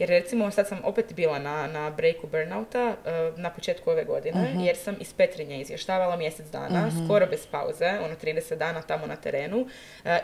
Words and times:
Jer 0.00 0.08
recimo 0.10 0.50
sad 0.50 0.68
sam 0.68 0.80
opet 0.84 1.12
bila 1.12 1.38
na, 1.38 1.66
na 1.68 1.90
breaku 1.90 2.26
burnouta 2.26 2.88
uh, 3.30 3.38
na 3.38 3.50
početku 3.50 3.90
ove 3.90 4.04
godine, 4.04 4.42
Mhm. 4.44 4.60
jer 4.60 4.76
sam 4.76 4.96
iz 5.00 5.14
Petrinje 5.14 5.60
izvještavala 5.60 6.16
mjesec 6.16 6.46
dana, 6.46 6.68
skoro 6.98 7.26
bez 7.26 7.46
pauze, 7.46 7.86
ono 7.98 8.14
30 8.16 8.54
dana 8.54 8.82
tamo 8.82 9.06
na 9.06 9.16
terenu. 9.16 9.58
Uh, 9.58 9.66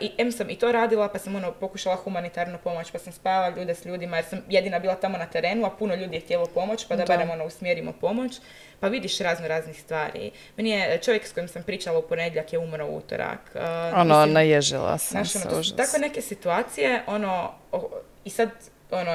I 0.01 0.11
em 0.17 0.31
sam 0.31 0.49
i 0.49 0.55
to 0.55 0.71
radila, 0.71 1.07
pa 1.09 1.19
sam 1.19 1.35
ono 1.35 1.51
pokušala 1.53 1.95
humanitarnu 1.97 2.57
pomoć, 2.57 2.91
pa 2.91 2.99
sam 2.99 3.13
spajala 3.13 3.49
ljude 3.49 3.75
s 3.75 3.85
ljudima, 3.85 4.17
jer 4.17 4.25
sam 4.25 4.39
jedina 4.49 4.79
bila 4.79 4.95
tamo 4.95 5.17
na 5.17 5.25
terenu, 5.27 5.65
a 5.65 5.69
puno 5.69 5.95
ljudi 5.95 6.15
je 6.15 6.21
htjelo 6.21 6.45
pomoć, 6.47 6.85
pa 6.85 6.95
da, 6.95 7.03
Da. 7.03 7.07
barem 7.07 7.29
ono 7.31 7.45
usmjerimo 7.45 7.93
pomoć. 7.93 8.39
Pa 8.79 8.87
vidiš 8.87 9.19
razno 9.19 9.47
raznih 9.47 9.79
stvari. 9.79 10.31
Meni 10.57 10.69
je 10.69 10.97
čovjek 10.97 11.25
s 11.25 11.33
kojim 11.33 11.47
sam 11.47 11.63
pričala 11.63 11.99
u 11.99 12.03
ponedjeljak 12.03 12.53
je 12.53 12.59
umro 12.59 12.87
u 12.87 12.97
utorak. 12.97 13.39
Uh, 13.55 13.61
Ono, 13.95 14.15
mislim, 14.15 14.33
naježila 14.33 14.97
sam 14.97 15.17
ono, 15.17 15.25
se, 15.25 15.43
to 15.43 15.49
su 15.49 15.59
užas. 15.59 15.75
takve 15.77 15.99
neke 15.99 16.21
situacije, 16.21 17.01
ono, 17.07 17.51
i 18.25 18.29
sad, 18.29 18.49
ono, 18.91 19.11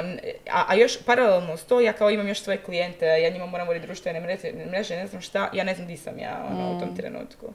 a, 0.50 0.64
a 0.68 0.74
još 0.74 0.98
paralelno 0.98 1.56
s 1.56 1.64
to, 1.64 1.80
ja 1.80 1.92
kao 1.92 2.10
imam 2.10 2.28
još 2.28 2.40
svoje 2.40 2.58
klijente, 2.58 3.06
ja 3.06 3.30
njima 3.30 3.46
moram 3.46 3.66
voditi 3.66 3.86
društvene 3.86 4.20
mreže, 4.20 4.52
mreže, 4.68 4.96
ne 4.96 5.06
znam 5.06 5.22
šta, 5.22 5.50
ja 5.52 5.64
ne 5.64 5.74
znam 5.74 5.86
di 5.86 5.96
sam 5.96 6.18
ja, 6.18 6.46
ono, 6.50 6.70
u 6.70 6.76
Mm. 6.76 6.80
tom 6.80 6.96
trenutku. 6.96 7.46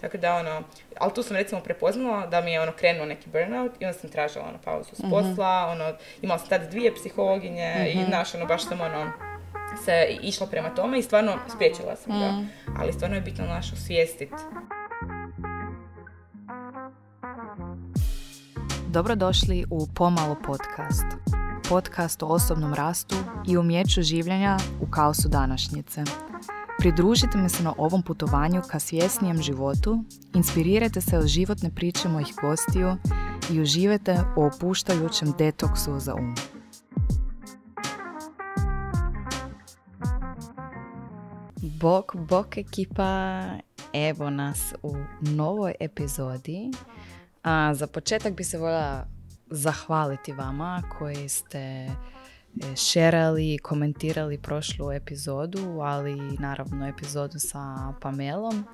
Tako 0.00 0.16
da, 0.16 0.34
ono, 0.34 0.62
ali 0.98 1.14
tu 1.14 1.22
sam 1.22 1.36
recimo 1.36 1.60
prepoznala 1.60 2.26
da 2.26 2.40
mi 2.40 2.52
je, 2.52 2.60
ono, 2.60 2.72
krenuo 2.72 3.06
neki 3.06 3.30
burnout 3.30 3.72
i 3.72 3.84
onda 3.84 3.98
sam 3.98 4.10
tražila, 4.10 4.44
ono, 4.44 4.58
pauzu 4.58 4.90
Mhm. 4.92 5.06
s 5.06 5.10
posla, 5.10 5.66
ono, 5.66 5.92
imala 6.22 6.38
sam 6.38 6.48
tad 6.48 6.70
dvije 6.70 6.94
psihologinje 6.94 7.92
i, 7.94 8.04
znaš, 8.04 8.34
ono, 8.34 8.46
baš 8.46 8.64
sam, 8.64 8.80
ono, 8.80 9.12
se 9.84 9.92
išla 10.22 10.46
prema 10.46 10.68
tome 10.70 10.98
i 10.98 11.02
stvarno 11.02 11.32
spriječila 11.48 11.96
sam 11.96 12.12
ga. 12.12 12.26
Mm. 12.26 12.50
Ali 12.80 12.92
stvarno 12.92 13.16
je 13.16 13.22
bitno, 13.22 13.44
naš, 13.46 13.72
osvijestiti 13.72 14.32
Dobrodošli 18.88 19.64
u 19.70 19.86
Pomalo 19.88 20.36
podcast. 20.36 21.04
Podcast 21.68 22.22
o 22.22 22.26
osobnom 22.26 22.74
rastu 22.74 23.16
i 23.46 23.56
umjeću 23.56 24.02
življenja 24.02 24.56
u 24.80 24.86
kaosu 24.90 25.28
današnjice. 25.28 26.04
Pridružite 26.78 27.38
mi 27.38 27.48
se 27.48 27.62
na 27.62 27.74
ovom 27.78 28.02
putovanju 28.02 28.62
ka 28.70 28.78
svjesnijem 28.78 29.42
životu, 29.42 30.04
inspirirajte 30.34 31.00
se 31.00 31.18
od 31.18 31.26
životne 31.26 31.70
priče 31.74 32.08
mojih 32.08 32.34
gostiju 32.40 32.96
i 33.50 33.60
uživajte 33.60 34.18
u 34.36 34.44
opuštajućem 34.44 35.32
detoksu 35.38 36.00
za 36.00 36.14
um. 36.14 36.34
Bok, 41.80 42.16
bok 42.16 42.56
ekipa, 42.56 43.42
evo 43.92 44.30
nas 44.30 44.74
u 44.82 44.96
novoj 45.20 45.74
epizodi. 45.80 46.70
A 47.42 47.74
za 47.74 47.86
početak 47.86 48.36
bi 48.36 48.44
se 48.44 48.58
voljela 48.58 49.13
zahvaliti 49.54 50.32
vama 50.32 50.82
koji 50.98 51.28
ste 51.28 51.58
e, 51.58 51.90
šerali, 52.76 53.58
komentirali 53.58 54.38
prošlu 54.38 54.92
epizodu, 54.92 55.78
ali 55.80 56.12
i 56.12 56.38
naravno 56.38 56.88
epizodu 56.88 57.38
sa 57.38 57.92
Pamelom. 58.00 58.64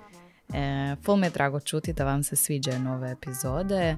E, 0.55 0.97
ful 1.05 1.17
mi 1.17 1.27
je 1.27 1.31
drago 1.31 1.61
čuti 1.61 1.93
da 1.93 2.05
vam 2.05 2.23
se 2.23 2.37
sviđaju 2.37 2.79
nove 2.79 3.11
epizode. 3.11 3.97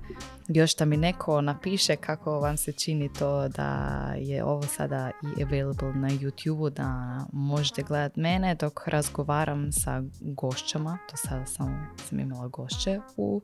Još 0.49 0.77
da 0.77 0.85
mi 0.85 0.97
neko 0.97 1.41
napiše 1.41 1.97
kako 1.97 2.41
vam 2.41 2.57
se 2.57 2.73
čini 2.73 3.13
to 3.13 3.49
da 3.49 4.13
je 4.17 4.45
ovo 4.45 4.63
sada 4.63 5.11
i 5.39 5.43
available 5.43 5.95
na 5.95 6.09
YouTube 6.09 6.71
da 6.71 7.21
možete 7.33 7.83
gledati 7.83 8.21
mene 8.21 8.55
dok 8.55 8.89
razgovaram 8.89 9.73
sa 9.73 10.03
gošćama. 10.21 10.99
To 11.11 11.17
sada 11.17 11.47
sam, 11.47 11.97
sam 12.09 12.21
imala 12.21 12.49
gošće 12.49 13.01
u 13.17 13.43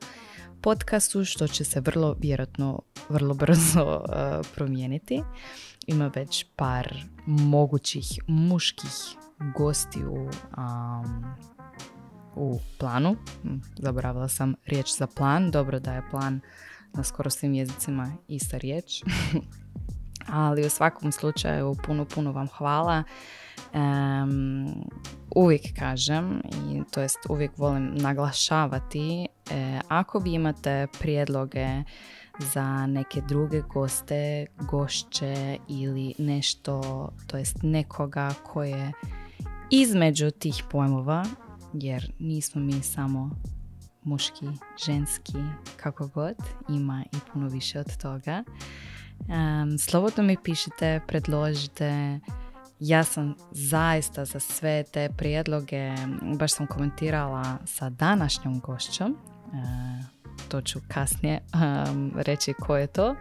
podcastu 0.62 1.24
što 1.24 1.48
će 1.48 1.64
se 1.64 1.80
vrlo 1.80 2.16
vjerojatno 2.18 2.82
vrlo 3.08 3.34
brzo 3.34 3.96
uh, 3.96 4.46
promijeniti. 4.54 5.22
Ima 5.86 6.10
već 6.14 6.46
par 6.56 7.04
mogućih 7.26 8.06
muških 8.26 8.92
gostiju 9.56 10.12
um, 10.12 11.24
u 12.36 12.60
planu. 12.78 13.16
Zaboravila 13.78 14.28
sam 14.28 14.54
riječ 14.66 14.96
za 14.96 15.06
plan. 15.06 15.50
Dobro 15.50 15.80
da 15.80 15.92
je 15.92 16.10
plan 16.10 16.40
na 16.94 17.04
skoro 17.04 17.30
svim 17.30 17.54
jezicima 17.54 18.12
ista 18.28 18.58
riječ. 18.58 19.02
Ali 20.26 20.66
u 20.66 20.70
svakom 20.70 21.12
slučaju 21.12 21.76
puno, 21.86 22.04
puno 22.04 22.32
vam 22.32 22.48
hvala. 22.48 23.04
Em, 23.72 24.66
uvijek 25.36 25.62
kažem, 25.78 26.42
i 26.70 26.82
to 26.90 27.00
jest 27.00 27.18
uvijek 27.28 27.58
volim 27.58 27.94
naglašavati, 27.94 29.26
e, 29.50 29.80
ako 29.88 30.18
vi 30.18 30.32
imate 30.32 30.86
prijedloge 31.00 31.66
za 32.38 32.86
neke 32.86 33.20
druge 33.28 33.60
goste, 33.60 34.46
gošće 34.70 35.58
ili 35.68 36.14
nešto, 36.18 36.80
to 37.26 37.36
jest 37.36 37.56
nekoga 37.62 38.34
koje 38.42 38.92
između 39.70 40.30
tih 40.30 40.64
pojmova, 40.70 41.24
jer 41.72 42.12
nismo 42.18 42.60
mi 42.60 42.82
samo 42.82 43.30
muški, 44.02 44.46
ženski, 44.86 45.38
kako 45.76 46.08
god, 46.08 46.36
ima 46.68 47.04
i 47.12 47.16
puno 47.32 47.48
više 47.48 47.80
od 47.80 47.96
toga. 47.96 48.44
Em, 49.28 49.78
slobodno 49.78 50.22
mi 50.22 50.36
pišite, 50.44 51.00
predložite, 51.08 52.20
ja 52.80 53.04
sam 53.04 53.34
zaista 53.50 54.24
za 54.24 54.40
sve 54.40 54.84
te 54.92 55.08
prijedloge, 55.16 55.94
baš 56.38 56.52
sam 56.52 56.66
komentirala 56.66 57.58
sa 57.66 57.90
današnjom 57.90 58.60
gošćom, 58.60 59.10
e, 59.12 59.16
to 60.48 60.60
ću 60.60 60.80
kasnije 60.88 61.34
em, 61.88 62.12
reći 62.16 62.52
ko 62.52 62.76
je 62.76 62.86
to, 62.86 63.14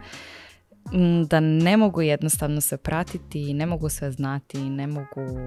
da 1.26 1.40
ne 1.40 1.76
mogu 1.76 2.02
jednostavno 2.02 2.60
se 2.60 2.76
pratiti, 2.76 3.54
ne 3.54 3.66
mogu 3.66 3.88
sve 3.88 4.10
znati, 4.10 4.70
ne 4.70 4.86
mogu 4.86 5.40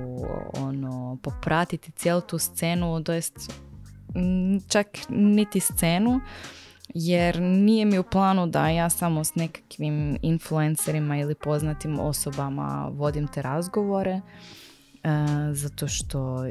ono 0.58 1.18
popratiti 1.24 1.92
cijelu 1.92 2.22
tu 2.22 2.38
scenu, 2.38 3.04
to 3.04 3.14
jest 3.14 3.38
čak 4.68 4.88
niti 5.10 5.60
scenu, 5.60 6.20
jer 6.94 7.42
nije 7.42 7.86
mi 7.86 8.00
u 8.00 8.04
planu 8.04 8.48
da 8.48 8.70
ja 8.70 8.90
samo 8.90 9.24
s 9.24 9.36
nekakvim 9.36 10.18
influencerima 10.22 11.18
ili 11.18 11.36
poznatim 11.36 12.00
osobama 12.00 12.92
vodim 12.94 13.28
te 13.28 13.42
razgovore, 13.42 14.12
e, 14.12 14.22
zato 15.54 15.88
što 15.88 16.46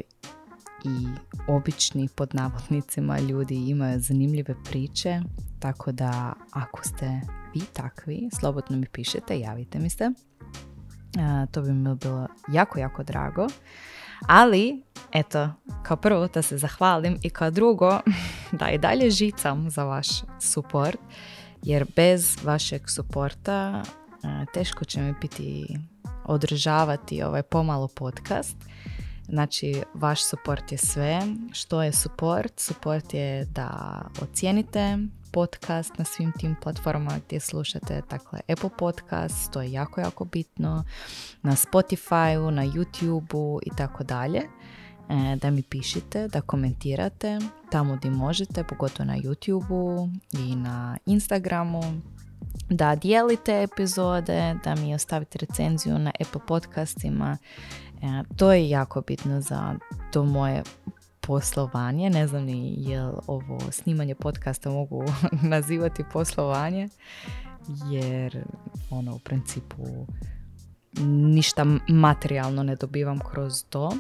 i 0.84 1.06
obični 1.48 2.08
pod 2.16 2.34
navodnicima 2.34 3.18
ljudi 3.18 3.54
imaju 3.54 4.00
zanimljive 4.00 4.54
priče, 4.64 5.20
tako 5.58 5.92
da 5.92 6.32
ako 6.50 6.84
ste 6.84 7.20
vi 7.54 7.60
takvi, 7.72 8.28
slobodno 8.40 8.76
mi 8.76 8.86
pišete, 8.86 9.40
javite 9.40 9.78
mi 9.78 9.90
se. 9.90 10.04
E, 10.04 11.46
to 11.52 11.62
bi 11.62 11.72
mi 11.72 11.94
bilo 11.94 12.26
jako, 12.52 12.78
jako 12.78 13.02
drago. 13.02 13.46
Ali, 14.28 14.82
eto, 15.12 15.50
kao 15.82 15.96
prvo 15.96 16.26
da 16.26 16.42
se 16.42 16.58
zahvalim 16.58 17.18
i 17.22 17.30
kao 17.30 17.50
drugo 17.50 18.00
da 18.58 18.70
i 18.70 18.78
dalje 18.78 19.10
žicam 19.10 19.70
za 19.70 19.84
vaš 19.84 20.08
support, 20.40 20.98
jer 21.62 21.86
bez 21.96 22.36
vašeg 22.44 22.90
suporta 22.90 23.82
e, 23.82 24.46
teško 24.54 24.84
će 24.84 25.00
mi 25.00 25.14
biti 25.20 25.78
održavati 26.24 27.22
ovaj 27.22 27.42
pomalo 27.42 27.88
podcast. 27.88 28.56
Znači, 29.28 29.82
vaš 29.94 30.24
support 30.24 30.72
je 30.72 30.78
sve. 30.78 31.20
Što 31.52 31.82
je 31.82 31.92
support? 31.92 32.60
Support 32.60 33.14
je 33.14 33.44
da 33.44 34.00
ocijenite 34.22 34.98
podcast 35.32 35.98
na 35.98 36.04
svim 36.04 36.32
tim 36.38 36.56
platformama 36.62 37.18
gdje 37.26 37.40
slušate, 37.40 38.02
dakle 38.10 38.40
Apple 38.48 38.70
Podcast, 38.78 39.52
to 39.52 39.62
je 39.62 39.72
jako, 39.72 40.00
jako 40.00 40.24
bitno, 40.24 40.84
na 41.42 41.52
Spotify, 41.52 42.50
na 42.50 42.66
YouTubeu 42.66 43.58
i 43.66 43.70
tako 43.76 44.04
dalje. 44.04 44.42
E, 45.10 45.36
Da 45.36 45.50
mi 45.50 45.62
pišete, 45.62 46.28
da 46.28 46.40
komentirate 46.40 47.38
tamo 47.70 47.96
gdje 47.96 48.10
možete, 48.10 48.64
pogotovo 48.64 49.06
na 49.06 49.16
YouTubeu 49.16 50.18
i 50.32 50.56
na 50.56 50.98
Instagramu, 51.06 51.82
da 52.68 52.94
dijelite 52.94 53.62
epizode, 53.62 54.54
da 54.64 54.74
mi 54.74 54.94
ostavite 54.94 55.38
recenziju 55.38 55.98
na 55.98 56.12
Apple 56.20 56.40
podcastima. 56.46 57.38
E, 58.02 58.22
to 58.36 58.52
je 58.52 58.68
jako 58.68 59.00
bitno 59.00 59.40
za 59.40 59.74
to 60.12 60.24
moje 60.24 60.62
poslovanje. 61.20 62.10
Ne 62.10 62.26
znam 62.26 62.44
ni 62.44 62.74
jel 62.78 63.12
ovo 63.26 63.58
snimanje 63.70 64.14
podcasta 64.14 64.70
mogu 64.70 65.04
nazivati 65.52 66.04
poslovanje, 66.12 66.88
jer 67.90 68.44
ono 68.90 69.14
u 69.14 69.18
principu 69.18 70.06
ništa 71.06 71.66
materijalno 71.88 72.62
ne 72.62 72.76
dobivam 72.76 73.18
kroz 73.18 73.64
to. 73.64 73.92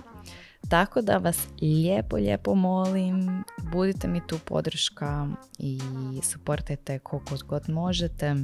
Tako 0.70 1.00
da 1.00 1.16
vas 1.16 1.48
lijepo, 1.62 2.16
lijepo 2.16 2.54
molim, 2.54 3.44
budite 3.72 4.08
mi 4.08 4.26
tu 4.26 4.38
podrška 4.44 5.26
i 5.58 5.80
suportajte 6.22 6.98
koliko 6.98 7.34
god 7.46 7.68
možete. 7.68 8.36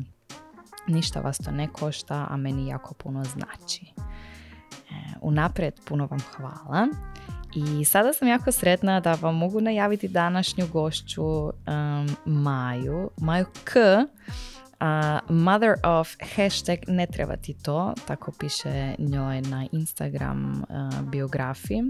Ništa 0.86 1.20
vas 1.20 1.38
to 1.38 1.50
ne 1.50 1.68
košta, 1.72 2.26
a 2.30 2.36
meni 2.36 2.68
jako 2.68 2.94
puno 2.94 3.24
znači. 3.24 3.86
E, 3.96 5.16
Unaprijed 5.20 5.74
puno 5.84 6.06
vam 6.06 6.20
hvala. 6.36 6.88
I 7.54 7.84
sada 7.84 8.12
sam 8.12 8.28
jako 8.28 8.52
sretna 8.52 9.00
da 9.00 9.14
vam 9.14 9.36
mogu 9.36 9.60
najaviti 9.60 10.08
današnju 10.08 10.66
gošću 10.72 11.24
um, 11.24 11.52
Maju, 12.24 13.10
Maju 13.16 13.46
K, 13.64 13.72
A 14.80 15.18
mother 15.28 15.74
of 15.84 16.16
hashtag 16.36 16.78
ne 16.86 17.06
treba 17.06 17.36
ti 17.36 17.54
to, 17.62 17.94
tako 18.06 18.32
piše 18.38 18.94
njoj 18.98 19.40
na 19.40 19.66
Instagram 19.72 20.64
biografiji. 21.02 21.82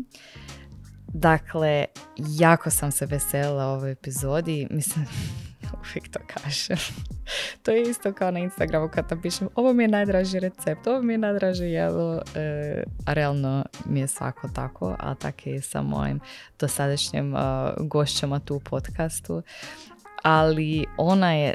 Dakle, 1.09 1.85
jako 2.17 2.71
sam 2.71 2.93
se 2.93 3.07
veselila 3.07 3.65
ovoj 3.65 3.93
epizodi. 3.93 4.69
Mislim, 4.71 5.07
uvijek 5.81 6.09
to 6.11 6.19
kažem. 6.27 6.77
to 7.63 7.71
je 7.71 7.83
isto 7.83 8.13
kao 8.13 8.31
na 8.31 8.39
Instagramu 8.39 8.89
kad 8.89 9.05
napišem 9.11 9.49
ovo 9.55 9.73
mi 9.73 9.85
je 9.85 9.89
najdraži 9.89 10.41
recept, 10.41 10.87
ovo 10.87 11.03
mi 11.03 11.15
je 11.15 11.19
najdraži 11.19 11.65
jelo, 11.65 12.23
e, 12.35 12.83
a 13.07 13.13
realno 13.13 13.65
mi 13.87 14.01
je 14.01 14.07
svako 14.07 14.49
tako, 14.49 14.97
a 14.99 15.15
tako 15.15 15.49
je 15.49 15.63
sa 15.63 15.83
mojim 15.83 16.21
dosadašnjim 16.59 17.35
uh, 17.35 17.41
gošćama 17.79 18.41
tu 18.41 18.57
u 18.57 18.61
podcastu. 18.61 19.43
Ali 20.23 20.87
ona 20.99 21.33
je 21.33 21.55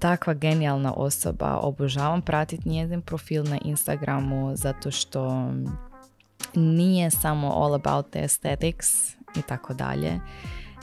takva 0.00 0.34
genijalna 0.34 0.92
osoba, 0.92 1.58
obožavam 1.62 2.22
pratiti 2.22 2.68
njezin 2.68 3.02
profil 3.02 3.44
na 3.44 3.58
Instagramu 3.64 4.56
zato 4.56 4.90
što 4.90 5.50
nije 6.54 7.10
samo 7.10 7.48
all 7.48 7.74
about 7.74 8.10
the 8.10 8.20
aesthetics 8.20 9.10
i 9.36 9.42
tako 9.48 9.74
dalje 9.74 10.20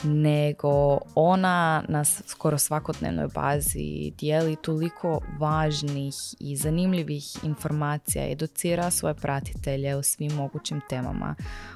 nego 0.03 0.99
ona 1.15 1.83
na 1.87 2.03
skoro 2.05 2.57
svakodnevnoj 2.57 3.27
bazi 3.27 4.13
dijeli 4.17 4.55
toliko 4.55 5.19
važnih 5.39 6.15
i 6.39 6.55
zanimljivih 6.55 7.43
informacija, 7.43 8.31
educira 8.31 8.91
svoje 8.91 9.15
pratitelje 9.15 9.95
u 9.95 10.03
svim 10.03 10.31
mogućim 10.31 10.81
temama. 10.89 11.35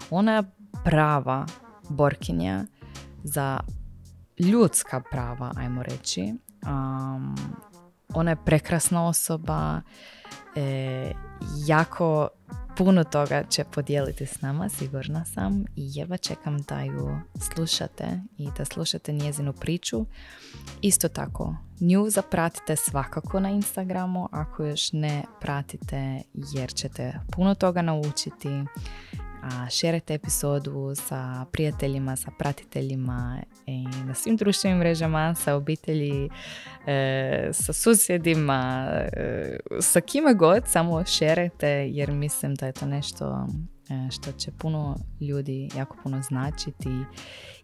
Ona 0.10 0.36
je 0.36 0.44
prava 0.84 1.46
borkinja 1.90 2.66
za 3.24 3.60
ljudska 4.40 5.02
prava, 5.12 5.54
ajmo 5.56 5.84
reći. 5.84 6.34
Um, 6.68 7.36
ona 8.14 8.32
je 8.32 8.38
prekrasna 8.46 9.08
osoba, 9.08 9.82
e, 10.56 11.12
jako 11.66 12.30
puno 12.78 13.04
toga 13.04 13.44
će 13.44 13.64
podijeliti 13.64 14.26
s 14.26 14.42
nama, 14.42 14.70
sigurna 14.70 15.26
sam. 15.26 15.62
I 15.76 15.92
jeba 15.94 16.18
čekam 16.18 16.62
da 16.62 16.82
ju 16.82 17.20
slušate 17.54 18.20
i 18.38 18.48
da 18.58 18.66
slušate 18.66 19.14
njezinu 19.14 19.54
priču. 19.54 20.06
Isto 20.82 21.08
tako, 21.08 21.56
nju 21.80 22.10
zapratite 22.10 22.76
svakako 22.76 23.40
na 23.40 23.50
Instagramu 23.50 24.30
ako 24.32 24.64
još 24.64 24.94
ne 24.94 25.24
pratite 25.42 26.22
jer 26.54 26.74
ćete 26.74 27.20
puno 27.32 27.56
toga 27.56 27.82
naučiti 27.82 28.50
a 29.42 29.70
šerite 29.70 30.14
epizodu 30.14 30.94
sa 30.96 31.46
prijateljima, 31.52 32.16
sa 32.16 32.32
pratiteljima 32.40 33.42
i 33.66 33.84
na 33.84 34.14
svim 34.14 34.38
društvenim 34.38 34.80
mrežama, 34.80 35.36
sa 35.36 35.56
obitelji, 35.56 36.30
e, 36.88 37.50
sa 37.54 37.74
susjedima, 37.74 38.90
e, 39.14 39.58
sa 39.80 40.02
kime 40.02 40.34
god, 40.34 40.64
samo 40.68 41.06
šerite 41.06 41.70
jer 41.70 42.12
mislim 42.12 42.56
da 42.56 42.66
je 42.66 42.72
to 42.72 42.86
nešto 42.86 43.48
e, 43.90 44.12
što 44.12 44.32
će 44.32 44.52
puno 44.52 44.96
ljudi 45.22 45.70
jako 45.78 45.98
puno 46.04 46.22
značiti 46.22 46.90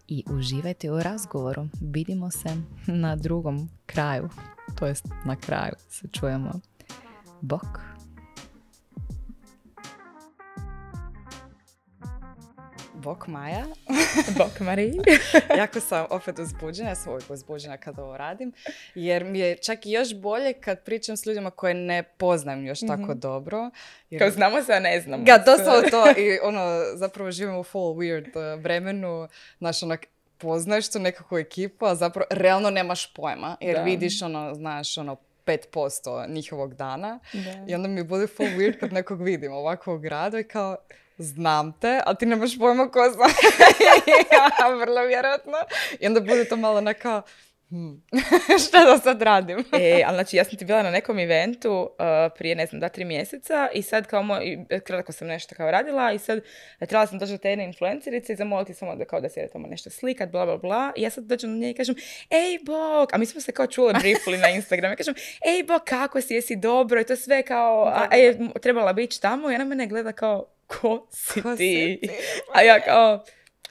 i 0.08 0.24
uživajte 0.30 0.92
u 0.92 1.00
razgovoru. 1.00 1.68
Vidimo 1.82 2.32
se 2.32 2.50
na 2.88 3.16
drugom 3.16 3.70
kraju, 3.86 4.30
to 4.76 4.86
jest 4.86 5.06
na 5.26 5.36
kraju 5.36 5.74
se 5.90 6.08
čujemo. 6.08 6.52
Bok! 7.42 7.97
Bok 13.04 13.28
Maja. 13.28 13.66
Bok 14.38 14.60
Mariji. 14.60 15.00
jako 15.58 15.80
sam 15.80 16.06
opet 16.10 16.40
uzbuđena, 16.40 16.90
ja 16.90 16.96
sam 16.96 17.14
uvijek 17.14 17.30
uzbuđena 17.30 17.78
kad 17.78 18.00
ovo 18.00 18.18
radim, 18.18 18.54
jer 18.96 19.24
mi 19.24 19.40
je 19.40 19.58
čak 19.58 19.86
i 19.86 19.92
još 19.92 20.16
bolje 20.16 20.54
kad 20.54 20.84
pričam 20.84 21.18
s 21.18 21.26
ljudima 21.26 21.52
koje 21.52 21.74
ne 21.74 22.04
poznam 22.04 22.66
još 22.66 22.80
tako 22.80 23.02
mhm. 23.02 23.20
dobro. 23.20 23.70
Jer... 24.10 24.22
Kao 24.22 24.30
znamo 24.30 24.64
se, 24.64 24.74
a 24.74 24.80
ne 24.80 25.02
znamo. 25.02 25.24
Ja, 25.28 25.38
doslovno 25.38 25.90
to 25.90 26.22
i 26.22 26.40
ono, 26.44 26.82
zapravo 26.94 27.32
živimo 27.32 27.60
u 27.60 27.64
full 27.64 27.96
weird 27.96 28.56
uh, 28.56 28.64
vremenu, 28.64 29.28
znaš, 29.58 29.84
onak, 29.84 30.06
poznaješ 30.38 30.92
tu 30.92 31.00
nekakvu 31.00 31.38
ekipu, 31.38 31.86
a 31.86 31.96
zapravo 31.96 32.28
realno 32.30 32.70
nemaš 32.70 33.14
pojma, 33.14 33.58
jer 33.62 33.84
vidiš 33.84 34.22
ono, 34.22 34.54
znaš, 34.54 34.98
ono, 34.98 35.16
5% 35.46 36.30
njihovog 36.30 36.76
dana 36.76 37.20
i 37.68 37.76
onda 37.76 37.88
mi 37.88 38.04
bude 38.04 38.28
full 38.28 38.50
weird 38.50 38.80
kad 38.80 38.94
nekog 38.94 39.22
vidim 39.22 39.54
ovako 39.54 39.96
u 39.96 40.00
gradu 40.00 40.38
i 40.38 40.44
kao 40.44 40.78
znam 41.18 41.80
te, 41.80 42.02
ali 42.06 42.16
ti 42.18 42.26
nemaš 42.26 42.60
pojma 42.60 42.92
ko 42.92 43.00
znam. 43.10 43.30
ja, 44.34 44.76
vrlo 44.76 45.02
vjerojatno. 45.02 45.58
I 46.00 46.08
onda 46.08 46.20
bude 46.20 46.46
to 46.46 46.56
malo 46.56 46.82
neka, 46.82 47.22
hmm, 47.70 48.04
šta 48.68 48.86
da 48.86 48.98
sad 48.98 49.22
radim? 49.22 49.60
e, 49.80 50.04
ali 50.06 50.16
znači 50.16 50.38
ja 50.38 50.44
sam 50.44 50.58
ti 50.58 50.66
bila 50.66 50.84
na 50.84 50.92
nekom 50.92 51.20
eventu 51.20 51.72
uh, 51.72 51.98
prije, 52.38 52.56
ne 52.56 52.66
znam, 52.66 52.80
da, 52.80 52.90
tri 52.90 53.06
mjeseca 53.06 53.70
i 53.74 53.82
sad 53.82 54.08
kao 54.08 54.24
moj, 54.24 54.66
kratko 54.84 55.12
sam 55.12 55.28
nešto 55.28 55.56
kao 55.56 55.72
radila 55.72 56.12
i 56.12 56.20
sad 56.20 56.42
trebala 56.80 57.08
sam 57.08 57.20
doći 57.20 57.32
do 57.32 57.38
te 57.38 57.50
jedne 57.50 57.66
influencerice 57.66 58.34
i 58.34 58.36
zamoliti 58.36 58.74
samo 58.74 58.96
da 58.96 59.06
kao 59.06 59.22
da 59.22 59.30
se 59.30 59.48
tamo 59.54 59.68
nešto 59.68 59.90
slikat, 59.90 60.32
bla, 60.32 60.46
bla, 60.46 60.58
bla. 60.58 60.94
I 60.96 61.02
ja 61.02 61.10
sad 61.10 61.24
dođem 61.24 61.50
do 61.50 61.58
nje 61.58 61.70
i 61.70 61.74
kažem, 61.74 61.96
ej, 62.30 62.60
bok, 62.66 63.14
a 63.14 63.18
mi 63.18 63.26
smo 63.26 63.42
se 63.42 63.52
kao 63.52 63.68
čule 63.68 63.94
briefly 63.94 64.42
na 64.42 64.50
Instagram. 64.50 64.92
Ja 64.92 64.96
kažem, 64.96 65.16
ej, 65.46 65.64
bok, 65.64 65.84
kako 65.84 66.22
si, 66.22 66.34
jesi 66.34 66.56
dobro? 66.56 67.02
I 67.02 67.04
to 67.04 67.16
sve 67.16 67.44
kao, 67.44 67.86
a, 67.86 68.16
je 68.16 68.40
trebala 68.62 68.94
biti 68.94 69.22
tamo 69.22 69.52
i 69.52 69.56
ona 69.56 69.66
mene 69.66 69.88
gleda 69.88 70.12
kao, 70.12 70.57
ko 70.68 71.08
si 71.10 71.42
ko 71.42 71.56
ti? 71.56 71.98
Si 72.02 72.08
ti? 72.08 72.10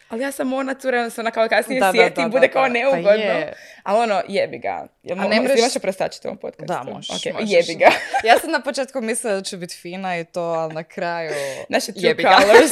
Ali 0.08 0.22
ja 0.22 0.32
sam 0.32 0.52
ona 0.52 0.74
cura, 0.74 1.10
se 1.10 1.20
ona 1.20 1.30
kao 1.30 1.48
kasnije 1.48 1.80
da, 1.80 1.92
sjeti, 1.92 2.22
da, 2.22 2.28
bude 2.28 2.48
kao 2.48 2.62
pa 2.62 2.68
neugodno. 2.68 3.02
Pa 3.04 3.52
Ali 3.82 4.02
ono, 4.02 4.22
jebi 4.28 4.58
ga. 4.58 4.86
Ja, 5.02 5.16
A 5.18 5.28
ne 5.28 5.40
mreš... 5.40 5.58
Imaš 5.58 5.74
prostačiti 5.82 6.28
ovom 6.28 6.38
podcastu? 6.38 6.66
Da, 6.66 6.92
možeš. 6.92 7.10
Okay, 7.10 7.32
možeš. 7.32 7.50
Jebi 7.50 7.74
ga. 7.74 7.90
ja 8.28 8.38
sam 8.38 8.50
na 8.50 8.60
početku 8.60 9.00
mislila 9.00 9.34
da 9.34 9.42
će 9.42 9.56
biti 9.56 9.74
fina 9.74 10.18
i 10.18 10.24
to, 10.24 10.40
ali 10.40 10.74
na 10.74 10.82
kraju... 10.82 11.30
Naše 11.68 11.92
true 11.92 12.08
jebi 12.08 12.22
colors. 12.22 12.70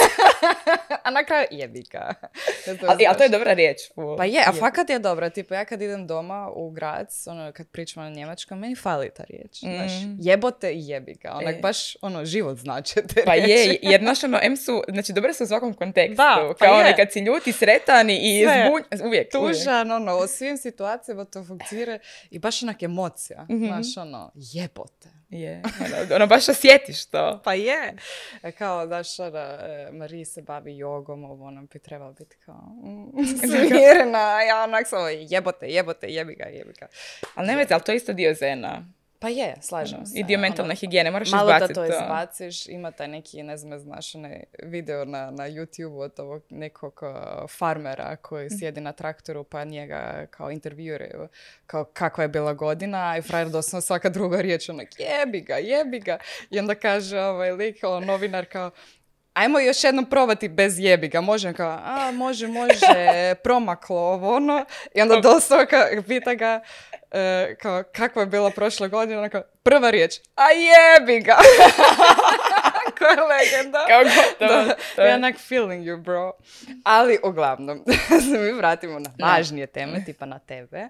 a 1.04 1.10
na 1.10 1.24
kraju 1.24 1.46
jebi 1.50 1.82
ga. 1.90 2.14
ali, 2.88 3.06
ali 3.06 3.18
to 3.18 3.22
je 3.22 3.28
dobra 3.28 3.52
riječ. 3.52 3.78
Pa 4.18 4.24
je, 4.24 4.42
a 4.46 4.52
fakat 4.52 4.90
je 4.90 4.98
dobra. 4.98 5.30
Tipo, 5.30 5.54
ja 5.54 5.64
kad 5.64 5.82
idem 5.82 6.06
doma 6.06 6.50
u 6.54 6.70
grad, 6.70 7.08
ono, 7.26 7.52
kad 7.52 7.68
pričamo 7.68 8.04
na 8.06 8.14
njemačkom, 8.14 8.58
meni 8.58 8.76
fali 8.76 9.10
ta 9.16 9.24
riječ. 9.28 9.62
Mm. 9.62 9.76
Znaš, 9.76 9.92
jebote 10.18 10.72
i 10.72 10.88
jebi 10.88 11.14
ga. 11.14 11.32
Onak, 11.32 11.54
e. 11.54 11.58
baš, 11.58 11.96
ono, 12.02 12.24
život 12.24 12.58
znači 12.58 12.94
te 12.94 13.22
Pa 13.24 13.34
je, 13.34 13.78
jer 13.82 14.02
naš, 14.02 14.24
ono, 14.24 14.38
M 14.42 14.56
su, 14.56 14.82
znači, 14.88 15.12
dobre 15.12 15.34
su 15.34 15.44
u 15.44 15.46
svakom 15.46 15.74
kontekstu. 15.74 16.16
Da, 16.16 16.54
pa 16.58 16.66
Kao 16.66 16.74
ono, 16.74 16.92
kad 16.96 17.12
si 17.12 17.23
ljuti, 17.24 17.52
sretan 17.52 18.10
i 18.10 18.44
zbunj, 18.44 19.06
uvijek. 19.06 19.32
Tužan, 19.32 19.92
uvijek. 19.92 20.08
ono, 20.08 20.24
u 20.24 20.26
svim 20.26 20.56
situacijama 20.56 21.24
to 21.24 21.44
funkcionira 21.44 21.98
i 22.30 22.38
baš 22.38 22.62
onak 22.62 22.82
emocija. 22.82 23.42
Mm-hmm. 23.42 23.66
Znaš, 23.66 23.96
ono, 23.96 24.32
jebote. 24.34 25.08
Je, 25.28 25.62
ono, 25.80 26.14
ono, 26.14 26.26
baš 26.26 26.48
osjetiš 26.48 27.06
to. 27.06 27.40
pa 27.44 27.54
je. 27.54 27.94
E, 28.42 28.52
kao, 28.52 28.86
znaš, 28.86 29.18
ono, 29.20 29.38
e, 29.38 29.88
Marija 29.92 30.24
se 30.24 30.42
bavi 30.42 30.76
jogom, 30.76 31.24
ovo 31.24 31.46
ono 31.46 31.62
bi 31.62 31.78
trebalo 31.78 32.12
biti 32.12 32.36
kao 32.46 32.62
mm, 32.82 33.26
smirena, 33.40 34.42
ja 34.42 34.62
onak 34.64 34.86
samo 34.86 35.08
jebote, 35.08 35.66
jebote, 35.66 36.06
jebi 36.08 36.34
ga, 36.34 36.44
jebi 36.44 36.72
ga. 36.80 36.86
Ali 37.34 37.46
nemojte, 37.46 37.74
ali 37.74 37.82
to 37.82 37.92
je 37.92 37.96
isto 37.96 38.12
dio 38.12 38.34
zena. 38.34 38.84
Pa 39.18 39.28
je, 39.28 39.54
slažem 39.60 40.06
se. 40.06 40.18
I 40.18 40.24
dio 40.24 40.38
mentalne 40.38 40.70
ono, 40.70 40.78
higijene, 40.78 41.10
moraš 41.10 41.30
malo 41.30 41.50
izbaciti. 41.50 41.80
Malo 41.80 41.88
da 41.88 41.96
to 41.96 42.04
izbaciš, 42.04 42.66
ima 42.66 42.90
taj 42.90 43.08
neki, 43.08 43.42
ne 43.42 43.56
znam, 43.56 43.78
znaš, 43.78 44.14
onaj 44.14 44.42
video 44.62 45.04
na, 45.04 45.30
na 45.30 45.48
YouTube 45.48 45.98
od 45.98 46.20
ovog 46.20 46.42
nekog 46.50 47.00
uh, 47.02 47.50
farmera 47.50 48.16
koji 48.16 48.46
mhm. 48.46 48.54
sjedi 48.58 48.80
na 48.80 48.92
traktoru 48.92 49.44
pa 49.44 49.64
njega 49.64 50.26
kao 50.30 50.50
intervjuiraju 50.50 51.28
kao 51.66 51.84
kakva 51.84 52.24
je 52.24 52.28
bila 52.28 52.52
godina 52.52 53.16
i 53.18 53.22
frajer 53.22 53.48
doslovno 53.48 53.80
svaka 53.80 54.08
druga 54.08 54.40
riječ 54.40 54.68
onak 54.68 54.88
jebi 54.98 55.40
ga, 55.40 55.54
jebi 55.54 56.00
ga. 56.00 56.18
I 56.50 56.58
onda 56.58 56.74
kaže 56.74 57.20
ovaj 57.20 57.52
lik, 57.52 57.76
ovaj 57.82 58.06
novinar 58.06 58.46
kao 58.46 58.70
ajmo 59.34 59.60
još 59.60 59.84
jednom 59.84 60.04
probati 60.04 60.48
bez 60.48 60.78
jebiga. 60.78 61.20
Može 61.20 61.52
kao, 61.52 61.78
a 61.84 62.10
može, 62.12 62.46
može, 62.46 63.34
promaklo 63.44 63.96
ovo 63.96 64.36
ono. 64.36 64.64
I 64.94 65.00
onda 65.00 65.20
doslovno 65.20 65.66
pita 66.06 66.34
ga, 66.34 66.60
e, 67.10 67.54
kao, 67.60 67.82
kakva 67.92 68.22
je 68.22 68.26
bila 68.26 68.50
prošla 68.50 68.88
godina, 68.88 69.18
onako, 69.18 69.42
prva 69.62 69.90
riječ, 69.90 70.14
a 70.34 70.44
jebi 70.50 71.20
ga. 71.20 71.36
Koja 72.98 73.10
je 73.10 73.22
legenda. 73.22 73.86
Kao 73.88 74.02
gotovo. 74.04 74.74
Da, 74.96 75.14
onak 75.14 75.36
feeling 75.38 75.84
you, 75.86 76.02
bro. 76.02 76.32
Ali, 76.84 77.18
uglavnom, 77.22 77.84
se 78.30 78.38
mi 78.38 78.52
vratimo 78.52 78.98
na 78.98 79.10
važnije 79.20 79.66
teme, 79.66 80.04
tipa 80.04 80.26
na 80.26 80.38
tebe. 80.38 80.88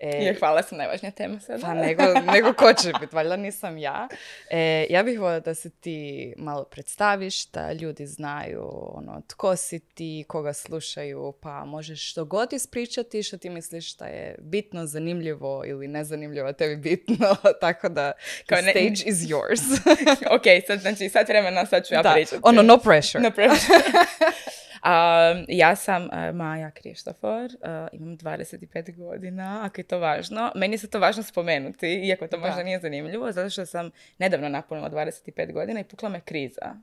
E, 0.00 0.08
Je, 0.08 0.34
hvala 0.34 0.62
sam 0.62 0.78
najvažnija 0.78 1.10
tema 1.10 1.40
sada. 1.40 1.66
Pa 1.66 1.74
nego, 1.74 2.02
nego 2.32 2.52
ko 2.52 2.72
će 2.72 2.92
biti, 3.00 3.16
valjda 3.16 3.36
nisam 3.36 3.78
ja. 3.78 4.08
E, 4.50 4.86
ja 4.90 5.02
bih 5.02 5.20
voljela 5.20 5.40
da 5.40 5.54
se 5.54 5.70
ti 5.70 6.34
malo 6.36 6.64
predstaviš, 6.64 7.50
da 7.50 7.72
ljudi 7.72 8.06
znaju 8.06 8.68
ono, 8.72 9.22
tko 9.28 9.56
si 9.56 9.78
ti, 9.78 10.24
koga 10.28 10.52
slušaju, 10.52 11.32
pa 11.40 11.64
možeš 11.64 12.10
što 12.10 12.24
god 12.24 12.52
ispričati 12.52 13.22
što 13.22 13.38
ti 13.38 13.50
misliš 13.50 13.96
da 13.96 14.04
je 14.04 14.36
bitno, 14.38 14.86
zanimljivo 14.86 15.62
ili 15.66 15.88
nezanimljivo, 15.88 16.52
tebi 16.52 16.76
bitno, 16.76 17.36
tako 17.60 17.88
da 17.88 18.12
Kao 18.46 18.58
the 18.62 18.70
stage 18.70 19.10
is 19.10 19.16
yours. 19.18 19.62
ok, 20.36 20.66
sad, 20.66 20.80
znači 20.80 21.08
sad 21.08 21.28
vremena, 21.28 21.66
sad 21.66 21.86
ću 21.86 21.94
ja 21.94 22.02
da, 22.02 22.12
pričati. 22.12 22.40
Ono, 22.42 22.62
no 22.62 22.78
pressure. 22.78 23.22
No 23.22 23.30
pressure. 23.30 23.78
A, 24.88 25.34
ja 25.48 25.76
sam 25.76 26.02
uh, 26.02 26.34
Maja 26.34 26.70
Krištofor, 26.70 27.44
uh, 27.44 27.88
imam 27.92 28.18
25 28.18 28.96
godina, 28.96 29.60
ako 29.64 29.80
je 29.80 29.84
to 29.84 29.98
važno. 29.98 30.52
Meni 30.54 30.78
se 30.78 30.90
to 30.90 30.98
važno 30.98 31.22
spomenuti, 31.22 31.86
iako 31.86 32.26
to 32.26 32.38
možda 32.38 32.62
nije 32.62 32.80
zanimljivo, 32.80 33.32
zato 33.32 33.50
što 33.50 33.66
sam 33.66 33.90
nedavno 34.18 34.48
napunila 34.48 34.90
25 34.90 35.52
godina 35.52 35.80
i 35.80 35.84
pukla 35.84 36.08
me 36.08 36.20
kriza. 36.20 36.74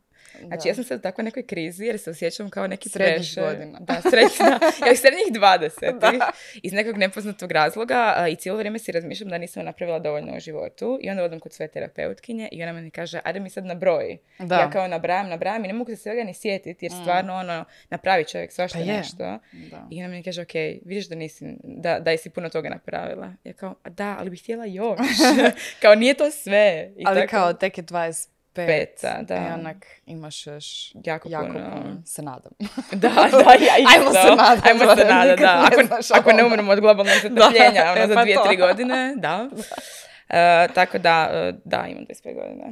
Znači, 0.48 0.68
ja 0.68 0.76
sam 0.76 0.84
sad 0.84 1.00
u 1.00 1.02
takvoj 1.02 1.24
nekoj 1.26 1.46
krizi 1.46 1.86
jer 1.86 2.00
se 2.00 2.10
osjećam 2.10 2.50
kao 2.50 2.68
neki 2.68 2.90
Srednjih 2.90 3.36
godina. 3.36 3.80
Da, 3.80 4.02
srednjih, 4.02 4.40
ja 4.88 4.96
srednjih 4.96 5.28
20. 5.32 6.32
Iz 6.64 6.74
nekog 6.74 6.98
nepoznatog 6.98 7.52
razloga 7.52 8.28
i 8.32 8.36
cijelo 8.36 8.58
vrijeme 8.58 8.80
si 8.80 8.92
razmišljam 8.92 9.30
da 9.30 9.38
nisam 9.38 9.66
napravila 9.66 10.00
dovoljno 10.00 10.38
u 10.38 10.40
životu 10.40 11.00
i 11.02 11.10
onda 11.10 11.24
odem 11.24 11.40
kod 11.40 11.54
sve 11.54 11.68
terapeutkinje 11.68 12.50
i 12.52 12.64
ona 12.64 12.74
mi 12.74 12.92
kaže, 12.92 13.20
ajde 13.24 13.40
mi 13.40 13.50
sad 13.50 13.66
nabroji. 13.66 14.18
Da. 14.40 14.56
Ja 14.56 14.70
kao 14.70 14.88
nabrajam, 14.88 15.30
nabrajam 15.30 15.66
i 15.66 15.68
ne 15.68 15.74
mogu 15.74 15.92
se 15.92 15.98
svega 15.98 16.24
ni 16.24 16.34
sjetiti 16.34 16.86
jer 16.86 16.92
mm. 16.92 17.02
stvarno 17.02 17.36
ono, 17.36 17.66
napravi 17.90 18.26
čovjek 18.26 18.52
svašta 18.52 18.80
pa 18.80 18.86
nešto. 18.86 19.40
Da. 19.52 19.88
I 19.92 20.04
ona 20.04 20.08
mi 20.08 20.24
kaže, 20.24 20.42
ok, 20.42 20.54
vidiš 20.86 21.10
da 21.10 21.16
nisi, 21.16 21.46
da, 21.64 22.00
da 22.00 22.18
si 22.18 22.30
puno 22.30 22.50
toga 22.50 22.70
napravila. 22.70 23.34
Ja 23.44 23.54
kao, 23.54 23.76
da, 23.90 24.16
ali 24.20 24.30
bih 24.30 24.42
htjela 24.42 24.66
još. 24.66 25.00
kao, 25.82 25.96
nije 25.96 26.14
to 26.14 26.32
sve. 26.32 26.92
I 26.98 27.04
ali 27.06 27.20
tako... 27.20 27.32
kao, 27.32 27.54
tek 27.54 27.78
je 27.78 27.84
20 27.84 28.33
pet. 28.54 29.02
da. 29.22 29.36
I 29.36 29.54
onak 29.60 29.86
imaš 30.06 30.48
još 30.48 30.92
jako, 31.04 31.30
jako 31.30 31.54
puno. 31.54 32.02
Se 32.06 32.22
nadam. 32.22 32.52
da, 32.92 33.10
da, 33.10 33.54
ja 33.54 33.78
isto. 33.84 34.00
Ajmo 34.00 34.12
se 34.12 34.36
nadam. 34.36 34.62
Ajmo 34.64 34.96
se 34.96 35.06
nadam, 35.06 35.36
da. 35.36 35.68
Ako, 35.72 35.82
ne, 35.82 35.90
ako 36.14 36.32
ne 36.32 36.44
umremo 36.44 36.72
od 36.72 36.80
globalnog 36.80 37.16
zatopljenja, 37.22 37.92
ono 37.92 38.08
za 38.08 38.16
pa 38.16 38.22
dvije, 38.22 38.38
tri 38.48 38.58
godine, 38.58 39.14
da. 39.18 39.50
Uh, 39.54 40.74
tako 40.74 40.98
da, 40.98 41.30
uh, 41.50 41.60
da, 41.66 41.86
imam 41.88 42.06
25 42.06 42.34
godina. 42.34 42.66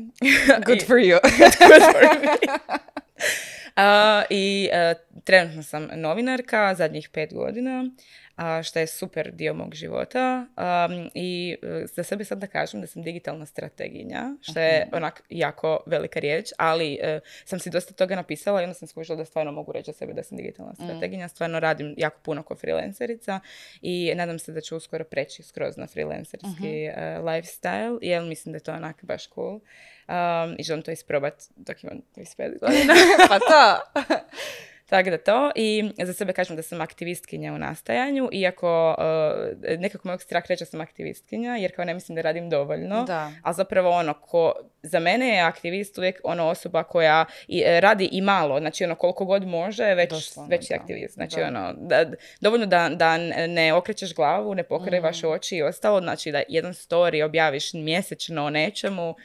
Good 0.66 0.88
for 0.88 0.98
you. 0.98 1.20
Good 1.68 1.84
for 1.84 2.20
me. 2.22 2.38
Uh, 3.78 4.24
I 4.30 4.70
uh, 4.72 5.22
trenutno 5.24 5.64
sam 5.64 5.88
novinarka 5.96 6.76
zadnjih 6.76 7.10
pet 7.10 7.34
godina 7.34 7.86
a, 8.31 8.31
što 8.64 8.80
je 8.80 8.88
super 8.88 9.32
dio 9.32 9.54
mog 9.54 9.74
života. 9.74 10.46
I 11.14 11.58
e, 11.62 11.86
za 11.86 12.04
sebe 12.04 12.26
sad 12.26 12.38
da 12.38 12.48
kažem 12.48 12.82
da 12.82 12.88
sam 12.88 13.02
digitalna 13.02 13.46
strateginja, 13.46 14.36
što 14.42 14.60
je 14.60 14.90
onak 14.94 15.24
jako 15.30 15.84
velika 15.86 16.20
riječ, 16.20 16.50
ali 16.58 17.00
e, 17.02 17.20
sam 17.46 17.60
si 17.60 17.70
dosta 17.70 17.94
toga 17.94 18.16
napisala 18.16 18.62
i 18.62 18.64
onda 18.64 18.74
sam 18.74 18.88
skušala 18.88 19.18
da 19.18 19.26
stvarno 19.26 19.52
mogu 19.52 19.72
reći 19.72 19.86
za 19.86 19.94
sebe 19.94 20.14
da 20.14 20.24
sam 20.24 20.38
digitalna 20.38 20.72
mm. 20.72 20.84
strateginja. 20.84 21.28
Stvarno 21.28 21.60
radim 21.60 21.96
jako 21.98 22.20
puno 22.22 22.44
kao 22.44 22.58
freelancerica 22.58 23.40
i 23.82 24.14
nadam 24.16 24.40
se 24.40 24.52
da 24.52 24.62
ću 24.62 24.78
uskoro 24.78 25.04
preći 25.04 25.44
skroz 25.44 25.78
na 25.78 25.88
freelancerski 25.88 26.90
uh 26.90 27.22
lifestyle, 27.22 28.00
jer 28.02 28.24
mislim 28.24 28.52
da 28.52 28.58
je 28.58 28.64
to 28.64 28.74
onak 28.74 29.04
baš 29.04 29.30
cool. 29.30 29.54
Um, 29.56 30.56
I 30.58 30.64
želim 30.64 30.84
to 30.84 30.92
isprobat 30.92 31.44
dok 31.56 31.84
imam 31.84 32.02
25 32.16 32.60
godina. 32.60 32.94
pa 33.30 33.40
to! 33.40 34.02
Tako 34.92 35.10
da 35.10 35.18
to. 35.18 35.52
I 35.56 35.92
za 36.04 36.14
sebe 36.14 36.34
kažem 36.34 36.56
da 36.56 36.62
sam 36.62 36.82
aktivistkinja 36.82 37.54
u 37.54 37.58
nastajanju, 37.58 38.30
iako 38.32 38.96
uh, 38.98 39.80
nekako 39.80 40.08
mojeg 40.08 40.22
strah 40.22 40.44
reći 40.48 40.62
da 40.62 40.66
sam 40.66 40.82
aktivistkinja, 40.82 41.56
jer 41.56 41.76
kao 41.76 41.86
ne 41.86 41.94
mislim 41.94 42.16
da 42.16 42.22
radim 42.22 42.50
dovoljno. 42.50 43.04
Da. 43.04 43.32
A 43.44 43.54
zapravo 43.54 43.90
ono, 43.90 44.14
ko, 44.14 44.54
za 44.84 45.00
mene 45.00 45.28
je 45.28 45.42
aktivist 45.42 45.98
uvijek 45.98 46.22
ono 46.24 46.48
osoba 46.48 46.84
koja 46.84 47.26
i, 47.48 47.64
e, 47.66 47.82
radi 47.82 48.10
i 48.12 48.22
malo, 48.22 48.60
znači 48.60 48.84
ono 48.84 48.96
koliko 48.96 49.26
god 49.26 49.48
može, 49.48 49.96
već, 49.96 50.14
već 50.50 50.72
je 50.72 50.78
aktivist. 50.78 51.14
Znači 51.14 51.42
ono, 51.42 51.74
da, 51.78 52.06
dovoljno 52.42 52.66
da, 52.66 52.90
da 52.90 53.18
ne 53.48 53.74
okrećeš 53.74 54.16
glavu, 54.16 54.56
ne 54.56 54.64
pokrivaš 54.64 55.24
mm. 55.24 55.28
oči 55.28 55.56
i 55.56 55.64
ostalo, 55.64 56.02
znači 56.02 56.32
da 56.32 56.42
jedan 56.50 56.74
story 56.74 57.26
objaviš 57.26 57.74
mjesečno 57.74 58.46
o 58.46 58.50
nečemu, 58.50 59.16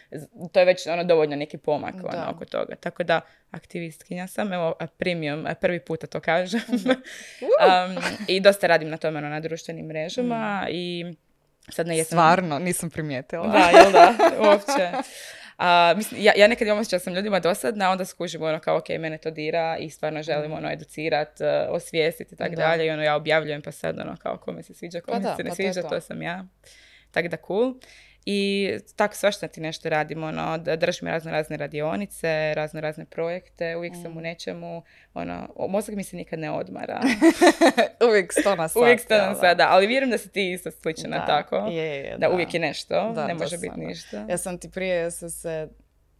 to 0.52 0.60
je 0.60 0.66
već 0.66 0.86
ono 0.86 1.04
dovoljno 1.04 1.36
neki 1.36 1.58
pomak 1.58 1.94
ono, 1.94 2.30
oko 2.34 2.44
toga. 2.44 2.76
Tako 2.76 3.02
da 3.02 3.20
aktivistkinja 3.56 4.26
sam, 4.26 4.52
evo 4.52 4.74
premium, 4.98 5.46
prvi 5.60 5.80
puta 5.80 6.06
to 6.06 6.20
kažem. 6.20 6.60
Mhm. 6.68 6.90
um, 6.90 8.02
I 8.28 8.40
dosta 8.40 8.66
radim 8.66 8.90
na 8.90 8.96
tome 8.96 9.18
ono, 9.18 9.28
na 9.28 9.40
društvenim 9.40 9.86
mrežama 9.86 10.62
mm. 10.62 10.68
i 10.70 11.14
sad 11.68 11.86
ne 11.86 11.98
jesam... 11.98 12.16
Stvarno, 12.16 12.58
nisam 12.58 12.90
primijetila. 12.90 13.46
Da, 13.46 13.78
jel 13.78 13.92
da, 13.92 14.14
uopće. 14.48 14.90
A, 15.58 15.94
mislim, 15.96 16.22
ja, 16.22 16.32
ja 16.36 16.48
nekad 16.48 16.68
imam 16.68 16.78
osjećaj 16.78 16.98
da 16.98 17.04
sam 17.04 17.14
ljudima 17.14 17.40
dosadna, 17.40 17.90
onda 17.90 18.04
skužim 18.04 18.42
ono 18.42 18.60
kao, 18.60 18.76
ok, 18.76 18.88
mene 18.88 19.18
to 19.18 19.30
dira 19.30 19.76
i 19.80 19.90
stvarno 19.90 20.22
želim 20.22 20.52
ono 20.52 20.72
educirat, 20.72 21.40
uh, 21.40 21.46
osvijestiti 21.74 22.34
i 22.34 22.38
tako 22.38 22.54
dalje. 22.54 22.86
I 22.86 22.90
ono 22.90 23.02
ja 23.02 23.16
objavljujem 23.16 23.62
pa 23.62 23.72
sad 23.72 23.98
ono 23.98 24.16
kao 24.16 24.38
kome 24.38 24.62
se 24.62 24.74
sviđa, 24.74 25.00
kome 25.00 25.22
pa 25.22 25.36
se 25.36 25.44
ne 25.44 25.50
pa 25.50 25.54
sviđa, 25.54 25.82
to, 25.82 25.88
to. 25.88 26.00
sam 26.00 26.22
ja. 26.22 26.46
Tako 27.10 27.28
da 27.28 27.36
cool. 27.46 27.74
I 28.28 28.70
tako 28.96 29.14
svašta 29.14 29.48
ti 29.48 29.60
nešto 29.60 29.88
radimo, 29.88 30.26
ono, 30.26 30.58
držim 30.58 31.08
razne 31.08 31.32
razne 31.32 31.56
radionice, 31.56 32.54
razne 32.54 32.80
razne 32.80 33.04
projekte, 33.04 33.76
uvijek 33.76 33.94
sam 34.02 34.12
u 34.12 34.20
mm. 34.20 34.22
nečemu, 34.22 34.82
ono, 35.14 35.48
mozak 35.68 35.94
mi 35.94 36.04
se 36.04 36.16
nikad 36.16 36.38
ne 36.38 36.50
odmara. 36.50 37.00
uvijek 38.08 38.32
sto 38.32 38.56
na 38.56 38.68
Uvijek 38.80 39.00
sto 39.00 39.16
na 39.16 39.34
sada, 39.34 39.66
ali 39.70 39.86
vjerujem 39.86 40.10
da 40.10 40.18
si 40.18 40.28
ti 40.28 40.52
isto 40.52 40.70
slična 40.70 41.26
tako. 41.26 41.56
Je, 41.56 41.96
je, 41.96 42.10
da, 42.10 42.18
da, 42.18 42.34
uvijek 42.34 42.54
je 42.54 42.60
nešto, 42.60 43.12
da, 43.14 43.26
ne 43.26 43.34
može 43.34 43.58
biti 43.58 43.80
ništa. 43.80 44.26
Ja 44.28 44.38
sam 44.38 44.58
ti 44.58 44.70
prije 44.70 45.10
se 45.10 45.68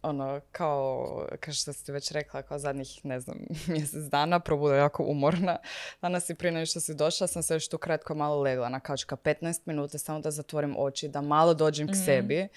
ono, 0.01 0.41
kao, 0.51 1.27
kao 1.39 1.53
što 1.53 1.73
ste 1.73 1.91
već 1.91 2.11
rekla, 2.11 2.41
kao 2.41 2.59
zadnjih, 2.59 2.99
ne 3.03 3.19
znam, 3.19 3.37
mjesec 3.67 4.03
dana, 4.03 4.39
probuda 4.39 4.75
jako 4.75 5.03
umorna. 5.03 5.57
Danas 6.01 6.29
i 6.29 6.35
prije 6.35 6.51
nego 6.51 6.65
što 6.65 6.79
si 6.79 6.95
došla, 6.95 7.27
sam 7.27 7.43
se 7.43 7.53
još 7.53 7.69
tu 7.69 7.77
kratko 7.77 8.15
malo 8.15 8.41
legla 8.41 8.69
na 8.69 8.79
kaučka 8.79 9.15
15 9.15 9.61
minuta, 9.65 9.97
samo 9.97 10.19
da 10.19 10.31
zatvorim 10.31 10.75
oči, 10.77 11.07
da 11.07 11.21
malo 11.21 11.53
dođem 11.53 11.87
k 11.87 11.91
mhm. 11.91 12.05
sebi 12.05 12.47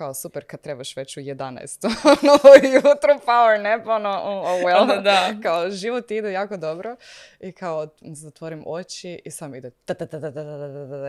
kao 0.00 0.14
super 0.14 0.44
kad 0.46 0.60
trebaš 0.60 0.96
već 0.96 1.16
u 1.16 1.20
11. 1.20 1.86
ono, 2.04 2.38
jutro 2.74 3.18
power 3.26 3.62
nap, 3.62 3.86
ono, 3.86 4.20
oh, 4.24 4.60
well. 4.64 5.02
da. 5.02 5.34
Kao 5.42 5.70
život 5.70 6.10
ide 6.10 6.32
jako 6.32 6.56
dobro 6.56 6.96
i 7.40 7.52
kao 7.52 7.88
zatvorim 8.00 8.64
oči 8.66 9.20
i 9.24 9.30
samo 9.30 9.56
ide 9.56 9.70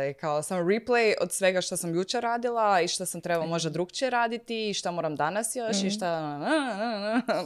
i 0.10 0.14
kao 0.14 0.44
samo 0.44 0.62
replay 0.62 1.14
od 1.22 1.32
svega 1.32 1.62
što 1.62 1.78
sam 1.78 1.96
jučer 1.96 2.24
radila 2.24 2.82
i 2.82 2.88
što 2.88 3.06
sam 3.06 3.22
trebala 3.22 3.48
možda 3.48 3.70
drugčije 3.70 4.10
raditi 4.10 4.70
i 4.70 4.74
što 4.74 4.92
moram 4.92 5.16
danas 5.16 5.56
još 5.56 5.84
i 5.84 5.90
šta... 5.90 6.40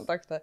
Tako 0.08 0.26
da 0.30 0.40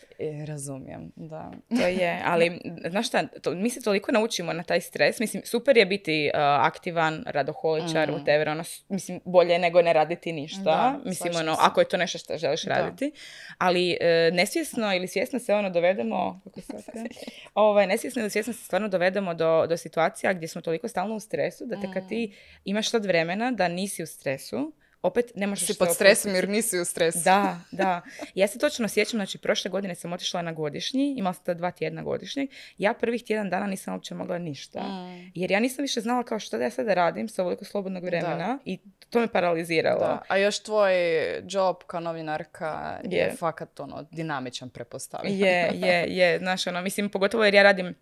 razumijem, 0.47 1.11
da. 1.15 1.51
To 1.69 1.87
je, 1.87 2.21
ali 2.25 2.59
znaš 2.89 3.07
šta, 3.07 3.27
to, 3.27 3.51
mi 3.51 3.69
se 3.69 3.81
toliko 3.81 4.11
naučimo 4.11 4.53
na 4.53 4.63
taj 4.63 4.81
stres. 4.81 5.19
Mislim, 5.19 5.43
super 5.45 5.77
je 5.77 5.85
biti 5.85 6.31
uh, 6.33 6.39
aktivan, 6.39 7.23
radoholičar, 7.27 8.11
mm. 8.11 8.13
whatever, 8.13 8.51
ono, 8.51 8.63
mislim, 8.89 9.21
bolje 9.25 9.59
nego 9.59 9.81
ne 9.81 9.93
raditi 9.93 10.31
ništa. 10.31 10.63
Da, 10.63 10.99
mislim, 11.05 11.35
ono, 11.35 11.55
ako 11.59 11.81
je 11.81 11.87
to 11.87 11.97
nešto 11.97 12.17
što 12.17 12.37
želiš 12.37 12.63
raditi. 12.63 13.11
Ali 13.57 13.97
uh, 14.01 14.35
nesvjesno 14.35 14.95
ili 14.95 15.07
svjesno 15.07 15.39
se 15.39 15.53
ono 15.53 15.69
dovedemo, 15.69 16.41
kako 16.43 16.61
se 16.61 16.91
ovaj, 17.53 17.87
nesvjesno 17.87 18.21
ili 18.21 18.29
svjesno 18.29 18.53
se 18.53 18.63
stvarno 18.63 18.87
dovedemo 18.87 19.33
do, 19.33 19.65
do 19.69 19.77
situacija 19.77 20.33
gdje 20.33 20.47
smo 20.47 20.61
toliko 20.61 20.87
stalno 20.87 21.15
u 21.15 21.19
stresu, 21.19 21.65
da 21.65 21.81
te 21.81 21.87
kad 21.93 22.09
ti 22.09 22.27
mm. 22.27 22.61
imaš 22.65 22.89
sad 22.89 23.05
vremena 23.05 23.51
da 23.51 23.67
nisi 23.67 24.03
u 24.03 24.07
stresu, 24.07 24.73
opet 25.01 25.31
ne 25.35 25.47
možeš 25.47 25.67
si 25.67 25.77
pod 25.77 25.93
stresom 25.93 26.35
jer 26.35 26.49
nisi 26.49 26.79
u 26.79 26.85
stresu. 26.85 27.19
Da, 27.23 27.59
da. 27.71 28.01
Ja 28.35 28.47
se 28.47 28.59
točno 28.59 28.87
sjećam, 28.87 29.17
znači 29.17 29.37
prošle 29.37 29.71
godine 29.71 29.95
sam 29.95 30.13
otišla 30.13 30.41
na 30.41 30.51
godišnji, 30.51 31.15
imala 31.17 31.33
sam 31.33 31.57
dva 31.57 31.71
tjedna 31.71 32.03
godišnjeg. 32.03 32.49
Ja 32.77 32.93
prvih 32.93 33.23
tjedan 33.23 33.49
dana 33.49 33.67
nisam 33.67 33.93
uopće 33.93 34.15
mogla 34.15 34.37
ništa. 34.37 34.83
Mm. 34.83 35.31
Jer 35.35 35.51
ja 35.51 35.59
nisam 35.59 35.81
više 35.81 36.01
znala 36.01 36.23
kao 36.23 36.39
što 36.39 36.57
da 36.57 36.63
ja 36.63 36.69
sada 36.69 36.93
radim 36.93 37.29
sa 37.29 37.41
ovoliko 37.41 37.65
slobodnog 37.65 38.03
vremena 38.03 38.59
i 38.65 38.79
to 39.09 39.19
me 39.19 39.27
paraliziralo. 39.27 39.99
Da. 39.99 40.21
A 40.27 40.37
još 40.37 40.59
tvoj 40.59 40.93
job 41.49 41.75
kao 41.87 41.99
novinarka 41.99 42.99
je, 43.03 43.17
je 43.17 43.35
fakat 43.39 43.79
ono, 43.79 44.07
dinamičan 44.11 44.69
prepostavljam. 44.69 45.33
Je, 45.35 45.69
je, 45.73 46.05
je. 46.07 46.39
Znaš, 46.43 46.67
ono, 46.67 46.81
mislim, 46.81 47.09
pogotovo 47.09 47.45
jer 47.45 47.53
ja 47.53 47.63
radim 47.63 47.95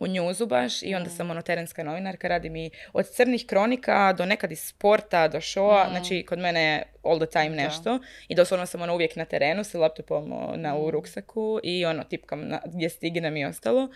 u 0.00 0.06
njuzu 0.06 0.46
baš 0.46 0.82
i 0.82 0.94
onda 0.94 1.10
mm. 1.10 1.16
sam 1.16 1.30
ono 1.30 1.42
terenska 1.42 1.82
novinarka, 1.82 2.28
radim 2.28 2.56
i 2.56 2.70
od 2.92 3.06
crnih 3.08 3.46
kronika 3.46 4.12
do 4.12 4.26
nekad 4.26 4.52
iz 4.52 4.60
sporta, 4.60 5.28
do 5.28 5.38
showa, 5.38 5.86
mm. 5.86 5.90
znači 5.90 6.24
kod 6.28 6.38
mene 6.38 6.62
je 6.62 6.82
all 7.02 7.18
the 7.18 7.26
time 7.26 7.50
nešto 7.50 7.98
i 8.28 8.34
doslovno 8.34 8.66
sam 8.66 8.82
ono 8.82 8.94
uvijek 8.94 9.16
na 9.16 9.24
terenu 9.24 9.64
sa 9.64 9.78
laptopom 9.78 10.32
na 10.56 10.76
u 10.76 10.88
mm. 10.88 10.90
ruksaku 10.90 11.60
i 11.62 11.84
ono 11.84 12.04
tipkam 12.04 12.48
na, 12.48 12.60
gdje 12.66 12.90
stignem 12.90 13.36
i 13.36 13.44
ostalo 13.44 13.88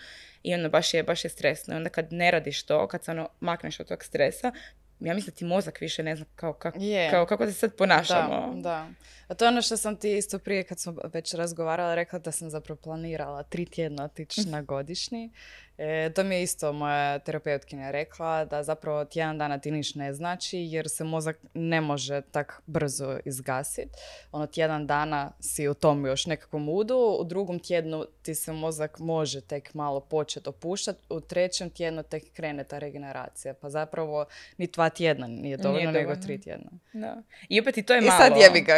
i 0.43 0.53
ono 0.53 0.69
baš 0.69 0.93
je, 0.93 1.03
baš 1.03 1.25
je 1.25 1.29
stresno 1.29 1.73
i 1.73 1.77
onda 1.77 1.89
kad 1.89 2.13
ne 2.13 2.31
radiš 2.31 2.63
to, 2.63 2.87
kad 2.87 3.03
se 3.03 3.11
ono 3.11 3.29
makneš 3.39 3.79
od 3.79 3.87
tog 3.87 4.03
stresa, 4.03 4.51
ja 4.99 5.13
mislim 5.13 5.31
da 5.33 5.37
ti 5.37 5.45
mozak 5.45 5.81
više 5.81 6.03
ne 6.03 6.15
zna 6.15 6.25
kao, 6.35 6.53
kako, 6.53 6.79
kao 7.11 7.25
kako 7.25 7.45
se 7.45 7.53
sad 7.53 7.75
ponašamo. 7.75 8.53
Da, 8.55 8.61
da. 8.61 8.87
A 9.27 9.33
to 9.33 9.45
je 9.45 9.49
ono 9.49 9.61
što 9.61 9.77
sam 9.77 9.95
ti 9.95 10.17
isto 10.17 10.39
prije 10.39 10.63
kad 10.63 10.79
smo 10.79 10.95
već 11.13 11.33
razgovarala 11.33 11.95
rekla 11.95 12.19
da 12.19 12.31
sam 12.31 12.49
zapravo 12.49 12.79
planirala 12.83 13.43
tri 13.43 13.65
tjedna 13.65 14.03
otići 14.03 14.41
na 14.51 14.61
godišnji 14.61 15.31
E, 15.77 16.09
to 16.15 16.23
mi 16.23 16.35
je 16.35 16.43
isto 16.43 16.73
moja 16.73 17.19
terapeutkinja 17.19 17.91
rekla, 17.91 18.45
da 18.45 18.63
zapravo 18.63 19.05
tjedan 19.05 19.37
dana 19.37 19.57
ti 19.57 19.71
niš 19.71 19.95
ne 19.95 20.13
znači, 20.13 20.57
jer 20.59 20.89
se 20.89 21.03
mozak 21.03 21.37
ne 21.53 21.81
može 21.81 22.21
tak 22.21 22.61
brzo 22.65 23.19
izgasiti. 23.25 23.89
Ono, 24.31 24.47
tjedan 24.47 24.87
dana 24.87 25.31
si 25.39 25.67
u 25.67 25.73
tom 25.73 26.05
još 26.05 26.25
nekakvom 26.25 26.63
mudu, 26.63 27.17
u 27.19 27.23
drugom 27.23 27.59
tjednu 27.59 28.05
ti 28.21 28.35
se 28.35 28.51
mozak 28.51 28.99
može 28.99 29.41
tek 29.41 29.73
malo 29.73 29.99
početi 29.99 30.49
opuštati, 30.49 30.99
u 31.09 31.19
trećem 31.19 31.69
tjednu 31.69 32.03
tek 32.03 32.23
krene 32.33 32.63
ta 32.63 32.79
regeneracija. 32.79 33.53
Pa 33.53 33.69
zapravo 33.69 34.25
ni 34.57 34.67
dva 34.67 34.89
tjedna 34.89 35.27
nije 35.27 35.57
dovoljno, 35.57 35.91
nego 35.91 36.15
tri 36.15 36.41
tjedna. 36.41 36.71
Da. 36.93 37.21
I 37.49 37.59
opet 37.59 37.77
i 37.77 37.83
to 37.83 37.93
je 37.93 38.01
malo. 38.01 38.13
I 38.15 38.17
sad 38.17 38.41
jebi 38.41 38.61
ga, 38.61 38.73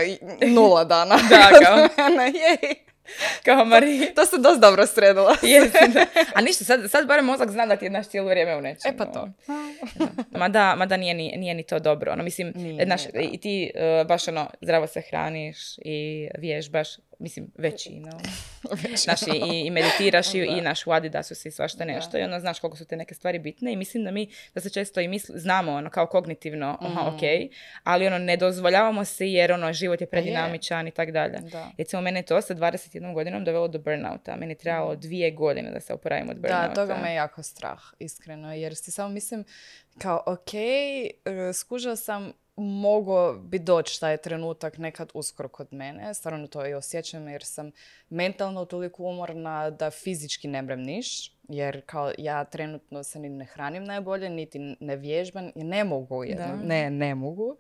nula 0.48 0.84
dana. 0.84 1.16
da, 1.30 1.66
kao. 1.66 1.88
kao 3.46 3.66
Marija. 3.66 4.14
to 4.16 4.26
se 4.26 4.38
dosta 4.38 4.60
dobro 4.60 4.86
sredila. 4.88 5.36
A 6.36 6.42
ništa, 6.42 6.66
sad, 6.66 6.92
sad 6.92 7.08
barem 7.08 7.26
mozak 7.26 7.52
zna 7.52 7.66
da 7.66 7.76
ti 7.76 7.86
je 7.86 7.90
naš 7.90 8.08
cijelo 8.08 8.30
vrijeme 8.30 8.56
u 8.58 8.62
nečemu. 8.62 8.94
E 8.94 8.98
pa 8.98 9.06
to. 9.06 9.30
Mada, 10.32 10.76
mada 10.76 10.98
nije, 10.98 11.14
ni, 11.14 11.34
nije 11.38 11.54
ni 11.54 11.64
to 11.64 11.80
dobro. 11.80 12.12
Ono, 12.12 12.24
mislim, 12.24 12.54
Nije, 12.56 12.74
nije, 12.74 12.86
da. 13.14 13.20
i 13.20 13.38
ti 13.38 13.72
uh, 13.76 14.08
baš 14.08 14.28
ono, 14.28 14.50
zdravo 14.62 14.88
se 14.88 15.02
hraniš 15.02 15.58
i 15.78 16.30
vježbaš, 16.38 16.88
mislim, 17.20 17.52
većina. 17.58 18.12
Znaš, 19.04 19.22
i, 19.22 19.60
i 19.66 19.70
meditiraš 19.70 20.34
i, 20.34 20.38
i 20.38 20.62
naš 20.62 20.88
u 20.88 20.92
Adidasu 20.92 21.36
si 21.36 21.52
svašta 21.52 21.86
nešto 21.86 22.18
i 22.18 22.22
ono, 22.22 22.40
znaš 22.40 22.60
koliko 22.60 22.78
su 22.78 22.86
te 22.86 22.98
neke 22.98 23.14
stvari 23.16 23.40
bitne 23.40 23.74
i 23.74 23.76
mislim 23.76 24.04
da 24.04 24.12
mi, 24.12 24.30
da 24.54 24.62
se 24.62 24.70
često 24.70 25.00
i 25.00 25.08
misli, 25.08 25.40
znamo 25.40 25.72
ono, 25.72 25.90
kao 25.90 26.08
kognitivno, 26.08 26.78
aha, 26.82 27.02
Mhm. 27.06 27.16
ok, 27.16 27.22
ali 27.84 28.08
ono, 28.08 28.18
ne 28.18 28.38
dozvoljavamo 28.38 29.06
se 29.06 29.32
jer 29.32 29.52
ono, 29.52 29.74
život 29.74 30.02
je 30.02 30.08
predinamičan 30.08 30.88
i 30.88 30.92
tak 30.92 31.12
dalje. 31.12 31.38
Da. 31.52 31.72
Recimo, 31.78 32.02
mene 32.02 32.22
to 32.22 32.42
sa 32.42 32.56
21 32.56 33.14
godinom 33.14 33.44
dovelo 33.46 33.68
do 33.68 33.80
burnouta. 33.80 34.36
Meni 34.36 34.52
je 34.52 34.58
trebalo 34.58 34.96
dvije 34.96 35.32
godine 35.32 35.72
da 35.72 35.80
se 35.80 35.94
oporavim 35.94 36.30
od 36.30 36.36
burnouta. 36.40 36.68
Da, 36.68 36.74
toga 36.74 36.98
me 37.04 37.10
je 37.10 37.16
jako 37.16 37.44
strah, 37.44 37.80
iskreno, 38.00 38.54
jer 38.54 38.76
si 38.76 38.92
samo 38.92 39.10
mislim 39.10 39.44
kao, 39.98 40.24
ok, 40.26 40.54
e, 40.54 41.54
skužila 41.54 41.96
sam, 41.96 42.34
mogo 42.58 43.34
bi 43.34 43.60
doći 43.60 44.00
taj 44.00 44.18
trenutak 44.18 44.78
nekad 44.78 45.12
uskoro 45.14 45.50
kod 45.50 45.68
mene, 45.72 46.14
stvarno 46.14 46.48
to 46.48 46.68
i 46.68 46.74
osjećam 46.74 47.28
jer 47.28 47.44
sam 47.44 47.72
mentalno 48.10 48.66
toliko 48.66 49.04
umorna 49.04 49.70
da 49.70 49.92
fizički 49.92 50.48
ne 50.48 50.62
mrem 50.62 50.82
niš, 50.82 51.38
jer 51.50 51.82
kao 51.86 52.12
ja 52.18 52.44
trenutno 52.44 53.04
se 53.04 53.20
ni 53.20 53.30
ne 53.30 53.46
hranim 53.46 53.84
najbolje, 53.84 54.30
niti 54.30 54.76
ne 54.80 54.96
vježbam 54.96 55.52
ne 55.56 55.84
mogu 55.84 56.24
jedno, 56.24 56.46
ne, 56.64 56.90
ne 56.90 57.16
mogu. 57.16 57.58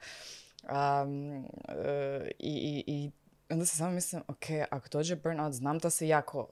Um, 1.03 1.45
i, 2.39 2.53
i, 2.53 2.83
I 2.87 3.11
onda 3.49 3.65
se 3.65 3.77
samo 3.77 3.91
mislim, 3.91 4.23
ok, 4.27 4.45
ako 4.69 4.89
dođe 4.91 5.15
burnout, 5.15 5.53
znam 5.53 5.77
da 5.77 5.89
se 5.89 6.07
jako 6.07 6.47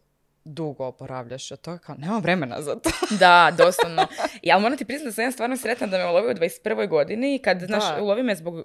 dugo 0.45 0.85
oporavljaš 0.85 1.51
od 1.51 1.61
toga, 1.61 1.77
kao 1.77 1.95
nemam 1.95 2.21
vremena 2.21 2.61
za 2.61 2.75
to. 2.75 2.89
Da, 3.19 3.51
doslovno. 3.57 4.07
Ali 4.53 4.61
moram 4.61 4.77
ti 4.77 4.85
priznati 4.85 5.07
da 5.07 5.11
sam 5.11 5.23
ja 5.23 5.31
stvarno 5.31 5.57
sretna 5.57 5.87
da 5.87 5.97
me 5.97 6.05
ulovio 6.09 6.31
u 6.31 6.33
21. 6.33 6.87
godini, 6.89 7.39
kad, 7.39 7.59
znaš, 7.59 7.83
ulovi 8.01 8.23
me 8.23 8.35
zbog, 8.35 8.55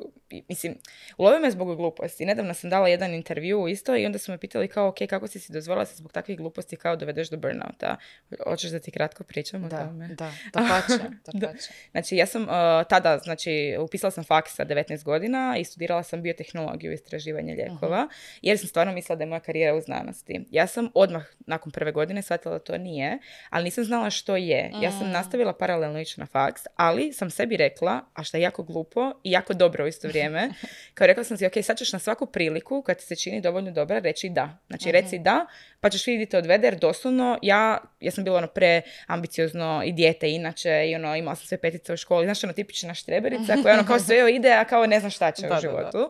mislim, 0.48 0.74
ulovi 1.18 1.40
me 1.40 1.50
zbog 1.50 1.76
gluposti. 1.76 2.26
Nedavno 2.26 2.54
sam 2.54 2.70
dala 2.70 2.88
jedan 2.88 3.14
intervju 3.14 3.68
isto 3.68 3.96
i 3.96 4.06
onda 4.06 4.18
su 4.18 4.32
me 4.32 4.38
pitali 4.38 4.68
kao, 4.68 4.88
ok, 4.88 4.96
kako 5.08 5.26
si 5.28 5.40
si 5.40 5.52
dozvolila 5.52 5.86
se 5.86 5.96
zbog 5.96 6.12
takvih 6.12 6.38
gluposti 6.38 6.76
kao 6.76 6.96
dovedeš 6.96 7.30
do 7.30 7.36
burnouta. 7.36 7.96
Hoćeš 8.44 8.70
da 8.70 8.78
ti 8.78 8.90
kratko 8.90 9.24
pričam 9.24 9.64
o 9.64 9.68
Da, 9.68 9.86
tome? 9.86 10.08
da, 10.08 10.32
da 10.54 10.60
pače, 10.60 11.02
da 11.26 11.46
pače. 11.46 11.72
Znači, 11.90 12.16
ja 12.16 12.26
sam 12.26 12.42
uh, 12.42 12.48
tada, 12.88 13.18
znači, 13.18 13.76
upisala 13.80 14.10
sam 14.10 14.24
faks 14.24 14.54
sa 14.54 14.64
19 14.64 15.04
godina 15.04 15.56
i 15.58 15.64
studirala 15.64 16.02
sam 16.02 16.22
biotehnologiju 16.22 16.90
i 16.90 16.94
istraživanje 16.94 17.54
lijekova, 17.54 18.08
jer 18.42 18.58
sam 18.58 18.68
stvarno 18.68 18.92
mislila 18.92 19.16
da 19.16 19.22
je 19.22 19.26
moja 19.28 19.40
karijera 19.40 19.76
u 19.76 19.80
znanosti. 19.80 20.44
Ja 20.50 20.66
sam 20.66 20.88
odmah 20.94 21.24
nakon 21.46 21.67
prve 21.70 21.92
godine 21.92 22.22
shvatila 22.22 22.54
da 22.54 22.64
to 22.64 22.78
nije, 22.78 23.18
ali 23.50 23.64
nisam 23.64 23.84
znala 23.84 24.10
što 24.10 24.36
je. 24.36 24.72
Ja 24.82 24.92
sam 24.92 25.10
nastavila 25.10 25.52
paralelno 25.52 26.00
ići 26.00 26.20
na 26.20 26.26
faks, 26.26 26.62
ali 26.76 27.12
sam 27.12 27.30
sebi 27.30 27.56
rekla, 27.56 28.00
a 28.14 28.24
što 28.24 28.36
je 28.36 28.40
jako 28.40 28.62
glupo 28.62 29.12
i 29.24 29.30
jako 29.30 29.54
dobro 29.54 29.84
u 29.84 29.88
isto 29.88 30.08
vrijeme, 30.08 30.50
kao 30.94 31.06
rekla 31.06 31.24
sam 31.24 31.36
si, 31.36 31.46
ok, 31.46 31.52
sad 31.62 31.78
ćeš 31.78 31.92
na 31.92 31.98
svaku 31.98 32.26
priliku, 32.26 32.82
kad 32.82 32.96
ti 32.96 33.04
se 33.04 33.16
čini 33.16 33.40
dovoljno 33.40 33.70
dobra, 33.70 33.98
reći 33.98 34.28
da. 34.28 34.58
Znači, 34.66 34.92
reci 34.92 35.18
da, 35.18 35.46
pa 35.80 35.90
ćeš 35.90 36.06
vidjeti 36.06 36.36
odvede, 36.36 36.66
jer 36.66 36.78
doslovno 36.78 37.38
ja, 37.42 37.78
ja 38.00 38.10
sam 38.10 38.24
bila 38.24 38.38
ono 38.38 38.48
preambiciozno 38.48 39.82
i 39.84 39.92
dijete 39.92 40.30
inače 40.30 40.90
i 40.90 40.94
ono, 40.94 41.16
imala 41.16 41.36
sam 41.36 41.46
sve 41.46 41.58
petice 41.58 41.92
u 41.92 41.96
školi, 41.96 42.26
znaš 42.26 42.44
ono 42.44 42.52
tipična 42.52 42.94
štreberica 42.94 43.56
koja 43.62 43.74
ono 43.74 43.86
kao 43.86 43.98
sve 44.06 44.34
ide, 44.34 44.52
a 44.52 44.64
kao 44.64 44.86
ne 44.86 45.00
zna 45.00 45.10
šta 45.10 45.30
će 45.30 45.42
Da, 45.42 45.48
u 45.48 45.76
da, 45.76 45.90
da. 45.92 46.08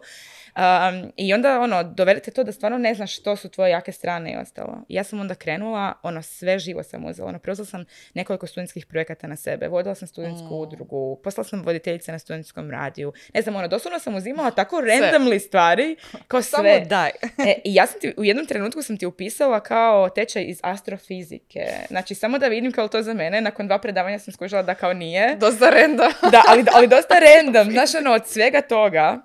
Um, 0.58 1.12
I 1.16 1.34
onda 1.34 1.60
ono, 1.60 1.82
dovedete 1.84 2.30
to 2.30 2.44
da 2.44 2.52
stvarno 2.52 2.78
ne 2.78 2.94
znaš 2.94 3.16
što 3.16 3.36
su 3.36 3.48
tvoje 3.48 3.70
jake 3.70 3.92
strane 3.92 4.32
i 4.32 4.36
ostalo. 4.36 4.84
I 4.88 4.94
ja 4.94 5.04
sam 5.04 5.20
onda 5.20 5.34
krenula, 5.34 5.92
ono, 6.02 6.22
sve 6.22 6.58
živo 6.58 6.82
sam 6.82 7.04
uzela. 7.04 7.28
Ono, 7.28 7.38
preuzela 7.38 7.66
sam 7.66 7.84
nekoliko 8.14 8.46
studentskih 8.46 8.86
projekata 8.86 9.26
na 9.26 9.36
sebe. 9.36 9.68
Vodila 9.68 9.94
sam 9.94 10.08
studentsku 10.08 10.46
Mm. 10.46 10.58
udrugu, 10.58 11.20
poslala 11.24 11.44
sam 11.44 11.62
voditeljice 11.62 12.12
na 12.12 12.18
studentskom 12.18 12.70
radiju. 12.70 13.12
Ne 13.34 13.42
znam, 13.42 13.56
ono, 13.56 13.68
doslovno 13.68 13.98
sam 13.98 14.14
uzimala 14.14 14.50
tako 14.50 14.76
randomly 14.76 15.38
stvari, 15.38 15.96
kao 16.28 16.42
sve. 16.42 16.50
Samo 16.74 16.86
daj. 16.86 17.10
E, 17.46 17.54
I 17.64 17.74
ja 17.74 17.86
sam 17.86 18.00
ti, 18.00 18.14
u 18.16 18.24
jednom 18.24 18.46
trenutku 18.46 18.82
sam 18.82 18.96
ti 18.96 19.06
upisala 19.06 19.60
kao 19.60 20.08
tečaj 20.08 20.44
iz 20.44 20.60
astrofizike. 20.62 21.66
Znači, 21.88 22.14
samo 22.14 22.38
da 22.38 22.48
vidim 22.48 22.72
kao 22.72 22.88
to 22.88 23.02
za 23.02 23.14
mene. 23.14 23.40
Nakon 23.40 23.66
dva 23.66 23.78
predavanja 23.78 24.18
sam 24.18 24.32
skužila 24.32 24.62
da 24.62 24.74
kao 24.74 24.92
nije. 24.92 25.36
Dosta 25.36 25.70
renda. 25.70 26.08
Da, 26.30 26.42
ali, 26.48 26.64
ali 26.74 26.86
dosta 26.88 27.14
random. 27.26 27.72
Znaš, 27.72 27.94
ono, 27.94 28.12
od 28.12 28.26
svega 28.26 28.60
toga, 28.60 29.20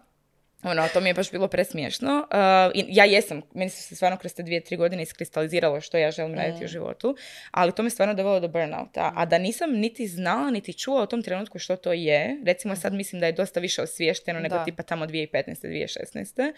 ono, 0.64 0.88
to 0.94 1.02
mi 1.02 1.10
je 1.10 1.14
baš 1.14 1.32
bilo 1.32 1.48
presmiješno. 1.48 2.28
Uh, 2.32 2.72
ja 2.88 3.06
jesam, 3.06 3.42
meni 3.54 3.70
su 3.70 3.82
se 3.84 3.96
stvarno 3.96 4.18
kroz 4.18 4.34
te 4.34 4.44
dvije, 4.44 4.62
tri 4.62 4.78
godine 4.78 5.04
iskristaliziralo 5.04 5.82
što 5.82 5.98
ja 5.98 6.12
želim 6.12 6.36
raditi 6.36 6.66
u 6.66 6.68
životu, 6.68 7.16
ali 7.52 7.72
to 7.72 7.84
me 7.84 7.90
stvarno 7.90 8.14
dovelo 8.14 8.40
do 8.40 8.48
burnouta. 8.48 9.12
A 9.16 9.26
da 9.26 9.38
nisam 9.38 9.72
niti 9.72 10.08
znala, 10.08 10.52
niti 10.52 10.74
čula 10.74 11.04
u 11.04 11.08
tom 11.08 11.24
trenutku 11.24 11.60
što 11.60 11.76
to 11.76 11.94
je, 11.94 12.38
recimo 12.46 12.76
sad 12.76 12.94
mislim 12.94 13.20
da 13.20 13.26
je 13.26 13.32
dosta 13.32 13.60
više 13.60 13.82
osviješteno 13.82 14.40
nego 14.40 14.56
Da. 14.56 14.64
tipa 14.64 14.84
tamo 14.84 15.06
2015. 15.06 15.68
2016. 15.68 16.54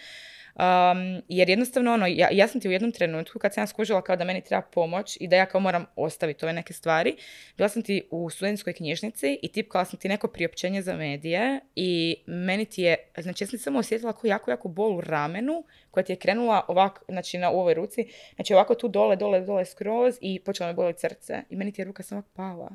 Um, 0.55 1.21
jer 1.27 1.49
jednostavno, 1.49 1.93
ono, 1.93 2.05
ja, 2.07 2.29
ja 2.31 2.47
sam 2.47 2.61
ti 2.61 2.67
u 2.67 2.71
jednom 2.71 2.91
trenutku, 2.91 3.39
kad 3.39 3.53
sam 3.53 3.61
ja 3.61 3.67
skužila 3.67 4.01
kao 4.01 4.15
da 4.15 4.23
meni 4.23 4.41
treba 4.41 4.61
pomoć 4.61 5.17
i 5.19 5.27
da 5.27 5.35
ja 5.35 5.45
kao 5.45 5.61
moram 5.61 5.85
ostaviti 5.95 6.45
ove 6.45 6.53
neke 6.53 6.73
stvari, 6.73 7.15
bila 7.57 7.69
sam 7.69 7.81
ti 7.81 8.07
u 8.11 8.29
studentskoj 8.29 8.73
knjižnici 8.73 9.39
i 9.41 9.51
tipkala 9.51 9.85
sam 9.85 9.99
ti 9.99 10.07
neko 10.07 10.27
priopćenje 10.27 10.81
za 10.81 10.95
medije 10.95 11.59
i 11.75 12.15
meni 12.27 12.65
ti 12.65 12.81
je, 12.81 12.95
znači 13.17 13.43
ja 13.43 13.47
sam 13.47 13.59
samo 13.59 13.79
osjetila 13.79 14.13
kao 14.13 14.27
jako, 14.27 14.51
jako 14.51 14.67
bol 14.67 14.97
u 14.97 15.01
ramenu 15.01 15.63
koja 15.91 16.03
ti 16.03 16.11
je 16.11 16.17
krenula 16.17 16.65
ovako, 16.67 17.05
znači 17.09 17.37
na 17.37 17.51
u 17.51 17.59
ovoj 17.59 17.73
ruci, 17.73 18.07
znači 18.35 18.53
ovako 18.53 18.75
tu 18.75 18.87
dole, 18.87 19.15
dole, 19.15 19.41
dole 19.41 19.65
skroz 19.65 20.17
i 20.21 20.39
počela 20.39 20.69
me 20.69 20.73
boliti 20.73 20.99
srce 20.99 21.41
i 21.49 21.55
meni 21.55 21.71
ti 21.71 21.81
je 21.81 21.85
ruka 21.85 22.03
samo 22.03 22.23
pala. 22.33 22.69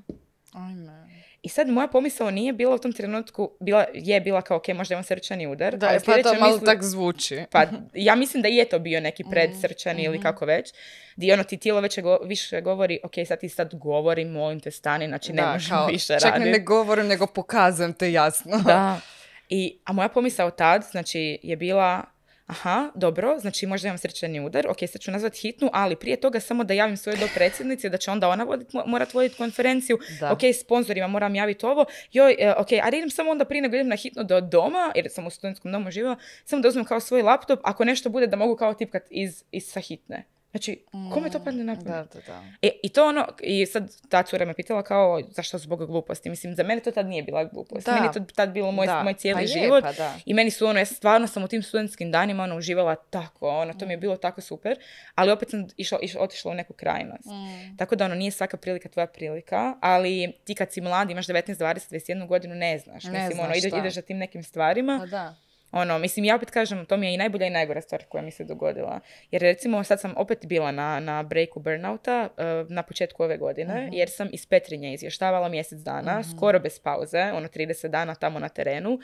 Ajme. 0.53 1.07
I 1.43 1.49
sad 1.49 1.69
moja 1.69 1.89
pomisao 1.89 2.31
nije 2.31 2.53
bila 2.53 2.75
u 2.75 2.79
tom 2.79 2.93
trenutku, 2.93 3.51
bila, 3.61 3.85
je 3.95 4.21
bila 4.21 4.43
kao 4.43 4.57
ok, 4.57 4.69
možda 4.69 4.95
imam 4.95 5.05
srčani 5.05 5.47
udar. 5.47 5.77
Da, 5.77 5.89
ali 5.89 5.99
pa 6.01 6.23
to 6.23 6.35
malo 6.35 6.53
misli- 6.53 6.65
tak 6.65 6.83
zvuči. 6.83 7.45
pa 7.51 7.65
ja 7.95 8.15
mislim 8.15 8.43
da 8.43 8.49
je 8.49 8.65
to 8.65 8.79
bio 8.79 9.01
neki 9.01 9.25
Mm, 9.25 9.31
predsrčani 9.31 10.03
ili 10.03 10.15
mhm. 10.15 10.23
kako 10.23 10.45
već. 10.45 10.73
Di 11.17 11.33
ono 11.33 11.45
ti 11.45 11.57
tijelo 11.57 11.81
već 11.81 11.99
go- 11.99 12.19
više 12.19 12.61
govori, 12.61 13.01
ok, 13.03 13.13
sad 13.27 13.41
ti 13.41 13.49
sad 13.49 13.75
govori, 13.75 14.25
molim 14.25 14.61
te 14.61 14.71
stani, 14.71 15.09
znači 15.09 15.33
ne 15.33 15.43
da, 15.43 15.53
možemo 15.53 15.77
kao, 15.77 15.87
više 15.87 16.07
čak 16.15 16.31
raditi. 16.31 16.51
ne 16.51 16.59
govorim, 16.59 17.07
nego 17.07 17.27
pokazujem 17.27 17.93
te 17.93 18.13
jasno. 18.13 18.59
Da. 18.59 19.01
I, 19.49 19.79
a 19.85 19.93
moja 19.93 20.09
pomisao 20.09 20.51
tad, 20.51 20.85
znači, 20.85 21.39
je 21.43 21.57
bila, 21.57 22.03
aha, 22.51 22.91
dobro, 22.95 23.39
znači 23.39 23.67
možda 23.67 23.89
imam 23.89 23.99
srčani 23.99 24.41
udar, 24.41 24.67
ok, 24.69 24.77
sad 24.89 25.01
ću 25.01 25.11
nazvat 25.11 25.37
hitnu, 25.37 25.71
ali 25.73 25.97
prije 25.97 26.17
toga 26.21 26.41
samo 26.41 26.65
da 26.65 26.75
javim 26.75 26.97
svojoj 26.97 27.19
dopredsjednici, 27.19 27.89
da 27.89 27.97
će 27.97 28.11
onda 28.11 28.29
ona 28.29 28.45
vodit, 28.45 28.69
mo- 28.73 28.87
morat 28.87 29.15
voditi 29.15 29.37
konferenciju, 29.37 29.99
Da. 30.21 30.33
ok, 30.33 30.41
sponzorima 30.61 31.07
moram 31.07 31.35
javiti 31.35 31.67
ovo, 31.67 31.85
joj, 32.13 32.37
e, 32.39 32.55
ok, 32.57 32.73
a 32.73 32.89
idem 32.89 33.11
samo 33.11 33.31
onda 33.31 33.45
prije 33.45 33.63
nego 33.63 33.77
idem 33.77 33.89
na 33.89 33.97
hitnu 33.97 34.25
do 34.25 34.41
doma, 34.41 34.93
jer 34.95 35.07
sam 35.11 35.27
u 35.27 35.31
studentskom 35.31 35.73
domu 35.73 35.91
živjela, 35.91 36.17
samo 36.45 36.63
da 36.63 36.69
uzmem 36.69 36.85
kao 36.85 37.01
svoj 37.01 37.23
laptop, 37.23 37.61
ako 37.63 37.85
nešto 37.85 38.11
bude 38.11 38.27
da 38.27 38.37
mogu 38.37 38.57
kao 38.57 38.75
tipkat 38.75 39.03
iz, 39.11 39.45
iz 39.53 39.65
sa 39.65 39.81
hitne. 39.81 40.25
Znači, 40.51 40.85
kome 41.11 41.31
to 41.31 41.41
padne 41.41 41.65
na 41.65 41.75
pamet? 41.75 41.87
Da, 41.87 42.07
da, 42.15 42.21
da. 42.23 42.43
E, 42.63 42.71
I 42.83 42.89
to 42.89 43.07
ono, 43.07 43.27
i 43.41 43.67
sad 43.67 43.91
ta 44.09 44.23
cura 44.23 44.45
me 44.45 44.55
pitala 44.55 44.83
kao 44.83 45.21
zašto 45.27 45.59
zbog 45.59 45.87
gluposti. 45.87 46.31
Mislim, 46.31 46.55
za 46.55 46.63
mene 46.63 46.81
to 46.81 46.91
tad 46.91 47.07
nije 47.07 47.23
bila 47.23 47.45
glupost. 47.45 47.87
Da. 47.87 47.95
Meni 47.95 48.07
je 48.07 48.13
to 48.13 48.21
tad 48.27 48.51
bilo 48.51 48.73
moj, 48.73 48.87
Da. 48.87 49.03
moj 49.03 49.15
cijeli 49.15 49.37
Pa 49.37 49.41
je, 49.41 49.47
život. 49.49 49.83
pa 49.83 49.93
da. 49.93 50.15
I 50.25 50.35
meni 50.35 50.51
su 50.51 50.67
ono, 50.67 50.79
ja 50.79 50.85
stvarno 50.87 51.27
sam 51.27 51.45
u 51.45 51.49
tim 51.49 51.63
studentskim 51.63 52.11
danima 52.11 52.43
ono, 52.43 52.57
uživala 52.57 52.95
tako, 52.97 53.49
ono, 53.51 53.73
to 53.75 53.87
mi 53.87 53.93
je 53.93 53.97
Mm. 53.97 54.01
bilo 54.01 54.17
tako 54.17 54.41
super. 54.41 54.79
Ali 55.15 55.33
opet 55.33 55.51
sam 55.51 55.67
išla, 55.77 55.99
išla, 56.03 56.23
otišla 56.23 56.51
u 56.51 56.55
neku 56.55 56.73
krajnost. 56.75 57.27
Mm. 57.27 57.77
Tako 57.77 57.97
da 57.97 58.05
ono, 58.05 58.15
nije 58.15 58.31
svaka 58.31 58.57
prilika 58.57 58.89
tvoja 58.89 59.07
prilika, 59.07 59.75
ali 59.81 60.33
ti 60.45 60.55
kad 60.55 60.73
si 60.73 60.81
mlad, 60.81 61.11
imaš 61.11 61.27
19, 61.27 61.55
20, 61.55 61.91
21 61.91 62.27
godinu, 62.27 62.55
ne 62.55 62.79
znaš. 62.79 63.05
Ne 63.05 63.11
mislim, 63.13 63.39
ono, 63.39 63.47
znaš 63.47 63.59
ide- 63.59 63.69
šta. 63.69 63.79
ideš 63.79 63.95
za 63.95 64.03
tim 64.03 64.19
nekim 64.19 64.43
stvarima. 64.43 64.97
Pa 65.01 65.07
da. 65.07 65.35
Ono, 65.73 65.99
mislim, 65.99 66.25
ja 66.25 66.37
opet 66.37 66.51
kažem, 66.51 66.87
to 66.87 66.97
mi 66.97 67.07
je 67.07 67.15
i 67.15 67.19
najbolja 67.19 67.47
i 67.47 67.51
najgora 67.51 67.81
stvar 67.81 68.05
koja 68.05 68.23
mi 68.23 68.31
se 68.31 68.45
dogodila. 68.45 69.01
Jer 69.31 69.43
recimo, 69.43 69.85
sad 69.85 70.01
sam 70.01 70.15
opet 70.17 70.47
bila 70.47 70.71
na, 70.73 71.01
na 71.01 71.23
breaku 71.23 71.61
burnouta 71.61 72.29
uh, 72.63 72.71
na 72.71 72.83
početku 72.83 73.23
ove 73.23 73.37
godine, 73.37 73.75
Mhm. 73.77 73.93
jer 73.93 74.11
sam 74.11 74.29
iz 74.33 74.47
Petrinje 74.47 74.95
izvještavala 74.95 75.49
mjesec 75.49 75.79
dana, 75.79 76.23
skoro 76.27 76.61
bez 76.61 76.79
pauze, 76.79 77.23
ono 77.23 77.49
30 77.49 77.89
dana 77.89 78.15
tamo 78.15 78.39
na 78.39 78.49
terenu. 78.49 78.91
Uh, 78.91 79.01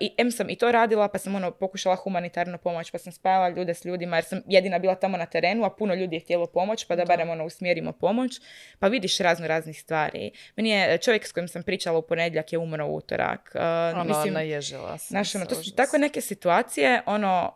I 0.00 0.14
em 0.18 0.30
sam 0.30 0.50
i 0.50 0.56
to 0.56 0.72
radila, 0.72 1.08
pa 1.08 1.18
sam 1.18 1.34
ono 1.34 1.50
pokušala 1.50 1.96
humanitarnu 1.96 2.58
pomoć, 2.58 2.90
pa 2.90 2.98
sam 2.98 3.12
spajala 3.12 3.48
ljude 3.48 3.74
s 3.74 3.84
ljudima, 3.84 4.16
jer 4.16 4.24
sam 4.24 4.40
jedina 4.46 4.78
bila 4.78 4.94
tamo 4.94 5.16
na 5.16 5.26
terenu, 5.26 5.64
a 5.64 5.70
puno 5.70 5.94
ljudi 5.94 6.16
je 6.16 6.20
htjelo 6.20 6.46
pomoć, 6.46 6.84
pa 6.84 6.96
da 6.96 7.04
barem 7.04 7.30
ono 7.30 7.44
usmjerimo 7.44 7.92
pomoć. 7.92 8.40
Pa 8.78 8.88
vidiš 8.88 9.18
razno 9.18 9.46
raznih 9.46 9.80
stvari. 9.80 10.30
Meni 10.56 10.70
je 10.70 10.98
čovjek 10.98 11.26
s 11.26 11.32
kojim 11.32 11.48
sam 11.48 11.62
pričala 11.62 11.98
u 11.98 12.02
ponedjeljak 12.02 12.52
je 12.52 12.58
umro 12.58 12.86
u 12.86 12.94
utorak. 12.96 13.52
Uh, 13.54 13.60
Ono, 13.94 14.04
mislim, 14.04 14.34
naježila 14.34 14.98
sam 14.98 15.06
Znaš, 15.08 15.34
ono, 15.34 15.44
to 15.46 15.54
su 15.54 15.60
užas. 15.60 15.74
Neke 16.04 16.20
situacije, 16.20 17.02
ono, 17.06 17.54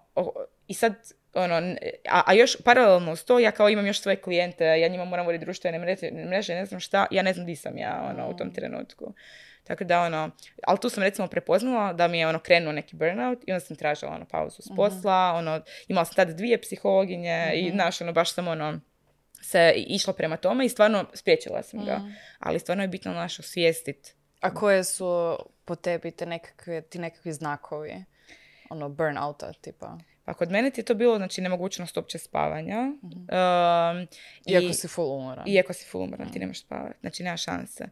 i 0.66 0.74
sad, 0.74 0.94
ono, 1.34 1.54
a, 2.08 2.22
a 2.26 2.34
još 2.34 2.56
paralelno 2.64 3.12
uz 3.12 3.24
to, 3.24 3.38
ja 3.38 3.50
kao 3.50 3.68
imam 3.68 3.86
još 3.86 4.00
svoje 4.00 4.16
klijente, 4.16 4.64
ja 4.64 4.88
njima 4.88 5.04
moram 5.04 5.26
voditi 5.26 5.44
društvene 5.44 5.78
mreže, 5.78 6.10
mreže, 6.10 6.54
ne 6.54 6.66
znam 6.66 6.80
šta, 6.80 7.06
ja 7.10 7.22
ne 7.22 7.32
znam 7.32 7.46
di 7.46 7.56
sam 7.56 7.78
ja, 7.78 8.08
ono, 8.10 8.28
u 8.28 8.36
tom 8.36 8.54
trenutku. 8.54 9.14
Tako 9.64 9.84
da 9.84 10.00
ono, 10.00 10.30
ali 10.66 10.78
tu 10.80 10.88
sam 10.88 11.02
recimo 11.02 11.28
prepoznala 11.28 11.92
da 11.92 12.08
mi 12.08 12.18
je 12.18 12.28
ono 12.28 12.38
krenuo 12.38 12.72
neki 12.72 12.96
burnout 12.96 13.38
i 13.46 13.52
onda 13.52 13.60
sam 13.60 13.76
tražila 13.76 14.12
ono 14.12 14.24
pauzu 14.24 14.62
s 14.62 14.68
posla, 14.76 15.32
ono, 15.36 15.60
imala 15.88 16.04
sam 16.04 16.14
tad 16.14 16.28
dvije 16.28 16.60
psihologinje 16.60 17.52
i 17.54 17.70
znaš, 17.70 18.00
ono, 18.00 18.12
baš 18.12 18.34
sam 18.34 18.48
ono, 18.48 18.80
se 19.42 19.72
išla 19.76 20.12
prema 20.12 20.36
tome 20.36 20.66
i 20.66 20.68
stvarno 20.68 21.04
spriječila 21.14 21.62
sam 21.62 21.84
ga. 21.84 22.00
Ali 22.38 22.58
stvarno 22.58 22.84
je 22.84 22.88
bitno 22.88 23.12
naš 23.12 23.38
osvijestit. 23.38 24.14
A 24.40 24.54
koje 24.54 24.84
su 24.84 25.38
po 25.64 25.74
tebi 25.74 26.10
te 26.10 26.26
nekakve, 26.26 26.80
ti 26.80 26.98
nekakvi 26.98 27.32
znakovi? 27.32 28.04
Ono, 28.70 28.88
burnouta, 28.88 29.52
tipa? 29.52 29.98
Pa 30.24 30.34
kod 30.34 30.50
mene 30.50 30.70
ti 30.70 30.80
je 30.80 30.84
to 30.84 30.94
bilo, 30.94 31.16
znači, 31.16 31.40
nemogućnost 31.40 31.96
uopće 31.96 32.18
spavanja. 32.18 32.78
Um, 33.02 34.06
Iako 34.46 34.66
i- 34.66 34.74
si 34.74 34.88
full 34.88 35.12
umoran. 35.12 35.48
Iako 35.48 35.72
si 35.72 35.86
full 35.86 36.04
umoran, 36.04 36.32
ti 36.32 36.38
nemaš 36.38 36.60
spavati. 36.60 36.94
Znači, 37.00 37.22
nema 37.22 37.36
šanse. 37.36 37.84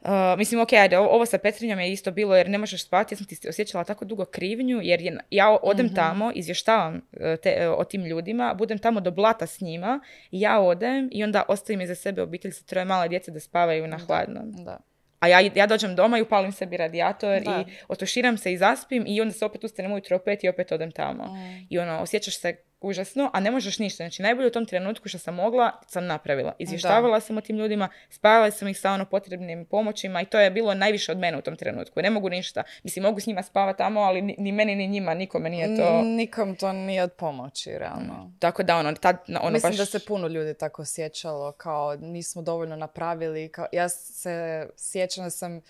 Uh, 0.00 0.08
mislim, 0.38 0.60
ok, 0.60 0.72
ajde, 0.72 0.98
ovo, 0.98 1.26
sa 1.26 1.38
Petrinjom 1.38 1.80
je 1.80 1.92
isto 1.92 2.10
bilo 2.10 2.36
jer 2.36 2.48
ne 2.48 2.58
možeš 2.58 2.84
spavati, 2.84 3.14
ja 3.14 3.18
sam 3.18 3.26
ti 3.26 3.48
osjećala 3.48 3.84
tako 3.84 4.04
dugo 4.04 4.24
krivnju 4.24 4.80
jer 4.82 5.00
je, 5.00 5.18
ja 5.30 5.58
odem 5.62 5.94
tamo, 5.94 6.32
izvještavam 6.34 6.94
uh, 6.94 7.00
te, 7.42 7.68
uh, 7.68 7.74
o 7.78 7.84
tim 7.84 8.04
ljudima, 8.04 8.54
budem 8.54 8.78
tamo 8.78 9.00
do 9.00 9.10
blata 9.10 9.46
s 9.46 9.60
njima 9.60 10.00
ja 10.30 10.60
odem 10.60 11.08
i 11.12 11.24
onda 11.24 11.42
ostavim 11.48 11.80
iza 11.80 11.94
sebe 11.94 12.22
obitelj 12.22 12.50
sa 12.50 12.64
troje 12.64 12.84
male 12.84 13.08
djece 13.08 13.30
da 13.30 13.40
spavaju 13.40 13.86
na 13.86 13.98
hladnom. 13.98 14.52
Da. 14.54 14.78
A 15.22 15.28
ja, 15.28 15.50
ja 15.54 15.66
dođem 15.66 15.96
doma 15.96 16.18
i 16.18 16.22
upalim 16.22 16.52
sebi 16.52 16.76
radijator 16.76 17.42
Da. 17.42 17.64
i 17.68 17.72
otuširam 17.88 18.38
se 18.38 18.52
i 18.52 18.58
zaspim 18.58 19.04
i 19.06 19.20
onda 19.20 19.34
se 19.34 19.44
opet 19.44 19.64
ustanem 19.64 19.92
ujutro 19.92 20.16
opet 20.16 20.44
i 20.44 20.48
opet 20.48 20.72
odem 20.72 20.90
tamo. 20.90 21.24
Mm. 21.24 21.66
I 21.70 21.78
ono, 21.78 22.00
osjećaš 22.00 22.40
se 22.40 22.56
užasno, 22.82 23.30
a 23.32 23.40
ne 23.40 23.50
možeš 23.50 23.78
ništa. 23.78 23.96
Znači, 23.96 24.22
najbolje 24.22 24.46
u 24.46 24.50
tom 24.50 24.66
trenutku 24.66 25.08
što 25.08 25.18
sam 25.18 25.34
mogla, 25.34 25.72
sam 25.86 26.06
napravila. 26.06 26.52
Izvještavala 26.58 27.20
sam 27.20 27.38
o 27.38 27.40
tim 27.40 27.56
ljudima, 27.56 27.88
spavala 28.10 28.50
sam 28.50 28.68
ih 28.68 28.78
sa 28.78 28.92
ono 28.92 29.04
potrebnim 29.04 29.64
pomoćima 29.64 30.22
i 30.22 30.26
to 30.26 30.40
je 30.40 30.50
bilo 30.50 30.74
najviše 30.74 31.12
od 31.12 31.18
mene 31.18 31.38
u 31.38 31.42
tom 31.42 31.56
trenutku. 31.56 32.02
Ne 32.02 32.10
mogu 32.10 32.28
ništa. 32.28 32.62
Mislim, 32.82 33.02
mogu 33.02 33.20
s 33.20 33.26
njima 33.26 33.42
spavati 33.42 33.78
tamo, 33.78 34.00
ali 34.00 34.22
ni, 34.22 34.34
ni 34.38 34.52
meni 34.52 34.76
ni 34.76 34.86
njima, 34.86 35.14
nikome 35.14 35.50
nije 35.50 35.76
to... 35.76 36.02
Nikom 36.02 36.56
to 36.56 36.72
nije 36.72 37.02
od 37.02 37.12
pomoći, 37.12 37.70
realno. 37.78 38.32
Tako 38.38 38.62
da, 38.62 38.76
ono, 38.76 38.94
tad, 38.94 39.16
ono, 39.28 39.50
Mislim 39.50 39.70
baš... 39.70 39.78
da 39.78 39.86
se 39.86 40.06
puno 40.06 40.28
ljudi 40.28 40.54
tako 40.54 40.82
osjećalo, 40.82 41.52
kao 41.52 41.96
nismo 41.96 42.42
dovoljno 42.42 42.76
napravili. 42.76 43.48
Kao, 43.48 43.66
ja 43.72 43.88
se 43.88 44.68
sjećam 44.76 45.24
da 45.24 45.30
sam 45.30 45.60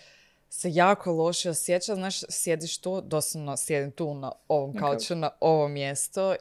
se 0.54 0.68
jako 0.72 1.12
loše 1.12 1.50
osjećala, 1.50 1.96
znaš, 1.96 2.20
sjediš 2.28 2.78
tu, 2.78 3.00
doslovno 3.00 3.56
sjedim 3.56 3.90
tu 3.90 4.14
na 4.14 4.32
ovom 4.48 4.74
kauču, 4.76 5.14
na 5.14 5.30
ovo 5.40 5.68
mjesto, 5.68 6.34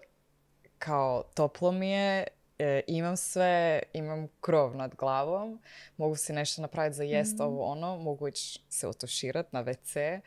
kao 0.82 1.24
toplo 1.34 1.72
mi 1.72 1.90
je, 1.90 2.28
e, 2.60 2.82
imam 2.88 3.18
sve, 3.18 3.84
imam 3.94 4.28
krov 4.42 4.76
nad 4.76 4.96
glavom, 4.96 5.60
mogu 5.98 6.16
si 6.16 6.34
nešto 6.34 6.62
napraviti 6.62 6.96
za 6.96 7.04
jest, 7.04 7.40
ovo 7.40 7.64
ono, 7.64 7.98
mogu 7.98 8.28
ići 8.28 8.60
se 8.70 8.88
otuširati 8.88 9.50
na 9.52 9.64
WC. 9.64 10.20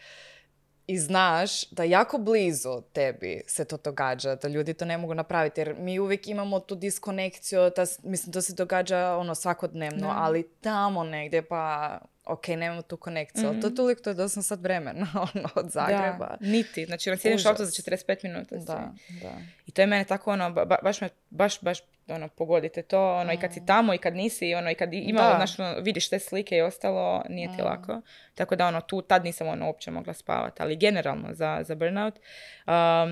I 0.86 0.98
znaš 0.98 1.70
da 1.70 1.84
jako 1.84 2.18
blizu 2.18 2.82
tebi 2.92 3.42
se 3.46 3.64
to 3.64 3.76
događa, 3.76 4.34
da 4.34 4.48
ljudi 4.48 4.74
to 4.74 4.84
ne 4.84 4.98
mogu 4.98 5.14
napraviti, 5.14 5.60
jer 5.60 5.74
mi 5.78 5.98
uvijek 5.98 6.28
imamo 6.28 6.60
tu 6.60 6.74
diskonekciju, 6.74 7.70
ta, 7.70 7.84
mislim 8.02 8.32
to 8.32 8.42
se 8.42 8.54
događa 8.54 9.16
ono 9.16 9.34
svakodnevno, 9.34 10.12
ali 10.16 10.48
tamo 10.60 11.04
negdje 11.04 11.42
pa, 11.42 11.98
ok, 12.26 12.48
nemamo 12.48 12.82
tu 12.82 12.96
konekciju, 12.96 13.48
ali 13.48 13.60
to 13.60 13.66
je 13.66 13.74
toliko, 13.74 14.02
to 14.02 14.10
je 14.10 14.14
dosta 14.14 14.42
sad 14.42 14.60
vremena, 14.60 15.06
ono, 15.34 15.48
od 15.54 15.70
Zagreba. 15.70 16.26
Da, 16.30 16.36
niti. 16.40 16.84
Znači, 16.84 17.10
ono, 17.10 17.16
sjedneš 17.16 17.44
u 17.44 17.48
auto 17.48 17.64
za 17.64 17.68
Užas. 17.68 17.86
45 18.04 18.24
minuta. 18.24 18.56
Da, 18.56 18.92
da. 19.22 19.32
I 19.66 19.72
to 19.72 19.82
je 19.82 19.86
mene 19.86 20.04
tako 20.04 20.32
ono, 20.32 20.50
ba- 20.50 20.64
ba- 20.64 20.78
baš 20.82 21.00
me, 21.00 21.08
baš, 21.30 21.60
baš 21.60 21.78
ono, 22.08 22.28
pogodite 22.28 22.82
to, 22.82 23.14
ono, 23.14 23.32
i 23.32 23.38
kad 23.38 23.52
si 23.54 23.66
tamo 23.66 23.94
i 23.94 23.98
kad 23.98 24.14
nisi, 24.14 24.54
ono, 24.54 24.70
i 24.70 24.74
kad 24.74 24.94
i- 24.94 24.98
imalo, 24.98 25.28
Da. 25.28 25.36
znaš, 25.36 25.58
ono, 25.58 25.74
vidiš 25.74 26.08
te 26.08 26.18
slike 26.18 26.56
i 26.56 26.62
ostalo, 26.62 27.24
nije 27.28 27.48
ti 27.48 27.62
lako. 27.62 28.00
Tako 28.34 28.56
da, 28.56 28.66
ono, 28.66 28.80
tu, 28.80 29.02
tad 29.02 29.24
nisam, 29.24 29.48
ono, 29.48 29.66
uopće 29.66 29.90
mogla 29.90 30.14
spavati, 30.14 30.62
ali 30.62 30.76
generalno 30.76 31.28
za, 31.30 31.60
za 31.62 31.74
burnout, 31.74 32.14
um, 32.14 32.22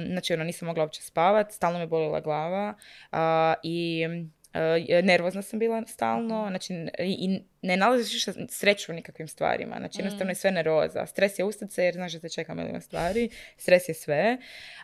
znači, 0.06 0.34
ono, 0.34 0.44
nisam 0.44 0.66
mogla 0.66 0.82
uopće 0.84 1.02
spavati, 1.02 1.54
stalno 1.54 1.78
me 1.78 1.86
bolila 1.86 2.20
glava 2.20 2.74
uh, 3.12 3.18
i 3.62 4.04
uh, 4.08 5.04
nervozna 5.04 5.42
sam 5.42 5.58
bila 5.58 5.82
stalno, 5.86 6.46
znači, 6.48 6.72
n- 6.72 6.90
i, 6.98 7.12
i 7.20 7.42
ne 7.62 7.76
nalaziš 7.76 8.12
više 8.12 8.32
sreću 8.48 8.92
u 8.92 8.94
nikakvim 8.94 9.28
stvarima, 9.28 9.76
znači, 9.78 9.98
jednostavno 9.98 10.30
je 10.30 10.34
sve 10.34 10.50
nervoza. 10.50 11.06
Stres 11.06 11.38
je 11.38 11.44
ustati 11.44 11.72
se 11.72 11.84
jer 11.84 11.94
znaš 11.94 12.12
da 12.12 12.20
te 12.20 12.28
čeka 12.28 12.80
stvari, 12.80 13.28
stres 13.56 13.88
je 13.88 13.94
sve. 13.94 14.38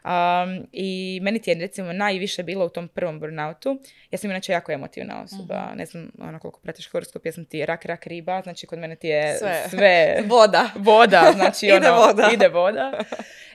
Um, 0.05 0.67
I 0.73 1.21
meni 1.23 1.43
ti 1.43 1.51
je 1.51 1.55
recimo 1.55 1.93
najviše 1.93 2.43
bilo 2.43 2.67
u 2.67 2.69
tom 2.69 2.89
prvom 2.89 3.21
burnoutu. 3.21 3.81
Ja 4.11 4.19
sam 4.19 4.31
inače 4.31 4.53
jako 4.53 4.73
emotivna 4.73 5.23
osoba. 5.23 5.75
Ne 5.75 5.87
znam 5.87 6.11
ono 6.21 6.39
koliko 6.39 6.61
pratiš 6.61 6.91
horoskop, 6.91 7.27
ja 7.27 7.33
sam 7.33 7.45
ti 7.45 7.67
rak, 7.67 7.85
rak, 7.85 8.07
riba, 8.07 8.41
znači 8.43 8.67
kod 8.67 8.79
mene 8.79 8.97
ti 8.97 9.09
je 9.09 9.39
Sve. 9.39 9.65
sve, 9.69 10.19
Voda. 10.31 10.71
voda, 10.77 11.33
znači 11.35 11.67
Ide 11.77 11.77
ono, 11.77 12.07
voda. 12.07 12.31
ide 12.35 12.49
voda. 12.49 13.05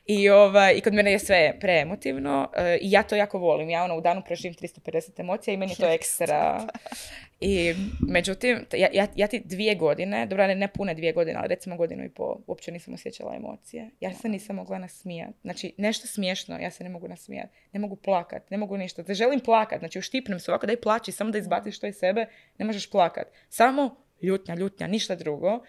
I, 0.05 0.29
ovaj, 0.29 0.73
I 0.77 0.81
kod 0.81 0.93
mene 0.93 1.11
je 1.11 1.19
sve 1.19 1.57
preemotivno 1.59 2.51
e, 2.55 2.77
i 2.81 2.91
ja 2.91 3.03
to 3.03 3.15
jako 3.15 3.37
volim. 3.37 3.69
Ja 3.69 3.83
ono 3.83 3.97
u 3.97 4.01
danu 4.01 4.21
preživim 4.25 4.55
350 4.55 5.19
emocija 5.19 5.53
i 5.53 5.57
meni 5.57 5.71
je 5.71 5.75
to 5.75 5.87
ekstra. 5.87 6.67
I 7.45 7.75
međutim, 7.99 8.65
ja, 8.73 8.87
ja, 8.93 9.07
ja 9.15 9.27
ti 9.27 9.41
dvije 9.45 9.75
godine, 9.75 10.25
dobro 10.25 10.47
ne, 10.47 10.55
ne 10.55 10.67
pune 10.67 10.93
dvije 10.93 11.13
godine, 11.13 11.39
ali 11.39 11.47
recimo 11.47 11.77
godinu 11.77 12.03
i 12.03 12.09
pol, 12.09 12.35
uopće 12.47 12.71
nisam 12.71 12.93
osjećala 12.93 13.35
emocije. 13.35 13.89
Ja 13.99 14.13
se 14.13 14.29
nisam 14.29 14.55
mogla 14.55 14.79
nasmijat. 14.79 15.33
Znači, 15.41 15.73
nešto 15.77 16.07
smiješno, 16.07 16.57
ja 16.59 16.71
se 16.71 16.83
ne 16.83 16.89
mogu 16.89 17.07
nasmijat. 17.07 17.49
Ne 17.71 17.79
mogu 17.79 17.95
plakat, 17.95 18.49
ne 18.49 18.57
mogu 18.57 18.77
ništa. 18.77 19.01
Da 19.01 19.13
želim 19.13 19.39
plakat, 19.39 19.79
znači 19.79 19.99
uštipnem 19.99 20.39
se 20.39 20.51
ovako, 20.51 20.65
daj 20.65 20.81
plaći, 20.81 21.11
samo 21.11 21.31
da 21.31 21.37
izbaciš 21.37 21.79
to 21.79 21.87
iz 21.87 21.95
sebe, 21.95 22.25
ne 22.57 22.65
možeš 22.65 22.89
plakat. 22.89 23.27
Samo 23.49 23.95
ljutnja, 24.21 24.55
ljutnja, 24.55 24.87
ništa 24.87 25.15
drugo. 25.15 25.63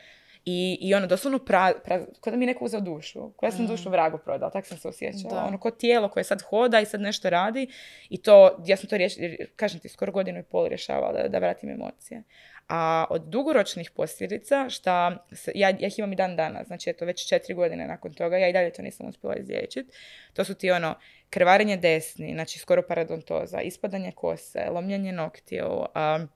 I, 0.46 0.78
i 0.80 0.94
ono, 0.94 1.07
doslovno 1.07 1.38
pra, 1.38 1.72
pra, 1.85 2.07
ko 2.20 2.30
da 2.30 2.37
mi 2.37 2.46
neko 2.46 2.64
uzeo 2.64 2.80
dušu. 2.80 3.33
Ko 3.33 3.46
da 3.46 3.52
sam 3.52 3.66
dušu 3.66 3.90
vragu 3.90 4.18
prodala, 4.18 4.50
tako 4.50 4.66
sam 4.66 4.78
se 4.78 4.88
osjećala. 4.88 5.35
Da. 5.35 5.44
Ono, 5.44 5.59
ko 5.59 5.70
tijelo 5.70 6.09
koje 6.09 6.24
sad 6.24 6.42
hoda 6.42 6.80
i 6.80 6.87
sad 6.87 7.00
nešto 7.00 7.30
radi. 7.30 7.66
I 8.09 8.22
to, 8.22 8.62
ja 8.66 8.76
sam 8.76 8.88
to 8.88 8.96
riješila, 8.96 9.28
kažem 9.57 9.80
ti, 9.80 9.88
skoro 9.88 10.12
godinu 10.12 10.38
i 10.38 10.42
pol 10.42 10.68
rješavala 10.68 11.12
da, 11.12 11.28
da 11.28 11.38
vratim 11.38 11.70
emocije. 11.70 12.22
A 12.68 13.04
od 13.11 13.22
dugoročnih 13.22 13.90
posljedica, 13.90 14.70
šta 14.70 15.26
se- 15.33 15.52
ja, 15.54 15.68
ja 15.68 15.87
ih 15.87 15.98
imam 15.98 16.12
i 16.12 16.16
dan 16.16 16.37
danas, 16.37 16.66
znači 16.66 16.90
eto 16.90 17.04
već 17.04 17.28
četiri 17.28 17.54
godine 17.54 17.87
nakon 17.87 18.12
toga, 18.14 18.37
ja 18.37 18.48
i 18.48 18.52
dalje 18.52 18.72
to 18.72 18.83
nisam 18.83 19.07
uspjela 19.09 19.37
izliječiti. 19.37 19.90
To 20.33 20.44
su 20.44 20.54
ti 20.54 20.70
ono, 20.70 20.94
krvarenje 21.30 21.76
desni, 21.76 22.33
znači 22.35 22.59
skoro 22.59 22.83
paradontoza, 22.88 23.61
ispadanje 23.61 24.12
kose, 24.12 24.66
lomljenje 24.70 25.12
noktiju, 25.12 25.66
um, 25.68 26.28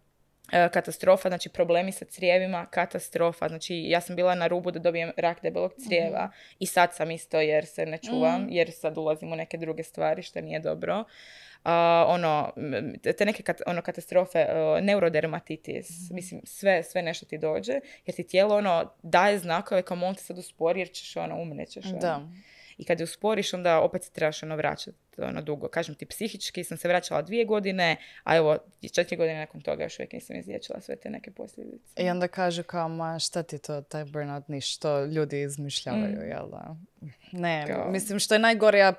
katastrofa, 0.51 1.29
znači 1.29 1.49
problemi 1.49 1.93
sa 1.93 2.05
crijevima, 2.05 2.67
katastrofa. 2.67 3.49
Znači 3.49 3.85
ja 3.87 4.01
sam 4.01 4.17
bila 4.17 4.35
na 4.35 4.47
rubu 4.47 4.71
da 4.71 4.79
dobijem 4.79 5.11
rak 5.17 5.43
debelog 5.43 5.73
crijeva 5.79 6.31
i 6.59 6.67
sad 6.67 6.95
sam 6.95 7.11
isto 7.11 7.41
jer 7.41 7.67
se 7.67 7.87
ne 7.87 7.99
čuvam, 8.01 8.47
jer 8.51 8.71
sad 8.73 8.99
ulazim 8.99 9.33
u 9.33 9.37
neke 9.37 9.57
druge 9.57 9.83
stvari 9.83 10.23
što 10.23 10.41
nije 10.41 10.61
dobro. 10.61 11.05
A, 11.65 12.05
ono, 12.09 12.53
te 13.17 13.25
neke 13.25 13.43
kat- 13.43 13.63
ono, 13.67 13.83
katastrofe, 13.83 14.39
uh, 14.41 14.85
neurodermatitis, 14.85 15.89
mislim, 16.11 16.41
sve, 16.45 16.83
sve 16.83 17.03
nešto 17.03 17.27
ti 17.27 17.39
dođe, 17.39 17.73
jer 18.07 18.17
ti 18.17 18.27
tijelo 18.27 18.57
ono 18.57 18.93
daje 19.03 19.39
znakove 19.39 19.83
kao 19.83 19.97
molim 19.97 20.15
te 20.15 20.23
sad 20.23 20.39
uspori 20.39 20.81
jer 20.81 20.91
ćeš 20.91 21.17
ono 21.17 21.37
umrećeš. 21.37 21.87
ono. 21.87 21.99
Da. 21.99 22.21
I 22.79 22.85
kad 22.85 23.01
je 23.01 23.05
usporiš, 23.05 23.55
onda 23.55 23.81
opet 23.81 24.05
se 24.05 24.11
trebaš 24.11 24.43
ono 24.43 24.57
vraćati 24.57 24.97
ono 25.19 25.43
dugo. 25.43 25.69
Kažem 25.69 25.95
ti, 25.95 26.07
psihički 26.07 26.65
sam 26.65 26.77
se 26.77 26.89
vraćala 26.89 27.23
dvije 27.23 27.45
godine, 27.45 27.97
a 28.25 28.37
evo, 28.37 28.59
četiri 28.89 29.17
godine 29.17 29.39
nakon 29.39 29.61
toga 29.61 29.83
još 29.83 29.99
uvijek 29.99 30.13
nisam 30.13 30.37
izliječila 30.37 30.81
sve 30.81 30.97
te 30.97 31.11
neke 31.11 31.31
posljedice. 31.31 31.93
I 31.97 32.11
onda 32.11 32.29
kažu 32.29 32.63
kao, 32.63 32.89
ma 32.89 33.19
šta 33.19 33.43
ti 33.43 33.59
to, 33.59 33.81
taj 33.83 34.05
burnout, 34.05 34.49
niš, 34.49 34.75
što 34.75 35.05
ljudi 35.05 35.41
izmišljavaju, 35.41 36.17
Mm. 36.17 36.29
jel 36.29 36.49
da? 36.51 36.77
Ne, 37.33 37.65
Kao- 37.67 37.91
mislim, 37.91 38.19
što 38.19 38.35
je 38.35 38.39
najgore, 38.39 38.79
ja 38.79 38.93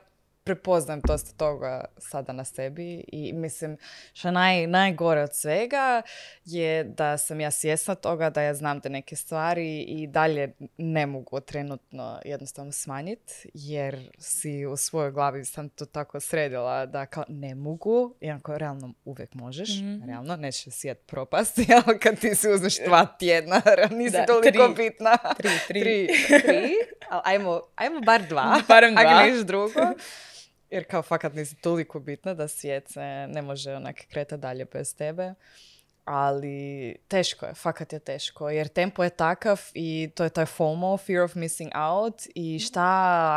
prepoznajem 0.50 1.02
dosta 1.08 1.32
toga 1.38 1.86
sada 1.98 2.34
na 2.34 2.44
sebi 2.46 3.04
i 3.08 3.34
mislim, 3.34 3.78
što 4.14 4.32
naj, 4.32 4.68
najgore 4.68 5.22
od 5.22 5.36
svega 5.36 6.02
je 6.46 6.84
da 6.84 7.18
sam 7.18 7.40
ja 7.40 7.52
svjesna 7.52 7.96
toga, 7.96 8.30
da 8.30 8.42
ja 8.42 8.54
znam 8.54 8.80
da 8.80 8.90
neke 8.90 9.16
stvari 9.16 9.82
i 9.82 10.08
dalje 10.08 10.54
ne 10.78 11.06
mogu 11.06 11.40
trenutno 11.40 12.20
jednostavno 12.26 12.72
smanjiti, 12.72 13.34
jer 13.54 14.12
si 14.18 14.66
u 14.66 14.78
svojoj 14.78 15.12
glavi 15.12 15.46
sam 15.46 15.70
to 15.70 15.86
tako 15.86 16.20
sredila 16.20 16.86
da 16.86 17.06
kao 17.06 17.24
ne 17.28 17.56
mogu, 17.56 18.16
iako 18.22 18.58
realno 18.58 18.94
uvijek 19.06 19.34
možeš, 19.34 19.70
realno, 20.08 20.36
neće 20.36 20.72
svijet 20.72 21.06
propasti, 21.08 21.66
ali 21.86 22.00
kad 22.04 22.20
ti 22.20 22.36
si 22.36 22.50
uzmeš 22.50 22.78
dva 22.86 23.06
tjedna, 23.20 23.62
nisi 23.92 24.12
Da, 24.18 24.26
toliko 24.26 24.74
tri. 24.74 24.76
bitna. 24.76 25.18
Tri, 25.38 25.50
tri. 25.68 25.82
tri, 25.82 26.08
tri, 26.42 26.74
ajmo, 27.24 27.62
ajmo 27.76 28.00
bar 28.00 28.22
dva, 28.30 28.62
Barem 28.68 28.98
ako 28.98 29.10
dva. 29.10 29.24
niš 29.24 29.40
drugo. 29.40 29.80
Jer 30.70 30.86
kao 30.90 31.02
fakat 31.02 31.34
nisi 31.34 31.56
toliko 31.56 32.00
bitna 32.00 32.34
da 32.34 32.48
svijet 32.48 32.90
se 32.90 33.28
ne 33.28 33.42
može 33.42 33.74
onak 33.76 33.96
kretati 34.10 34.42
dalje 34.42 34.66
bez 34.66 34.96
tebe. 34.96 35.34
Ali 36.06 36.96
teško 37.08 37.46
je, 37.46 37.54
fakat 37.54 37.94
je 37.94 38.00
teško, 38.00 38.50
jer 38.50 38.68
tempo 38.68 39.04
je 39.04 39.10
takav 39.10 39.62
i 39.74 40.10
to 40.16 40.24
je 40.24 40.30
taj 40.30 40.46
FOMO, 40.46 40.98
fear 40.98 41.22
of 41.22 41.36
missing 41.36 41.72
out 41.76 42.22
i 42.36 42.60
šta 42.60 42.88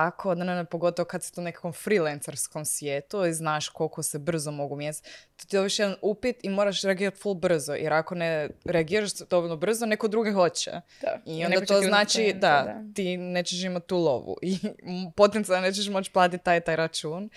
ako, 0.06 0.34
ne, 0.34 0.44
ne, 0.44 0.64
pogotovo 0.64 1.06
kad 1.06 1.24
si 1.24 1.34
tu 1.34 1.40
nekakvom 1.40 1.72
freelancerskom 1.72 2.64
svijetu 2.64 3.24
i 3.24 3.32
znaš 3.32 3.68
koliko 3.68 4.02
se 4.02 4.18
brzo 4.18 4.50
mogu 4.50 4.76
mjestiti, 4.76 5.10
to 5.36 5.46
ti 5.46 5.56
dobiš 5.56 5.78
jedan 5.78 5.96
upit 6.02 6.36
i 6.42 6.48
moraš 6.48 6.82
reagirati 6.82 7.20
full 7.20 7.34
brzo, 7.34 7.74
jer 7.74 7.92
ako 7.92 8.14
ne 8.14 8.48
reagiraš 8.64 9.12
dovoljno 9.14 9.56
brzo, 9.56 9.86
neko 9.86 10.08
drugi 10.08 10.32
hoće. 10.32 10.70
Da. 11.00 11.18
I 11.26 11.44
onda 11.44 11.64
to 11.66 11.80
znači 11.80 12.32
da, 12.36 12.82
ti 12.94 13.16
nećeš 13.16 13.64
imati 13.64 13.86
tu 13.86 13.96
lovu 13.96 14.36
i 14.42 14.58
potencijalno 15.16 15.66
nećeš 15.66 15.88
moći 15.88 16.12
platiti 16.12 16.44
taj 16.44 16.60
taj 16.60 16.76
račun. 16.76 17.30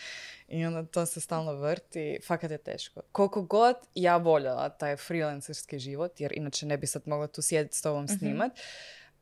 I 0.48 0.66
onda 0.66 0.86
to 0.86 1.06
se 1.06 1.22
stalno 1.22 1.54
vrti. 1.54 2.20
Fakat 2.28 2.52
je 2.52 2.58
teško. 2.58 3.02
Koliko 3.12 3.42
god 3.42 3.76
ja 3.96 4.18
voljela 4.18 4.70
taj 4.70 4.96
freelancerski 4.96 5.80
život, 5.80 6.22
jer 6.22 6.32
inače 6.36 6.66
ne 6.66 6.78
bi 6.78 6.88
sad 6.88 7.02
mogla 7.06 7.28
tu 7.28 7.42
sjediti 7.42 7.78
s 7.78 7.82
tobom 7.82 8.04
mhm. 8.04 8.14
snimat, 8.14 8.52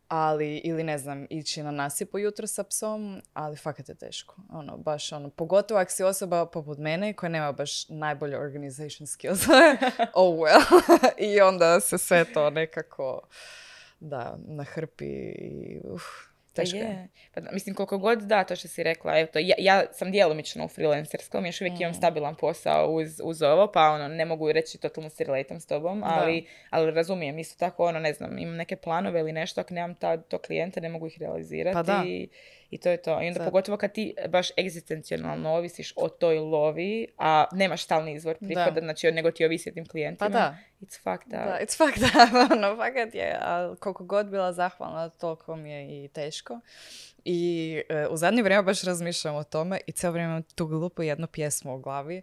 ali, 0.08 0.58
ili 0.58 0.84
ne 0.84 0.98
znam, 0.98 1.28
ići 1.30 1.64
na 1.64 1.72
nasipu 1.72 2.20
jutro 2.20 2.48
sa 2.48 2.64
psom, 2.64 3.22
ali 3.34 3.58
fakat 3.58 3.90
je 3.90 3.96
teško. 3.96 4.36
Ono, 4.50 4.78
baš 4.78 5.12
ono, 5.12 5.30
pogotovo 5.30 5.80
ako 5.80 5.92
si 5.92 6.04
osoba 6.04 6.46
poput 6.46 6.78
mene 6.78 7.14
koja 7.14 7.30
nema 7.30 7.52
baš 7.52 7.90
najbolje 7.90 8.40
organization 8.40 9.08
skills. 9.08 9.48
oh 10.14 10.40
well. 10.40 10.82
I 11.34 11.42
onda 11.42 11.80
se 11.80 11.98
sve 11.98 12.34
to 12.34 12.50
nekako, 12.50 13.22
da, 14.00 14.38
nahrpi 14.48 15.06
i 15.06 15.80
uh, 15.84 16.02
Teško 16.54 16.78
je. 16.78 17.08
Pa, 17.34 17.42
mislim, 17.52 17.76
koliko 17.76 17.98
god 17.98 18.20
da, 18.20 18.44
to 18.44 18.56
što 18.56 18.68
si 18.68 18.84
rekla, 18.84 19.18
eto, 19.18 19.40
ja, 19.40 19.56
ja 19.58 19.84
sam 19.94 20.12
djelomično 20.12 20.66
u 20.66 20.68
freelancerskom, 20.68 21.46
još 21.46 21.62
uvijek 21.62 21.80
imam 21.80 21.92
mm. 21.92 21.96
stabilan 21.96 22.36
posao 22.36 22.92
uz, 22.92 23.22
uz 23.24 23.42
ovo, 23.42 23.72
pa 23.72 23.90
ono, 23.90 24.08
ne 24.08 24.26
mogu 24.26 24.52
reći 24.52 24.78
totalno 24.78 25.10
se 25.10 25.24
relatam 25.24 25.60
s 25.60 25.66
tobom, 25.66 26.04
ali, 26.06 26.46
ali 26.70 26.92
razumijem, 26.92 27.40
isto 27.40 27.60
tako, 27.60 27.86
ono, 27.86 28.00
ne 28.00 28.14
znam, 28.14 28.38
imam 28.38 28.56
neke 28.56 28.76
planove 28.76 29.20
ili 29.20 29.32
nešto, 29.32 29.62
ako 29.62 29.74
nemam 29.74 29.96
ta, 29.96 30.18
to 30.18 30.38
klijenta, 30.38 30.80
ne 30.80 30.90
mogu 30.90 31.08
ih 31.08 31.18
realizirati. 31.20 31.74
Pa 31.74 31.84
da. 31.84 32.04
I, 32.74 32.78
to 32.78 32.90
je 32.90 32.98
to. 32.98 33.22
I 33.22 33.28
onda 33.28 33.46
pogotovo 33.46 33.78
kad 33.78 33.94
ti 33.94 34.16
baš 34.30 34.50
egzistencionalno 34.58 35.50
ovisiš 35.50 35.94
o 35.96 36.10
toj 36.10 36.40
lovi, 36.40 37.08
a 37.18 37.46
nemaš 37.52 37.84
stalni 37.84 38.14
izvor 38.14 38.38
prihoda, 38.40 38.82
znači 38.82 39.12
nego 39.12 39.32
ti 39.32 39.46
ovisi 39.46 39.70
o 39.70 39.74
tim 39.74 39.88
klijentima. 39.88 40.30
Pa 40.30 40.34
da. 40.34 40.58
It's 40.82 40.98
fucked 40.98 41.28
up. 41.28 41.46
Da, 41.46 41.60
it's 41.62 41.78
fucked 41.78 42.04
up. 42.04 42.52
ono, 42.54 42.76
fakat 42.76 43.16
je. 43.16 43.38
A 43.42 43.76
koliko 43.80 44.04
god 44.04 44.30
bila 44.30 44.54
zahvalna, 44.54 45.10
toliko 45.10 45.56
mi 45.56 45.72
je 45.72 46.06
i 46.06 46.08
teško. 46.08 46.60
I 47.26 47.82
e, 47.90 48.08
u 48.08 48.18
zadnje 48.18 48.44
vrijeme 48.44 48.64
baš 48.64 48.84
razmišljam 48.84 49.36
o 49.36 49.44
tome 49.44 49.80
i 49.88 49.92
cijelo 49.92 50.12
vrijeme 50.14 50.32
imam 50.32 50.44
tu 50.44 50.68
glupu 50.68 51.04
jednu 51.04 51.28
pjesmu 51.28 51.76
u 51.76 51.80
glavi 51.80 52.22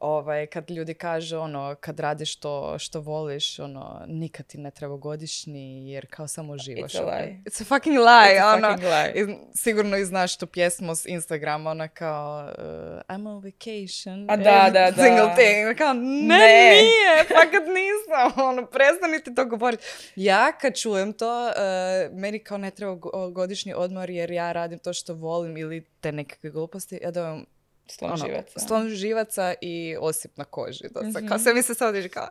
ovaj, 0.00 0.46
kad 0.46 0.70
ljudi 0.70 0.94
kažu 0.94 1.38
ono, 1.38 1.74
kad 1.80 2.00
radiš 2.00 2.36
to 2.36 2.78
što 2.78 3.00
voliš, 3.00 3.58
ono, 3.58 4.02
nikad 4.06 4.46
ti 4.46 4.58
ne 4.58 4.70
treba 4.70 4.96
godišnji 4.96 5.90
jer 5.90 6.06
kao 6.10 6.28
samo 6.28 6.52
uživaš. 6.52 6.92
It's 6.92 6.98
a 6.98 7.02
ono. 7.02 7.16
lie. 7.16 7.42
It's 7.44 7.62
a 7.62 7.64
fucking 7.64 7.96
lie. 7.96 8.34
It's 8.34 8.42
a 8.42 8.54
ono, 8.54 8.72
fucking 8.72 8.88
lie. 8.88 9.38
sigurno 9.54 9.96
i 9.96 10.04
znaš 10.04 10.36
tu 10.36 10.46
pjesmu 10.46 10.94
s 10.94 11.06
Instagrama, 11.06 11.70
ona 11.70 11.88
kao 11.88 12.44
uh, 12.58 12.64
I'm 13.08 13.28
on 13.28 13.42
vacation. 13.44 14.30
A 14.30 14.36
da, 14.36 14.70
da, 14.72 14.90
da. 14.96 15.02
Single 15.02 15.34
thing. 15.34 15.78
Kao, 15.78 15.92
ne, 15.92 16.02
ne. 16.22 16.82
nije, 16.82 17.24
fakat 17.28 17.62
nisam. 17.66 18.32
Ono, 18.48 18.66
prestanite 18.66 19.34
to 19.34 19.44
govoriti. 19.44 19.84
Ja 20.16 20.52
kad 20.60 20.76
čujem 20.76 21.12
to, 21.12 21.46
uh, 21.46 22.18
meni 22.18 22.38
kao 22.38 22.58
ne 22.58 22.70
treba 22.70 22.96
godišnji 23.30 23.74
odmor 23.74 24.10
jer 24.10 24.30
ja 24.30 24.52
radim 24.52 24.78
to 24.78 24.92
što 24.92 25.14
volim 25.14 25.56
ili 25.56 25.84
te 26.00 26.12
nekakve 26.12 26.50
gluposti, 26.50 26.98
ja 27.02 27.10
dobijem 27.10 27.46
Slon 27.88 28.12
ono, 28.12 28.26
živaca. 28.26 28.60
Slon 28.60 28.88
živaca 28.88 29.54
i 29.60 29.96
osip 30.00 30.36
na 30.36 30.44
koži. 30.44 30.84
mm 30.84 31.28
Kao 31.28 31.38
sve 31.38 31.54
mi 31.54 31.62
se 31.62 31.74
sad 31.74 31.94
kao, 32.08 32.28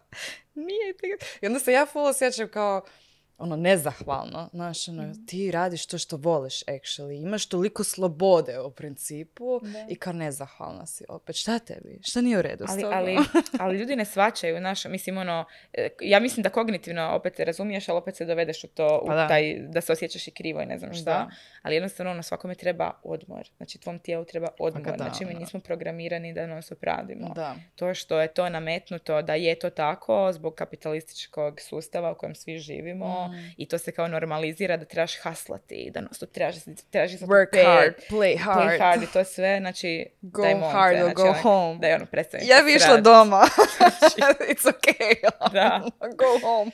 nije 0.56 0.94
I 1.42 1.48
onda 1.48 1.60
se 1.60 1.72
ja 1.72 1.86
full 1.86 2.06
osjećam 2.06 2.48
kao, 2.48 2.86
ono, 3.38 3.56
nezahvalno. 3.56 4.50
Znaš, 4.54 4.88
ono, 4.88 5.04
mhm. 5.04 5.26
ti 5.26 5.52
radiš 5.52 5.86
to 5.86 5.98
što 5.98 6.18
voliš, 6.18 6.64
actually. 6.64 7.24
Imaš 7.24 7.46
toliko 7.46 7.84
slobode 7.84 8.60
u 8.60 8.72
principu 8.72 9.62
i 9.90 9.96
kao 9.96 10.14
nezahvalna 10.14 10.86
si 10.86 11.06
opet. 11.10 11.36
Šta 11.36 11.60
tebi? 11.60 12.00
Šta 12.04 12.22
nije 12.22 12.38
u 12.38 12.42
redu 12.42 12.66
ali, 12.68 12.84
ali, 12.84 13.18
ali, 13.60 13.78
ljudi 13.78 13.96
ne 13.96 14.06
svačaju, 14.06 14.62
naš, 14.62 14.86
mislim, 14.86 15.18
ono, 15.18 15.46
e, 15.74 15.90
ja 16.02 16.20
mislim 16.20 16.44
da 16.44 16.50
kognitivno 16.50 17.12
opet 17.16 17.36
se 17.36 17.46
razumiješ, 17.46 17.90
ali 17.90 17.98
opet 17.98 18.16
se 18.16 18.26
dovedeš 18.26 18.64
u 18.64 18.68
to, 18.68 19.00
u 19.04 19.08
pa 19.08 19.16
da. 19.16 19.28
taj, 19.28 19.60
da 19.60 19.82
se 19.82 19.92
osjećaš 19.92 20.28
i 20.28 20.32
krivo 20.32 20.62
i 20.62 20.66
ne 20.66 20.78
znam 20.78 20.94
šta. 20.94 21.30
Ali 21.62 21.76
jednostavno, 21.76 22.12
ono, 22.12 22.24
svakome 22.24 22.56
treba 22.56 22.92
odmor. 23.04 23.50
Znači, 23.58 23.78
tvom 23.78 24.00
tijelu 24.00 24.26
treba 24.26 24.48
odmor. 24.60 24.84
Pa 24.98 24.98
znači, 24.98 25.26
mi 25.26 25.34
nismo 25.34 25.60
programirani 25.60 26.34
da 26.34 26.48
non 26.48 26.62
stop 26.62 26.84
radimo. 26.84 27.30
Da. 27.36 27.56
To 27.76 27.94
što 27.94 28.22
je 28.22 28.28
to 28.28 28.50
nametnuto, 28.50 29.22
da 29.22 29.36
je 29.36 29.60
to 29.60 29.70
tako 29.70 30.34
zbog 30.34 30.56
kapitalističkog 30.56 31.62
sustava 31.62 32.12
u 32.12 32.16
kojem 32.16 32.36
svi 32.36 32.60
živimo, 32.60 33.25
Mm. 33.28 33.54
i 33.58 33.68
to 33.68 33.78
se 33.78 33.92
kao 33.92 34.08
normalizira 34.08 34.78
da 34.78 34.86
trebaš 34.86 35.20
haslati, 35.22 35.92
da 35.94 36.02
to 36.20 36.26
trebaš, 36.26 36.56
trebaš 36.92 37.12
Work 37.12 37.52
pet, 37.52 37.66
hard, 37.66 37.94
play 38.10 38.40
hard. 38.40 38.70
Play 38.70 38.80
hard 38.80 39.04
i 39.04 39.08
to 39.14 39.24
sve, 39.24 39.60
znači 39.60 40.06
go 40.22 40.42
daj 40.42 40.54
hard 40.72 40.98
or 40.98 41.14
znači, 41.14 41.16
go 41.16 41.34
home. 41.34 41.80
Da 41.80 41.88
je 41.88 41.96
ono 41.96 42.06
predstavim. 42.06 42.48
Ja 42.50 42.62
bi 42.62 42.74
išla 42.74 42.98
doma. 42.98 43.46
Znači, 44.00 44.22
It's 44.50 44.66
okay. 44.66 45.16
da. 45.54 45.82
go 46.22 46.48
home. 46.48 46.72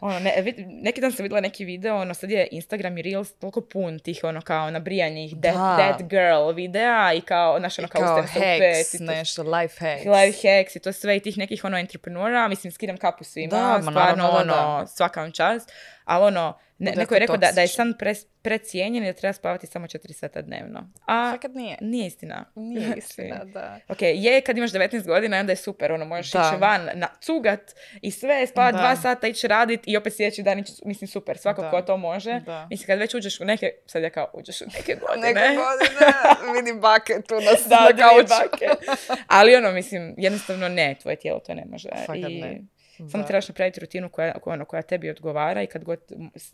ono, 0.00 0.18
ne, 0.18 0.42
vid, 0.42 0.54
neki 0.68 1.00
dan 1.00 1.12
sam 1.12 1.22
vidjela 1.22 1.40
neki 1.40 1.64
video, 1.64 1.96
ono 1.96 2.14
sad 2.14 2.30
je 2.30 2.48
Instagram 2.50 2.98
i 2.98 3.02
Reels 3.02 3.32
toliko 3.32 3.60
pun 3.60 3.98
tih 3.98 4.20
ono 4.22 4.40
kao 4.40 4.70
nabrijanih 4.70 5.34
that, 5.42 5.54
that 5.78 6.08
girl 6.08 6.52
videa 6.54 7.12
i 7.12 7.20
kao, 7.20 7.58
znaš 7.58 7.78
ono 7.78 7.88
kao, 7.88 8.02
kao 8.02 8.22
hacks, 8.22 9.00
nešto, 9.00 9.42
life 9.42 9.74
hacks. 9.78 10.04
Life 10.04 10.48
hacks 10.48 10.76
i 10.76 10.78
to 10.78 10.92
sve 10.92 11.16
i 11.16 11.20
tih 11.20 11.38
nekih 11.38 11.64
ono 11.64 11.78
entreprenora, 11.78 12.48
mislim 12.48 12.72
skidam 12.72 12.96
kapu 12.96 13.24
svima, 13.24 13.50
da, 13.50 13.82
stvarno 13.90 14.28
ono, 14.28 14.86
svaka 14.86 15.20
vam 15.20 15.32
čast 15.32 15.47
ali 16.04 16.24
ono, 16.24 16.58
ne, 16.78 16.92
neko 16.96 17.14
je 17.14 17.18
rekao 17.18 17.36
da, 17.36 17.52
da 17.52 17.60
je 17.60 17.68
san 17.68 17.94
pre, 17.98 18.14
precijenjen 18.42 19.04
i 19.04 19.06
da 19.06 19.12
treba 19.12 19.32
spavati 19.32 19.66
samo 19.66 19.86
4 19.86 20.12
sata 20.12 20.42
dnevno. 20.42 20.90
A 21.06 21.30
Fakat 21.32 21.54
nije. 21.54 21.76
Nije 21.80 22.06
istina. 22.06 22.44
Nije 22.54 22.94
istina, 22.98 23.44
da. 23.44 23.78
Ok, 23.88 24.02
je 24.02 24.40
kad 24.40 24.58
imaš 24.58 24.70
19 24.70 25.06
godina, 25.06 25.38
onda 25.38 25.52
je 25.52 25.56
super, 25.56 25.92
ono, 25.92 26.04
možeš 26.04 26.28
ići 26.28 26.56
van 26.58 26.88
na 26.94 27.08
cugat 27.20 27.60
i 28.02 28.10
sve, 28.10 28.46
spavati 28.46 28.78
dva 28.78 28.96
sata, 28.96 29.26
ići 29.26 29.48
radit 29.48 29.80
i 29.86 29.96
opet 29.96 30.16
sljedeći 30.16 30.42
dan 30.42 30.58
ići, 30.58 30.72
mislim, 30.84 31.08
super, 31.08 31.38
svako 31.38 31.70
ko 31.70 31.82
to 31.82 31.96
može. 31.96 32.40
Da. 32.46 32.66
Mislim, 32.70 32.86
kad 32.86 32.98
već 32.98 33.14
uđeš 33.14 33.40
u 33.40 33.44
neke, 33.44 33.70
sad 33.86 34.02
ja 34.02 34.10
kao 34.10 34.30
uđeš 34.34 34.60
u 34.60 34.64
neke 34.64 34.96
godine. 35.06 35.32
Neke 35.32 35.56
godine, 35.56 36.12
vidim 36.58 36.80
bake 36.80 37.12
tu 37.28 37.34
nas 37.34 37.66
da, 37.68 37.88
na 37.96 38.10
bake. 38.22 38.66
Ali 39.26 39.56
ono, 39.56 39.72
mislim, 39.72 40.14
jednostavno 40.18 40.68
ne, 40.68 40.96
tvoje 41.02 41.16
tijelo 41.16 41.40
to 41.40 41.54
ne 41.54 41.64
može. 41.70 41.88
Fakat 42.06 42.30
I... 42.30 42.40
ne. 42.40 42.60
Samo 43.10 43.24
trebaš 43.24 43.48
napraviti 43.48 43.80
rutinu 43.80 44.08
koja, 44.08 44.38
ono, 44.44 44.64
koja 44.64 44.82
tebi 44.82 45.10
odgovara 45.10 45.62
i 45.62 45.66
kad 45.66 45.84
god 45.84 45.98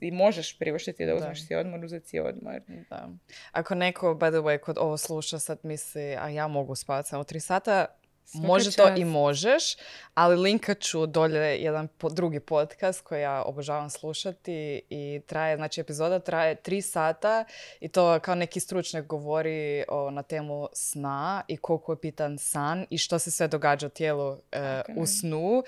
i 0.00 0.11
možeš 0.11 0.59
priuštiti 0.59 1.07
da 1.07 1.14
uzmeš 1.14 1.46
si 1.46 1.54
odmor, 1.54 1.85
uzeti 1.85 2.09
si 2.09 2.20
odmor. 2.20 2.61
Da. 2.90 3.09
Ako 3.52 3.74
neko, 3.74 4.14
by 4.14 4.30
the 4.30 4.38
way, 4.38 4.59
kod 4.59 4.78
ovo 4.78 4.96
sluša 4.96 5.38
sad 5.38 5.59
misli, 5.62 6.16
a 6.16 6.28
ja 6.28 6.48
mogu 6.48 6.74
spavati 6.74 7.09
samo 7.09 7.24
tri 7.24 7.40
sata, 7.40 7.87
Može 8.33 8.72
to 8.72 8.88
i 8.96 9.04
možeš, 9.04 9.76
ali 10.14 10.37
linkat 10.37 10.80
ću 10.80 11.07
dolje 11.07 11.62
jedan 11.62 11.88
drugi 12.11 12.40
podcast 12.40 13.00
koji 13.00 13.22
ja 13.22 13.42
obožavam 13.42 13.90
slušati 13.90 14.83
i 14.90 15.20
traje, 15.26 15.57
znači 15.57 15.80
epizoda 15.80 16.18
traje 16.18 16.54
tri 16.54 16.83
sata 16.83 17.44
i 17.80 17.88
to 17.88 18.18
kao 18.20 18.35
neki 18.35 18.61
stručnjak 18.61 19.07
govori 19.07 19.85
o, 19.88 20.11
na 20.11 20.22
temu 20.22 20.68
sna 20.72 21.42
i 21.48 21.57
koliko 21.57 21.92
je 21.92 22.00
pitan 22.00 22.38
san 22.38 22.87
i 22.90 22.98
što 22.98 23.18
se 23.18 23.30
sve 23.30 23.48
događa 23.48 23.87
u 23.87 23.90
tijelu 23.90 24.37
e, 24.52 24.83
u 24.96 25.07
snu 25.07 25.62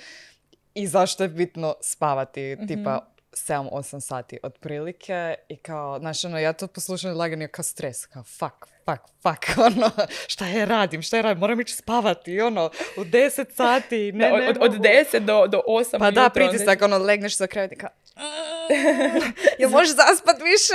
i 0.76 0.86
zašto 0.86 1.22
je 1.22 1.28
bitno 1.28 1.74
spavati, 1.80 2.56
mm 2.60 2.66
tipa 2.66 3.06
7-8 3.32 4.00
sati 4.00 4.38
otprilike 4.42 5.34
i 5.48 5.56
kao, 5.56 5.98
znači 5.98 6.26
ono, 6.26 6.38
ja 6.38 6.52
to 6.52 6.66
poslušam 6.66 7.16
lagano 7.16 7.48
kao 7.50 7.62
stres, 7.62 8.06
kao 8.06 8.22
fuck, 8.22 8.54
fuck, 8.84 9.02
fuck, 9.22 9.58
ono, 9.66 9.90
šta 10.26 10.46
je 10.46 10.66
radim, 10.66 11.02
šta 11.02 11.16
je 11.16 11.22
radim, 11.22 11.40
moram 11.40 11.60
ići 11.60 11.74
spavati, 11.74 12.40
ono, 12.40 12.70
u 12.96 13.00
10 13.00 13.46
sati, 13.54 14.12
ne, 14.12 14.30
ne, 14.30 14.48
od, 14.48 14.56
od 14.60 14.72
10 14.72 15.18
do, 15.18 15.46
do 15.46 15.62
8 15.68 15.98
Pa 15.98 16.10
da, 16.10 16.30
pritisak, 16.34 16.82
ono, 16.82 16.98
legneš 16.98 17.36
za 17.36 17.46
krevet 17.46 17.72
i 17.72 17.76
kao, 17.76 17.90
jel 19.58 19.70
možeš 19.70 19.96
zaspat 19.96 20.36
više? 20.36 20.74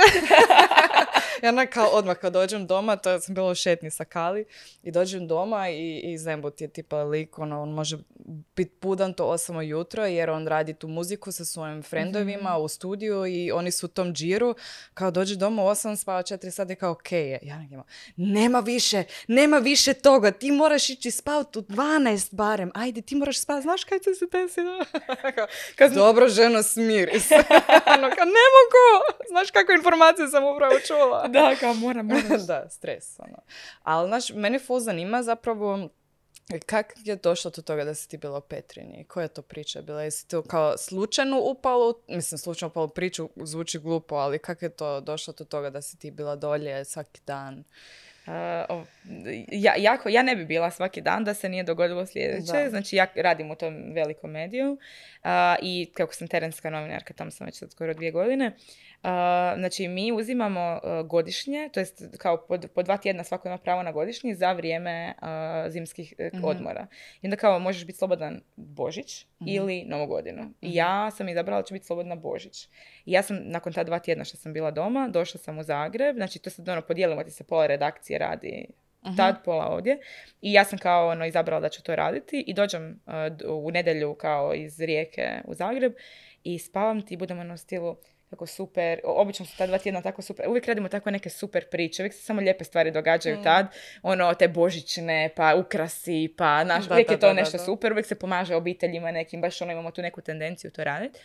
ja 1.42 1.48
onda 1.48 1.66
kao 1.66 1.86
odmah 1.86 2.16
kad 2.16 2.32
dođem 2.32 2.66
doma, 2.66 2.96
to 2.96 3.20
sam 3.20 3.34
bila 3.34 3.50
u 3.50 3.54
šetni 3.54 3.90
sa 3.90 4.04
Kali, 4.04 4.44
i 4.82 4.90
dođem 4.90 5.26
doma 5.26 5.68
i, 5.68 6.00
i 6.04 6.18
Zembot 6.18 6.60
je 6.60 6.68
tipa 6.68 7.02
lik, 7.02 7.38
ono, 7.38 7.62
on 7.62 7.70
može 7.70 7.98
biti 8.56 8.74
pudan 8.80 9.14
to 9.14 9.24
8 9.24 9.60
jutro 9.60 10.06
jer 10.06 10.30
on 10.30 10.46
radi 10.46 10.74
tu 10.74 10.88
muziku 10.88 11.32
sa 11.32 11.44
svojim 11.44 11.82
frendovima 11.82 12.58
mm 12.58 12.62
u 12.62 12.68
studiju 12.68 13.26
i 13.26 13.52
oni 13.52 13.70
su 13.70 13.86
u 13.86 13.88
tom 13.88 14.14
džiru, 14.14 14.54
kao 14.94 15.10
dođe 15.10 15.36
doma 15.36 15.64
u 15.64 15.66
8, 15.66 15.96
spava 15.96 16.22
4 16.22 16.50
sata 16.50 16.72
i 16.72 16.76
kao 16.76 16.92
ok 16.92 17.12
je. 17.12 17.38
Ja 17.42 17.58
nekima, 17.58 17.84
nema 18.16 18.60
više, 18.60 19.04
nema 19.28 19.58
više 19.58 19.94
toga, 19.94 20.30
ti 20.30 20.50
moraš 20.50 20.90
ići 20.90 21.10
spavati 21.10 21.58
u 21.58 21.62
12 21.62 22.34
barem, 22.34 22.70
ajde 22.74 23.02
ti 23.02 23.14
moraš 23.14 23.40
spavati, 23.40 23.62
znaš 23.62 23.84
kaj 23.84 23.98
će 23.98 24.14
se 24.14 24.26
desiti? 24.32 24.60
Kad 25.78 25.92
Dobro 25.92 26.28
ženo 26.28 26.62
smiri 26.62 27.20
se. 27.20 27.31
ono, 27.94 28.10
kao, 28.16 28.24
ne 28.24 28.46
mogu, 28.56 28.84
znaš 29.28 29.50
kakvu 29.50 29.74
informaciju 29.74 30.28
sam 30.28 30.44
upravo 30.44 30.74
čula. 30.86 31.28
da, 31.34 31.54
kao 31.60 31.74
moram, 31.74 32.06
moraš. 32.06 32.46
da, 32.52 32.68
stres. 32.70 33.20
Ono. 33.20 33.38
Ali, 33.82 34.08
znaš, 34.08 34.30
mene 34.30 34.58
full 34.58 34.80
zanima 34.80 35.22
zapravo 35.22 35.88
Kako 36.66 36.92
je 37.04 37.16
došlo 37.16 37.50
do 37.50 37.62
toga 37.62 37.84
da 37.84 37.94
si 37.94 38.08
ti 38.08 38.16
bila 38.16 38.38
u 38.38 38.40
Petrinji? 38.40 39.04
Koja 39.04 39.22
je 39.22 39.28
to 39.28 39.42
priča 39.42 39.82
bila? 39.82 40.02
Jesi 40.02 40.28
tu 40.28 40.42
kao 40.42 40.78
slučajno 40.78 41.40
upalo, 41.40 41.94
mislim 42.08 42.38
slučajno 42.38 42.70
upalo 42.70 42.88
priču, 42.88 43.28
zvuči 43.36 43.78
glupo, 43.78 44.14
ali 44.14 44.38
kako 44.38 44.64
je 44.64 44.68
to 44.68 45.00
došlo 45.00 45.34
do 45.38 45.44
toga 45.44 45.70
da 45.70 45.82
si 45.82 45.98
ti 45.98 46.10
bila 46.10 46.36
dolje 46.36 46.84
svaki 46.84 47.20
dan? 47.26 47.64
Uh, 48.26 48.86
ja, 49.52 49.74
jako, 49.76 50.08
ja 50.08 50.22
ne 50.22 50.36
bi 50.36 50.44
bila 50.44 50.70
svaki 50.70 51.00
dan 51.00 51.24
da 51.24 51.34
se 51.34 51.48
nije 51.48 51.62
dogodilo 51.62 52.06
sljedeće. 52.06 52.70
Znači, 52.70 52.96
ja 52.96 53.06
radim 53.14 53.50
u 53.50 53.54
tom 53.54 53.92
velikom 53.92 54.30
mediju 54.30 54.78
i 55.62 55.90
kako 55.94 56.14
sam 56.14 56.28
terenska 56.28 56.70
novinarka, 56.70 57.14
tamo 57.14 57.30
sam 57.30 57.44
već 57.46 57.62
skoro 57.70 57.94
dvije 57.94 58.12
godine 58.12 58.52
znači 59.56 59.88
mi 59.88 60.12
uzimamo 60.12 60.80
godišnje, 61.04 61.68
to 61.72 61.80
jest 61.80 62.02
kao 62.18 62.46
po, 62.74 62.82
dva 62.82 62.96
tjedna 62.96 63.24
svako 63.24 63.48
ima 63.48 63.58
pravo 63.58 63.82
na 63.82 63.92
godišnji 63.92 64.34
za 64.34 64.52
vrijeme 64.52 65.14
zimskih 65.68 66.14
mm 66.18 66.44
odmora. 66.44 66.86
I 67.22 67.26
onda 67.26 67.36
kao 67.36 67.58
možeš 67.58 67.86
biti 67.86 67.98
slobodan 67.98 68.40
Božić 68.56 69.24
mm 69.24 69.48
ili 69.48 69.84
Novu 69.86 70.06
godinu. 70.06 70.42
I 70.60 70.66
mhm. 70.66 70.76
ja 70.76 71.10
sam 71.10 71.28
izabrala 71.28 71.60
da 71.60 71.66
ću 71.66 71.74
biti 71.74 71.86
slobodna 71.86 72.14
Božić. 72.14 72.68
I 73.04 73.12
ja 73.12 73.22
sam 73.22 73.38
nakon 73.42 73.72
ta 73.72 73.84
dva 73.84 73.98
tjedna 73.98 74.24
što 74.24 74.36
sam 74.36 74.52
bila 74.52 74.70
doma, 74.70 75.08
došla 75.08 75.40
sam 75.40 75.58
u 75.58 75.62
Zagreb, 75.62 76.16
znači 76.16 76.38
to 76.38 76.50
se 76.50 76.62
ono 76.68 76.82
podijelimo 76.82 77.24
ti 77.24 77.30
se 77.30 77.44
pola 77.44 77.66
redakcije 77.66 78.18
radi 78.18 78.66
mhm. 79.06 79.16
tad, 79.16 79.44
pola 79.44 79.66
ovdje. 79.66 79.98
I 80.40 80.52
ja 80.52 80.64
sam 80.64 80.78
kao 80.78 81.08
ono 81.08 81.26
izabrala 81.26 81.60
da 81.60 81.68
ću 81.68 81.82
to 81.82 81.96
raditi 81.96 82.44
i 82.46 82.54
dođem 82.54 83.00
u 83.48 83.70
nedjelju 83.70 84.14
kao 84.14 84.54
iz 84.54 84.80
Rijeke 84.80 85.40
u 85.44 85.54
Zagreb 85.54 85.92
i 86.44 86.58
spavam 86.58 87.06
ti, 87.06 87.16
budemo 87.16 87.44
na 87.44 87.56
stilu 87.56 87.96
tako 88.32 88.46
super, 88.46 89.00
obično 89.04 89.46
su 89.46 89.56
ta 89.56 89.66
dva 89.66 89.78
tjedna 89.78 90.02
tako 90.02 90.22
super, 90.22 90.48
uvijek 90.48 90.66
radimo 90.66 90.88
tako 90.88 91.10
neke 91.10 91.30
super 91.30 91.64
priče, 91.70 92.02
uvijek 92.02 92.14
se 92.14 92.22
samo 92.22 92.40
lijepe 92.40 92.64
stvari 92.64 92.90
događaju 92.90 93.38
mm. 93.38 93.42
tad, 93.42 93.66
ono, 94.02 94.34
te 94.34 94.48
božićne, 94.48 95.30
pa 95.36 95.54
ukrasi, 95.54 96.34
pa 96.38 96.64
naš, 96.64 96.90
uvijek 96.90 97.10
je 97.10 97.20
to 97.20 97.32
nešto 97.32 97.58
super, 97.58 97.92
uvijek 97.92 98.06
se 98.06 98.14
pomaže 98.14 98.54
obiteljima 98.54 99.10
nekim, 99.10 99.40
baš 99.40 99.62
ono 99.62 99.72
imamo 99.72 99.90
tu 99.90 100.02
neku 100.02 100.20
tendenciju 100.20 100.70
to 100.70 100.84
raditi. 100.84 101.18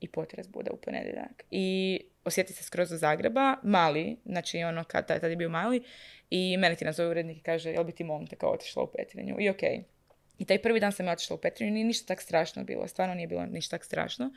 I 0.00 0.08
potres 0.08 0.48
bude 0.48 0.70
u 0.70 0.76
ponedjeljak. 0.76 1.44
I 1.50 2.00
osjeti 2.24 2.52
se 2.52 2.64
skroz 2.64 2.90
do 2.90 2.96
Zagreba, 2.96 3.56
mali, 3.62 4.16
znači 4.24 4.58
ono, 4.58 4.84
kad, 4.84 5.06
tad 5.06 5.30
je 5.30 5.36
bio 5.36 5.48
mali, 5.48 5.82
i 6.30 6.56
mene 6.56 6.74
ti 6.74 6.84
nazove 6.84 7.08
urednik 7.08 7.38
i 7.38 7.42
kaže, 7.42 7.70
jel 7.70 7.84
bi 7.84 7.92
ti 7.92 8.04
mom 8.04 8.26
te 8.26 8.36
kao 8.36 8.50
otišla 8.50 8.82
u 8.82 8.86
Petrinju? 8.86 9.36
I 9.38 9.48
okej. 9.48 9.84
I 10.38 10.44
taj 10.44 10.62
prvi 10.62 10.80
dan 10.80 10.92
sam 10.92 11.06
ja 11.06 11.12
otišla 11.12 11.36
u 11.36 11.40
Petrinju, 11.40 11.72
nije 11.72 11.84
ništa 11.84 12.06
tak 12.06 12.20
strašno 12.20 12.64
bilo, 12.64 12.88
stvarno 12.88 13.14
nije 13.14 13.26
bilo 13.26 13.46
ništa 13.46 13.76
tak 13.76 13.84
strašno. 13.84 14.30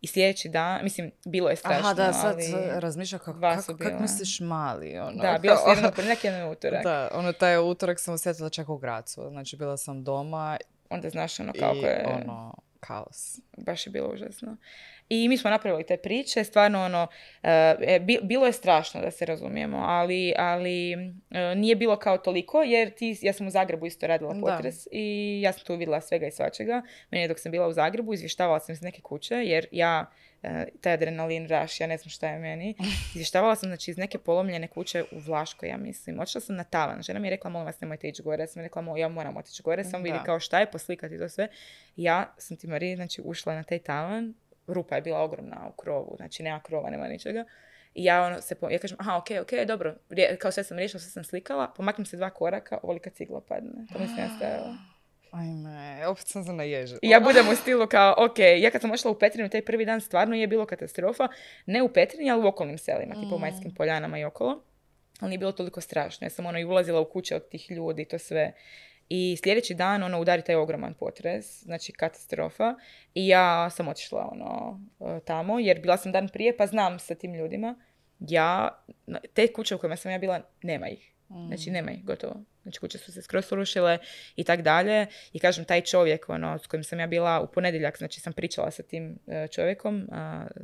I 0.00 0.06
sljedeći 0.06 0.48
dan, 0.48 0.80
mislim, 0.82 1.10
bilo 1.24 1.50
je 1.50 1.56
strašno, 1.56 1.88
Aha, 1.88 1.94
da, 1.94 2.12
sad 2.12 2.36
razmišljam 2.74 3.18
kako, 3.18 3.40
kako, 3.40 3.76
kako 3.76 4.02
misliš 4.02 4.40
mali, 4.40 4.98
ono. 4.98 5.22
Da, 5.22 5.38
bila 5.42 5.56
sam 5.56 5.70
jedan 5.76 5.92
ponedjeljak, 5.92 6.24
jedan 6.24 6.50
utorak. 6.50 6.82
Da, 6.82 7.10
ono, 7.14 7.32
taj 7.32 7.58
utorak 7.58 8.00
sam 8.00 8.14
osjetila 8.14 8.50
čak 8.50 8.68
u 8.68 8.78
Gracu, 8.78 9.28
znači 9.30 9.56
bila 9.56 9.76
sam 9.76 10.04
doma. 10.04 10.56
Onda 10.90 11.10
znaš, 11.10 11.40
ono, 11.40 11.52
kako 11.52 11.76
je... 11.76 12.06
ono, 12.22 12.54
kaos. 12.80 13.40
Baš 13.56 13.86
je 13.86 13.90
bilo 13.90 14.08
užasno. 14.08 14.56
I 15.08 15.28
mi 15.28 15.38
smo 15.38 15.50
napravili 15.50 15.86
te 15.86 15.96
priče, 15.96 16.44
stvarno 16.44 16.84
ono, 16.84 17.06
e, 17.42 17.76
e, 17.80 18.00
bilo 18.22 18.46
je 18.46 18.52
strašno 18.52 19.00
da 19.00 19.10
se 19.10 19.26
razumijemo, 19.26 19.78
ali, 19.78 20.34
ali 20.38 20.92
e, 20.92 21.54
nije 21.54 21.76
bilo 21.76 21.96
kao 21.96 22.18
toliko 22.18 22.62
jer 22.62 22.90
ti, 22.90 23.18
ja 23.22 23.32
sam 23.32 23.46
u 23.46 23.50
Zagrebu 23.50 23.86
isto 23.86 24.06
radila 24.06 24.34
potres 24.40 24.86
i 24.92 25.40
ja 25.42 25.52
sam 25.52 25.64
tu 25.64 25.72
vidjela 25.72 26.00
svega 26.00 26.26
i 26.26 26.30
svačega. 26.30 26.82
Meni 27.10 27.28
dok 27.28 27.38
sam 27.38 27.52
bila 27.52 27.66
u 27.66 27.72
Zagrebu 27.72 28.14
izvještavala 28.14 28.60
sam 28.60 28.72
iz 28.72 28.82
neke 28.82 29.00
kuće 29.00 29.34
jer 29.34 29.66
ja 29.72 30.10
taj 30.80 30.92
adrenalin 30.92 31.48
raš, 31.48 31.80
ja 31.80 31.86
ne 31.86 31.96
znam 31.98 32.10
šta 32.10 32.28
je 32.28 32.38
meni. 32.38 32.74
Izvještavala 33.14 33.56
sam 33.56 33.68
znači, 33.68 33.90
iz 33.90 33.96
neke 33.96 34.18
polomljene 34.18 34.68
kuće 34.68 35.04
u 35.12 35.18
Vlaškoj, 35.18 35.68
ja 35.68 35.76
mislim. 35.76 36.20
Otišla 36.20 36.40
sam 36.40 36.56
na 36.56 36.64
tavan. 36.64 37.02
Žena 37.02 37.20
mi 37.20 37.26
je 37.26 37.30
rekla, 37.30 37.50
molim 37.50 37.66
vas, 37.66 37.80
nemojte 37.80 38.08
ići 38.08 38.22
gore. 38.22 38.42
Ja 38.42 38.46
sam 38.46 38.62
rekla, 38.62 38.98
ja 38.98 39.08
moram 39.08 39.36
otići 39.36 39.62
gore, 39.62 39.84
samo 39.84 40.04
vidi 40.04 40.18
kao 40.24 40.40
šta 40.40 40.60
je, 40.60 40.70
poslikati 40.70 41.18
to 41.18 41.28
sve. 41.28 41.48
Ja 41.96 42.34
sam 42.38 42.56
ti, 42.56 42.66
Mariji, 42.66 42.96
znači, 42.96 43.22
ušla 43.24 43.54
na 43.54 43.62
taj 43.62 43.78
tavan, 43.78 44.34
rupa 44.72 44.94
je 44.94 45.02
bila 45.02 45.20
ogromna 45.20 45.68
u 45.68 45.72
krovu, 45.72 46.14
znači 46.16 46.42
nema 46.42 46.60
krova, 46.60 46.90
nema 46.90 47.08
ničega. 47.08 47.44
I 47.94 48.04
ja 48.04 48.22
ono 48.22 48.40
se, 48.40 48.56
ja 48.70 48.78
kažem, 48.78 48.96
aha, 49.00 49.16
ok, 49.16 49.26
ok, 49.42 49.66
dobro, 49.66 49.94
kao 50.38 50.52
sve 50.52 50.64
sam 50.64 50.78
riješila, 50.78 51.00
sve 51.00 51.10
sam 51.10 51.24
slikala, 51.24 51.72
pomaknem 51.76 52.06
se 52.06 52.16
dva 52.16 52.30
koraka, 52.30 52.78
ovolika 52.82 53.10
cigla 53.10 53.40
padne. 53.40 53.70
To 53.92 53.98
mi 53.98 54.06
se 54.06 54.22
nastavila. 54.22 54.76
Ajme, 55.30 56.06
opet 56.06 56.26
sam 56.26 56.44
se 56.44 56.52
naježila. 56.52 56.98
I 57.02 57.08
ja 57.08 57.20
budem 57.20 57.48
u 57.48 57.56
stilu 57.56 57.86
kao, 57.86 58.14
ok, 58.18 58.38
ja 58.58 58.70
kad 58.70 58.80
sam 58.80 58.90
ošla 58.90 59.10
u 59.10 59.18
Petrinu 59.18 59.48
taj 59.48 59.64
prvi 59.64 59.84
dan 59.84 60.00
stvarno 60.00 60.36
je 60.36 60.46
bilo 60.46 60.66
katastrofa, 60.66 61.28
ne 61.66 61.82
u 61.82 61.88
Petrini, 61.88 62.30
ali 62.30 62.44
u 62.44 62.46
okolnim 62.46 62.78
selima, 62.78 63.14
mm. 63.14 63.32
u 63.32 63.38
Majskim 63.38 63.74
poljanama 63.74 64.18
i 64.18 64.24
okolo. 64.24 64.62
Ali 65.20 65.28
nije 65.28 65.38
bilo 65.38 65.52
toliko 65.52 65.80
strašno. 65.80 66.24
Ja 66.24 66.30
sam 66.30 66.46
ono 66.46 66.58
i 66.58 66.64
ulazila 66.64 67.00
u 67.00 67.04
kuće 67.04 67.36
od 67.36 67.48
tih 67.48 67.70
ljudi, 67.70 68.04
to 68.04 68.18
sve. 68.18 68.52
I 69.08 69.36
sljedeći 69.42 69.74
dan 69.74 70.02
ono 70.02 70.20
udari 70.20 70.42
taj 70.42 70.54
ogroman 70.54 70.94
potres, 70.94 71.62
znači 71.62 71.92
katastrofa. 71.92 72.74
I 73.14 73.28
ja 73.28 73.70
sam 73.70 73.88
otišla 73.88 74.28
ono 74.32 74.80
e, 75.00 75.20
tamo 75.20 75.58
jer 75.58 75.80
bila 75.80 75.96
sam 75.96 76.12
dan 76.12 76.28
prije 76.28 76.56
pa 76.56 76.66
znam 76.66 76.98
sa 76.98 77.14
tim 77.14 77.34
ljudima. 77.34 77.74
Ja, 78.18 78.68
te 79.34 79.52
kuće 79.52 79.74
u 79.74 79.78
kojima 79.78 79.96
sam 79.96 80.12
ja 80.12 80.18
bila, 80.18 80.40
nema 80.62 80.88
ih. 80.88 81.14
Znači 81.48 81.70
nema 81.70 81.90
ih, 81.90 82.04
gotovo. 82.04 82.34
Znači 82.68 82.80
kuće 82.80 82.98
su 82.98 83.12
se 83.12 83.22
skroz 83.22 83.46
srušile 83.46 83.98
i 84.36 84.44
tak 84.44 84.62
dalje. 84.62 85.06
I 85.32 85.38
kažem, 85.38 85.64
taj 85.64 85.80
čovjek 85.80 86.28
ono, 86.28 86.58
s 86.58 86.66
kojim 86.66 86.84
sam 86.84 87.00
ja 87.00 87.06
bila 87.06 87.40
u 87.40 87.46
ponedjeljak, 87.46 87.98
znači 87.98 88.20
sam 88.20 88.32
pričala 88.32 88.70
sa 88.70 88.82
tim 88.82 89.18
e, 89.26 89.48
čovjekom 89.48 90.08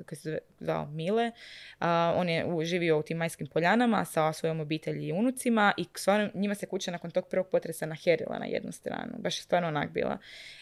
koji 0.08 0.16
se 0.16 0.38
zvao 0.60 0.86
Mile. 0.86 1.30
on 2.14 2.28
je 2.28 2.46
živio 2.64 2.98
u 2.98 3.02
tim 3.02 3.16
majskim 3.16 3.46
poljanama 3.46 4.04
sa 4.04 4.32
svojom 4.32 4.60
obitelji 4.60 5.06
i 5.06 5.12
unucima 5.12 5.72
i 5.76 5.84
stvarno 5.96 6.30
njima 6.34 6.54
se 6.54 6.66
kuća 6.66 6.90
nakon 6.90 7.10
tog 7.10 7.28
prvog 7.28 7.48
potresa 7.50 7.86
naherila 7.86 8.38
na 8.38 8.46
jednu 8.46 8.72
stranu. 8.72 9.12
Baš 9.18 9.38
je 9.38 9.42
stvarno 9.42 9.68
onak 9.68 9.90
bila. 9.90 10.18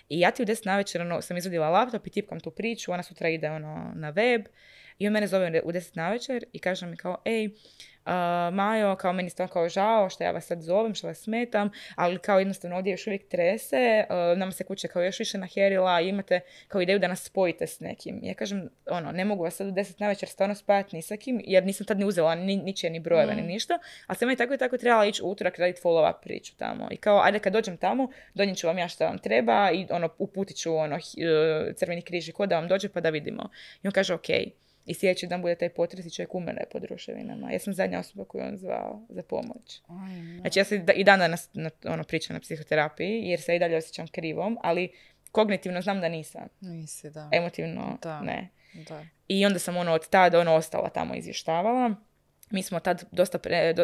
I 0.08 0.20
ja 0.20 0.30
ti 0.30 0.42
u 0.42 0.46
deset 0.46 0.64
navečer 0.64 1.00
ono, 1.00 1.22
sam 1.22 1.36
izvodila 1.36 1.70
laptop 1.70 2.06
i 2.06 2.10
tipkam 2.10 2.40
tu 2.40 2.50
priču, 2.50 2.92
ona 2.92 3.02
sutra 3.02 3.28
ide 3.28 3.50
ono, 3.50 3.92
na 3.94 4.10
web 4.10 4.42
i 4.98 5.06
on 5.06 5.12
mene 5.12 5.26
zove 5.26 5.62
u 5.64 5.72
deset 5.72 5.94
navečer 5.94 6.44
i 6.52 6.58
kaže 6.58 6.86
mi 6.86 6.96
kao, 6.96 7.22
ej, 7.24 7.48
uh, 8.06 8.54
Majo, 8.54 8.96
kao 8.96 9.12
meni 9.12 9.30
stvarno 9.30 9.52
kao 9.52 9.68
žao 9.68 10.10
što 10.10 10.24
ja 10.24 10.30
vas 10.30 10.46
sad 10.46 10.62
zovem, 10.62 10.94
što 10.94 11.06
vas 11.06 11.18
smetam, 11.18 11.70
ali 11.96 12.18
kao 12.18 12.38
jednostavno 12.38 12.76
ovdje 12.76 12.90
još 12.90 13.06
uvijek 13.06 13.28
trese, 13.28 14.04
uh, 14.10 14.38
nam 14.38 14.52
se 14.52 14.64
kuća 14.64 14.88
kao 14.88 15.02
još 15.02 15.18
više 15.18 15.38
naherila 15.38 16.00
i 16.00 16.08
imate 16.08 16.40
kao 16.68 16.80
ideju 16.80 16.98
da 16.98 17.08
nas 17.08 17.22
spojite 17.22 17.66
s 17.66 17.80
nekim. 17.80 18.20
Ja 18.22 18.34
kažem, 18.34 18.68
ono, 18.90 19.12
ne 19.12 19.24
mogu 19.24 19.42
vas 19.42 19.54
sad 19.54 19.66
u 19.66 19.70
deset 19.70 20.00
navečer 20.00 20.28
stvarno 20.28 20.54
spajati 20.54 20.96
ni 20.96 21.02
sa 21.02 21.16
kim, 21.16 21.40
jer 21.44 21.64
nisam 21.64 21.86
tad 21.86 21.98
ni 21.98 22.04
uzela 22.04 22.34
ni, 22.34 22.56
ničije 22.56 22.90
ni 22.90 23.00
brojeve, 23.00 23.34
ni 23.34 23.42
mm. 23.42 23.46
ništa, 23.46 23.78
ali 24.06 24.16
sam 24.16 24.30
i 24.30 24.36
tako 24.36 24.54
i 24.54 24.58
tako 24.58 24.78
trebala 24.78 25.06
ići 25.06 25.22
utorak 25.24 25.58
raditi 25.58 25.80
follow-up 25.82 26.14
priču 26.22 26.56
tamo. 26.56 26.88
I 26.90 26.96
kao, 26.96 27.20
ajde 27.22 27.38
kad 27.38 27.52
dođem 27.52 27.76
tamo, 27.76 28.08
donijet 28.34 28.58
ću 28.58 28.66
vam 28.66 28.78
ja 28.78 28.88
što 28.88 29.04
vam 29.04 29.18
treba 29.18 29.70
i 29.70 29.86
ono, 29.90 30.08
uputit 30.18 30.56
ću 30.56 30.76
ono, 30.76 30.98
crveni 31.76 32.02
križ 32.02 32.28
i 32.28 32.32
ko 32.32 32.46
da 32.46 32.58
vam 32.58 32.68
dođe 32.68 32.88
pa 32.88 33.00
da 33.00 33.10
vidimo. 33.10 33.50
I 33.82 33.88
on 33.88 33.92
kaže, 33.92 34.14
ok. 34.14 34.28
I 34.86 34.94
sljedeći 34.94 35.26
dan 35.26 35.42
bude 35.42 35.54
taj 35.54 35.68
potres 35.68 36.06
i 36.06 36.10
čovjek 36.10 36.34
umre 36.34 36.64
pod 36.72 36.84
ruševinama. 36.84 37.52
Ja 37.52 37.58
sam 37.58 37.74
zadnja 37.74 37.98
osoba 37.98 38.24
koju 38.24 38.44
on 38.44 38.56
zvao 38.56 39.06
za 39.08 39.22
pomoć. 39.22 39.82
Znači 40.40 40.58
ja 40.58 40.64
se 40.64 40.84
i 40.94 41.04
dan 41.04 41.18
danas 41.18 41.50
na, 41.52 41.70
ono, 41.84 42.04
pričam 42.04 42.34
na 42.34 42.40
psihoterapiji 42.40 43.22
jer 43.24 43.40
se 43.40 43.56
i 43.56 43.58
dalje 43.58 43.76
osjećam 43.76 44.06
krivom, 44.06 44.58
ali 44.62 44.92
kognitivno 45.32 45.82
znam 45.82 46.00
da 46.00 46.08
nisam. 46.08 46.42
Nisi, 46.60 47.10
da. 47.10 47.30
Emotivno 47.32 47.98
ne. 48.22 48.48
Da. 48.88 49.04
I 49.28 49.46
onda 49.46 49.58
sam 49.58 49.76
ono 49.76 49.92
od 49.92 50.08
tada 50.08 50.40
ono 50.40 50.54
ostala 50.54 50.88
tamo 50.88 51.14
izvještavala. 51.14 51.94
Mi 52.50 52.62
smo 52.62 52.80
tad 52.80 53.04
dosta, 53.10 53.38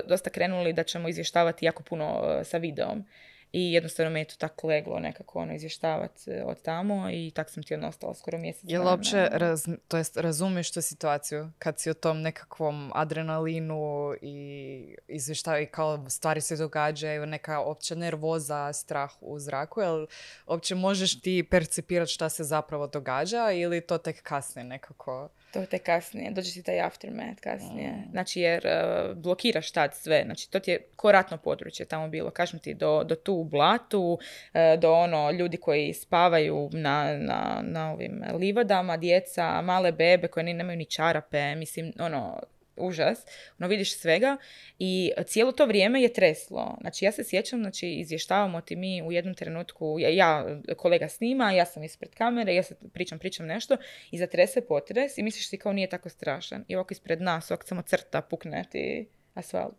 dosta 0.07 0.31
krenuli 0.31 0.73
da 0.73 0.83
ćemo 0.83 1.09
izvještavati 1.09 1.67
jako 1.67 1.83
puno 1.83 2.21
uh, 2.21 2.47
sa 2.47 2.59
videom. 2.59 3.05
I 3.53 3.73
jednostavno 3.73 4.11
me 4.11 4.21
je 4.21 4.25
to 4.25 4.35
tako 4.39 4.67
leglo 4.67 4.99
nekako 4.99 5.39
ono 5.39 5.55
izvještavati 5.55 6.31
e, 6.31 6.45
od 6.45 6.63
tamo 6.63 7.11
i 7.11 7.31
tak 7.35 7.51
sam 7.51 7.63
ti 7.63 7.75
ono 7.75 7.89
ostala 7.89 8.15
skoro 8.15 8.39
mjesec. 8.39 8.65
Jel 8.71 8.87
uopće, 8.87 9.29
raz, 9.33 9.67
to 9.89 9.97
jest, 9.97 10.17
razumiješ 10.17 10.73
tu 10.73 10.83
situaciju 10.83 11.51
kad 11.59 11.81
si 11.81 11.91
o 11.91 11.95
tom 11.95 12.23
nekakvom 12.23 12.91
adrenalinu 12.95 14.15
i 14.23 14.97
izvještavaju 15.09 15.67
kao 15.71 16.11
stvari 16.11 16.41
se 16.41 16.57
događaju, 16.57 17.27
neka 17.27 17.61
opća 17.61 17.95
nervoza, 17.95 18.73
strah 18.73 19.11
u 19.21 19.39
zraku, 19.39 19.81
jel 19.81 20.07
uopće 20.47 20.75
možeš 20.75 21.21
ti 21.21 21.47
percipirati 21.51 22.13
šta 22.13 22.29
se 22.29 22.45
zapravo 22.45 22.87
događa 22.87 23.51
ili 23.53 23.81
to 23.81 23.99
tek 23.99 24.23
kasnije 24.23 24.65
nekako? 24.65 25.29
To 25.53 25.67
te 25.67 25.79
kasnije, 25.79 26.31
dođe 26.31 26.53
ti 26.53 26.63
taj 26.63 26.81
aftermath 26.81 27.41
kasnije. 27.41 27.93
Mm. 27.93 28.11
Znači 28.11 28.41
jer 28.41 28.67
uh, 28.67 29.17
blokiraš 29.17 29.71
tad 29.71 29.95
sve, 29.95 30.23
znači 30.25 30.51
to 30.51 30.61
ti 30.61 30.71
je 30.71 30.87
ko 30.97 31.13
ratno 31.13 31.37
područje 31.37 31.87
tamo 31.87 32.09
bilo, 32.09 32.31
kažem 32.31 32.61
ti, 32.61 32.75
do, 32.75 33.05
do 33.05 33.15
tu 33.15 33.38
u 33.41 33.45
blatu, 33.45 34.19
e, 34.55 34.77
do 34.77 34.93
ono 34.93 35.31
ljudi 35.31 35.57
koji 35.57 35.95
spavaju 35.95 36.71
na, 36.73 37.17
na, 37.19 37.61
na 37.63 37.93
ovim 37.93 38.23
livadama, 38.39 38.97
djeca, 38.97 39.63
male 39.63 39.93
bebe 39.93 40.29
koje 40.29 40.45
ni 40.45 40.55
nemaju 40.55 40.79
ni 40.79 40.85
čarape, 40.85 41.55
mislim, 41.55 41.93
ono, 41.99 42.41
užas, 42.81 43.27
ono 43.59 43.69
vidiš 43.69 43.99
svega 43.99 44.37
i 44.79 45.13
cijelo 45.27 45.53
to 45.53 45.67
vrijeme 45.67 46.03
je 46.03 46.13
treslo. 46.13 46.77
Znači 46.81 47.05
ja 47.05 47.13
se 47.13 47.25
sjećam, 47.25 47.61
znači 47.61 47.89
izvještavamo 47.89 48.61
ti 48.61 48.77
mi 48.77 49.03
u 49.03 49.13
jednom 49.13 49.35
trenutku, 49.35 49.97
ja, 49.99 50.09
ja 50.09 50.61
kolega 50.77 51.09
snima, 51.09 51.53
ja 51.53 51.65
sam 51.65 51.85
ispred 51.85 52.15
kamere, 52.15 52.55
ja 52.55 52.63
se 52.63 52.75
pričam, 52.93 53.19
pričam 53.19 53.47
nešto 53.47 53.77
i 54.11 54.19
zatrese 54.19 54.67
potres 54.67 55.19
i 55.19 55.23
misliš 55.23 55.51
ti 55.51 55.59
kao 55.59 55.73
nije 55.73 55.89
tako 55.89 56.09
strašan. 56.09 56.65
I 56.69 56.77
ovako 56.77 56.93
ispred 56.93 57.21
nas, 57.21 57.51
ovako 57.51 57.67
samo 57.67 57.83
crta, 57.83 58.23
pukne 58.23 58.65
ti 58.71 59.09
asfalt. 59.35 59.77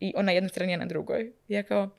I 0.00 0.12
ona 0.16 0.32
jedna 0.32 0.48
strana 0.48 0.72
je 0.72 0.78
na 0.78 0.86
drugoj. 0.86 1.32
I 1.48 1.54
ja 1.54 1.62
kao, 1.62 1.90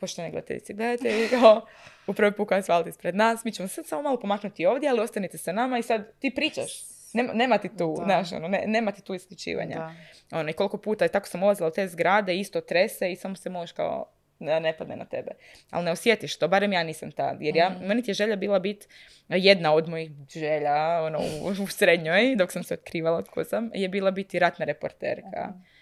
poštene 0.00 0.30
gledateljice, 0.30 0.72
gledatelji, 0.72 1.28
kao, 1.40 1.66
u 2.06 2.14
prvoj 2.14 2.32
puk 2.32 2.52
asfalt 2.52 2.86
ispred 2.86 3.14
nas, 3.14 3.44
mi 3.44 3.52
ćemo 3.52 3.68
sad 3.68 3.86
samo 3.86 4.02
malo 4.02 4.20
pomaknuti 4.20 4.66
ovdje, 4.66 4.88
ali 4.88 5.00
ostanite 5.00 5.38
sa 5.38 5.52
nama 5.52 5.78
i 5.78 5.82
sad 5.82 6.12
ti 6.14 6.30
pričaš. 6.30 6.72
Nema, 7.12 7.32
nema 7.32 7.58
ti 7.58 7.68
tu, 7.68 7.94
Da. 7.98 8.04
znaš, 8.04 8.32
ono, 8.32 8.48
ne- 8.48 8.64
nema 8.66 8.92
ti 8.92 9.02
tu 9.02 9.14
isključivanja. 9.14 9.76
Da. 9.76 9.94
Ono, 10.32 10.50
i 10.50 10.54
koliko 10.54 10.78
puta, 10.78 11.04
i 11.04 11.08
tako 11.08 11.26
sam 11.26 11.42
ulazila 11.42 11.68
u 11.68 11.72
te 11.72 11.88
zgrade, 11.88 12.36
isto 12.36 12.60
trese 12.60 13.12
i 13.12 13.16
samo 13.16 13.36
se 13.36 13.50
možeš 13.50 13.72
kao 13.72 14.10
da 14.38 14.58
ne 14.58 14.72
padne 14.72 14.96
na 14.96 15.04
tebe. 15.04 15.30
Ali 15.70 15.84
ne 15.84 15.90
osjetiš 15.90 16.36
to, 16.36 16.48
barem 16.48 16.72
ja 16.72 16.82
nisam 16.82 17.12
tad. 17.12 17.36
Jer 17.40 17.56
ja, 17.56 17.70
Mhm. 17.70 17.86
meni 17.86 18.02
ti 18.02 18.10
je 18.10 18.14
želja 18.14 18.36
bila 18.36 18.58
biti 18.58 18.86
jedna 19.28 19.74
od 19.74 19.88
mojih 19.88 20.10
želja 20.30 20.74
ono, 21.02 21.18
u, 21.18 21.62
u 21.62 21.68
srednjoj, 21.68 22.36
dok 22.36 22.52
sam 22.52 22.62
se 22.64 22.74
otkrivala 22.74 23.22
tko 23.22 23.44
sam, 23.44 23.70
je 23.74 23.88
bila 23.88 24.10
biti 24.10 24.38
ratna 24.38 24.64
reporterka. 24.64 25.48
E, 25.48 25.79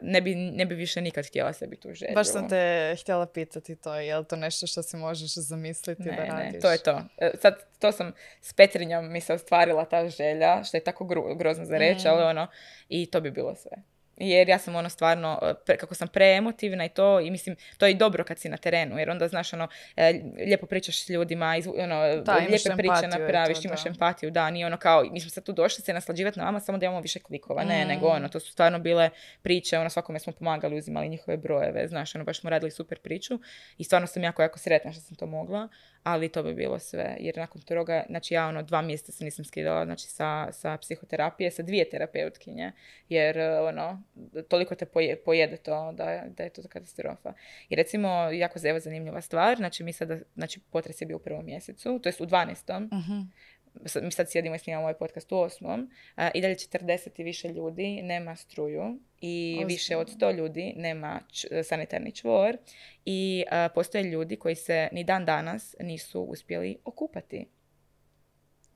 ne, 0.00 0.20
bi, 0.20 0.34
ne 0.34 0.66
bi 0.66 0.74
više 0.74 1.00
nikad 1.00 1.26
htjela 1.26 1.52
sebi 1.52 1.76
tu 1.76 1.94
želju. 1.94 2.14
Baš 2.14 2.28
sam 2.28 2.48
te 2.48 2.96
htjela 3.00 3.26
pitati 3.26 3.76
to, 3.76 3.94
je 3.94 4.16
li 4.16 4.24
to 4.24 4.36
nešto 4.36 4.66
što 4.66 4.82
si 4.82 4.96
možeš 4.96 5.34
zamisliti 5.34 6.02
Ne, 6.02 6.16
da 6.16 6.34
ne, 6.34 6.42
radiš? 6.44 6.62
to 6.62 6.70
je 6.70 6.78
to. 6.78 7.00
E, 7.18 7.30
Sad, 7.34 7.54
to 7.78 7.92
sam 7.92 8.12
s 8.40 8.52
Petrinjom 8.52 9.12
mi 9.12 9.20
se 9.20 9.32
ostvarila 9.34 9.84
ta 9.84 10.08
želja, 10.08 10.64
što 10.64 10.76
je 10.76 10.80
tako 10.80 11.04
gro- 11.04 11.36
grozno 11.36 11.64
za 11.64 11.78
reći, 11.78 12.00
Mm. 12.00 12.10
ali 12.10 12.22
ono, 12.22 12.46
i 12.88 13.06
to 13.06 13.20
bi 13.20 13.30
bilo 13.30 13.54
sve. 13.54 13.70
Jer 14.16 14.48
ja 14.48 14.58
sam 14.58 14.76
ono 14.76 14.88
stvarno, 14.88 15.38
e, 15.42 15.54
pre- 15.66 15.76
kako 15.76 15.94
sam 15.94 16.08
preemotivna 16.08 16.84
i 16.84 16.88
to, 16.88 17.20
i 17.20 17.30
mislim, 17.30 17.56
to 17.78 17.86
je 17.86 17.92
i 17.92 17.96
dobro 17.96 18.24
kad 18.24 18.38
si 18.38 18.48
na 18.48 18.56
terenu, 18.56 18.98
jer 18.98 19.10
onda 19.10 19.28
znaš 19.28 19.52
ono, 19.52 19.68
e, 19.96 20.12
lijepo 20.38 20.66
pričaš 20.66 21.04
s 21.04 21.08
ljudima, 21.08 21.56
izvu- 21.56 21.74
ono, 21.78 21.96
Da, 22.16 22.32
lijepe 22.34 22.76
priče 22.76 22.92
napraviš, 23.10 23.56
to, 23.56 23.68
imaš 23.68 23.84
da. 23.84 23.90
empatiju, 23.90 24.30
da, 24.30 24.50
nije 24.50 24.66
ono 24.66 24.76
kao, 24.76 25.04
mi 25.04 25.20
smo 25.20 25.30
sad 25.30 25.44
tu 25.44 25.52
došli 25.52 25.84
se 25.84 25.92
naslađivati 25.92 26.38
na 26.38 26.44
vama 26.44 26.60
samo 26.60 26.78
da 26.78 26.86
imamo 26.86 27.00
više 27.00 27.18
klikova, 27.20 27.64
ne, 27.64 27.84
Mm. 27.84 27.88
nego 27.88 28.06
ono, 28.08 28.28
to 28.28 28.40
su 28.40 28.52
stvarno 28.52 28.78
bile 28.78 29.10
priče, 29.42 29.78
ono, 29.78 29.90
svakome 29.90 30.18
smo 30.18 30.32
pomagali, 30.32 30.78
uzimali 30.78 31.08
njihove 31.08 31.36
brojeve, 31.36 31.88
znaš, 31.88 32.14
ono, 32.14 32.24
baš 32.24 32.40
smo 32.40 32.50
radili 32.50 32.70
super 32.70 32.98
priču 32.98 33.38
i 33.78 33.84
stvarno 33.84 34.06
sam 34.06 34.22
jako, 34.22 34.42
jako 34.42 34.58
sretna 34.58 34.92
što 34.92 35.00
sam 35.00 35.16
to 35.16 35.26
mogla, 35.26 35.68
ali 36.02 36.28
to 36.28 36.42
bi 36.42 36.54
bilo 36.54 36.78
sve, 36.78 37.16
jer 37.20 37.36
nakon 37.36 37.62
toga, 37.62 38.04
znači 38.08 38.34
ja 38.34 38.46
ono, 38.46 38.62
dva 38.62 38.82
mjeseca 38.82 39.12
se 39.12 39.24
nisam 39.24 39.44
skidala, 39.44 39.84
znači 39.84 40.06
sa, 40.06 40.48
sa 40.52 40.76
psihoterapije, 40.76 41.50
sa 41.50 41.62
dvije 41.62 41.90
terapeutkinje, 41.90 42.72
jer 43.08 43.38
e, 43.38 43.60
ono, 44.32 44.42
toliko 44.42 44.74
te 44.74 44.86
poje- 44.86 45.16
pojede 45.16 45.56
to 45.56 45.92
da, 45.92 46.22
da 46.28 46.42
je 46.42 46.50
to 46.50 46.62
katastrofa. 46.62 47.32
I 47.68 47.76
recimo, 47.76 48.08
jako 48.30 48.58
evo 48.64 48.80
zanimljiva 48.80 49.20
stvar, 49.20 49.56
znači 49.56 49.84
mi 49.84 49.92
sada, 49.92 50.18
znači 50.34 50.60
potres 50.62 51.00
je 51.00 51.06
bio 51.06 51.16
u 51.16 51.20
prvom 51.20 51.44
mjesecu, 51.46 51.98
to 51.98 52.08
jest 52.08 52.20
u 52.20 52.26
12. 52.26 52.80
Mhm. 52.82 53.20
Sad- 53.84 54.04
mi 54.04 54.10
sad 54.10 54.30
sjedimo 54.30 54.54
i 54.54 54.58
snimamo 54.58 54.82
ovaj 54.82 54.94
podcast 54.94 55.32
u 55.32 55.38
osmom, 55.38 55.90
a, 56.16 56.30
i 56.30 56.40
dalje 56.40 56.54
40 56.54 57.20
i 57.20 57.24
više 57.24 57.48
ljudi 57.48 58.02
nema 58.02 58.36
struju 58.36 58.98
i 59.20 59.52
Ozbiljno. 59.52 59.66
više 59.68 59.96
od 59.96 60.10
100 60.10 60.32
ljudi 60.32 60.72
nema 60.76 61.20
č- 61.28 61.62
sanitarni 61.62 62.12
čvor 62.12 62.56
i 63.04 63.44
a, 63.50 63.68
postoje 63.68 64.04
ljudi 64.04 64.36
koji 64.36 64.54
se 64.54 64.88
ni 64.92 65.04
dan 65.04 65.24
danas 65.24 65.74
nisu 65.80 66.22
uspjeli 66.22 66.78
okupati. 66.84 67.46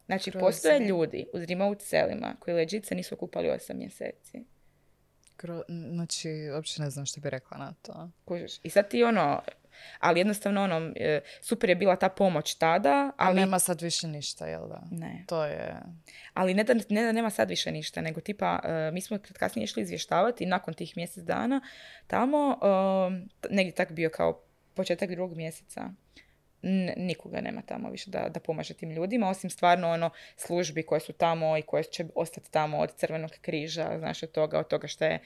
Znači, 0.07 0.31
Grozno. 0.31 0.47
postoje 0.49 0.81
ljudi 0.81 1.27
u 1.33 1.39
remote 1.39 1.85
selima 1.85 2.37
koji 2.41 2.55
legit 2.55 2.85
se 2.85 2.95
nisu 2.95 3.15
okupali 3.15 3.49
8 3.49 3.75
mjeseci. 3.75 4.45
Gro- 5.39 5.93
Znači, 5.95 6.51
uopće 6.55 6.83
ne 6.83 6.91
znam 6.91 7.07
što 7.07 7.21
bi 7.21 7.31
rekla 7.31 7.59
na 7.59 7.73
to. 7.83 8.11
Kužiš? 8.25 8.53
I 8.63 8.71
sad 8.71 8.89
ti 8.91 9.05
ono, 9.05 9.43
ali 9.99 10.21
jednostavno 10.21 10.63
ono, 10.63 10.93
e, 10.97 11.21
super 11.41 11.71
je 11.71 11.77
bila 11.77 11.97
ta 11.97 12.09
pomoć 12.09 12.55
tada, 12.55 13.13
Ali 13.17 13.41
nema 13.41 13.59
sad 13.59 13.81
više 13.81 14.09
ništa, 14.09 14.47
jel 14.47 14.69
da? 14.69 14.83
ne. 14.91 15.25
To 15.29 15.45
je... 15.45 15.77
Ali 16.35 16.55
ne 16.55 16.65
da, 16.65 16.75
ne 16.89 17.03
da 17.03 17.13
nema 17.13 17.31
sad 17.31 17.49
više 17.49 17.73
ništa, 17.73 18.01
nego 18.01 18.21
tipa, 18.21 18.61
e, 18.65 18.91
mi 18.93 19.01
smo 19.01 19.19
kasnije 19.33 19.65
išli 19.65 19.83
izvještavati 19.83 20.47
nakon 20.47 20.75
tih 20.75 20.97
mjesec 20.97 21.25
dana, 21.25 21.61
tamo, 22.07 22.59
e, 22.63 23.47
negdje 23.51 23.73
tak 23.75 23.93
bio 23.93 24.11
kao 24.11 24.43
početak 24.75 25.11
drugog 25.11 25.37
mjeseca, 25.37 25.91
nikoga 26.97 27.41
nema 27.41 27.63
tamo 27.63 27.91
više 27.91 28.11
da, 28.11 28.29
da 28.29 28.41
pomaže 28.41 28.75
tim 28.75 28.91
ljudima, 28.91 29.29
osim 29.29 29.51
stvarno 29.51 29.91
ono 29.91 30.11
službi 30.37 30.83
koje 30.83 31.01
su 31.01 31.13
tamo 31.13 31.59
i 31.59 31.63
koje 31.63 31.85
će 31.85 32.05
ostati 32.15 32.51
tamo 32.51 32.79
od 32.79 32.95
Crvenog 32.95 33.31
križa, 33.41 33.99
znaš 33.99 34.23
od 34.23 34.31
toga, 34.31 34.59
od 34.59 34.69
toga 34.69 34.89
što 34.89 35.05
je 35.05 35.21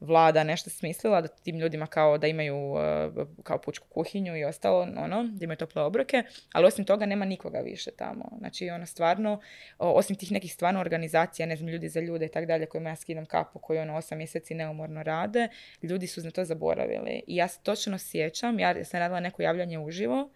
vlada 0.00 0.44
nešto 0.44 0.70
smislila 0.70 1.20
da 1.20 1.28
tim 1.28 1.58
ljudima 1.58 1.86
kao 1.86 2.18
da 2.18 2.26
imaju 2.26 2.76
e, 2.78 3.10
kao 3.42 3.58
pučku 3.58 3.88
kuhinju 3.88 4.36
i 4.36 4.44
ostalo, 4.44 4.80
ono, 4.80 5.22
da 5.22 5.44
imaju 5.44 5.56
tople 5.56 5.82
obroke, 5.82 6.22
ali 6.52 6.66
osim 6.66 6.84
toga 6.84 7.06
nema 7.06 7.24
nikoga 7.24 7.58
više 7.58 7.90
tamo. 7.90 8.24
Znači, 8.38 8.70
ono 8.70 8.86
stvarno, 8.86 9.40
osim 9.78 10.16
tih 10.16 10.32
nekih 10.32 10.52
stvarno 10.52 10.80
organizacija, 10.80 11.46
ne 11.46 11.56
znam, 11.56 11.68
ljudi 11.68 11.88
za 11.88 12.00
ljude 12.00 12.26
i 12.26 12.28
tak 12.28 12.46
dalje, 12.46 12.66
kojima 12.66 12.88
ja 12.88 12.96
skidam 12.96 13.26
kapu, 13.26 13.58
koji 13.58 13.78
ono 13.78 13.96
osam 13.96 14.18
mjeseci 14.18 14.54
neumorno 14.54 15.02
rade, 15.02 15.48
ljudi 15.82 16.06
su 16.06 16.20
na 16.20 16.30
to 16.30 16.44
zaboravili. 16.44 17.22
I 17.26 17.36
ja 17.36 17.48
se 17.48 17.60
točno 17.62 17.98
sjećam, 17.98 18.58
ja 18.58 18.84
sam 18.84 19.00
radila 19.00 19.20
neko 19.20 19.42
javljanje 19.42 19.78
uživo, 19.78 20.30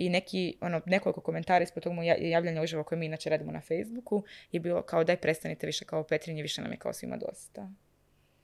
i 0.00 0.08
neki, 0.08 0.56
ono, 0.60 0.80
nekoliko 0.86 1.20
komentara 1.20 1.62
ispod 1.62 1.82
tog 1.82 1.92
javljanja 2.18 2.62
uživo 2.62 2.84
koje 2.84 2.98
mi 2.98 3.06
inače 3.06 3.30
radimo 3.30 3.52
na 3.52 3.60
Facebooku 3.60 4.22
je 4.52 4.60
bilo 4.60 4.82
kao 4.82 5.04
daj 5.04 5.16
prestanite 5.16 5.66
više 5.66 5.84
kao 5.84 6.04
Petrinje, 6.04 6.42
više 6.42 6.62
nam 6.62 6.70
je 6.72 6.78
kao 6.78 6.92
svima 6.92 7.16
dosta. 7.16 7.70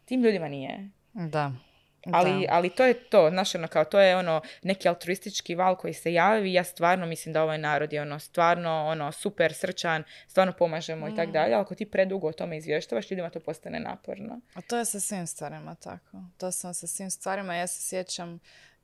Tim 0.05 0.23
ljudima 0.23 0.49
nije. 0.49 0.91
Da. 1.13 1.53
Ali, 2.13 2.47
Da. 2.47 2.55
ali 2.55 2.71
to 2.71 2.85
je 2.85 2.95
to, 2.95 3.31
znaš, 3.31 3.55
ono, 3.55 3.69
kao 3.69 3.85
to 3.85 4.01
je 4.01 4.17
ono 4.17 4.41
neki 4.63 4.89
altruistički 4.89 5.55
val 5.55 5.77
koji 5.77 5.95
se 5.95 6.13
javi 6.13 6.51
i 6.51 6.53
ja 6.53 6.65
stvarno 6.65 7.07
mislim 7.07 7.33
da 7.33 7.43
ovaj 7.43 7.59
narod 7.59 7.93
je 7.93 8.03
ono 8.03 8.19
stvarno 8.19 8.87
ono 8.87 9.13
super 9.13 9.55
srčan, 9.55 10.05
stvarno 10.29 10.53
pomažemo 10.53 11.09
i 11.09 11.13
Mm. 11.13 11.17
tako 11.17 11.33
dalje, 11.33 11.55
ali 11.55 11.63
ako 11.63 11.75
ti 11.75 11.87
predugo 11.91 12.29
o 12.29 12.33
tome 12.33 12.57
izvještavaš, 12.57 13.11
ljudima 13.11 13.31
to 13.31 13.41
postane 13.41 13.81
naporno. 13.81 14.41
A 14.55 14.61
to 14.61 14.77
je 14.77 14.85
sa 14.85 15.01
svim 15.01 15.27
stvarima 15.27 15.75
tako. 15.75 16.23
To 16.37 16.53
sam 16.53 16.75
sa 16.75 16.87
svim 16.87 17.11
stvarima. 17.11 17.55
Ja 17.55 17.67
se 17.67 17.89
sjećam 17.89 18.39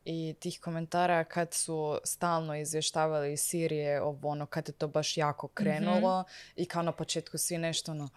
i 0.04 0.34
tih 0.40 0.60
komentara 0.60 1.24
kad 1.24 1.54
su 1.54 1.98
stalno 2.04 2.56
izvještavali 2.56 3.32
iz 3.32 3.40
Sirije 3.40 4.02
o 4.02 4.18
ono 4.22 4.46
kad 4.46 4.68
je 4.68 4.72
to 4.72 4.88
baš 4.88 5.16
jako 5.16 5.48
krenulo 5.48 6.24
i 6.56 6.64
kao 6.64 6.82
na 6.82 6.92
početku 6.92 7.38
svi 7.38 7.58
nešto 7.58 7.92
ono 7.92 8.08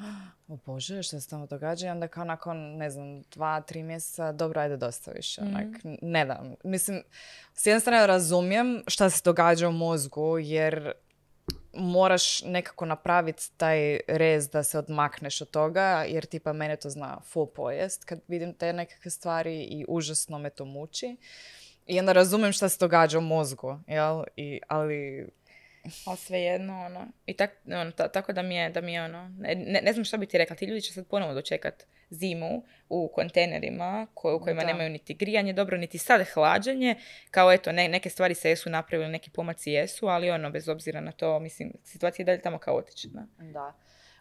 o 0.48 0.58
bože 0.66 1.04
što 1.04 1.20
se 1.20 1.30
tamo 1.30 1.46
događa 1.48 1.88
i 1.88 1.90
onda 1.90 2.08
kao 2.08 2.24
nakon 2.24 2.58
ne 2.58 2.90
znam 2.90 3.22
dva, 3.22 3.62
tri 3.62 3.84
mjeseca 3.84 4.32
dobro 4.32 4.62
ajde 4.62 4.78
dosta 4.78 5.12
više 5.12 5.42
onak 5.42 5.68
ne 6.02 6.26
dam. 6.26 6.56
Mislim 6.64 7.04
s 7.54 7.66
jedne 7.66 7.80
strane 7.80 8.08
razumijem 8.08 8.84
šta 8.88 9.10
se 9.10 9.22
događa 9.26 9.70
u 9.70 9.72
mozgu 9.72 10.40
jer 10.40 10.94
moraš 11.74 12.42
nekako 12.42 12.86
napraviti 12.86 13.52
taj 13.58 14.00
rez 14.08 14.50
da 14.50 14.64
se 14.64 14.80
odmakneš 14.80 15.42
od 15.42 15.50
toga, 15.50 16.06
jer 16.08 16.26
tipa 16.26 16.54
mene 16.54 16.76
to 16.76 16.90
zna 16.90 17.20
full 17.26 17.48
pojest 17.48 18.04
kad 18.04 18.20
vidim 18.28 18.54
te 18.54 18.74
nekakve 18.74 19.12
stvari 19.12 19.64
i 19.64 19.86
užasno 19.88 20.40
me 20.40 20.50
to 20.50 20.66
muči. 20.66 21.18
I 21.86 22.00
onda 22.00 22.12
razumijem 22.12 22.54
šta 22.54 22.70
se 22.70 22.78
događa 22.80 23.18
u 23.18 23.24
mozgu, 23.24 23.80
jel? 23.88 24.24
I, 24.36 24.60
ali 24.68 25.28
Ali 26.06 26.18
svejedno, 26.18 26.82
ono, 26.82 27.08
i 27.26 27.34
tak, 27.34 27.52
ono, 27.68 27.92
ta- 27.92 28.08
tako 28.08 28.34
da 28.34 28.42
mi 28.42 28.56
je, 28.56 28.70
da 28.70 28.82
mi 28.82 28.94
je 28.94 29.04
ono, 29.04 29.30
ne, 29.30 29.56
ne, 29.82 29.94
znam 29.94 30.06
što 30.06 30.18
bi 30.18 30.26
ti 30.26 30.38
rekla, 30.38 30.56
ti 30.56 30.66
ljudi 30.66 30.82
će 30.82 30.94
sad 30.94 31.08
ponovo 31.08 31.34
dočekat 31.34 31.84
zimu 32.10 32.50
u 32.90 33.08
kontejnerima 33.08 34.08
ko- 34.14 34.36
u 34.36 34.40
kojima 34.40 34.62
Da. 34.62 34.68
nemaju 34.68 34.90
niti 34.90 35.14
grijanje 35.14 35.54
dobro, 35.54 35.78
niti 35.78 35.98
sad 35.98 36.22
hlađenje, 36.24 36.96
kao 37.32 37.52
eto, 37.52 37.72
ne, 37.72 37.88
neke 37.88 38.10
stvari 38.10 38.36
se 38.36 38.50
jesu 38.50 38.70
napravili, 38.70 39.10
neki 39.10 39.30
pomaci 39.30 39.72
jesu, 39.72 40.08
ali 40.08 40.32
ono, 40.32 40.50
bez 40.50 40.70
obzira 40.70 41.02
na 41.02 41.12
to, 41.12 41.40
mislim, 41.40 41.74
situacija 41.84 42.24
je 42.24 42.26
dalje 42.26 42.42
tamo 42.42 42.58
kaotična. 42.58 43.28
da. 43.40 43.74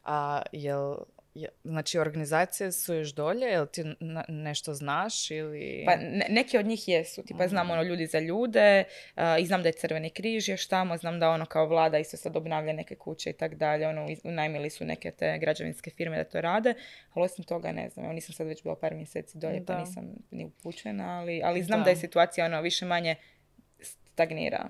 A 0.05 0.43
jel, 0.53 0.91
je- 0.91 0.97
znači 1.65 1.99
organizacije 1.99 2.73
su 2.73 2.95
još 2.95 3.15
dolje, 3.15 3.47
jel 3.47 3.67
ti 3.67 3.85
na- 4.01 4.25
nešto 4.29 4.75
znaš 4.75 5.31
ili... 5.31 5.83
Pa 5.87 5.97
ne, 5.97 6.27
neki 6.29 6.59
od 6.59 6.67
njih 6.67 6.89
jesu, 6.89 7.23
tipa 7.23 7.49
znam 7.49 7.71
ono 7.71 7.83
ljudi 7.83 8.07
za 8.07 8.19
ljude 8.19 8.85
a, 9.15 9.39
i 9.39 9.47
znam 9.47 9.63
da 9.63 9.69
je 9.69 9.73
Crveni 9.73 10.11
križ 10.11 10.49
još 10.49 10.67
tamo, 10.69 10.97
znam 10.97 11.21
da 11.21 11.31
ono 11.31 11.47
kao 11.47 11.67
vlada 11.67 11.99
isto 11.99 12.17
sad 12.17 12.37
obnavlja 12.37 12.73
neke 12.73 12.95
kuće 12.95 13.31
i 13.31 13.33
tak 13.33 13.55
dalje, 13.55 13.89
ono 13.89 14.07
unajmili 14.25 14.71
su 14.71 14.85
neke 14.85 15.11
te 15.11 15.39
građevinske 15.39 15.91
firme 15.91 16.17
da 16.17 16.25
to 16.25 16.41
rade, 16.41 16.75
ali 17.13 17.25
osim 17.25 17.45
toga 17.45 17.73
ne 17.73 17.89
znam, 17.89 18.05
evo 18.05 18.15
nisam 18.15 18.33
sad 18.35 18.47
već 18.47 18.63
bila 18.63 18.77
par 18.77 18.95
mjeseci 18.95 19.39
dolje 19.39 19.61
Da. 19.61 19.75
pa 19.75 19.81
nisam 19.81 20.15
ni 20.31 20.45
upućena, 20.45 21.19
ali, 21.21 21.41
ali 21.45 21.63
znam 21.63 21.81
da. 21.81 21.85
Da. 21.85 21.91
je 21.91 21.97
situacija 21.97 22.47
ono 22.47 22.61
više 22.61 22.85
manje 22.87 23.17
stagnira. 23.83 24.69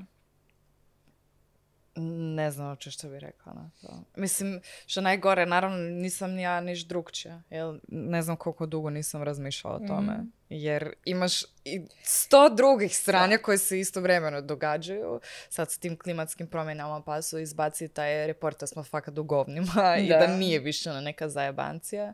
Ne 1.97 2.51
znam 2.51 2.69
uopće 2.69 2.91
što 2.91 3.09
bi 3.09 3.19
rekla 3.19 3.53
na 3.53 3.71
to. 3.81 4.05
Mislim, 4.17 4.61
što 4.87 5.01
najgore, 5.01 5.47
naravno 5.47 5.77
nisam 5.79 6.31
ni 6.31 6.43
ja 6.43 6.61
niš 6.61 6.87
drugčija. 6.87 7.43
Jel, 7.51 7.79
ne 7.89 8.23
znam 8.23 8.37
koliko 8.37 8.67
dugo 8.67 8.91
nisam 8.91 9.23
razmišljala 9.23 9.77
o 9.77 9.87
tome. 9.87 10.13
Mhm. 10.13 10.27
Jer 10.49 10.93
imaš 11.05 11.43
i 11.65 11.87
sto 12.03 12.49
drugih 12.49 12.97
stranja 12.97 13.39
koje 13.39 13.59
se 13.59 13.81
istovremeno 13.81 14.41
događaju. 14.43 15.21
Sad 15.49 15.71
s 15.71 15.79
tim 15.79 15.99
klimatskim 15.99 16.47
promjenama 16.47 17.03
pa 17.03 17.23
su 17.23 17.39
izbaci 17.39 17.89
taj 17.89 18.27
report 18.27 18.61
da 18.61 18.67
smo 18.67 18.83
fakat 18.83 19.19
u 19.19 19.25
govnima 19.25 19.97
i 20.05 20.09
Da. 20.09 20.19
da 20.19 20.27
nije 20.27 20.59
više 20.59 20.91
ono 20.91 21.01
neka 21.01 21.29
zajebancija. 21.29 22.13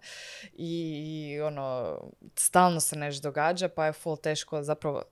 I 0.52 1.40
ono, 1.44 1.96
stalno 2.34 2.80
se 2.80 2.96
nešto 2.96 3.28
događa 3.28 3.68
pa 3.68 3.86
je 3.86 3.92
full 3.92 4.16
teško 4.16 4.62
zapravo 4.62 5.02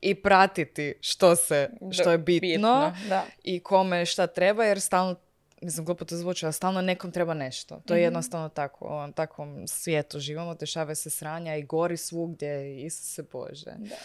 i 0.00 0.14
pratiti 0.14 0.94
što 1.00 1.36
se, 1.36 1.70
što 1.90 2.10
je 2.10 2.18
bitno 2.18 2.92
Da. 3.08 3.26
i 3.44 3.60
kome 3.60 4.06
šta 4.06 4.26
treba, 4.26 4.64
jer 4.64 4.80
stalno, 4.80 5.16
mislim, 5.62 5.86
glupo 5.86 6.04
to 6.04 6.16
zvuči, 6.16 6.46
ali 6.46 6.52
stalno 6.52 6.82
nekom 6.82 7.12
treba 7.12 7.34
nešto. 7.34 7.80
To 7.86 7.94
je 7.94 8.02
jednostavno 8.02 8.48
tako. 8.48 8.84
U 8.84 8.88
ovom 8.88 9.12
takvom 9.12 9.68
svijetu 9.68 10.20
živimo, 10.20 10.54
dešava 10.54 10.94
se 10.94 11.10
sranja 11.10 11.56
i 11.56 11.62
gori 11.62 11.96
svugdje 11.96 12.76
i 12.76 12.84
Isuse 12.84 13.22
Bože. 13.22 13.74
Da. 13.78 13.96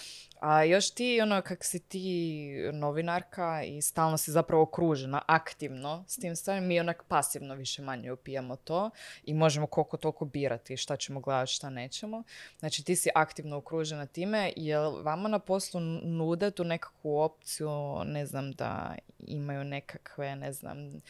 A 0.44 0.64
još 0.64 0.90
ti, 0.90 1.20
ono, 1.22 1.42
kak 1.42 1.64
si 1.64 1.80
ti 1.80 2.48
novinarka 2.74 3.64
i 3.64 3.82
stalno 3.82 4.18
si 4.18 4.32
zapravo 4.32 4.64
okružena 4.64 5.22
aktivno 5.28 6.06
s 6.08 6.16
tim 6.16 6.36
stvarima, 6.36 6.68
mi 6.68 6.80
onak 6.80 7.04
pasivno 7.08 7.56
više 7.56 7.82
manje 7.82 8.12
upijamo 8.12 8.56
to 8.56 8.90
i 9.24 9.34
možemo 9.34 9.68
koliko 9.68 9.98
toliko 9.98 10.26
birati 10.26 10.78
šta 10.78 10.98
ćemo 10.98 11.20
gledati, 11.20 11.52
šta 11.52 11.70
nećemo. 11.70 12.24
Znači 12.60 12.86
ti 12.86 12.96
si 12.96 13.10
aktivno 13.16 13.58
okružena 13.58 14.06
time, 14.06 14.54
jel 14.56 15.04
vama 15.04 15.30
na 15.30 15.40
poslu 15.40 15.80
nude 16.04 16.52
tu 16.52 16.64
nekakvu 16.64 17.20
opciju, 17.20 18.04
ne 18.06 18.26
znam, 18.26 18.52
da 18.52 18.96
imaju 19.20 19.64
nekakve, 19.64 20.36
ne 20.36 20.52
znam, 20.52 21.02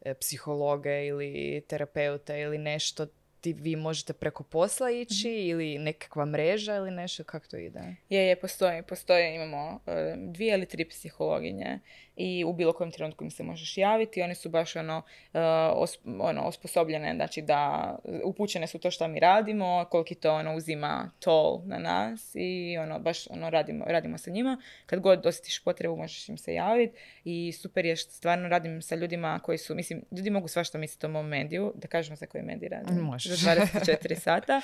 e, 0.00 0.14
psihologe 0.14 1.06
ili 1.06 1.62
terapeute 1.68 2.40
ili 2.40 2.58
nešto 2.58 3.06
ti 3.40 3.52
vi 3.52 3.76
možete 3.76 4.12
preko 4.12 4.42
posla 4.44 4.90
ići 4.92 5.28
Mhm. 5.28 5.38
ili 5.40 5.78
nekakva 5.78 6.24
mreža 6.26 6.74
ili 6.74 6.90
nešto, 6.90 7.24
kako 7.24 7.46
to 7.46 7.56
ide? 7.56 7.80
Je, 8.08 8.22
je, 8.22 8.36
postoji, 8.36 8.82
postoji, 8.82 9.34
imamo 9.34 9.80
e, 9.86 9.90
dvije 10.18 10.54
ili 10.54 10.66
tri 10.66 10.84
psihologinje 10.84 11.78
i 12.16 12.44
u 12.44 12.52
bilo 12.52 12.72
kojem 12.72 12.90
trenutku 12.90 13.24
im 13.24 13.30
se 13.30 13.42
možeš 13.42 13.78
javiti. 13.78 14.22
One 14.22 14.34
su 14.34 14.48
baš 14.48 14.76
ono, 14.76 15.02
e, 15.34 15.38
os- 15.70 15.98
ono 16.20 16.42
osposobljene, 16.42 17.14
znači 17.14 17.42
da 17.42 17.94
upućene 18.24 18.66
su 18.66 18.78
to 18.78 18.90
što 18.90 19.08
mi 19.08 19.20
radimo, 19.20 19.84
koliki 19.84 20.14
to 20.14 20.32
ono 20.32 20.56
uzima 20.56 21.10
tol 21.18 21.60
na 21.64 21.78
nas 21.78 22.30
i 22.34 22.78
ono, 22.78 22.98
baš 22.98 23.26
ono 23.26 23.50
radimo, 23.50 23.84
radimo 23.84 24.18
sa 24.18 24.30
njima. 24.30 24.58
Kad 24.86 25.00
god 25.00 25.26
osjetiš 25.26 25.58
potrebu 25.60 25.96
možeš 25.96 26.28
im 26.28 26.38
se 26.38 26.54
javiti 26.54 26.94
i 27.24 27.52
super 27.52 27.84
je 27.84 27.96
što 27.96 28.10
stvarno 28.10 28.48
radim 28.48 28.82
sa 28.82 28.94
ljudima 28.94 29.38
koji 29.38 29.58
su, 29.58 29.74
mislim, 29.74 30.04
ljudi 30.12 30.30
mogu 30.30 30.48
svašta 30.48 30.78
misliti 30.78 31.06
o 31.06 31.10
mom 31.10 31.28
mediju, 31.28 31.72
da 31.76 31.88
kažemo 31.88 32.16
za 32.16 32.26
koji 32.26 32.44
medij 32.44 32.68
radim. 32.68 32.96
Možeš. 32.98 33.27
Za 33.28 33.56
24 33.56 34.14
sata. 34.20 34.60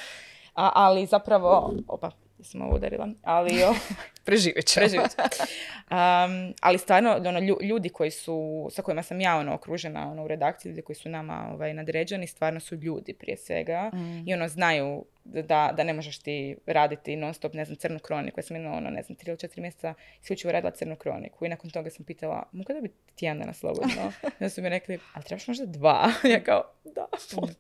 A, 0.55 0.71
ali 0.75 1.07
zapravo, 1.07 1.75
opa, 1.89 2.11
sam 2.43 2.63
ovo 2.63 2.77
udarila, 2.77 3.09
ali 3.23 3.63
o, 3.63 3.75
Preživjet 4.25 4.67
ćemo. 4.67 4.83
preživit 4.83 5.11
ću. 5.11 5.43
Um, 5.91 6.55
ali 6.61 6.79
stvarno, 6.79 7.11
ono, 7.19 7.41
lju- 7.41 7.63
ljudi 7.63 7.89
koji 7.89 8.11
su, 8.11 8.69
sa 8.71 8.83
kojima 8.83 9.03
sam 9.03 9.21
ja 9.21 9.37
ono, 9.37 9.55
okružena 9.55 10.11
ono, 10.11 10.25
u 10.25 10.29
redakciji, 10.29 10.71
ljudi 10.71 10.83
koji 10.83 10.97
su 10.97 11.09
nama 11.09 11.49
ovaj, 11.53 11.75
nadređeni, 11.75 12.27
stvarno 12.27 12.61
su 12.61 12.75
ljudi 12.75 13.13
prije 13.15 13.37
svega. 13.37 13.91
I 14.27 14.35
ono, 14.35 14.49
znaju 14.49 15.05
da, 15.25 15.73
da 15.77 15.85
ne 15.85 15.93
možeš 15.93 16.19
ti 16.19 16.57
raditi 16.67 17.17
non 17.17 17.35
stop, 17.35 17.55
ne 17.55 17.65
znam, 17.65 17.77
crnu 17.77 17.99
kroniku. 17.99 18.39
Ja 18.39 18.45
sam 18.45 18.57
imala, 18.57 18.77
ono, 18.77 18.91
ne 18.91 19.03
znam, 19.03 19.17
tri 19.17 19.31
ili 19.31 19.39
četiri 19.39 19.61
mjeseca 19.61 19.95
isključivo 20.23 20.53
radila 20.53 20.71
crnu 20.71 20.97
kroniku. 20.97 21.45
I 21.45 21.49
nakon 21.49 21.71
toga 21.71 21.91
sam 21.91 22.05
pitala, 22.05 22.43
mogu 22.53 22.73
da 22.73 22.81
biti 22.81 22.95
tjedan 23.15 23.39
dana 23.39 23.53
slobodno? 23.53 24.13
I 24.23 24.37
onda 24.41 24.49
su 24.49 24.63
mi 24.63 24.69
rekli, 24.69 24.99
ali 25.15 25.25
trebaš 25.25 25.49
možda 25.49 25.67
dva. 25.67 26.09
ja 26.33 26.41
kao, 26.41 26.63
da, 26.87 27.07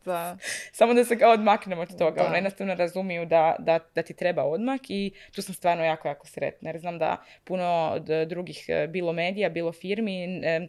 Da. 0.05 0.37
samo 0.73 0.95
da 0.95 1.05
se 1.05 1.19
kao 1.19 1.33
odmaknemo 1.33 1.83
od 1.83 1.99
toga. 1.99 2.17
Da. 2.17 2.27
Ono, 2.27 2.35
jednostavno 2.35 2.75
razumiju 2.75 3.27
da, 3.27 3.57
da, 3.59 3.79
da 3.95 4.03
ti 4.03 4.15
treba 4.15 4.45
odmak 4.45 4.81
i 4.89 5.12
tu 5.35 5.43
sam 5.43 5.55
stvarno 5.55 5.85
jako, 5.85 6.09
jako 6.09 6.27
sretna. 6.27 6.71
Jer 6.71 6.79
znam 6.79 6.99
da 6.99 7.17
puno 7.45 7.65
od 7.93 8.05
drugih, 8.27 8.65
e, 8.69 8.87
bilo 8.87 9.12
medija, 9.12 9.49
bilo 9.49 9.73
firmi, 9.73 10.25
n- 10.25 10.69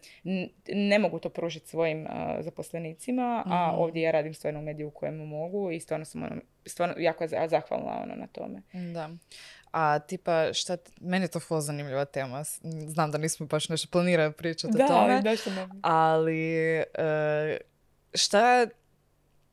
ne 0.67 0.99
mogu 0.99 1.19
to 1.19 1.29
pružiti 1.29 1.67
svojim 1.67 2.07
a, 2.09 2.41
zaposlenicima, 2.41 3.43
a 3.45 3.67
Mhm. 3.67 3.79
ovdje 3.79 4.01
ja 4.01 4.11
radim 4.11 4.33
stvarno 4.33 4.59
u 4.59 4.63
mediju 4.63 4.87
u 4.87 4.91
kojemu 4.91 5.25
mogu 5.25 5.71
i 5.71 5.79
stvarno 5.79 6.05
sam 6.05 6.23
ono, 6.23 6.35
stvarno 6.65 6.95
jako 6.97 7.27
za- 7.27 7.47
zahvalna 7.49 8.01
ono, 8.03 8.15
na 8.15 8.27
tome. 8.27 8.61
Da. 8.93 9.09
A 9.71 9.99
tipa, 9.99 10.53
šta, 10.53 10.77
meni 11.01 11.23
je 11.25 11.29
to 11.29 11.39
ful 11.39 11.59
zanimljiva 11.61 12.05
tema. 12.05 12.43
Znam 12.87 13.11
da 13.11 13.17
nismo 13.17 13.45
baš 13.45 13.69
nešto 13.69 13.87
planirali 13.91 14.33
pričati 14.33 14.73
o 14.83 14.87
tome. 14.87 15.21
da 15.21 15.35
što 15.35 15.49
ne. 15.49 15.67
Ali 15.81 16.55
e, 16.77 17.57
šta 18.13 18.67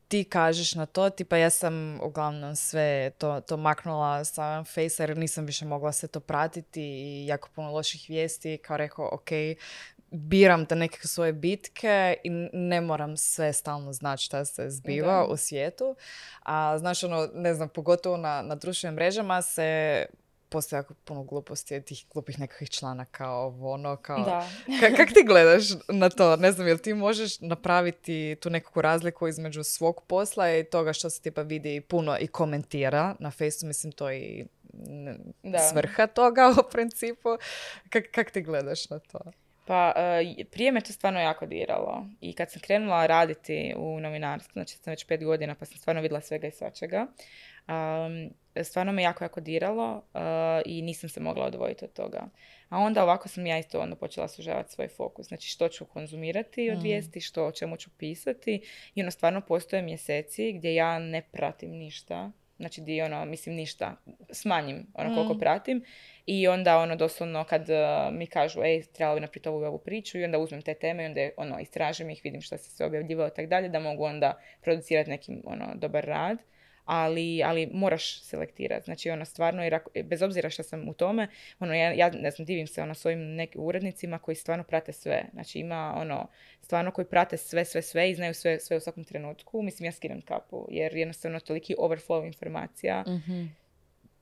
ti 0.07 0.23
kažeš 0.23 0.75
na 0.75 0.85
to? 0.85 1.09
Tipa 1.09 1.37
ja 1.37 1.49
sam 1.49 1.99
uglavnom 2.03 2.55
sve 2.55 3.11
to, 3.17 3.41
to 3.41 3.57
maknula 3.57 4.23
sa 4.25 4.63
Face 4.63 5.03
jer 5.03 5.17
nisam 5.17 5.45
više 5.45 5.65
mogla 5.65 5.91
sve 5.91 6.07
to 6.09 6.19
pratiti 6.19 6.81
i 6.81 7.27
jako 7.27 7.49
puno 7.55 7.71
loših 7.71 8.05
vijesti. 8.09 8.57
Kao 8.57 8.77
rekao, 8.77 9.09
ok, 9.11 9.29
biram 10.13 10.65
te 10.65 10.75
neke 10.75 11.07
svoje 11.07 11.33
bitke 11.33 12.15
i 12.23 12.29
ne 12.53 12.81
moram 12.81 13.17
sve 13.17 13.53
stalno 13.53 13.93
znati 13.93 14.23
šta 14.23 14.45
se 14.45 14.69
zbiva 14.69 15.13
Da. 15.17 15.25
u 15.25 15.37
svijetu. 15.37 15.95
A 16.39 16.77
znaš, 16.77 17.03
ono, 17.03 17.29
ne 17.33 17.53
znam, 17.53 17.69
pogotovo 17.69 18.17
na, 18.17 18.41
na 18.41 18.55
društvenim 18.55 18.95
mrežama 18.95 19.41
se 19.41 20.05
postoje 20.49 20.77
jako 20.77 20.93
puno 20.95 21.23
gluposti, 21.23 21.81
tih 21.81 22.05
glupih 22.13 22.39
nekakvih 22.39 22.69
članaka, 22.69 23.29
ovo, 23.29 23.71
ono, 23.71 23.95
kao... 23.95 24.19
Da. 24.19 24.47
Ka- 24.81 24.95
kak 24.97 25.09
ti 25.09 25.23
gledaš 25.23 25.63
na 25.89 26.09
to? 26.09 26.35
Ne 26.35 26.51
znam, 26.51 26.67
jel 26.67 26.77
ti 26.77 26.93
možeš 26.93 27.39
napraviti 27.39 28.35
tu 28.35 28.49
nekakvu 28.49 28.81
razliku 28.81 29.27
između 29.27 29.63
svog 29.63 30.01
posla 30.03 30.51
i 30.51 30.63
toga 30.63 30.93
što 30.93 31.09
se 31.09 31.21
tipa 31.21 31.41
vidi 31.41 31.81
puno 31.81 32.17
i 32.19 32.27
komentira 32.27 33.15
na 33.19 33.31
Facebooku, 33.31 33.67
mislim 33.67 33.91
to 33.91 34.11
i 34.11 34.45
Da. 35.43 35.59
svrha 35.61 36.07
toga 36.07 36.53
u 36.59 36.71
principu. 36.71 37.29
Kak, 37.89 38.03
kak 38.11 38.31
ti 38.31 38.41
gledaš 38.41 38.89
na 38.89 38.99
to? 38.99 39.19
Pa 39.65 39.93
e, 39.95 40.45
prije 40.51 40.71
me 40.71 40.81
to 40.81 40.93
stvarno 40.93 41.19
jako 41.19 41.45
diralo 41.45 42.05
i 42.21 42.33
kad 42.33 42.51
sam 42.51 42.61
krenula 42.61 43.05
raditi 43.05 43.73
u 43.77 43.99
novinarstvu, 43.99 44.53
znači 44.53 44.77
sam 44.77 44.91
već 44.91 45.07
pet 45.07 45.23
godina 45.23 45.55
pa 45.55 45.65
sam 45.65 45.77
stvarno 45.77 46.01
vidjela 46.01 46.21
svega 46.21 46.47
i 46.47 46.51
svačega, 46.51 47.07
um, 47.67 48.33
stvarno 48.63 48.91
me 48.91 49.03
jako, 49.03 49.23
jako 49.23 49.41
diralo 49.41 49.95
uh, 49.95 50.21
i 50.65 50.81
nisam 50.81 51.09
se 51.09 51.19
mogla 51.19 51.45
odvojiti 51.45 51.85
od 51.85 51.93
toga. 51.93 52.27
A 52.69 52.77
onda 52.77 53.03
ovako 53.03 53.29
sam 53.29 53.45
ja 53.45 53.59
isto 53.59 53.79
onda 53.79 53.95
počela 53.95 54.27
sužavati 54.27 54.73
svoj 54.73 54.87
fokus. 54.87 55.27
Znači 55.27 55.47
što 55.47 55.67
ću 55.67 55.85
konzumirati 55.85 56.71
od 56.71 56.77
Mm. 56.77 56.81
vijesti, 56.81 57.21
što 57.21 57.45
o 57.45 57.51
čemu 57.51 57.77
ću 57.77 57.89
pisati 57.97 58.61
i 58.95 59.01
ono 59.01 59.11
stvarno 59.11 59.41
postoje 59.41 59.81
mjeseci 59.81 60.53
gdje 60.53 60.75
ja 60.75 60.99
ne 60.99 61.21
pratim 61.31 61.71
ništa. 61.71 62.31
Znači 62.63 62.81
di 62.81 63.01
ono, 63.01 63.25
mislim 63.25 63.55
ništa, 63.55 63.95
smanjim 64.31 64.87
ono 64.93 65.15
koliko 65.15 65.33
Mm. 65.33 65.39
pratim 65.39 65.83
i 66.25 66.47
onda 66.47 66.77
ono 66.77 66.95
doslovno 66.95 67.43
kad 67.43 67.61
uh, 67.61 68.13
mi 68.13 68.27
kažu 68.27 68.63
ej, 68.63 68.83
trebalo 68.83 69.15
bi 69.15 69.21
napraviti 69.21 69.49
ovu 69.49 69.63
ovu 69.63 69.77
priču 69.77 70.19
i 70.19 70.23
onda 70.25 70.37
uzmem 70.37 70.61
te 70.61 70.73
teme 70.73 71.03
i 71.03 71.05
onda 71.05 71.21
ono, 71.37 71.59
istražim 71.59 72.09
ih, 72.09 72.21
vidim 72.23 72.41
što 72.41 72.57
se 72.57 72.69
sve 72.69 72.85
objavljivalo 72.85 73.27
i 73.27 73.33
tako 73.35 73.47
dalje, 73.47 73.69
da 73.69 73.79
mogu 73.79 74.03
onda 74.03 74.39
producirati 74.61 75.09
neki 75.09 75.31
ono, 75.45 75.65
dobar 75.75 76.05
rad. 76.05 76.37
Ali, 76.85 77.43
ali 77.43 77.65
moraš 77.67 78.21
selektirati. 78.21 78.85
Znači, 78.85 79.09
ono, 79.09 79.25
stvarno, 79.25 79.63
jer 79.63 79.75
ako- 79.75 79.91
bez 80.03 80.21
obzira 80.21 80.49
što 80.49 80.63
sam 80.63 80.89
u 80.89 80.93
tome, 80.93 81.27
ono, 81.59 81.73
ja, 81.73 81.91
ja 81.91 82.09
ne 82.11 82.31
znam, 82.31 82.45
divim 82.45 82.67
se 82.67 82.81
ono 82.81 82.93
svojim 82.93 83.19
nekim 83.25 83.61
urednicima 83.61 84.19
koji 84.19 84.35
stvarno 84.35 84.63
prate 84.63 84.93
sve. 84.93 85.25
Znači, 85.33 85.59
ima 85.59 85.93
ono, 85.97 86.27
stvarno 86.61 86.91
koji 86.91 87.05
prate 87.05 87.37
sve, 87.37 87.65
sve, 87.65 87.81
sve 87.81 88.11
i 88.11 88.15
znaju 88.15 88.33
sve, 88.33 88.59
sve 88.59 88.77
u 88.77 88.81
svakom 88.81 89.03
trenutku. 89.03 89.61
Mislim, 89.61 89.85
ja 89.85 89.91
skinem 89.91 90.21
kapu, 90.21 90.67
jer 90.69 90.95
jednostavno 90.95 91.39
toliki 91.39 91.75
overflow 91.75 92.25
informacija. 92.25 93.03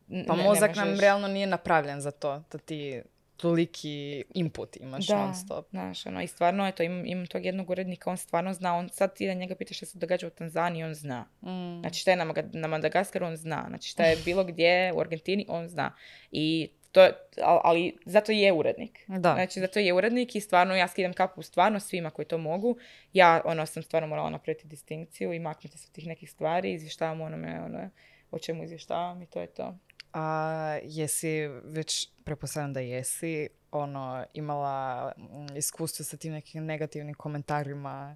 n- 0.09 0.26
Pa 0.28 0.34
ne- 0.34 0.38
ne 0.38 0.43
mozak 0.43 0.76
nam 0.76 0.88
možeš- 0.88 1.01
realno 1.01 1.28
nije 1.28 1.47
napravljen 1.47 2.01
za 2.01 2.12
to, 2.12 2.43
da 2.51 2.57
ti 2.57 3.01
toliki 3.42 4.24
input 4.34 4.78
imaš 4.78 5.08
Da, 5.08 5.26
non 5.26 5.36
stop. 5.36 5.70
znaš, 5.70 6.06
ono, 6.06 6.22
i 6.22 6.28
stvarno, 6.28 6.68
eto, 6.68 6.84
imam, 6.84 7.06
imam 7.06 7.28
tog 7.28 7.46
jednog 7.46 7.70
urednika, 7.70 8.10
on 8.10 8.18
stvarno 8.18 8.54
zna, 8.54 8.76
on 8.76 8.89
sad 8.89 9.16
ti 9.16 9.28
da 9.28 9.34
njega 9.34 9.56
pitaš 9.56 9.78
šta 9.78 9.86
se 9.86 9.98
događa 9.98 10.28
u 10.28 10.30
Tanzaniji, 10.30 10.84
on 10.84 10.94
zna. 10.94 11.26
Mm. 11.42 11.80
Znači 11.80 12.00
šta 12.00 12.12
je 12.12 12.18
na, 12.18 12.34
na 12.54 12.68
Madagaskaru, 12.68 13.26
on 13.26 13.36
zna. 13.36 13.66
Znači 13.70 13.89
šta 13.89 14.04
je 14.04 14.18
bilo 14.26 14.44
gdje 14.44 14.94
u 14.94 15.00
Argentini, 15.00 15.46
on 15.50 15.68
zna. 15.68 15.96
I 16.32 16.70
to, 16.92 17.08
ali 17.64 17.98
zato 18.06 18.32
je 18.32 18.54
urednik. 18.54 19.06
Da. 19.08 19.34
Znači 19.34 19.60
zato 19.60 19.80
je 19.80 19.94
urednik 19.94 20.36
i 20.36 20.42
stvarno 20.42 20.76
ja 20.76 20.88
skidam 20.88 21.14
kapu 21.14 21.42
stvarno 21.42 21.80
svima 21.80 22.10
koji 22.10 22.26
to 22.26 22.38
mogu. 22.38 22.78
Ja 23.14 23.42
ono 23.46 23.66
sam 23.66 23.84
stvarno 23.84 24.08
morala 24.08 24.30
napraviti 24.30 24.68
distinkciju 24.68 25.34
i 25.34 25.39
maknuti 25.39 25.78
se 25.78 25.88
od 25.89 25.96
tih 25.96 26.08
nekih 26.08 26.32
stvari, 26.32 26.74
izvještavam 26.74 27.22
onome 27.22 27.62
ono, 27.62 27.89
o 28.32 28.39
čemu 28.39 28.64
izvještavam 28.64 29.22
i 29.22 29.26
to 29.26 29.42
je 29.42 29.48
to. 29.48 29.78
A 30.14 30.78
jesi 30.84 31.47
već, 31.64 32.09
pretpostavljam 32.26 32.74
da 32.74 32.80
jesi, 32.80 33.49
ono, 33.72 34.26
imala 34.34 35.12
mm, 35.18 35.57
iskustvo 35.57 36.05
sa 36.05 36.18
tim 36.18 36.34
nekim 36.34 36.66
negativnim 36.66 37.16
komentarima? 37.16 38.16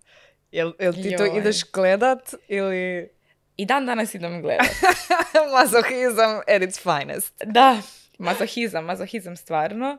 Jel, 0.51 0.73
jel 0.79 0.93
ti 0.93 1.15
to 1.17 1.25
Joj. 1.25 1.37
ideš 1.37 1.71
gledat 1.71 2.33
ili 2.47 3.09
I 3.57 3.65
dan 3.65 3.85
danas 3.85 4.13
idem 4.13 4.41
gledat. 4.41 4.67
mazohizam 5.57 6.41
at 6.47 6.61
its 6.61 6.79
finest? 6.79 7.33
Da, 7.45 7.81
mazohizam, 8.19 8.85
mazohizam 8.85 9.35
stvarno. 9.35 9.97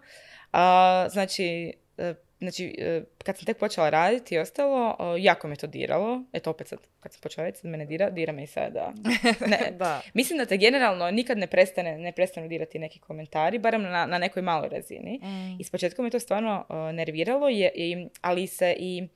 A, 0.52 1.06
znači, 1.10 1.72
e, 1.98 2.14
znači, 2.38 2.74
e, 2.78 3.02
kad 3.24 3.36
sam 3.36 3.46
tek 3.46 3.58
počela 3.58 3.90
raditi 3.90 4.34
i 4.34 4.38
ostalo, 4.38 4.96
e, 5.00 5.22
jako 5.22 5.48
me 5.48 5.56
to 5.56 5.66
diralo. 5.66 6.22
Eto, 6.32 6.50
opet 6.50 6.68
sad, 6.68 6.78
kad 7.00 7.12
sam 7.12 7.20
počela 7.20 7.44
raditi, 7.44 7.60
sad 7.60 7.70
mene 7.70 7.86
dira, 7.86 8.10
dira 8.10 8.32
me 8.32 8.42
i 8.42 8.46
sada. 8.46 8.92
Ne, 9.46 9.72
da. 9.78 10.02
Mislim 10.14 10.38
da 10.38 10.46
te 10.46 10.56
generalno 10.56 11.10
nikad 11.10 11.38
ne 11.38 11.46
prestane, 11.46 11.98
ne 11.98 12.12
prestanu 12.12 12.48
dirati 12.48 12.78
neki 12.78 12.98
komentari, 12.98 13.58
barem 13.58 13.82
na, 13.82 14.06
na 14.06 14.18
nekoj 14.18 14.42
maloj 14.42 14.68
razini. 14.68 15.20
Mm. 15.22 15.60
I 15.60 15.64
s 15.64 15.70
početkom 15.70 16.04
me 16.04 16.10
to 16.10 16.20
stvarno 16.20 16.66
uh, 16.68 16.76
nerviralo, 16.94 17.48
je, 17.48 17.72
i, 17.74 18.08
ali 18.20 18.46
se 18.46 18.76
i 18.78 19.02
uh, 19.02 19.08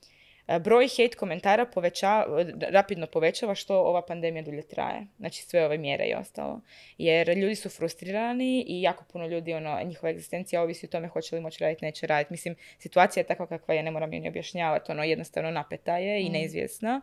broj 0.59 0.89
hate 0.89 1.17
komentara 1.17 1.67
povećava, 1.67 2.45
rapidno 2.61 3.07
povećava 3.07 3.55
što 3.55 3.81
ova 3.81 4.03
pandemija 4.07 4.43
dulje 4.43 4.63
traje. 4.63 5.07
Znači 5.19 5.43
sve 5.43 5.65
ove 5.65 5.79
mjere 5.79 6.05
i 6.05 6.15
ostalo. 6.15 6.61
Jer 6.99 7.29
ljudi 7.29 7.55
su 7.55 7.69
frustrirani 7.69 8.65
i 8.69 8.83
jako 8.83 9.05
puno 9.13 9.27
ljudi, 9.27 9.55
ono, 9.55 9.83
njihova 9.85 10.11
egzistencija 10.11 10.63
ovisi 10.63 10.87
o 10.87 10.89
tome 10.89 11.09
hoće 11.09 11.37
li 11.37 11.43
moći 11.43 11.65
raditi, 11.65 11.85
neće 11.85 12.07
raditi. 12.07 12.33
Mislim, 12.33 12.57
situacija 12.79 13.21
je 13.21 13.27
takva 13.27 13.47
kakva 13.47 13.75
je, 13.75 13.83
ne 13.83 13.91
moram 13.91 14.13
ju 14.13 14.21
ni 14.21 14.29
objašnjavati, 14.29 14.93
ono, 14.93 15.05
jednostavno 15.05 15.51
napeta 15.51 15.99
je 15.99 16.23
i 16.23 16.29
Mm. 16.29 16.33
neizvjesna. 16.33 17.01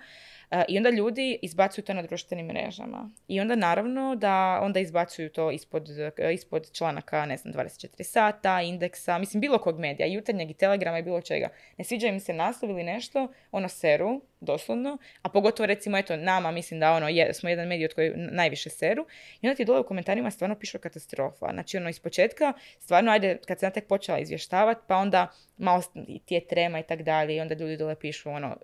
E, 0.51 0.65
I 0.67 0.77
onda 0.77 0.89
ljudi 0.89 1.39
izbacuju 1.41 1.85
to 1.85 1.93
na 1.93 2.01
društvenim 2.01 2.45
mrežama. 2.45 3.09
I 3.27 3.39
onda 3.41 3.55
naravno 3.55 4.15
da 4.15 4.59
onda 4.63 4.79
izbacuju 4.79 5.29
to 5.29 5.51
ispod, 5.51 5.89
e, 6.17 6.33
ispod 6.33 6.71
članaka, 6.71 7.25
ne 7.25 7.37
znam, 7.37 7.53
24 7.53 8.03
sata, 8.03 8.61
indeksa, 8.61 9.17
mislim 9.17 9.41
bilo 9.41 9.57
kog 9.57 9.79
medija, 9.79 10.07
jutarnjeg 10.07 10.51
i 10.51 10.53
telegrama 10.53 10.99
i 10.99 11.03
bilo 11.03 11.21
čega. 11.21 11.49
Ne 11.77 11.83
sviđa 11.83 12.07
im 12.07 12.19
se 12.19 12.33
naslov 12.33 12.71
ili 12.71 12.83
nešto, 12.83 13.27
ono 13.51 13.69
seru, 13.69 14.21
doslovno, 14.39 14.97
a 15.21 15.29
pogotovo 15.29 15.67
recimo 15.67 15.97
eto 15.97 16.15
nama 16.15 16.51
mislim 16.51 16.79
da 16.79 16.93
ono 16.93 17.07
je, 17.09 17.33
smo 17.33 17.49
jedan 17.49 17.67
medij 17.67 17.85
od 17.85 17.93
koji 17.93 18.11
najviše 18.15 18.69
seru 18.69 19.05
i 19.41 19.47
onda 19.47 19.55
ti 19.55 19.65
dole 19.65 19.79
u 19.79 19.83
komentarima 19.83 20.31
stvarno 20.31 20.55
pišu 20.55 20.79
katastrofa. 20.79 21.47
Znači 21.53 21.77
ono 21.77 21.89
iz 21.89 21.99
početka 21.99 22.53
stvarno 22.79 23.11
ajde 23.11 23.37
kad 23.47 23.59
sam 23.59 23.71
tek 23.71 23.87
počela 23.87 24.19
izvještavati 24.19 24.81
pa 24.87 24.95
onda 24.95 25.27
malo 25.57 25.83
ti 26.25 26.33
je 26.33 26.47
trema 26.47 26.79
i 26.79 26.83
tak 26.83 27.01
dalje 27.01 27.35
i 27.35 27.39
onda 27.39 27.55
ljudi 27.55 27.77
dole 27.77 27.95
pišu 27.95 28.29
ono 28.29 28.57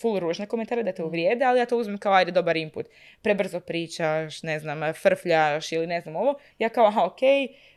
full 0.00 0.18
ružne 0.18 0.46
komentare 0.46 0.82
da 0.82 0.92
te 0.92 1.02
mm. 1.02 1.06
uvrijede, 1.06 1.44
ali 1.44 1.58
ja 1.58 1.66
to 1.66 1.76
uzmem 1.76 1.98
kao 1.98 2.12
ajde 2.12 2.30
dobar 2.30 2.56
input. 2.56 2.86
Prebrzo 3.22 3.60
pričaš, 3.60 4.42
ne 4.42 4.58
znam, 4.58 4.92
frfljaš 4.92 5.72
ili 5.72 5.86
ne 5.86 6.00
znam 6.00 6.16
ovo. 6.16 6.38
Ja 6.58 6.68
kao 6.68 6.86
aha 6.86 7.04
ok, 7.04 7.20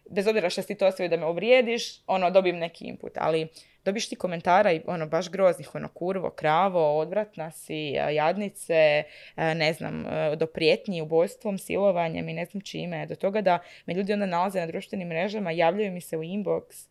bez 0.09 0.27
obzira 0.27 0.49
što 0.49 0.61
si 0.61 0.75
to 0.75 0.87
ostavio 0.87 1.09
da 1.09 1.17
me 1.17 1.25
uvrijediš, 1.25 2.01
ono 2.07 2.31
dobijem 2.31 2.57
neki 2.57 2.85
input, 2.85 3.11
ali 3.15 3.47
dobiš 3.85 4.09
ti 4.09 4.15
komentara 4.15 4.71
i 4.71 4.81
ono 4.87 5.07
baš 5.07 5.29
groznih, 5.29 5.75
ono 5.75 5.87
kurvo, 5.87 6.29
kravo, 6.29 6.97
odvratna 6.97 7.51
si, 7.51 7.93
jadnice, 8.11 9.03
ne 9.35 9.73
znam, 9.73 10.05
do 10.37 10.47
prijetnji, 10.47 11.01
ubojstvom, 11.01 11.57
silovanjem 11.57 12.29
i 12.29 12.33
ne 12.33 12.45
znam 12.45 12.61
čime, 12.61 13.05
do 13.05 13.15
toga 13.15 13.41
da 13.41 13.59
me 13.85 13.93
ljudi 13.93 14.13
onda 14.13 14.25
nalaze 14.25 14.59
na 14.59 14.67
društvenim 14.67 15.07
mrežama, 15.07 15.51
javljaju 15.51 15.91
mi 15.91 16.01
se 16.01 16.17
u 16.17 16.21
inbox, 16.21 16.87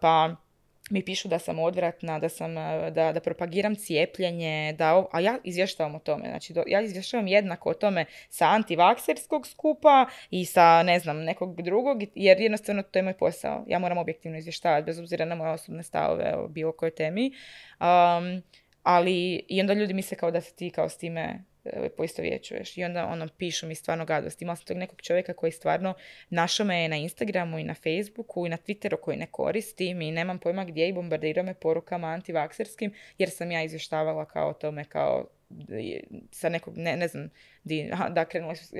pa 0.00 0.36
mi 0.90 1.04
pišu 1.04 1.28
da 1.28 1.38
sam 1.38 1.58
odvratna, 1.58 2.18
da, 2.18 2.28
sam, 2.28 2.58
e, 2.58 2.90
da, 2.90 3.12
da 3.12 3.20
propagiram 3.20 3.74
cijepljenje, 3.76 4.74
da, 4.78 5.06
a 5.12 5.20
ja 5.20 5.38
izvještavam 5.44 5.94
o 5.94 5.98
tome. 5.98 6.28
Znači, 6.28 6.54
ja 6.66 6.80
izvještavam 6.80 7.26
jednako 7.26 7.70
o 7.70 7.74
tome 7.74 8.04
sa 8.28 8.46
antivakserskog 8.46 9.46
skupa 9.46 10.06
i 10.30 10.44
sa, 10.44 10.82
ne 10.82 10.98
znam, 10.98 11.24
nekog 11.24 11.62
drugog, 11.62 12.02
jer 12.14 12.40
jednostavno 12.40 12.82
to 12.82 12.98
je 12.98 13.02
moj 13.02 13.14
posao. 13.14 13.64
Ja 13.68 13.78
moram 13.78 13.98
objektivno 13.98 14.38
izvještavati, 14.38 14.86
bez 14.86 14.98
obzira 14.98 15.24
na 15.24 15.34
moje 15.34 15.50
osobne 15.50 15.82
stavove 15.82 16.34
o 16.36 16.48
bilo 16.48 16.72
kojoj 16.72 16.94
temi. 16.94 17.32
Um, 17.80 18.42
ali 18.82 19.44
i 19.48 19.60
onda 19.60 19.72
ljudi 19.72 19.94
misle 19.94 20.16
kao 20.16 20.30
da 20.30 20.40
se 20.40 20.54
ti 20.54 20.70
kao 20.70 20.88
s 20.88 20.96
time 20.96 21.44
poistovjećuješ. 21.96 22.78
I 22.78 22.84
onda 22.84 23.06
ono, 23.06 23.28
pišu 23.38 23.66
mi 23.66 23.74
stvarno 23.74 24.04
gadosti. 24.04 24.44
Imala 24.44 24.56
sam 24.56 24.66
tog 24.66 24.76
nekog 24.76 25.00
čovjeka 25.02 25.32
koji 25.32 25.52
stvarno 25.52 25.94
našao 26.30 26.66
me 26.66 26.88
na 26.88 26.96
Instagramu 26.96 27.58
i 27.58 27.64
na 27.64 27.74
Facebooku 27.74 28.46
i 28.46 28.48
na 28.48 28.56
Twitteru 28.56 28.96
koji 29.00 29.16
ne 29.16 29.26
koristim 29.26 30.02
i 30.02 30.12
nemam 30.12 30.38
pojma 30.38 30.64
gdje 30.64 30.88
i 30.88 30.92
bombardirao 30.92 31.44
me 31.44 31.54
porukama 31.54 32.08
antivakserskim 32.08 32.92
jer 33.18 33.30
sam 33.30 33.50
ja 33.50 33.62
izvještavala 33.62 34.24
kao 34.24 34.52
tome 34.52 34.84
kao 34.84 35.26
sa 36.30 36.48
nekog, 36.48 36.76
ne, 36.76 36.96
ne 36.96 37.08
znam, 37.08 37.30
di, 37.64 37.90
da, 38.10 38.24
krenuli 38.24 38.56
su, 38.56 38.76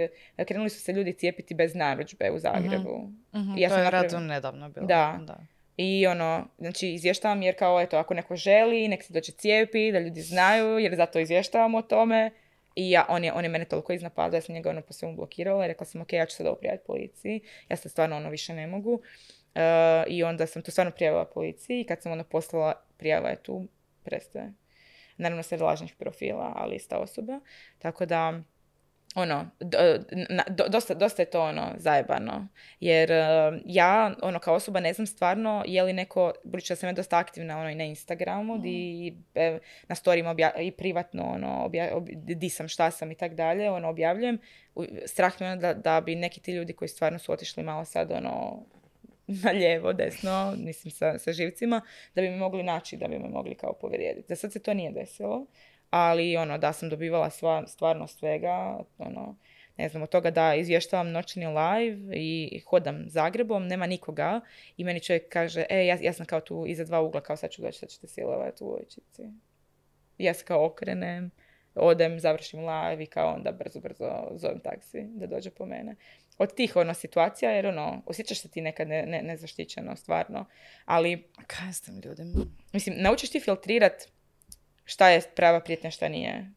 krenuli 0.46 0.70
su 0.70 0.80
se 0.80 0.92
ljudi 0.92 1.12
cijepiti 1.12 1.54
bez 1.54 1.74
narudžbe 1.74 2.30
u 2.30 2.38
Zagrebu. 2.38 3.12
uh 3.32 3.40
ja 3.56 3.68
to 3.68 3.74
sam 3.74 3.84
je 3.84 3.90
napravila... 3.90 4.20
nedavno 4.20 4.68
bilo. 4.68 4.86
Da. 4.86 5.18
da. 5.26 5.40
I 5.76 6.06
ono, 6.06 6.46
znači 6.58 6.88
izvještavam 6.88 7.42
jer 7.42 7.58
kao 7.58 7.80
eto, 7.80 7.96
ako 7.96 8.14
neko 8.14 8.36
želi, 8.36 8.88
nek 8.88 9.02
se 9.02 9.12
dođe 9.12 9.32
cijepi, 9.32 9.92
da 9.92 9.98
ljudi 9.98 10.20
znaju, 10.20 10.78
jer 10.78 10.94
zato 10.94 11.18
izvještavam 11.18 11.74
o 11.74 11.82
tome. 11.82 12.30
I 12.74 12.90
ja, 12.90 13.06
on, 13.08 13.24
je, 13.24 13.32
on 13.32 13.44
je 13.44 13.50
mene 13.50 13.64
toliko 13.64 13.92
iznapadao, 13.92 14.36
ja 14.36 14.40
sam 14.40 14.54
njega 14.54 14.70
ono 14.70 14.82
po 14.82 14.92
svemu 14.92 15.16
blokirala 15.16 15.64
i 15.64 15.68
rekla 15.68 15.86
sam, 15.86 16.00
ok, 16.00 16.12
ja 16.12 16.26
ću 16.26 16.36
sad 16.36 16.46
ovo 16.46 16.56
prijaviti 16.56 16.86
policiji. 16.86 17.40
Ja 17.68 17.76
se 17.76 17.88
stvarno 17.88 18.16
ono 18.16 18.30
više 18.30 18.54
ne 18.54 18.66
mogu. 18.66 18.92
Uh, 19.54 19.60
I 20.06 20.22
onda 20.22 20.46
sam 20.46 20.62
to 20.62 20.70
stvarno 20.70 20.92
prijavila 20.92 21.24
policiji 21.24 21.80
i 21.80 21.84
kad 21.84 22.02
sam 22.02 22.12
ono 22.12 22.24
poslala, 22.24 22.74
prijava 22.96 23.28
je 23.28 23.42
tu, 23.42 23.68
prestaje. 24.04 24.52
Naravno 25.16 25.42
sve 25.42 25.58
lažnih 25.58 25.94
profila, 25.98 26.52
ali 26.56 26.76
ista 26.76 26.98
osoba. 26.98 27.40
Tako 27.78 28.06
da, 28.06 28.42
ono, 29.14 29.50
dosta, 30.68 30.94
dosta 30.94 31.22
je 31.22 31.30
to 31.30 31.42
ono 31.42 31.74
zajebano. 31.76 32.48
Jer 32.80 33.12
e, 33.12 33.52
ja, 33.64 34.14
ono, 34.22 34.38
kao 34.38 34.54
osoba 34.54 34.80
ne 34.80 34.92
znam 34.92 35.06
stvarno 35.06 35.64
je 35.66 35.82
li 35.82 35.92
neko, 35.92 36.32
budući 36.44 36.72
da 36.72 36.76
sam 36.76 36.88
ja 36.88 36.92
dosta 36.92 37.18
aktivna 37.18 37.58
ono, 37.58 37.70
i 37.70 37.74
na 37.74 37.84
Instagramu, 37.84 38.56
mm. 38.56 38.62
di 38.62 39.14
e, 39.34 39.58
na 39.88 39.94
storijima 39.94 40.34
i 40.60 40.70
privatno, 40.70 41.24
ono, 41.24 41.64
obja, 41.64 42.00
di 42.16 42.48
sam, 42.48 42.68
šta 42.68 42.90
sam 42.90 43.10
i 43.10 43.14
tak 43.14 43.34
dalje, 43.34 43.70
ono, 43.70 43.88
objavljujem. 43.88 44.38
Strah 45.06 45.40
me 45.40 45.56
da, 45.56 45.74
da 45.74 46.00
bi 46.00 46.14
neki 46.14 46.40
ti 46.40 46.52
ljudi 46.52 46.72
koji 46.72 46.88
stvarno 46.88 47.18
su 47.18 47.32
otišli 47.32 47.62
malo 47.62 47.84
sad, 47.84 48.10
ono, 48.12 48.62
na 49.44 49.50
lijevo, 49.50 49.92
desno, 49.92 50.54
mislim 50.56 50.90
sa, 50.90 51.18
sa 51.18 51.32
živcima, 51.32 51.80
da 52.14 52.22
bi 52.22 52.30
me 52.30 52.36
mogli 52.36 52.62
naći, 52.62 52.96
da 52.96 53.08
bi 53.08 53.18
me 53.18 53.28
mogli 53.28 53.54
kao 53.54 53.72
povrijediti. 53.72 54.28
Za 54.28 54.36
sad 54.36 54.52
se 54.52 54.62
to 54.62 54.74
nije 54.74 54.92
desilo 54.92 55.46
ali 55.90 56.36
ono 56.36 56.58
da 56.58 56.72
sam 56.72 56.88
dobivala 56.88 57.30
sva, 57.30 57.66
stvarno 57.66 58.06
svega, 58.06 58.78
ono, 58.98 59.36
ne 59.76 59.88
znam, 59.88 60.02
od 60.02 60.08
toga 60.08 60.30
da 60.30 60.54
izvještavam 60.54 61.10
noćni 61.10 61.46
live 61.46 62.16
i 62.16 62.60
hodam 62.66 63.04
Zagrebom, 63.08 63.66
nema 63.66 63.86
nikoga 63.86 64.40
i 64.76 64.84
meni 64.84 65.00
čovjek 65.00 65.28
kaže, 65.28 65.64
e, 65.70 65.86
ja, 65.86 65.98
ja 66.00 66.12
sam 66.12 66.26
kao 66.26 66.40
tu 66.40 66.64
iza 66.66 66.84
dva 66.84 67.00
ugla, 67.00 67.20
kao 67.20 67.36
sad 67.36 67.50
ću 67.50 67.62
doći, 67.62 67.78
sad 67.78 67.88
ćete 67.88 68.06
silovati 68.06 68.64
u 68.64 68.74
ojčici. 68.74 69.22
Ja 70.18 70.34
se 70.34 70.44
kao 70.44 70.66
okrenem, 70.66 71.30
odem, 71.74 72.20
završim 72.20 72.60
live 72.60 73.02
i 73.02 73.06
kao 73.06 73.34
onda 73.34 73.52
brzo, 73.52 73.80
brzo 73.80 74.28
zovem 74.34 74.60
taksi 74.60 75.02
da 75.02 75.26
dođe 75.26 75.50
po 75.50 75.66
mene. 75.66 75.96
Od 76.38 76.54
tih 76.54 76.76
ono 76.76 76.94
situacija, 76.94 77.50
jer 77.50 77.66
ono, 77.66 78.02
osjećaš 78.06 78.40
se 78.40 78.48
ti 78.48 78.60
nekad 78.60 78.88
ne, 78.88 79.06
ne, 79.06 79.22
nezaštićeno, 79.22 79.96
stvarno. 79.96 80.44
Ali... 80.84 81.28
Kaj 81.46 81.72
s 81.72 81.80
tim 81.80 82.00
ljudima? 82.04 82.46
Mislim, 82.72 82.94
naučiš 82.98 83.30
ti 83.30 83.40
filtrirat 83.40 84.08
šta 84.90 85.08
je 85.08 85.22
prava 85.36 85.60
prijetnja, 85.60 85.90
šta 85.90 86.08
nije. 86.08 86.50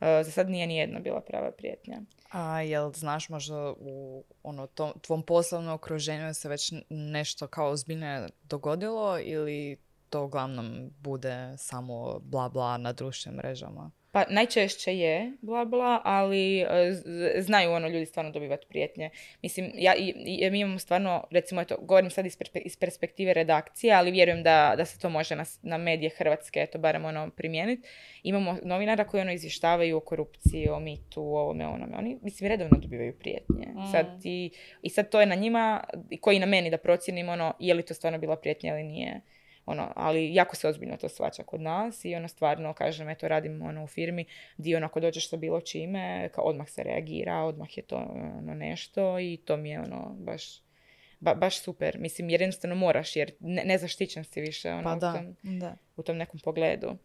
E, 0.00 0.24
za 0.24 0.30
sad 0.30 0.50
nije 0.50 0.66
ni 0.66 0.76
jedna 0.76 1.00
bila 1.00 1.20
prava 1.20 1.50
prijetnja. 1.50 2.00
A 2.30 2.60
jel 2.60 2.92
znaš 2.92 3.28
možda 3.28 3.72
u 3.78 4.24
ono, 4.42 4.66
tom, 4.66 4.92
tvom 5.00 5.22
poslovnom 5.22 5.74
okruženju 5.74 6.34
se 6.34 6.48
već 6.48 6.72
nešto 6.90 7.46
kao 7.46 7.68
ozbiljno 7.70 8.28
dogodilo 8.42 9.18
ili 9.20 9.78
to 10.10 10.24
uglavnom 10.24 10.90
bude 10.98 11.54
samo 11.58 12.18
bla 12.18 12.48
bla 12.48 12.76
na 12.76 12.92
društvenim 12.92 13.36
mrežama? 13.36 13.90
Pa 14.16 14.24
najčešće 14.28 14.98
je 14.98 15.32
bla 15.42 15.64
bla, 15.64 16.00
ali 16.04 16.60
e, 16.60 16.66
znaju 17.38 17.72
ono 17.72 17.88
ljudi 17.88 18.06
stvarno 18.06 18.30
dobivati 18.30 18.66
prijetnje. 18.68 19.10
Mislim, 19.42 19.70
ja, 19.74 19.94
i, 19.94 20.50
mi 20.50 20.60
imamo 20.60 20.78
stvarno, 20.78 21.24
recimo, 21.30 21.60
eto, 21.60 21.76
govorim 21.80 22.10
sad 22.10 22.26
iz, 22.64 22.76
perspektive 22.76 23.34
redakcije, 23.34 23.94
ali 23.94 24.10
vjerujem 24.10 24.42
da, 24.42 24.74
da 24.76 24.84
se 24.84 24.98
to 24.98 25.08
može 25.08 25.36
na, 25.36 25.44
na 25.62 25.78
medije 25.78 26.10
Hrvatske, 26.10 26.60
eto, 26.60 26.78
barem 26.78 27.04
ono, 27.04 27.30
primijeniti. 27.30 27.88
Imamo 28.22 28.58
novinara 28.62 29.04
koji 29.04 29.20
ono 29.20 29.32
izvještavaju 29.32 29.96
o 29.96 30.00
korupciji, 30.00 30.68
o 30.68 30.80
mitu, 30.80 31.22
o 31.22 31.40
ovome, 31.40 31.66
onome. 31.66 31.96
Oni, 31.96 32.18
mislim, 32.22 32.48
redovno 32.48 32.78
dobivaju 32.78 33.18
prijetnje. 33.18 33.66
Mm. 33.66 33.90
Sad 33.92 34.06
i, 34.24 34.50
I 34.82 34.90
sad 34.90 35.08
to 35.08 35.20
je 35.20 35.26
na 35.26 35.34
njima, 35.34 35.84
koji 36.20 36.38
na 36.38 36.46
meni 36.46 36.70
da 36.70 36.78
procijenim 36.78 37.28
ono, 37.28 37.54
je 37.58 37.74
li 37.74 37.82
to 37.82 37.94
stvarno 37.94 38.18
bila 38.18 38.36
prijetnja 38.36 38.72
ili 38.72 38.84
nije 38.84 39.20
ono, 39.66 39.92
ali 39.96 40.34
jako 40.34 40.56
se 40.56 40.68
ozbiljno 40.68 40.96
to 40.96 41.08
svača 41.08 41.42
kod 41.42 41.60
nas 41.60 42.04
i 42.04 42.14
ono 42.14 42.28
stvarno, 42.28 42.74
kažem, 42.74 43.08
eto, 43.08 43.28
radim 43.28 43.62
ono, 43.62 43.84
u 43.84 43.86
firmi 43.86 44.24
gdje 44.56 44.76
ono, 44.76 44.86
ako 44.86 45.00
dođeš 45.00 45.30
sa 45.30 45.36
bilo 45.36 45.60
čime, 45.60 46.28
kao, 46.34 46.44
odmah 46.44 46.68
se 46.68 46.82
reagira, 46.82 47.42
odmah 47.42 47.76
je 47.76 47.82
to 47.82 47.96
ono, 48.40 48.54
nešto 48.54 49.18
i 49.18 49.38
to 49.44 49.56
mi 49.56 49.70
je 49.70 49.80
ono, 49.80 50.16
baš, 50.18 50.62
baš 51.20 51.60
super. 51.60 51.98
Mislim, 51.98 52.30
jer 52.30 52.40
jednostavno 52.40 52.76
moraš, 52.76 53.16
jer 53.16 53.32
ne, 53.40 53.64
nezaštićen 53.64 54.24
si 54.24 54.40
više 54.40 54.72
ono, 54.72 54.82
pa 54.82 54.96
u, 54.96 55.00
tom, 55.00 55.36
da. 55.58 55.76
u 55.96 56.02
tom 56.02 56.16
nekom 56.16 56.40
pogledu. 56.40 56.96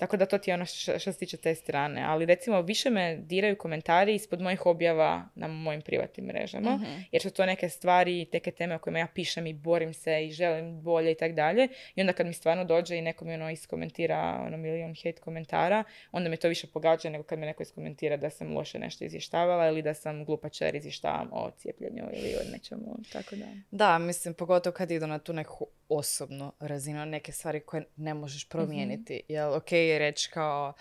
Tako 0.00 0.16
da 0.16 0.26
to 0.26 0.38
ti 0.38 0.50
je 0.50 0.54
ono 0.54 0.66
što, 0.66 0.98
se 0.98 1.12
tiče 1.12 1.36
te 1.36 1.54
strane. 1.54 2.02
Ali 2.02 2.26
recimo 2.26 2.62
više 2.62 2.90
me 2.90 3.16
diraju 3.16 3.58
komentari 3.58 4.14
ispod 4.14 4.40
mojih 4.40 4.66
objava 4.66 5.28
na 5.34 5.48
mojim 5.48 5.82
privatnim 5.82 6.26
mrežama. 6.26 6.76
Mhm. 6.76 6.84
Jer 7.12 7.22
su 7.22 7.30
to 7.30 7.46
neke 7.46 7.68
stvari, 7.68 8.24
teke 8.24 8.50
teme 8.50 8.74
o 8.74 8.78
kojima 8.78 8.98
ja 8.98 9.06
pišem 9.14 9.46
i 9.46 9.54
borim 9.54 9.94
se 9.94 10.26
i 10.26 10.30
želim 10.30 10.82
bolje 10.82 11.12
i 11.12 11.14
tak 11.14 11.32
dalje. 11.32 11.68
I 11.94 12.00
onda 12.00 12.12
kad 12.12 12.26
mi 12.26 12.32
stvarno 12.32 12.64
dođe 12.64 12.96
i 12.96 13.02
neko 13.02 13.24
mi 13.24 13.34
ono 13.34 13.50
iskomentira 13.50 14.42
ono 14.46 14.56
milion 14.56 14.94
hate 14.94 15.20
komentara, 15.20 15.84
onda 16.12 16.30
me 16.30 16.36
to 16.36 16.48
više 16.48 16.66
pogađa 16.66 17.10
nego 17.10 17.24
kad 17.24 17.38
me 17.38 17.46
neko 17.46 17.62
iskomentira 17.62 18.16
da 18.16 18.30
sam 18.30 18.56
loše 18.56 18.78
nešto 18.78 19.04
izvještavala 19.04 19.68
ili 19.68 19.82
da 19.82 19.94
sam 19.94 20.24
glupačar 20.24 20.74
izvještavam 20.74 21.28
o 21.32 21.50
cijepljenju 21.50 22.04
ili 22.12 22.34
o 22.34 22.52
nečemu. 22.52 22.96
Tako 23.12 23.36
da. 23.36 23.46
Da, 23.70 23.98
mislim, 23.98 24.34
pogotovo 24.34 24.74
kad 24.74 24.90
idu 24.90 25.06
na 25.06 25.18
tu 25.18 25.32
neku 25.32 25.66
osobnu 25.90 26.52
razinu, 26.60 27.06
neke 27.06 27.32
stvari 27.32 27.60
koje 27.60 27.84
ne 27.96 28.14
možeš 28.14 28.48
promijeniti. 28.48 29.14
Mm-hmm. 29.14 29.34
Jel, 29.34 29.54
ok 29.54 29.70
je 29.90 29.98
reći 29.98 30.30
kao, 30.30 30.72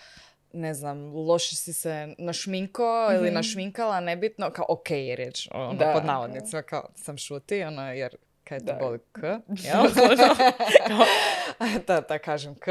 ne 0.53 0.74
znam, 0.74 1.16
loše 1.16 1.55
si 1.55 1.74
se 1.74 2.16
našminko 2.18 3.07
mm-hmm. 3.10 3.20
ili 3.20 3.32
našminkala, 3.32 3.99
nebitno, 3.99 4.51
kao 4.51 4.66
ok 4.70 4.91
je 4.91 5.16
reći, 5.16 5.49
ono, 5.53 5.74
da, 5.74 5.93
pod 5.93 6.05
navodnicima, 6.05 6.62
kao 6.62 6.89
sam 6.95 7.18
šuti, 7.18 7.64
ono, 7.64 7.93
jer 7.93 8.16
kaj 8.43 8.60
te 8.60 8.74
boli 8.80 8.99
k, 9.12 9.20
jel? 9.66 9.84
da, 11.88 12.01
da 12.01 12.18
kažem 12.18 12.55
k. 12.55 12.68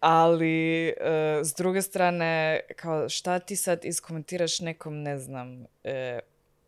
Ali, 0.00 0.94
uh, 1.00 1.46
s 1.46 1.54
druge 1.54 1.82
strane, 1.82 2.60
kao 2.76 3.08
šta 3.08 3.38
ti 3.38 3.56
sad 3.56 3.84
iskomentiraš 3.84 4.60
nekom, 4.60 5.02
ne 5.02 5.18
znam, 5.18 5.60
uh, 5.60 5.64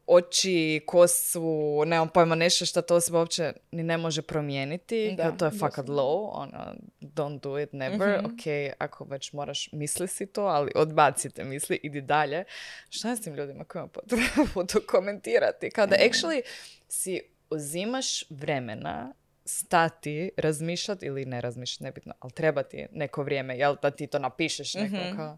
oči, 0.07 0.81
kosu, 0.87 1.43
nemam 1.87 2.09
pojma 2.09 2.35
nešto 2.35 2.67
što 2.67 2.83
to 2.83 2.95
osoba 2.97 3.19
uopće 3.19 3.53
ni 3.71 3.83
ne 3.83 3.97
može 3.97 4.23
promijeniti. 4.23 5.15
Da, 5.17 5.33
to 5.33 5.45
je 5.45 5.51
fakat 5.51 5.87
low, 5.87 6.31
ono, 6.33 6.75
don't 7.01 7.41
do 7.41 7.59
it, 7.59 7.73
never. 7.73 8.19
Mhm. 8.19 8.27
Ok, 8.27 8.43
ako 8.79 9.05
već 9.05 9.33
moraš 9.33 9.69
misli 9.73 10.09
si 10.09 10.27
to, 10.27 10.43
ali 10.43 10.73
odbacite 10.75 11.45
misli, 11.45 11.81
idi 11.83 12.01
dalje. 12.01 12.45
Šta 12.89 13.11
je 13.11 13.17
s 13.17 13.21
tim 13.21 13.35
ljudima 13.35 13.65
kojima 13.65 13.89
potrebu 13.89 14.67
to 14.73 14.81
komentirati? 14.87 15.71
Kada 15.71 15.97
E. 15.97 16.09
actually 16.09 16.43
si 16.89 17.21
uzimaš 17.51 18.31
vremena 18.31 19.13
stati, 19.45 20.31
razmišljati 20.37 21.07
ili 21.07 21.25
ne 21.25 21.41
razmišljati, 21.41 21.85
nebitno, 21.85 22.15
ali 22.21 22.33
treba 22.33 22.63
ti 22.63 22.87
neko 22.93 23.23
vrijeme, 23.23 23.59
jel, 23.59 23.77
da 23.83 23.91
ti 23.91 24.07
to 24.07 24.19
napišeš 24.19 24.75
nekom 24.75 24.99
Mhm. 25.01 25.17
kao... 25.17 25.37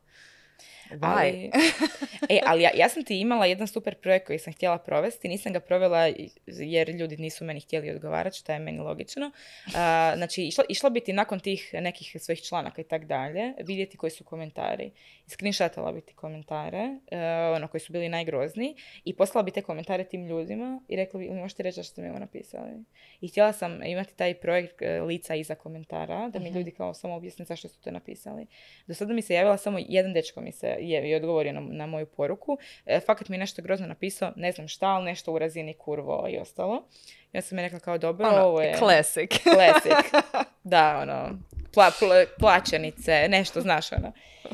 Ali, 1.01 1.51
e, 2.35 2.41
ali 2.47 2.63
ja, 2.63 2.71
ja 2.75 2.89
sam 2.89 3.05
ti 3.05 3.21
imala 3.21 3.47
jedan 3.47 3.67
super 3.67 3.95
projekt 3.95 4.27
koji 4.27 4.39
sam 4.39 4.53
htjela 4.53 4.79
provesti, 4.79 5.29
nisam 5.29 5.53
ga 5.53 5.61
provela 5.61 6.11
jer 6.47 6.89
ljudi 6.89 7.17
nisu 7.17 7.45
meni 7.45 7.61
htjeli 7.61 7.91
odgovarati, 7.91 8.39
što 8.39 8.53
je 8.53 8.59
meni 8.59 8.79
logično. 8.79 9.31
A, 9.75 10.13
znači, 10.17 10.43
išla, 10.43 10.65
išla 10.69 10.91
bi 10.91 11.01
ti 11.01 11.13
nakon 11.13 11.41
tih 11.41 11.71
nekih 11.75 12.17
svojih 12.21 12.43
članaka 12.43 12.81
i 12.81 12.85
tak 12.85 13.05
dalje, 13.05 13.53
vidjeti 13.61 13.97
koji 13.97 14.11
su 14.11 14.25
komentari. 14.25 14.91
Screenshotala 15.27 15.93
bi 15.93 16.01
ti 16.01 16.15
komentare, 16.15 16.79
e, 17.11 17.19
ono 17.49 17.69
koji 17.69 17.81
su 17.81 17.93
bili 17.93 18.09
najgrozniji, 18.09 18.75
i 19.05 19.15
poslala 19.15 19.43
bi 19.43 19.51
te 19.51 19.63
komentare 19.63 20.05
tim 20.05 20.27
ljudima 20.27 20.81
i 20.89 20.97
rekla 20.97 21.19
bi, 21.19 21.25
"Jel 21.25 21.35
mi 21.35 21.41
možete 21.41 21.63
reći 21.63 21.75
što 21.75 21.85
ste 21.85 22.03
mi 22.03 22.09
ovo 22.09 22.19
napisali. 22.19 22.71
I 23.21 23.29
htjela 23.29 23.53
sam 23.53 23.83
imati 23.83 24.17
taj 24.17 24.35
projekt 24.35 24.83
e, 24.83 25.01
lica 25.01 25.35
iza 25.35 25.55
komentara, 25.55 26.29
da 26.29 26.39
mi 26.39 26.45
Mhm. 26.45 26.59
ljudi 26.59 26.71
kao 26.71 26.95
samo 26.95 27.15
objasne 27.15 27.45
zašto 27.45 27.69
su 27.69 27.81
to 27.81 27.91
napisali. 27.91 28.47
Do 28.87 28.95
sada 28.95 29.13
mi 29.13 29.23
se 29.23 29.35
javila 29.35 29.57
samo 29.57 29.79
jedan 29.81 30.13
dečko 30.13 30.41
mi 30.41 30.53
se 30.53 30.67
je, 30.71 31.11
je 31.11 31.17
odgovorio 31.17 31.53
na, 31.53 31.61
na 31.63 31.87
moju 31.87 32.07
poruku. 32.07 32.57
E, 32.87 33.01
fakat 33.01 33.29
mi 33.29 33.37
je 33.37 33.41
nešto 33.41 33.63
grozno 33.63 33.87
napisao, 33.87 34.33
ne 34.37 34.53
znam 34.53 34.69
šta, 34.69 34.87
ali 34.87 35.05
nešto 35.05 35.33
u 35.33 35.39
razini 35.39 35.75
kurvo 35.75 36.27
i 36.29 36.39
ostalo. 36.39 36.85
Ja 37.33 37.43
sam 37.43 37.57
mi 37.57 37.63
rekla 37.63 37.79
kao 37.79 37.99
dobro, 37.99 38.29
Ono, 38.29 38.43
ovo 38.43 38.61
je 38.61 38.75
classic. 38.75 39.31
classic. 39.43 39.93
Da, 40.65 40.99
ono, 40.99 41.39
pla, 41.75 41.91
pla- 41.93 42.27
plaćenice, 42.39 43.27
nešto, 43.29 43.61
znaš, 43.61 43.93
ono. 43.93 44.13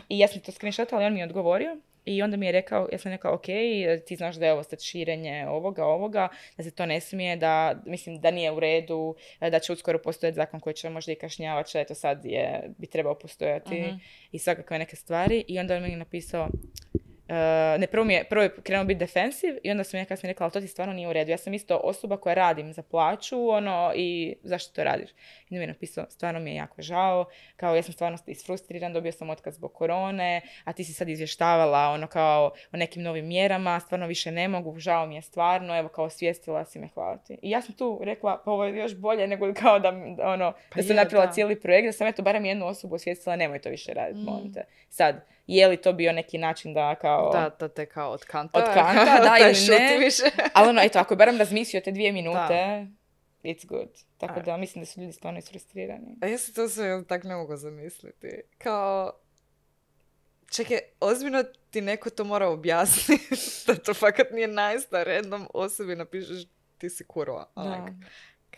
I 0.08 0.18
ja 0.18 0.28
sam 0.28 0.40
to 0.40 0.52
screenshotala 0.52 1.02
i 1.02 1.06
on 1.06 1.12
mi 1.12 1.20
je 1.20 1.26
odgovorio. 1.26 1.76
I 2.04 2.22
onda 2.22 2.36
mi 2.36 2.46
je 2.46 2.52
rekao, 2.52 2.88
ja 2.92 2.98
sam 2.98 3.12
rekao, 3.12 3.34
ok, 3.34 3.44
ti 4.00 4.16
znaš 4.16 4.36
da 4.36 4.46
je 4.46 4.52
ovo 4.52 4.62
sad 4.62 4.82
širenje 4.82 5.46
ovoga, 5.48 5.84
ovoga, 5.84 6.28
da 6.56 6.62
se 6.62 6.70
to 6.70 6.86
ne 6.86 7.00
smije, 7.00 7.36
da, 7.36 7.54
mislim, 7.86 8.20
da 8.20 8.30
nije 8.30 8.52
u 8.52 8.60
redu, 8.60 9.14
da 9.40 9.58
će 9.58 9.72
uskoro 9.72 9.98
postojati 9.98 10.36
zakon 10.36 10.60
koji 10.60 10.74
će 10.74 10.88
možda 10.90 11.12
i 11.12 11.16
kažnjavati, 11.16 11.68
što 11.70 11.78
eto 11.78 11.94
sad 11.94 12.24
je, 12.24 12.70
bi 12.78 12.86
trebao 12.86 13.14
postojati 13.14 13.80
Mhm. 13.80 13.94
i 14.32 14.38
svakakve 14.38 14.78
neke 14.78 14.96
stvari. 14.96 15.44
I 15.48 15.58
onda 15.58 15.76
on 15.76 15.82
meni 15.82 15.96
napisao, 15.96 16.48
e, 16.94 16.98
ne, 17.78 17.86
prvo 17.86 18.04
mi 18.04 18.14
je, 18.14 18.24
prvo 18.24 18.42
je 18.42 18.50
krenuo 18.62 18.84
biti 18.84 18.98
defensiv 18.98 19.54
i 19.62 19.70
onda 19.70 19.84
sam 19.84 20.00
ja 20.00 20.04
kasnije 20.04 20.32
rekla, 20.32 20.44
ali 20.44 20.52
to 20.52 20.60
ti 20.60 20.66
stvarno 20.66 20.94
nije 20.94 21.08
u 21.08 21.12
redu. 21.12 21.30
Ja 21.30 21.38
sam 21.38 21.54
isto 21.54 21.80
osoba 21.84 22.16
koja 22.16 22.34
radim 22.34 22.72
za 22.72 22.82
plaću, 22.82 23.48
ono, 23.50 23.92
i 23.96 24.34
zašto 24.42 24.74
to 24.74 24.84
radiš? 24.84 25.10
I 25.50 25.54
mi 25.54 25.60
je 25.60 25.66
napisao, 25.66 26.06
stvarno 26.10 26.40
mi 26.40 26.50
je 26.50 26.56
jako 26.56 26.82
žao, 26.82 27.24
kao 27.56 27.76
ja 27.76 27.82
sam 27.82 27.92
stvarno 27.92 28.18
isfrustriran, 28.26 28.92
dobio 28.92 29.12
sam 29.12 29.30
otkaz 29.30 29.54
zbog 29.54 29.72
korone, 29.72 30.40
a 30.64 30.72
ti 30.72 30.84
si 30.84 30.92
sad 30.92 31.08
izvještavala, 31.08 31.88
ono, 31.88 32.06
kao 32.06 32.52
o 32.72 32.76
nekim 32.76 33.02
novim 33.02 33.26
mjerama, 33.26 33.80
stvarno 33.80 34.06
više 34.06 34.30
ne 34.32 34.48
mogu, 34.48 34.78
žao 34.78 35.06
mi 35.06 35.14
je 35.14 35.22
stvarno, 35.22 35.78
evo, 35.78 35.88
kao 35.88 36.04
osvijestila 36.04 36.64
si 36.64 36.78
me, 36.78 36.88
hvala 36.94 37.16
ti. 37.16 37.38
I 37.42 37.50
ja 37.50 37.62
sam 37.62 37.74
tu 37.74 38.00
rekla, 38.02 38.42
pa 38.44 38.50
ovo 38.50 38.64
je 38.64 38.76
još 38.78 38.94
bolje 38.96 39.26
nego 39.26 39.54
kao 39.54 39.78
da, 39.78 39.90
da, 40.16 40.28
ono, 40.28 40.52
Pa 40.52 40.76
da 40.76 40.82
sam 40.82 40.96
je, 40.96 41.02
napravila 41.02 41.26
da. 41.26 41.32
cijeli 41.32 41.60
projekt, 41.60 41.86
da 41.86 41.92
sam 41.92 42.06
eto 42.06 42.22
barem 42.22 42.44
jednu 42.44 42.66
osobu 42.66 42.94
osvijestila, 42.94 43.36
nemoj 43.36 43.58
to 43.58 43.68
više 43.68 43.94
raditi, 43.94 44.20
Mm. 44.20 44.24
molim 44.24 44.52
te. 44.52 44.64
Sad, 44.88 45.24
je 45.57 45.68
li 45.68 45.76
to 45.76 45.92
bio 45.92 46.12
neki 46.12 46.38
način 46.38 46.74
da 46.74 46.94
kao... 46.94 47.30
Da, 47.32 47.57
da 47.61 47.68
te 47.68 47.86
kao 47.86 48.11
od 48.11 48.24
kanta. 48.24 48.59
Od 48.59 48.64
kanta, 48.74 49.05
da, 49.05 49.36
da 49.38 49.38
ili 49.38 49.78
ne. 49.78 49.98
više. 49.98 50.22
Ali 50.55 50.68
ono, 50.68 50.82
eto, 50.82 50.98
ako 50.98 51.14
je 51.14 51.18
barem 51.18 51.38
razmislio 51.38 51.80
te 51.80 51.92
dvije 51.92 52.12
minute, 52.12 52.38
Da. 52.38 52.86
it's 53.51 53.66
good. 53.66 53.88
Tako 54.18 54.40
da 54.40 54.57
mislim 54.57 54.82
da 54.82 54.86
su 54.86 55.01
ljudi 55.01 55.12
stvarno 55.12 55.38
isfrustrirani. 55.38 56.16
A 56.22 56.26
ja 56.26 56.38
se 56.38 56.55
to 56.55 56.68
sve 56.68 57.05
tak 57.05 57.24
ne 57.24 57.34
mogu 57.34 57.57
zamisliti. 57.57 58.28
Kao, 58.59 59.12
čekaj, 60.51 60.78
ozbiljno 61.01 61.42
ti 61.70 61.80
neko 61.80 62.11
to 62.11 62.24
mora 62.24 62.48
objasniti 62.48 63.34
da 63.66 63.74
to 63.74 63.94
fakat 63.94 64.30
nije 64.30 64.48
nice 64.48 64.86
da 64.90 65.03
random 65.03 65.46
osobi 65.55 65.96
napišeš 65.96 66.44
ti 66.78 66.90
si 66.90 67.05
kurva. 67.05 67.53
Da, 67.57 67.62
Onak, 67.62 67.92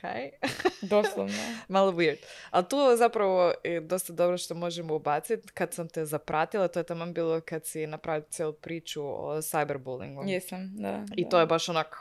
kaj? 0.03 0.30
doslovno. 0.92 1.34
Malo 1.68 1.92
weird. 1.92 2.16
Ali 2.50 2.68
tu 2.68 2.76
zapravo 2.96 3.53
je 3.64 3.80
dosta 3.80 4.12
dobro 4.12 4.38
što 4.38 4.55
možemo 4.55 4.94
ubaciti. 4.94 5.48
Kad 5.55 5.74
sam 5.74 5.88
te 5.88 6.05
zapratila, 6.05 6.68
to 6.68 6.80
je 6.80 6.84
tamo 6.84 7.07
bilo 7.07 7.40
kad 7.40 7.66
si 7.66 7.86
napravila 7.86 8.26
cijelu 8.30 8.53
priču 8.53 9.03
o 9.03 9.36
cyberbullyingu. 9.36 10.28
Jesam, 10.28 10.70
da. 10.76 11.05
I 11.16 11.24
da. 11.24 11.30
to 11.30 11.40
je 11.40 11.46
baš 11.46 11.68
onak, 11.68 11.96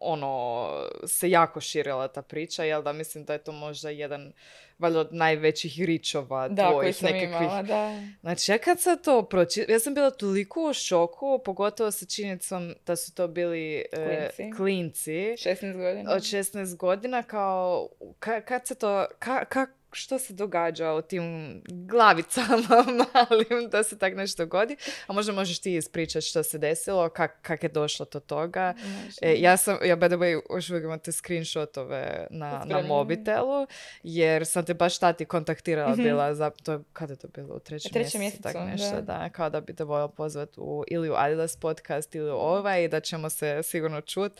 ono, 0.00 0.68
se 1.06 1.30
jako 1.30 1.60
širila 1.60 2.08
ta 2.08 2.22
priča, 2.22 2.64
jel 2.64 2.82
da 2.82 2.92
mislim 2.92 3.24
da 3.24 3.32
je 3.32 3.38
to 3.38 3.52
možda 3.52 3.90
jedan, 3.90 4.32
valjda 4.78 5.00
od 5.00 5.08
najvećih 5.12 5.72
ričova 5.78 6.48
Da, 6.48 6.62
koji 6.64 6.74
tvojih 6.74 6.96
sam 6.96 7.06
nekakvih. 7.06 7.40
imala, 7.40 7.62
da. 7.62 8.00
Znači, 8.20 8.52
ja 8.52 8.58
kad 8.58 8.80
sam 8.80 8.98
to 8.98 9.22
pročitala, 9.24 9.74
ja 9.74 9.80
sam 9.80 9.94
bila 9.94 10.10
toliko 10.10 10.62
u 10.62 10.74
šoku, 10.74 11.38
pogotovo 11.38 11.90
sa 11.90 12.06
činjenicom 12.06 12.74
da 12.86 12.96
su 12.96 13.14
to 13.14 13.28
bili 13.28 13.84
e, 13.92 14.30
Klinci. 14.36 14.56
klinci 14.56 15.12
16 15.12 15.72
godina. 15.74 16.12
od 16.12 16.22
16 16.22 16.76
godina, 16.76 17.22
kao, 17.22 17.88
ka- 18.20 18.40
kad 18.40 18.66
se 18.66 18.74
to, 18.74 19.06
ka, 19.18 19.44
ka- 19.46 19.66
što 19.92 20.18
se 20.18 20.32
događa 20.32 20.92
u 20.92 21.02
tim 21.02 21.62
glavicama 21.68 22.84
malim 23.14 23.68
da 23.70 23.82
se 23.82 23.98
tak 23.98 24.14
nešto 24.16 24.44
dogodi, 24.44 24.76
a 25.06 25.12
možda 25.12 25.32
možeš 25.32 25.58
ti 25.58 25.74
ispričati 25.74 26.26
što 26.26 26.42
se 26.42 26.58
desilo, 26.58 27.08
kak, 27.08 27.38
kak 27.42 27.62
je 27.62 27.68
došlo 27.68 28.06
do 28.12 28.20
toga. 28.20 28.74
E, 29.22 29.34
ja 29.38 29.56
sam, 29.56 29.78
ja 29.84 29.96
by 29.96 30.06
the 30.06 30.16
way, 30.16 30.40
još 30.54 30.70
uvijek 30.70 30.84
imam 30.84 30.98
te 30.98 31.12
screenshotove 31.12 32.26
na, 32.30 32.64
na 32.66 32.82
mobitelu, 32.82 33.66
jer 34.02 34.46
sam 34.46 34.64
te 34.64 34.74
baš 34.74 34.98
tati 34.98 35.24
kontaktirala 35.24 35.92
Mhm. 35.92 36.02
bila 36.02 36.34
za, 36.34 36.50
to 36.50 36.72
je, 36.72 36.78
kada 36.92 37.12
je 37.12 37.16
to 37.16 37.28
bilo, 37.28 37.56
u 37.56 37.58
trećem, 37.58 37.92
trećem 37.92 38.20
mjesecu, 38.20 38.42
tak 38.42 38.56
nešto, 38.66 38.94
da. 38.94 39.00
da. 39.00 39.28
kao 39.28 39.50
da 39.50 39.60
bi 39.60 39.74
te 39.76 39.84
voljela 39.84 40.08
pozvati 40.08 40.60
u, 40.60 40.84
ili 40.88 41.10
u 41.10 41.14
Adidas 41.16 41.56
podcast 41.56 42.14
ili 42.14 42.30
u 42.30 42.34
ovaj 42.34 42.88
da 42.88 43.00
ćemo 43.00 43.30
se 43.30 43.62
sigurno 43.62 44.00
čut. 44.00 44.32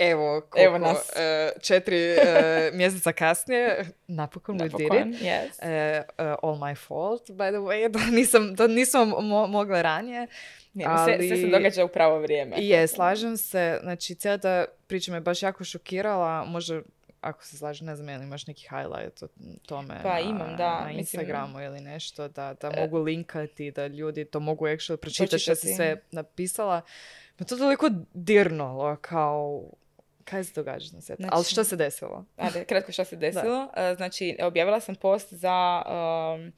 Evo, 0.00 0.40
koliko, 0.40 0.58
Evo 0.60 0.78
nas. 0.78 1.10
e, 1.16 1.50
četiri 1.60 1.96
e, 1.98 2.16
mjeseca 2.74 3.12
kasnije, 3.12 3.84
napokon, 4.06 4.58
we 4.58 4.62
did 4.62 4.80
it. 4.80 4.88
Napokon, 4.88 5.12
yes. 5.12 5.62
E, 5.62 6.02
all 6.42 6.54
my 6.56 6.74
fault, 6.76 7.22
by 7.22 7.50
the 7.50 7.58
way, 7.58 7.88
da 7.90 8.00
nisam, 8.06 8.54
da 8.54 8.66
nisam 8.66 9.08
mo- 9.10 9.46
mogla 9.46 9.82
ranije. 9.82 10.26
Ne, 10.74 10.84
no, 10.84 11.04
sve, 11.04 11.16
sve 11.18 11.28
se 11.28 11.34
ali- 11.34 11.50
događa 11.50 11.84
u 11.84 11.88
pravo 11.88 12.18
vrijeme. 12.18 12.56
Je, 12.58 12.86
slažem 12.86 13.36
se. 13.36 13.78
Znači, 13.82 14.14
cijela 14.14 14.38
ta 14.38 14.64
priča 14.86 15.12
me 15.12 15.20
baš 15.20 15.42
jako 15.42 15.64
šokirala. 15.64 16.44
Možda, 16.44 16.80
ako 17.20 17.44
se 17.44 17.56
slažem, 17.56 17.86
ne 17.86 17.96
znam, 17.96 18.22
imaš 18.22 18.46
neki 18.46 18.62
highlight 18.62 19.22
o 19.22 19.28
tome 19.66 20.00
Pa 20.02 20.12
na, 20.12 20.20
imam, 20.20 20.56
da, 20.56 20.70
na 20.70 20.86
mislim- 20.86 20.98
Instagramu 20.98 21.60
ili 21.60 21.80
nešto, 21.80 22.28
da, 22.28 22.54
da 22.54 22.68
E. 22.68 22.80
mogu 22.80 22.98
linkati, 22.98 23.70
da 23.70 23.86
ljudi 23.86 24.24
to 24.24 24.40
mogu 24.40 24.66
actually 24.66 24.96
pročitati 24.96 25.38
što 25.38 25.54
si 25.54 25.74
sve 25.74 25.96
napisala. 26.10 26.80
Me 27.38 27.46
to 27.46 27.56
toliko 27.56 27.90
dirnulo, 28.14 28.96
kao... 28.96 29.62
Kaj 30.26 30.44
se 30.44 30.52
događa 30.54 30.86
na 30.92 31.00
svijetu? 31.00 31.22
Ali 31.22 31.42
Znači- 31.42 31.52
što 31.52 31.64
se 31.64 31.76
desilo? 31.76 32.24
Ajde, 32.36 32.64
kratko 32.64 32.92
što 32.92 33.04
se 33.04 33.16
desilo. 33.16 33.68
E, 33.76 33.94
Znači, 33.96 34.36
objavila 34.42 34.80
sam 34.80 34.94
post 34.94 35.32
za 35.32 35.82
um, 35.86 36.52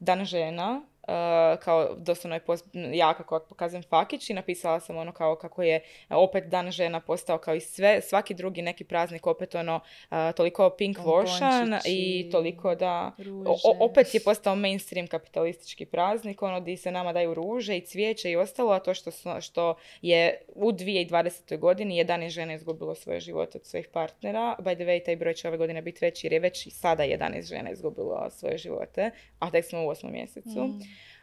Dan 0.00 0.24
žena, 0.24 0.82
e, 1.08 1.56
kao 1.60 1.94
doslovno 1.96 2.36
je 2.36 2.40
post, 2.40 2.64
ja 2.92 3.14
kako 3.14 3.40
pokazujem 3.48 3.82
fakić 3.82 4.30
i 4.30 4.34
napisala 4.34 4.80
sam 4.80 4.96
ono 4.96 5.12
kao 5.12 5.36
kako 5.36 5.62
je 5.62 5.80
opet 6.10 6.44
Dan 6.44 6.70
žena 6.70 7.00
postao 7.00 7.38
kao 7.38 7.54
i 7.54 7.60
sve, 7.60 8.00
svaki 8.02 8.34
drugi 8.34 8.62
neki 8.62 8.84
praznik 8.84 9.26
opet 9.26 9.54
ono 9.54 9.80
e, 10.10 10.32
toliko 10.32 10.70
pink 10.70 10.98
Bombončići, 10.98 11.38
i 11.86 12.30
toliko 12.30 12.74
da 12.74 13.12
o- 13.64 13.76
opet 13.80 14.14
je 14.14 14.20
postao 14.20 14.56
mainstream 14.56 15.06
kapitalistički 15.06 15.86
praznik, 15.86 16.42
ono 16.42 16.60
di 16.60 16.76
se 16.76 16.90
nama 16.90 17.12
daju 17.12 17.34
ruže 17.34 17.76
i 17.76 17.86
cvijeće 17.86 18.30
i 18.30 18.36
ostalo, 18.36 18.72
a 18.72 18.78
to 18.78 18.94
što, 18.94 19.10
što 19.40 19.74
je 20.02 20.40
u 20.54 20.72
2020. 20.72 21.58
godini 21.58 22.04
11 22.04 22.28
žena 22.28 22.54
izgubilo 22.54 22.94
svoje 22.94 23.20
živote 23.20 23.58
od 23.58 23.66
svojih 23.66 23.88
partnera. 23.92 24.56
By 24.58 24.74
the 24.74 24.84
way, 24.84 25.04
taj 25.04 25.16
broj 25.16 25.34
će 25.34 25.48
ove 25.48 25.56
godine 25.56 25.82
biti 25.82 25.98
veći 26.04 26.26
jer 26.26 26.32
je 26.32 26.40
već 26.40 26.66
i 26.66 26.70
sada 26.70 27.02
11 27.02 27.42
žena 27.42 27.70
izgubilo 27.70 28.30
svoje 28.30 28.58
živote, 28.58 29.10
a 29.38 29.50
tek 29.50 29.64
smo 29.64 29.84
u 29.84 29.88
osmom 29.88 30.12
mjesecu. 30.12 30.64
Mm. 30.64 30.80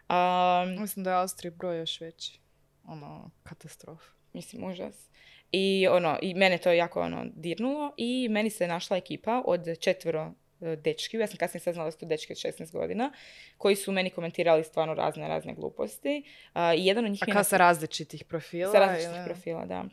Um, 0.10 0.82
Mislim 0.82 1.04
da 1.04 1.10
je 1.10 1.18
Austriji 1.18 1.52
broj 1.52 1.80
još 1.80 2.02
veći. 2.02 2.40
Ono, 2.84 3.32
katastrofa. 3.44 4.10
mislim, 4.34 4.64
užas. 4.64 5.10
I 5.52 5.88
ono, 5.88 6.20
i 6.22 6.34
mene 6.34 6.58
to 6.58 6.72
jako 6.72 7.02
ono 7.02 7.26
dirnulo 7.36 7.94
i 7.98 8.28
meni 8.30 8.50
se 8.50 8.68
našla 8.68 8.98
ekipa 8.98 9.42
od 9.46 9.80
četvero 9.80 10.32
e, 10.62 10.76
dečki, 10.76 11.18
ja 11.18 11.28
sam 11.28 11.38
kasnije 11.38 11.62
saznala 11.62 11.88
da 11.88 11.92
su 11.92 11.98
to 11.98 12.06
dečki 12.06 12.34
od 12.34 12.38
16 12.38 12.72
godina, 12.72 13.12
koji 13.58 13.76
su 13.76 13.92
meni 13.92 14.10
komentirali 14.10 14.64
stvarno 14.64 14.94
razne, 14.94 15.28
razne 15.28 15.54
gluposti. 15.54 16.24
A, 16.54 16.74
I 16.74 16.86
jedan 16.86 17.06
od 17.06 17.12
njih 17.12 17.24
A 17.24 17.32
kao 17.32 17.44
sa 17.44 17.58
različitih 17.58 18.24
profila? 18.24 18.72
sa 18.72 18.80
različitih 18.80 19.16
ili- 19.18 19.26
profila, 19.26 19.66
da. 19.66 19.86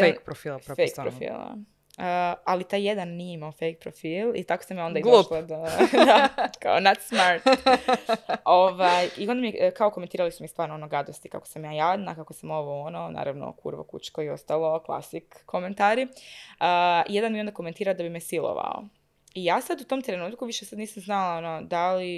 Fake 0.00 0.24
profila, 0.24 0.58
Fake 0.58 0.86
profila. 0.96 1.56
Ali 2.44 2.64
taj 2.64 2.86
jedan 2.86 3.08
nije 3.08 3.34
imao 3.34 3.52
fake 3.52 3.76
profil 3.80 4.36
i 4.36 4.44
tako 4.44 4.64
sam 4.64 4.78
ja 4.78 4.86
onda 4.86 4.98
i 4.98 5.02
Glup. 5.02 5.16
došla 5.16 5.42
do... 5.42 5.56
da, 6.06 6.28
kao 6.62 6.80
not 6.80 6.98
smart. 7.00 7.42
ovaj, 8.44 9.08
I 9.16 9.28
onda 9.28 9.40
mi 9.40 9.54
e, 9.58 9.70
kao 9.70 9.90
komentirali 9.90 10.32
su 10.32 10.44
mi 10.44 10.48
stvarno 10.48 10.74
ono 10.74 10.88
gadosti 10.88 11.28
kako 11.28 11.46
sam 11.46 11.64
ja 11.64 11.72
jadna, 11.72 12.14
kako 12.14 12.32
sam 12.32 12.50
ovo 12.50 12.82
ono, 12.82 13.10
naravno 13.10 13.52
kurvo 13.52 13.84
kučko 13.84 14.22
i 14.22 14.28
ostalo, 14.28 14.82
klasik 14.82 15.42
komentari. 15.46 16.08
A, 16.60 17.02
jedan 17.08 17.32
mi 17.32 17.40
onda 17.40 17.52
komentira 17.52 17.94
da 17.94 18.02
bi 18.02 18.10
me 18.10 18.20
silovao. 18.20 18.84
I 19.34 19.44
ja 19.44 19.60
sad 19.60 19.80
u 19.80 19.84
tom 19.84 20.02
trenutku 20.02 20.44
više 20.44 20.64
sad 20.64 20.78
nisam 20.78 21.02
znala 21.02 21.38
ono, 21.38 21.62
da 21.62 21.92
li, 21.92 22.10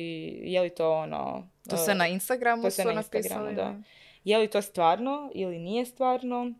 je 0.42 0.60
li 0.60 0.70
to 0.70 0.92
ono... 0.92 1.48
To 1.70 1.76
se 1.76 1.94
na 1.94 2.06
Instagramu 2.06 2.62
to 2.62 2.70
se 2.70 2.82
su 2.82 2.88
na 2.88 2.94
Instagramu, 2.94 3.44
napisali. 3.44 3.54
da. 3.54 3.74
je 4.24 4.38
li 4.38 4.48
to 4.50 4.62
stvarno 4.62 5.30
ili 5.34 5.58
nije 5.58 5.86
stvarno, 5.86 6.52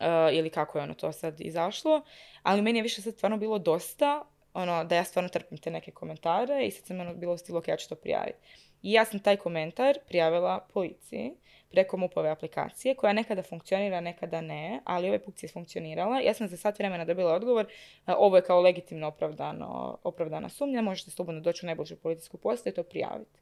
e, 0.00 0.06
ili 0.32 0.50
kako 0.50 0.78
je 0.78 0.82
ono 0.82 0.94
to 0.94 1.12
sad 1.12 1.40
izašlo, 1.40 2.02
ali 2.42 2.62
meni 2.62 2.78
je 2.78 2.82
više 2.82 3.02
sad 3.02 3.14
stvarno 3.14 3.36
bilo 3.36 3.58
dosta, 3.58 4.24
ono, 4.54 4.84
da 4.84 4.94
ja 4.94 5.04
stvarno 5.04 5.28
trpim 5.28 5.58
te 5.58 5.70
neke 5.70 5.90
komentare 5.90 6.66
i 6.66 6.70
sad 6.70 6.86
sam 6.86 7.00
ono 7.00 7.14
bilo 7.14 7.36
ok, 7.54 7.68
ja 7.68 7.76
ću 7.76 7.88
to 7.88 7.94
prijaviti. 7.94 8.38
I 8.82 8.92
ja 8.92 9.04
sam 9.04 9.20
taj 9.20 9.36
komentar 9.36 9.98
prijavila 10.08 10.66
policiji 10.72 11.34
preko 11.70 11.96
MUP-ove 11.96 12.30
aplikacije, 12.30 12.94
koja 12.94 13.12
nekada 13.12 13.42
funkcionira, 13.42 14.00
nekada 14.00 14.40
ne, 14.40 14.80
ali 14.84 15.06
ovaj 15.06 15.18
put 15.18 15.42
je 15.42 15.48
funkcionirala. 15.48 16.20
Ja 16.20 16.34
sam 16.34 16.48
za 16.48 16.56
sat 16.56 16.78
vremena 16.78 17.04
dobila 17.04 17.34
odgovor, 17.34 17.66
e, 18.06 18.12
ovo 18.18 18.36
je 18.36 18.42
kao 18.42 18.60
legitimno 18.60 19.06
opravdano, 19.06 19.98
opravdana 20.02 20.48
sumnja, 20.48 20.82
možete 20.82 21.10
slobodno 21.10 21.40
doći 21.40 21.66
u 21.66 21.68
najbližu 21.68 21.96
policijsku 21.96 22.36
postaju 22.36 22.72
i 22.72 22.74
to 22.74 22.82
prijaviti. 22.82 23.40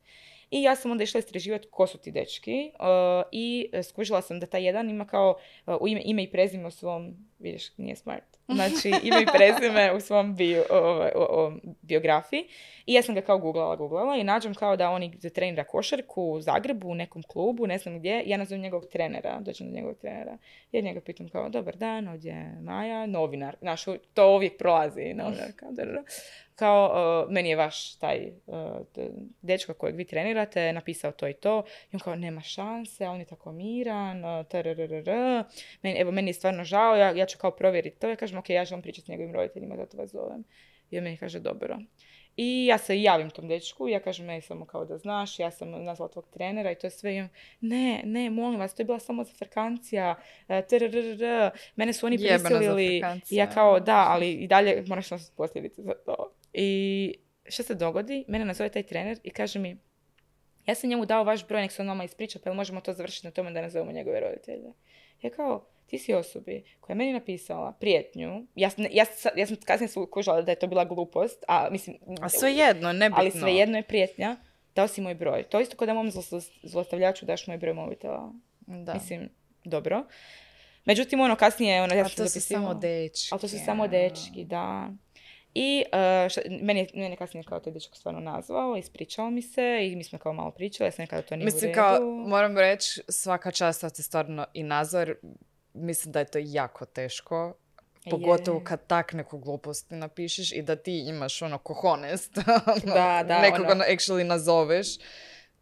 I 0.51 0.62
ja 0.62 0.76
sam 0.76 0.90
onda 0.90 1.05
išla 1.05 1.18
istraživati 1.18 1.68
ko 1.70 1.86
su 1.86 1.99
ti 1.99 2.11
dečki 2.11 2.70
uh, 2.74 2.86
i 3.32 3.70
uh, 3.72 3.84
skužila 3.84 4.22
sam 4.22 4.40
da 4.40 4.47
taj 4.47 4.64
jedan 4.64 4.90
ima 4.90 5.07
kao 5.07 5.36
u 5.80 5.88
ime, 5.88 6.03
ime 6.05 6.22
i 6.22 6.30
prezime 6.30 6.66
u 6.66 6.70
svom, 6.70 7.16
vidiš, 7.39 7.78
nije 7.78 7.97
smart, 7.97 8.24
znači 8.55 8.89
ime 9.03 9.22
i 9.22 9.26
prezime 9.37 9.93
u 9.93 10.01
svom 10.01 10.37
bio, 10.37 10.64
o- 10.70 11.09
o- 11.14 11.26
o- 11.30 11.53
biografiji. 11.82 12.45
I 12.87 12.95
ja 12.95 13.03
sam 13.03 13.14
ga 13.14 13.20
kao 13.20 13.39
googlala, 13.39 13.76
googlala 13.76 14.16
i 14.16 14.24
nađem 14.24 14.55
kao 14.55 14.76
da 14.76 14.91
on 14.91 15.03
trenira 15.34 15.64
košarku 15.64 16.22
u 16.22 16.41
Zagrebu, 16.41 16.89
u 16.89 16.95
nekom 16.95 17.22
klubu, 17.22 17.66
ne 17.66 17.78
znam 17.78 17.99
gdje. 17.99 18.22
Ja 18.26 18.37
nazovem 18.37 18.62
njegovog 18.62 18.87
trenera, 18.87 19.41
dođem 19.41 19.66
do 19.68 19.74
njegovog 19.74 19.99
trenera. 19.99 20.39
Ja 20.72 20.80
njega 20.80 21.01
pitam 21.01 21.28
kao, 21.28 21.49
dobar 21.49 21.76
dan, 21.76 22.09
ovdje 22.09 22.32
je 22.32 22.57
Maja, 22.61 23.07
novinar. 23.07 23.57
Znaš, 23.61 23.84
to 24.14 24.34
uvijek 24.34 24.59
prolazi, 24.59 25.14
novinar. 25.14 25.53
Kao, 25.57 25.70
kao 26.55 26.91
uh, 27.24 27.32
meni 27.32 27.49
je 27.49 27.57
vaš 27.57 27.97
taj 27.97 28.32
uh, 28.47 28.55
dečko 29.43 29.74
kojeg 29.74 29.97
vi 29.97 30.05
trenirate 30.05 30.72
napisao 30.72 31.12
to 31.12 31.28
i 31.28 31.32
to. 31.34 31.62
I 31.82 31.97
on 31.97 32.01
kao, 32.01 32.14
nema 32.16 32.41
šanse, 32.41 33.09
on 33.09 33.18
je 33.18 33.24
tako 33.26 33.53
miran, 33.53 34.24
uh. 34.24 34.47
Meni, 35.82 35.99
evo, 35.99 36.11
meni 36.11 36.28
je 36.28 36.34
stvarno 36.34 36.64
žao, 36.64 36.97
ja, 36.97 37.11
ja 37.11 37.26
ću 37.27 37.39
kao 37.39 37.51
provjeriti 37.51 37.99
to. 37.99 38.09
Ja 38.09 38.16
kažem, 38.16 38.39
ok, 38.39 38.51
ja 38.51 38.64
želim 38.64 38.83
pričati 38.83 39.05
s 39.05 39.09
njegovim 39.09 39.35
roditeljima, 39.35 39.77
zato 39.77 39.97
vas 39.97 40.11
zovem. 40.11 40.45
I 40.91 40.99
on 40.99 41.05
meni 41.05 41.16
kaže, 41.16 41.41
dobro. 41.41 41.79
I 42.37 42.66
ja 42.66 42.79
se 42.79 43.03
javim 43.03 43.31
tom 43.31 43.49
dečku 43.49 43.89
ja 43.89 44.01
kažem, 44.01 44.31
ej, 44.31 44.41
samo 44.41 44.64
kao 44.64 44.85
da 44.85 44.99
znaš, 44.99 45.39
ja 45.39 45.51
sam 45.51 45.70
nazvala 45.70 46.11
tvog 46.11 46.29
trenera 46.31 46.72
i 46.72 46.74
to 46.74 46.87
je 46.87 46.91
sve. 46.91 47.14
I 47.14 47.20
on, 47.20 47.29
ne, 47.61 48.03
ne, 48.05 48.31
molim 48.31 48.61
vas, 48.61 48.74
to 48.74 48.83
je 48.83 48.87
bila 48.87 48.99
samo 48.99 49.24
zafrkancija, 49.24 50.14
e, 50.49 50.62
trrrrrr, 50.66 51.51
mene 51.77 51.93
su 51.93 52.07
oni 52.07 52.18
prisilili. 52.18 53.03
I 53.31 53.37
ja 53.37 53.51
kao, 53.51 53.81
da, 53.81 54.07
ali 54.09 54.31
i 54.31 54.47
dalje 54.47 54.85
moraš 54.87 55.11
nositi 55.11 55.37
posljedice 55.37 55.83
za 55.83 55.95
to. 56.07 56.33
I 56.53 57.14
što 57.49 57.62
se 57.62 57.74
dogodi? 57.74 58.24
Mene 58.29 58.45
nazove 58.45 58.68
taj 58.68 58.83
trener 58.83 59.18
i 59.22 59.31
kaže 59.31 59.59
mi, 59.59 59.77
ja 60.66 60.74
sam 60.74 60.91
njemu 60.91 61.07
dao 61.07 61.24
vaš 61.24 61.47
broj, 61.47 61.61
nek 61.61 61.72
se 61.72 61.83
on 61.83 61.87
nama 61.87 62.05
ispriča, 62.05 62.39
pa 62.45 62.53
možemo 62.53 62.81
to 62.81 62.93
završiti 62.93 63.27
na 63.27 63.31
tome 63.31 63.51
da 63.51 63.62
nazovemo 63.62 63.93
njegove 63.93 64.20
roditelje. 64.20 64.72
Ja 65.27 65.31
kao, 65.31 65.66
ti 65.87 65.99
si 65.99 66.14
osobi 66.14 66.64
koja 66.81 66.95
je 66.95 66.99
meni 66.99 67.12
napisala 67.12 67.72
prijetnju, 67.72 68.47
ja, 68.55 68.70
ja, 68.91 69.05
ja 69.37 69.47
sam 69.47 69.57
kasnije 69.64 69.89
skužila 69.89 70.43
da 70.43 70.53
je 70.53 70.59
to 70.59 70.66
bila 70.66 70.85
glupost, 70.85 71.45
a 71.49 71.68
mislim, 71.70 71.97
A 72.20 72.29
svejedno, 72.29 72.93
nebitno. 72.93 73.20
ali 73.20 73.31
svejedno 73.31 73.77
je 73.77 73.83
prijetnja, 73.83 74.37
dao 74.74 74.89
si 74.89 75.01
moj 75.01 75.14
broj. 75.14 75.43
To 75.43 75.59
je 75.59 75.62
isto 75.62 75.77
kao 75.77 75.87
da 75.87 75.95
mom 75.95 76.07
zlo- 76.07 76.51
zlostavljaču 76.62 77.27
daš 77.27 77.47
moj 77.47 77.59
broj 77.59 77.74
mobitela. 77.74 78.33
Da. 78.61 78.95
Mislim, 78.95 79.29
dobro. 79.64 80.05
Međutim, 80.85 81.20
ono, 81.20 81.37
kasnije, 81.37 81.83
ono, 81.83 81.95
ja 81.95 82.05
A 82.05 82.09
to 82.09 82.29
su 82.29 82.41
samo 82.41 82.74
dečki. 82.74 83.29
ali 83.31 83.41
to 83.41 83.49
su 83.49 83.57
samo 83.59 83.89
dečki, 83.89 84.45
da. 84.45 84.91
I 85.59 85.84
uh, 85.86 86.30
šta- 86.30 86.40
meni, 86.52 86.80
je, 86.80 86.86
meni 86.94 87.11
je 87.11 87.16
kasnije 87.16 87.44
kao 87.44 87.61
taj 87.61 87.72
dečko 87.72 87.96
stvarno 87.96 88.20
nazvao, 88.22 88.76
ispričao 88.76 89.30
mi 89.30 89.42
se 89.42 89.62
i 89.82 89.96
mi 89.96 90.04
smo 90.04 90.18
kao 90.18 90.32
malo 90.32 90.50
pričali, 90.50 90.88
ja 90.88 90.92
sam 90.92 91.02
rekla 91.02 91.20
da 91.20 91.26
to 91.26 91.36
nije 91.36 91.44
u 91.44 91.46
Mislim, 91.46 91.62
redu. 91.62 91.74
kao, 91.74 92.00
moram 92.02 92.59
reći, 92.59 93.02
svaka 93.09 93.50
čast 93.50 93.82
da 93.82 93.90
ti 93.90 94.02
stvarno 94.02 94.46
i 94.54 94.62
nazor, 94.62 95.14
mislim 95.74 96.12
da 96.12 96.18
je 96.18 96.24
to 96.26 96.38
jako 96.40 96.84
teško. 96.86 97.54
Pogotovo 98.11 98.61
kad 98.61 98.86
tak 98.86 99.12
neku 99.12 99.38
glupost 99.38 99.86
napišeš 99.90 100.52
i 100.52 100.62
da 100.62 100.76
ti 100.76 100.98
imaš 101.00 101.42
ono 101.42 101.59
kohonest. 101.59 102.34
Da, 102.86 103.24
da, 103.24 103.40
Nekoga 103.40 103.72
ono- 103.72 103.84
actually 103.84 104.24
nazoveš. 104.24 104.86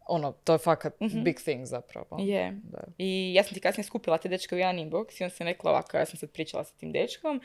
Ono, 0.07 0.31
to 0.33 0.53
je 0.53 0.59
fakat 0.59 0.93
big 1.23 1.35
thing 1.37 1.65
zapravo. 1.65 2.17
Je. 2.19 2.51
Da. 2.63 2.83
I 2.97 3.33
ja 3.33 3.43
sam 3.43 3.53
ti 3.53 3.59
kasnije 3.59 3.85
skupila 3.85 4.17
te 4.17 4.29
dečke 4.29 4.55
u 4.55 4.59
jedan 4.59 4.75
inbox 4.77 5.21
i 5.21 5.23
on 5.23 5.29
sam 5.29 5.47
rekla 5.47 5.71
ovako, 5.71 5.97
ja 5.97 6.05
sam 6.05 6.17
sad 6.17 6.29
pričala 6.31 6.63
sa 6.63 6.73
tim 6.73 6.91
dečkom. 6.91 7.41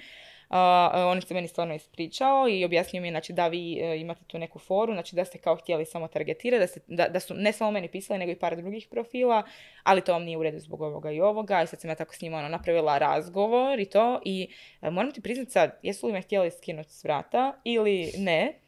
A, 0.50 1.06
on 1.06 1.22
se 1.22 1.34
meni 1.34 1.48
stvarno 1.48 1.74
ispričao 1.74 2.48
i 2.48 2.64
objasnio 2.64 3.02
mi 3.02 3.08
je 3.08 3.12
znači, 3.12 3.32
da 3.32 3.48
vi 3.48 3.78
e, 3.80 4.00
imate 4.00 4.24
tu 4.26 4.38
neku 4.38 4.58
foru, 4.58 4.92
znači 4.92 5.16
da 5.16 5.24
ste 5.24 5.38
kao 5.38 5.56
htjeli 5.56 5.84
samo 5.84 6.08
targetirati, 6.08 6.60
da, 6.60 6.66
ste, 6.66 6.80
da, 6.86 7.08
da 7.08 7.20
su 7.20 7.34
ne 7.34 7.52
samo 7.52 7.70
meni 7.70 7.88
pisali, 7.88 8.18
nego 8.18 8.32
i 8.32 8.38
par 8.38 8.56
drugih 8.56 8.86
profila, 8.90 9.42
ali 9.82 10.00
to 10.00 10.12
vam 10.12 10.22
nije 10.22 10.38
u 10.38 10.42
redu 10.42 10.58
zbog 10.58 10.82
ovoga 10.82 11.10
i 11.10 11.20
ovoga. 11.20 11.62
I 11.62 11.66
sad 11.66 11.80
sam 11.80 11.90
ja 11.90 11.94
tako 11.94 12.14
s 12.14 12.20
njima 12.20 12.38
ono, 12.38 12.48
napravila 12.48 12.98
razgovor 12.98 13.80
i 13.80 13.84
to. 13.84 14.20
I 14.24 14.48
e, 14.82 14.90
moram 14.90 15.12
ti 15.12 15.20
priznati 15.20 15.50
sad, 15.50 15.78
jesu 15.82 16.06
li 16.06 16.12
me 16.12 16.22
htjeli 16.22 16.50
skinuti 16.50 16.92
s 16.92 17.04
vrata 17.04 17.60
ili 17.64 18.12
ne, 18.18 18.59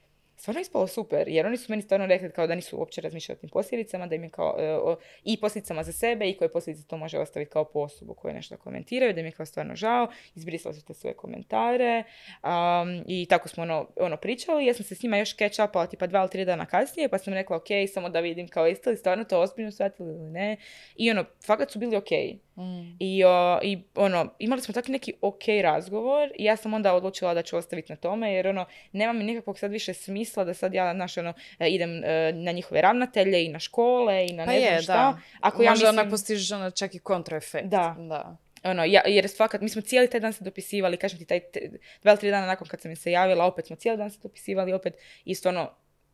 stvarno 0.43 0.61
ispalo 0.61 0.86
super, 0.86 1.28
jer 1.28 1.47
oni 1.47 1.57
su 1.57 1.72
meni 1.72 1.82
stvarno 1.82 2.07
rekli 2.07 2.30
kao 2.30 2.47
da 2.47 2.55
nisu 2.55 2.78
uopće 2.78 3.01
razmišljali 3.01 3.36
o 3.36 3.40
tim 3.40 3.51
posljedicama, 3.51 4.07
da 4.07 4.14
im 4.14 4.24
je 4.24 4.30
kao 4.30 4.57
e, 4.59 4.72
o- 4.74 4.97
i 5.24 5.40
posljedicama 5.40 5.82
za 5.82 5.93
sebe 5.93 6.28
i 6.28 6.36
koje 6.36 6.53
posljedice 6.53 6.86
to 6.86 6.97
može 6.97 7.18
ostaviti 7.18 7.51
kao 7.51 7.64
po 7.64 7.80
osobu 7.80 8.14
koje 8.14 8.34
nešto 8.34 8.57
komentiraju, 8.57 9.12
da 9.14 9.20
im 9.20 9.26
je 9.26 9.32
kao 9.32 9.47
stvarno 9.47 9.76
žao, 9.76 10.09
izbrisali 10.34 10.74
su 10.74 10.84
te 10.84 10.95
svoje 10.95 11.14
komentare 11.14 12.05
um, 12.43 13.05
i 13.07 13.26
tako 13.26 13.49
smo 13.49 13.62
ono, 13.62 13.88
ono 13.97 14.16
pričali, 14.16 14.66
ja 14.66 14.74
sam 14.74 14.84
se 14.84 14.95
s 14.95 15.03
njima 15.03 15.16
još 15.16 15.36
catch 15.36 15.61
upala 15.68 15.86
tipa 15.86 16.07
dva 16.07 16.20
ili 16.20 16.30
tri 16.30 16.45
dana 16.45 16.66
kasnije, 16.66 17.09
pa 17.09 17.18
sam 17.18 17.34
rekla 17.34 17.57
ok, 17.57 17.68
samo 17.95 18.09
da 18.09 18.20
vidim 18.20 18.49
kao 18.49 18.66
jeste 18.66 18.90
li 18.90 18.97
stvarno 18.97 19.24
to 19.24 19.40
ozbiljno 19.40 19.70
shvatili 19.72 20.09
ili 20.09 20.30
ne 20.30 20.57
i 20.97 21.11
ono, 21.11 21.24
fakat 21.47 21.70
su 21.70 21.78
bili 21.78 21.97
ok. 21.97 22.11
Mm. 22.57 22.97
I, 23.01 23.25
o, 23.25 23.61
I 23.63 23.83
ono, 23.95 24.35
imali 24.39 24.63
smo 24.63 24.75
tako 24.75 24.93
neki 24.93 25.13
ok 25.21 25.43
razgovor 25.63 26.31
i 26.39 26.45
ja 26.45 26.57
sam 26.57 26.75
onda 26.75 26.95
odlučila 26.95 27.35
da 27.35 27.43
ću 27.43 27.57
ostaviti 27.57 27.93
na 27.93 27.97
tome 27.97 28.33
jer 28.33 28.49
ono, 28.49 28.65
nema 28.93 29.13
mi 29.13 29.25
nikakvog 29.25 29.59
sad 29.59 29.71
više 29.71 29.95
smisla 29.95 30.45
da 30.45 30.55
sad 30.55 30.75
ja 30.75 30.95
znaš, 30.95 31.17
ono, 31.17 31.33
e, 31.59 31.69
idem 31.69 32.05
e, 32.05 32.33
na 32.33 32.53
njihove 32.53 32.81
ravnatelje 32.81 33.45
i 33.45 33.49
na 33.49 33.59
škole 33.59 34.27
i 34.27 34.33
na 34.33 34.45
Pa 34.45 34.53
ne 34.53 34.61
znam 34.61 34.75
je, 34.75 34.83
šta. 34.83 34.93
da. 34.93 35.19
Ako 35.41 35.63
ja 35.63 35.71
Možda 35.71 35.87
mislim, 35.87 35.99
onak 35.99 36.11
postižeš 36.11 36.53
ono 36.53 36.71
čak 36.71 36.95
i 36.95 36.99
kontraefekt. 36.99 37.69
Da. 37.69 37.97
da. 37.99 38.37
ono, 38.65 38.85
ja, 38.85 39.03
jer 39.07 39.29
fakat, 39.37 39.61
mi 39.61 39.69
smo 39.69 39.83
cijeli 39.83 40.11
taj 40.11 40.21
dan 40.21 40.33
se 40.33 40.45
dopisivali, 40.45 40.97
kažem 40.97 41.19
ti, 41.19 41.25
taj, 41.25 41.41
te- 41.41 41.71
dva 42.03 42.13
ili 42.13 42.21
tri 42.21 42.31
dana 42.31 42.47
nakon 42.47 42.69
kad 42.69 42.81
sam 42.81 42.91
im 42.91 42.97
se 42.97 43.13
javila, 43.13 43.47
opet 43.47 43.67
smo 43.67 43.77
cijeli 43.77 43.99
dan 43.99 44.11
se 44.11 44.19
dopisivali, 44.23 44.73
opet 44.73 44.95
isto 45.25 45.49
ono, 45.49 45.71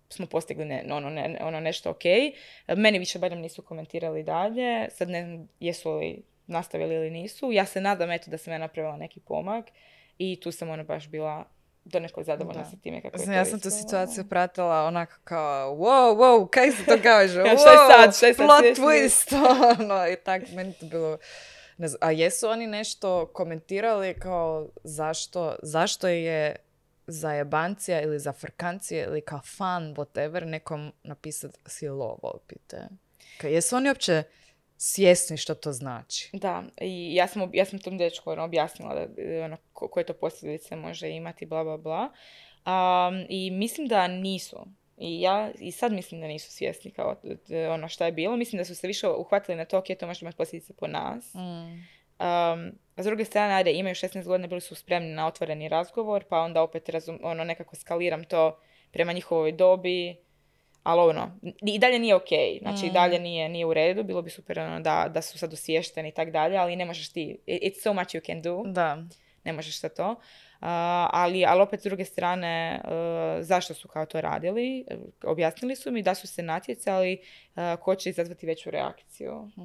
smo 0.08 0.26
postigli 0.26 0.64
ne, 0.64 0.84
ono, 0.90 1.10
ne, 1.10 1.38
ono 1.40 1.60
nešto 1.60 1.90
ok. 1.90 2.02
Meni 2.76 2.98
više 2.98 3.18
barem 3.18 3.38
nisu 3.38 3.62
komentirali 3.62 4.22
dalje, 4.22 4.88
sad 4.90 5.08
ne 5.08 5.24
znam 5.24 5.48
jesu 5.60 5.92
li 5.92 6.22
nastavili 6.46 6.94
ili 6.94 7.10
nisu. 7.10 7.52
Ja 7.52 7.66
se 7.66 7.80
nadam 7.80 8.10
eto 8.10 8.30
da 8.30 8.38
sam 8.38 8.52
ja 8.52 8.58
napravila 8.58 8.96
neki 8.96 9.20
pomak 9.20 9.64
i 10.18 10.40
tu 10.40 10.52
sam 10.52 10.70
ono 10.70 10.84
baš 10.84 11.08
bila 11.08 11.44
donekle 11.84 12.24
zadovoljna 12.24 12.64
sa 12.64 12.76
time 12.76 13.02
kako 13.02 13.18
je 13.18 13.24
to 13.24 13.32
ja 13.32 13.44
sam 13.44 13.60
tu 13.60 13.70
situaciju 13.70 14.28
pratila 14.28 14.84
onako 14.84 15.14
kao, 15.24 15.76
wow, 15.76 16.16
wow, 16.16 16.50
kaj 16.50 16.70
se 16.70 16.84
to 16.84 16.98
kaže? 17.02 17.40
Ja, 17.46 17.58
šta 17.58 17.70
je 17.70 17.78
Wow, 17.78 17.96
sad, 17.96 18.16
šta 18.16 18.26
je 18.26 18.34
sad, 18.34 18.46
Plot 18.46 18.64
twist, 18.64 19.36
ono, 19.80 20.08
i 20.08 20.16
tak, 20.16 20.42
meni 20.52 20.72
to 20.72 20.86
bilo... 20.86 21.18
Ne 21.76 21.88
znam, 21.88 21.98
a 22.02 22.10
jesu 22.10 22.48
oni 22.48 22.66
nešto 22.66 23.26
komentirali 23.26 24.14
kao 24.14 24.68
zašto, 24.84 25.56
zašto 25.62 26.08
je 26.08 26.56
za 27.10 27.32
jebancija 27.32 28.02
ili 28.02 28.18
za 28.18 28.32
frkancije 28.32 29.04
ili 29.04 29.20
kao 29.20 29.40
fan, 29.56 29.94
whatever, 29.94 30.44
nekom 30.44 30.92
napisat 31.02 31.58
si 31.66 31.88
lovo, 31.88 32.40
pite. 32.46 32.88
Kao, 33.38 33.50
jesu 33.50 33.76
oni 33.76 33.88
uopće 33.88 34.22
svjesni 34.76 35.36
što 35.36 35.54
to 35.54 35.72
znači? 35.72 36.30
Da, 36.32 36.62
i 36.80 37.14
ja 37.14 37.26
sam, 37.26 37.50
ja 37.52 37.64
sam 37.64 37.78
tom 37.78 37.98
dečku 37.98 38.30
ono, 38.30 38.44
objasnila 38.44 38.94
da, 38.94 39.06
ono, 39.44 39.56
ko- 39.72 39.88
koje 39.88 40.06
to 40.06 40.12
posljedice 40.14 40.76
može 40.76 41.08
imati, 41.08 41.46
bla, 41.46 41.64
bla, 41.64 41.76
bla. 41.76 42.12
Um, 42.66 43.26
I 43.28 43.50
mislim 43.50 43.86
da 43.88 44.08
nisu. 44.08 44.66
I 44.96 45.20
ja 45.20 45.50
i 45.58 45.72
sad 45.72 45.92
mislim 45.92 46.20
da 46.20 46.26
nisu 46.26 46.52
svjesni 46.52 46.90
kao 46.90 47.14
t- 47.14 47.36
t- 47.36 47.68
ono 47.68 47.88
šta 47.88 48.06
je 48.06 48.12
bilo. 48.12 48.36
Mislim 48.36 48.58
da 48.58 48.64
su 48.64 48.74
se 48.74 48.86
više 48.86 49.08
uhvatili 49.08 49.56
na 49.56 49.64
to, 49.64 49.78
ok, 49.78 49.84
to 50.00 50.06
može 50.06 50.24
imati 50.24 50.36
posljedice 50.36 50.72
po 50.72 50.86
nas. 50.86 51.34
Um, 51.34 52.72
a 52.98 53.02
s 53.02 53.06
druge 53.06 53.24
strane, 53.24 53.54
ajde, 53.54 53.72
imaju 53.72 53.94
16 53.94 54.24
godina, 54.24 54.48
bili 54.48 54.60
su 54.60 54.74
spremni 54.74 55.10
na 55.10 55.26
otvoreni 55.26 55.68
razgovor, 55.68 56.24
pa 56.24 56.38
onda 56.38 56.62
opet 56.62 56.88
razum, 56.88 57.18
ono, 57.22 57.44
nekako 57.44 57.76
skaliram 57.76 58.24
to 58.24 58.58
prema 58.90 59.12
njihovoj 59.12 59.52
dobi, 59.52 60.16
ali 60.82 61.00
ono, 61.00 61.38
i 61.62 61.78
dalje 61.78 61.98
nije 61.98 62.14
ok, 62.14 62.28
znači 62.60 62.86
i 62.86 62.90
dalje 62.90 63.18
nije, 63.18 63.48
nije 63.48 63.66
u 63.66 63.74
redu, 63.74 64.02
bilo 64.02 64.22
bi 64.22 64.30
super 64.30 64.58
ono, 64.60 64.80
da, 64.80 65.10
da 65.14 65.22
su 65.22 65.38
sad 65.38 65.52
osviješteni 65.52 66.08
i 66.08 66.12
tak 66.12 66.30
dalje, 66.30 66.56
ali 66.56 66.76
ne 66.76 66.84
možeš 66.84 67.12
ti, 67.12 67.38
it- 67.46 67.62
it's 67.62 67.82
so 67.82 67.92
much 67.92 68.08
you 68.08 68.26
can 68.26 68.42
do, 68.42 68.62
Da. 68.66 69.02
ne 69.44 69.52
možeš 69.52 69.80
sa 69.80 69.88
to. 69.88 70.14
ali, 71.10 71.44
ali 71.46 71.62
opet 71.62 71.80
s 71.80 71.84
druge 71.84 72.04
strane, 72.04 72.80
zašto 73.40 73.74
su 73.74 73.88
kao 73.88 74.06
to 74.06 74.20
radili? 74.20 74.84
Objasnili 75.24 75.76
su 75.76 75.90
mi 75.92 76.02
da 76.02 76.14
su 76.14 76.26
se 76.26 76.42
natjecali 76.42 77.20
ko 77.80 77.94
će 77.94 78.10
izazvati 78.10 78.46
veću 78.46 78.70
reakciju. 78.70 79.50
Hm. 79.54 79.62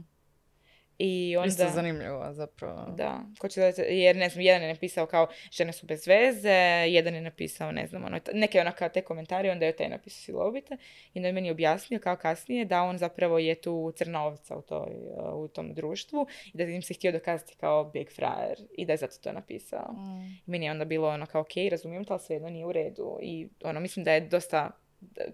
I 0.98 1.38
onda... 1.38 1.48
Isto 1.48 1.70
zanimljivo 1.70 2.34
zapravo. 2.34 2.86
Da, 2.98 3.20
ko 3.40 3.48
će 3.48 3.74
jer 3.90 4.16
ne 4.16 4.30
znam, 4.30 4.42
jedan 4.42 4.62
je 4.62 4.74
napisao 4.74 5.06
kao 5.06 5.28
žene 5.52 5.74
su 5.74 5.86
bez 5.86 6.08
veze, 6.08 6.86
jedan 6.88 7.16
je 7.16 7.22
napisao, 7.22 7.72
ne 7.72 7.88
znam, 7.88 8.06
ono, 8.06 8.20
neke 8.34 8.62
onaka 8.62 8.90
te 8.90 9.02
komentare, 9.02 9.52
onda 9.52 9.66
je 9.66 9.76
taj 9.76 9.90
napisao 9.90 10.22
silovite 10.22 10.78
i 11.14 11.20
onda 11.20 11.28
je 11.28 11.34
meni 11.34 11.52
objasnio 11.52 12.00
kao 12.00 12.16
kasnije 12.16 12.66
da 12.66 12.82
on 12.82 12.98
zapravo 12.98 13.40
je 13.40 13.56
tu 13.56 13.94
crna 13.96 14.26
ovica 14.26 14.56
u, 14.56 14.62
toj, 14.62 14.92
u 15.34 15.48
tom 15.48 15.74
društvu 15.74 16.28
i 16.54 16.58
da 16.58 16.64
im 16.64 16.82
se 16.82 16.94
htio 16.94 17.12
dokazati 17.12 17.56
kao 17.60 17.84
big 17.84 18.12
frajer 18.12 18.58
i 18.78 18.86
da 18.86 18.94
je 18.94 18.98
zato 18.98 19.16
to 19.24 19.32
napisao. 19.32 19.92
Mm. 19.92 20.52
Meni 20.52 20.66
je 20.66 20.72
onda 20.72 20.86
bilo 20.86 21.10
ono 21.10 21.26
kao 21.26 21.42
ok, 21.42 21.72
razumijem 21.72 22.06
to, 22.06 22.14
ali 22.14 22.22
svejedno 22.22 22.50
nije 22.50 22.66
u 22.66 22.72
redu 22.72 23.20
i 23.22 23.48
ono, 23.64 23.80
mislim 23.80 24.04
da 24.04 24.12
je 24.12 24.22
dosta 24.22 24.72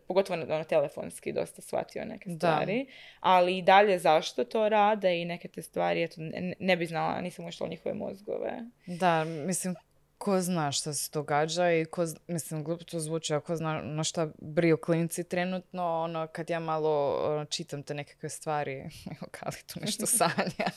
pogotovo 0.07 0.43
ono, 0.43 0.63
telefonski 0.63 1.33
dosta 1.33 1.61
shvatio 1.61 2.05
neke 2.05 2.29
stvari, 2.29 2.85
ali 3.19 3.57
i 3.57 3.61
dalje 3.61 3.99
zašto 3.99 4.43
to 4.43 4.69
rade 4.69 5.21
i 5.21 5.25
neke 5.25 5.47
te 5.47 5.61
stvari, 5.61 6.03
eto, 6.03 6.15
ne, 6.17 6.53
ne 6.59 6.77
bi 6.77 6.85
znala, 6.85 7.21
nisam 7.21 7.45
ušla 7.45 7.65
u 7.65 7.69
njihove 7.69 7.95
mozgove. 7.95 8.51
Da, 8.85 9.23
mislim, 9.23 9.75
ko 10.19 10.41
zna 10.41 10.71
što 10.71 10.93
se 10.93 11.09
događa 11.13 11.71
i 11.71 11.85
ko, 11.85 12.05
mislim, 12.27 12.63
glupo 12.63 12.83
to 12.83 12.99
zvuči, 12.99 13.33
ako 13.33 13.55
zna 13.55 13.81
na 13.81 14.03
šta 14.03 14.27
briju 14.37 14.77
klinci 14.77 15.23
trenutno, 15.23 16.01
ono, 16.01 16.27
kad 16.27 16.49
ja 16.49 16.59
malo 16.59 17.21
ono, 17.23 17.45
čitam 17.45 17.83
te 17.83 17.93
nekakve 17.93 18.29
stvari, 18.29 18.73
evo, 19.15 19.27
kad 19.31 19.63
tu 19.63 19.79
nešto 19.79 20.05
sanja. 20.17 20.69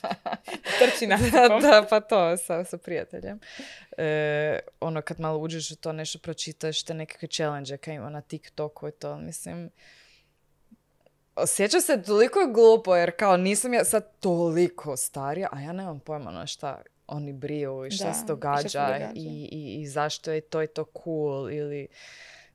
Trči 0.78 1.06
na 1.06 1.16
da, 1.32 1.48
da, 1.48 1.86
pa 1.90 2.00
to, 2.00 2.36
sa, 2.36 2.64
sa 2.64 2.78
prijateljem. 2.78 3.40
E, 3.98 4.58
ono, 4.80 5.02
kad 5.02 5.20
malo 5.20 5.38
uđeš 5.38 5.70
u 5.70 5.76
to, 5.76 5.92
nešto 5.92 6.18
pročitaš, 6.18 6.82
te 6.82 6.94
nekakve 6.94 7.28
challenge 7.28 7.76
kaj 7.76 7.94
ima 7.94 8.10
na 8.10 8.20
TikToku 8.20 8.88
i 8.88 8.92
to, 8.92 9.16
mislim, 9.16 9.70
Osjeća 11.36 11.80
se 11.80 12.02
toliko 12.02 12.38
glupo 12.54 12.96
jer 12.96 13.16
kao 13.16 13.36
nisam 13.36 13.74
ja 13.74 13.84
sad 13.84 14.20
toliko 14.20 14.96
starija, 14.96 15.48
a 15.52 15.60
ja 15.60 15.72
nemam 15.72 16.00
pojma 16.00 16.30
na 16.30 16.46
šta 16.46 16.82
oni 17.06 17.32
briju 17.32 17.86
i 17.86 17.90
šta 17.90 18.14
se 18.14 18.26
događa, 18.26 19.10
I, 19.14 19.48
i, 19.52 19.80
i, 19.80 19.86
zašto 19.86 20.32
je 20.32 20.40
to 20.40 20.62
i 20.62 20.66
to 20.66 20.84
cool 21.04 21.50
ili 21.50 21.88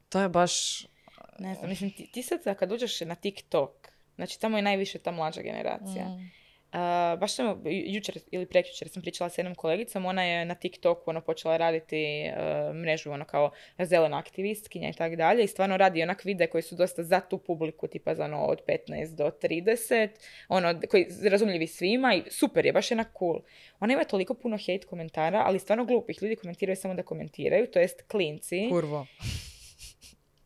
to 0.09 0.19
je 0.21 0.29
baš... 0.29 0.85
Ne 1.39 1.55
znam, 1.55 1.69
mislim 1.69 1.91
ti, 1.91 2.11
ti 2.11 2.23
sad 2.23 2.57
kad 2.59 2.71
uđeš 2.71 3.01
na 3.01 3.15
TikTok, 3.15 3.71
znači 4.15 4.39
tamo 4.39 4.57
je 4.57 4.61
najviše 4.61 4.99
ta 4.99 5.11
mlađa 5.11 5.41
generacija. 5.41 6.05
Mm. 6.05 6.31
Uh, 6.73 7.19
baš 7.19 7.35
sam 7.35 7.61
jučer 7.65 8.19
ili 8.31 8.45
prekjučer 8.45 8.89
sam 8.89 9.01
pričala 9.01 9.29
s 9.29 9.37
jednom 9.37 9.55
kolegicom, 9.55 10.05
ona 10.05 10.23
je 10.23 10.45
na 10.45 10.55
TikToku 10.55 11.09
ono, 11.09 11.21
počela 11.21 11.57
raditi 11.57 12.25
uh, 12.29 12.75
mrežu 12.75 13.11
ono 13.11 13.25
kao 13.25 13.51
zelena 13.79 14.17
aktivistkinja 14.17 14.89
i 14.89 14.93
tako 14.93 15.15
dalje 15.15 15.43
i 15.43 15.47
stvarno 15.47 15.77
radi 15.77 16.03
onak 16.03 16.25
vide 16.25 16.47
koji 16.47 16.61
su 16.61 16.75
dosta 16.75 17.03
za 17.03 17.19
tu 17.19 17.37
publiku, 17.37 17.87
tipa 17.87 18.15
za 18.15 18.23
ono 18.23 18.45
od 18.45 18.61
15 18.67 19.15
do 19.15 19.31
30, 19.41 20.09
ono, 20.49 20.81
koji 20.89 21.07
razumljivi 21.29 21.67
svima 21.67 22.13
i 22.13 22.23
super 22.29 22.65
je, 22.65 22.73
baš 22.73 22.91
je 22.91 22.95
onak 22.95 23.07
cool. 23.19 23.41
Ona 23.79 23.93
ima 23.93 24.03
toliko 24.03 24.33
puno 24.33 24.57
hate 24.57 24.87
komentara, 24.89 25.43
ali 25.45 25.59
stvarno 25.59 25.85
glupih 25.85 26.21
ljudi 26.21 26.35
komentiraju 26.35 26.75
samo 26.75 26.93
da 26.93 27.03
komentiraju, 27.03 27.67
to 27.67 27.79
jest 27.79 28.01
klinci. 28.07 28.67
Kurvo. 28.69 29.05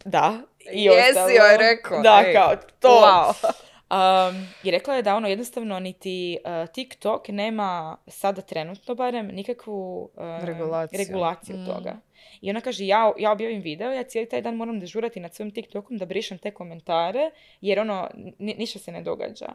Da. 0.05 0.41
I 0.71 0.83
Jesi 0.83 1.35
joj 1.37 1.57
rekao. 1.57 2.01
Da, 2.01 2.23
kao 2.33 2.55
to. 2.79 2.89
Wow. 2.89 3.51
Um, 3.91 4.47
I 4.63 4.71
rekla 4.71 4.95
je 4.95 5.01
da 5.01 5.15
ono 5.15 5.27
jednostavno 5.27 5.79
niti 5.79 6.37
uh, 6.45 6.73
TikTok 6.73 7.27
nema 7.27 7.97
sada 8.07 8.41
trenutno 8.41 8.95
barem 8.95 9.27
nikakvu 9.27 10.01
uh, 10.03 10.45
regulaciju, 10.45 10.97
regulaciju 10.97 11.57
mm. 11.57 11.65
toga. 11.65 11.97
I 12.41 12.49
ona 12.49 12.61
kaže, 12.61 12.85
ja, 12.85 13.13
ja 13.17 13.31
objavim 13.31 13.61
video, 13.61 13.91
ja 13.91 14.03
cijeli 14.03 14.29
taj 14.29 14.41
dan 14.41 14.55
moram 14.55 14.79
dežurati 14.79 15.19
nad 15.19 15.35
svojim 15.35 15.51
TikTokom 15.51 15.97
da 15.97 16.05
brišem 16.05 16.37
te 16.37 16.51
komentare, 16.51 17.31
jer 17.61 17.79
ono, 17.79 18.09
ništa 18.39 18.79
se 18.79 18.91
ne 18.91 19.01
događa. 19.01 19.47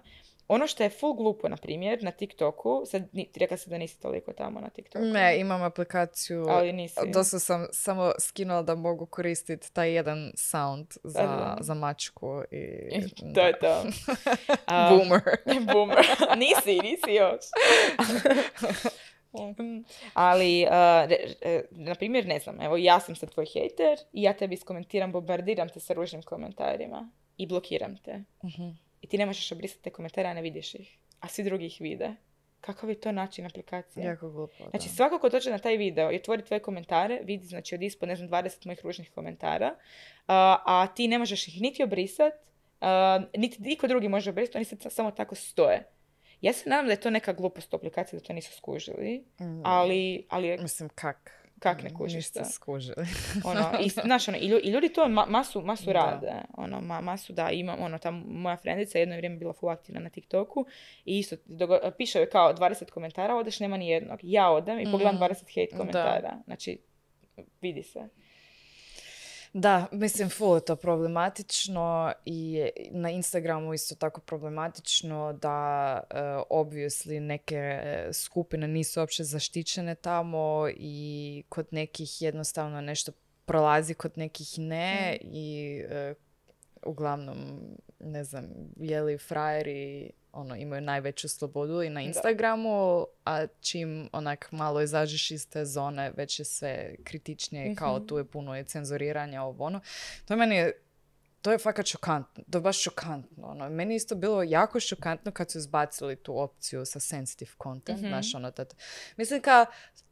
Ono 0.48 0.66
što 0.66 0.82
je 0.82 0.90
full 0.90 1.14
glupo, 1.14 1.48
na 1.48 1.56
primjer, 1.56 2.02
na 2.02 2.10
TikToku, 2.10 2.82
sad 2.86 3.02
rekla 3.36 3.56
se 3.56 3.70
da 3.70 3.78
nisi 3.78 4.00
toliko 4.00 4.32
tamo 4.32 4.60
na 4.60 4.68
TikToku. 4.68 5.04
Ne, 5.04 5.40
imam 5.40 5.62
aplikaciju. 5.62 6.44
Ali 6.48 6.72
nisi. 6.72 7.00
Dosta 7.12 7.38
sam 7.38 7.66
samo 7.72 8.12
skinula 8.18 8.62
da 8.62 8.74
mogu 8.74 9.06
koristiti 9.06 9.72
taj 9.72 9.92
jedan 9.92 10.32
sound 10.36 10.86
za, 11.04 11.56
za 11.60 11.74
mačku. 11.74 12.42
I, 12.50 13.34
to 13.34 13.40
je 13.40 13.58
to. 13.58 13.82
Boomer. 14.90 15.22
Boomer. 15.72 16.06
nisi, 16.42 16.80
nisi 16.82 17.14
još. 17.14 17.44
Ali, 20.14 20.66
uh, 20.66 21.10
na 21.70 21.94
primjer, 21.94 22.26
ne 22.26 22.38
znam, 22.38 22.60
evo 22.60 22.76
ja 22.76 23.00
sam 23.00 23.16
sad 23.16 23.30
tvoj 23.30 23.46
hater 23.46 23.98
i 24.12 24.22
ja 24.22 24.32
tebi 24.32 24.54
iskomentiram, 24.54 25.12
bombardiram 25.12 25.68
te 25.68 25.80
sa 25.80 25.94
ružnim 25.94 26.22
komentarima 26.22 27.10
i 27.36 27.46
blokiram 27.46 27.96
te. 27.96 28.24
uh 28.42 28.85
i 29.06 29.08
ti 29.08 29.18
ne 29.18 29.26
možeš 29.26 29.52
obrisati 29.52 29.82
te 29.82 29.90
komentare, 29.90 30.28
a 30.28 30.34
ne 30.34 30.42
vidiš 30.42 30.74
ih. 30.74 30.98
A 31.20 31.28
svi 31.28 31.44
drugi 31.44 31.66
ih 31.66 31.76
vide. 31.80 32.14
Kakav 32.60 32.90
je 32.90 33.00
to 33.00 33.12
način 33.12 33.46
aplikacije? 33.46 34.04
Jako 34.04 34.30
glupo, 34.30 34.70
Znači, 34.70 34.88
svako 34.88 35.18
ko 35.18 35.28
dođe 35.28 35.50
na 35.50 35.58
taj 35.58 35.76
video 35.76 36.12
i 36.12 36.16
otvori 36.16 36.44
tvoje 36.44 36.60
komentare, 36.60 37.20
vidi, 37.22 37.46
znači, 37.46 37.74
od 37.74 37.82
ispod, 37.82 38.08
ne 38.08 38.16
znam, 38.16 38.28
20 38.28 38.66
mojih 38.66 38.80
ružnih 38.84 39.10
komentara, 39.10 39.74
a 40.26 40.86
ti 40.96 41.08
ne 41.08 41.18
možeš 41.18 41.48
ih 41.48 41.60
niti 41.60 41.82
obrisat, 41.82 42.32
niti 43.36 43.62
niko 43.62 43.86
drugi 43.86 44.08
može 44.08 44.30
obrisati, 44.30 44.58
oni 44.58 44.64
se 44.64 44.76
samo 44.90 45.10
tako 45.10 45.34
stoje. 45.34 45.86
Ja 46.40 46.52
se 46.52 46.70
nadam 46.70 46.86
da 46.86 46.92
je 46.92 47.00
to 47.00 47.10
neka 47.10 47.32
glupost 47.32 47.72
u 47.72 47.76
aplikaciji, 47.76 48.20
da 48.20 48.26
to 48.26 48.32
nisu 48.32 48.56
skužili, 48.56 49.24
mm. 49.40 49.60
ali, 49.64 50.26
ali... 50.28 50.58
Mislim, 50.58 50.88
kak? 50.88 51.45
Kak 51.58 51.82
ne 51.82 51.94
kužiš 51.94 52.14
Niste 52.14 52.44
skužili. 52.44 53.06
ono, 53.44 53.70
i, 53.84 53.88
znaš, 53.88 54.28
ono, 54.28 54.38
i, 54.38 54.70
ljudi 54.70 54.88
to 54.88 55.08
masu, 55.08 55.62
masu 55.62 55.92
rade. 55.92 56.32
Ono, 56.54 56.80
ma, 56.80 57.00
masu 57.00 57.32
da 57.32 57.50
imam, 57.50 57.80
ono, 57.80 57.98
ta 57.98 58.10
moja 58.10 58.56
frendica 58.56 58.98
jedno 58.98 59.16
vrijeme 59.16 59.36
bila 59.36 59.52
full 59.52 59.72
aktivna 59.72 60.00
na 60.00 60.10
TikToku 60.10 60.66
i 61.04 61.18
isto 61.18 61.36
piše 61.98 62.18
joj 62.18 62.30
kao 62.30 62.54
20 62.54 62.90
komentara, 62.90 63.36
odeš 63.36 63.60
nema 63.60 63.76
ni 63.76 63.88
jednog. 63.88 64.18
Ja 64.22 64.50
odem 64.50 64.80
i 64.80 64.90
pogledam 64.90 65.18
20 65.18 65.20
mm. 65.20 65.46
hate 65.54 65.76
komentara. 65.76 66.38
Znači, 66.44 66.78
vidi 67.60 67.82
se. 67.82 68.08
Da, 69.58 69.86
mislim, 69.92 70.30
full 70.30 70.56
je 70.56 70.64
to 70.64 70.76
problematično 70.76 72.12
i 72.24 72.70
na 72.90 73.10
Instagramu 73.10 73.74
isto 73.74 73.94
tako 73.94 74.20
problematično 74.20 75.32
da 75.32 76.00
uh, 76.10 76.18
obviously 76.50 77.20
neke 77.20 77.80
skupine 78.12 78.68
nisu 78.68 79.00
uopće 79.00 79.24
zaštićene 79.24 79.94
tamo 79.94 80.68
i 80.76 81.42
kod 81.48 81.66
nekih 81.70 82.22
jednostavno 82.22 82.80
nešto 82.80 83.12
prolazi, 83.44 83.94
kod 83.94 84.18
nekih 84.18 84.58
ne 84.58 85.18
mm. 85.22 85.26
i 85.32 85.82
uh, 85.84 86.16
uglavnom, 86.86 87.36
ne 88.00 88.24
znam, 88.24 88.44
jeli 88.76 89.18
frajeri 89.18 90.10
ono, 90.36 90.56
imaju 90.56 90.82
najveću 90.82 91.28
slobodu 91.28 91.82
i 91.82 91.90
na 91.90 92.00
Instagramu, 92.00 93.06
a 93.24 93.46
čim 93.60 94.08
onak 94.12 94.52
malo 94.52 94.82
izađeš 94.82 95.30
iz 95.30 95.48
te 95.48 95.64
zone, 95.64 96.12
već 96.16 96.38
je 96.38 96.44
sve 96.44 96.94
kritičnije, 97.04 97.70
mm 97.70 97.74
kao 97.76 97.96
mhm. 97.96 98.06
tu 98.06 98.18
je 98.18 98.24
puno 98.24 98.56
je 98.56 98.64
cenzuriranja, 98.64 99.42
ovo 99.42 99.64
ono. 99.64 99.80
To 100.24 100.34
je 100.34 100.38
meni 100.38 100.72
to 101.46 101.52
je 101.52 101.58
fakat 101.58 101.86
šokantno, 101.86 102.44
to 102.50 102.58
je 102.58 102.62
baš 102.62 102.82
šokantno. 102.82 103.46
Ono. 103.46 103.68
Meni 103.68 103.94
isto 103.94 104.14
bilo 104.14 104.42
jako 104.42 104.80
šokantno 104.80 105.32
kad 105.32 105.50
su 105.50 105.58
izbacili 105.58 106.16
tu 106.16 106.40
opciju 106.40 106.84
sa 106.84 107.00
sensitive 107.00 107.50
content, 107.62 108.00
mm 108.00 108.08
znaš, 108.08 108.34
ono, 108.34 108.52
Mislim 109.16 109.40
ka, 109.40 109.66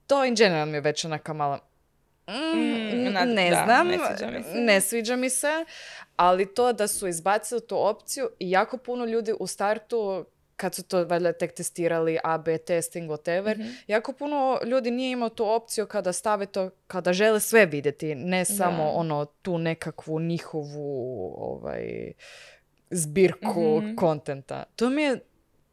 to 0.07 0.25
in 0.25 0.35
general 0.35 0.66
mi 0.66 0.77
je 0.77 0.81
već 0.81 1.05
onaka 1.05 1.33
mala, 1.33 1.59
Mm, 2.29 2.33
mm 2.33 3.35
ne 3.35 3.51
znam, 3.64 3.89
ne 3.89 3.99
sviđa, 3.99 4.31
mi 4.31 4.43
se. 4.43 4.51
ne 4.55 4.81
sviđa 4.81 5.16
mi 5.16 5.31
se, 5.31 5.64
ali 6.16 6.55
to 6.55 6.72
da 6.72 6.89
su 6.89 7.09
izbacili 7.09 7.66
tu 7.66 7.87
opciju 7.87 8.29
i 8.39 8.51
jako 8.51 8.77
puno 8.77 9.05
ljudi 9.05 9.33
u 9.41 9.47
startu 9.47 10.25
kad 10.57 10.75
su 10.75 10.83
to 10.83 11.05
valjda 11.05 11.33
tek 11.33 11.55
testirali 11.55 12.18
AB 12.25 12.47
testing, 12.66 13.11
whatever, 13.11 13.59
mm 13.59 13.75
jako 13.87 14.12
puno 14.12 14.61
ljudi 14.64 14.91
nije 14.91 15.12
imao 15.12 15.29
tu 15.29 15.49
opciju 15.49 15.87
kada 15.87 16.12
stave 16.12 16.47
to, 16.47 16.70
kada 16.87 17.12
žele 17.12 17.41
sve 17.41 17.66
vidjeti, 17.66 18.14
ne 18.14 18.45
samo 18.45 18.91
ono 18.91 19.25
tu 19.25 19.59
nekakvu 19.59 20.20
njihovu 20.20 21.35
ovaj, 21.39 22.12
zbirku 22.91 23.81
mm 23.83 23.97
kontenta. 23.97 24.64
To 24.77 24.91
mi 24.91 25.03
je 25.03 25.20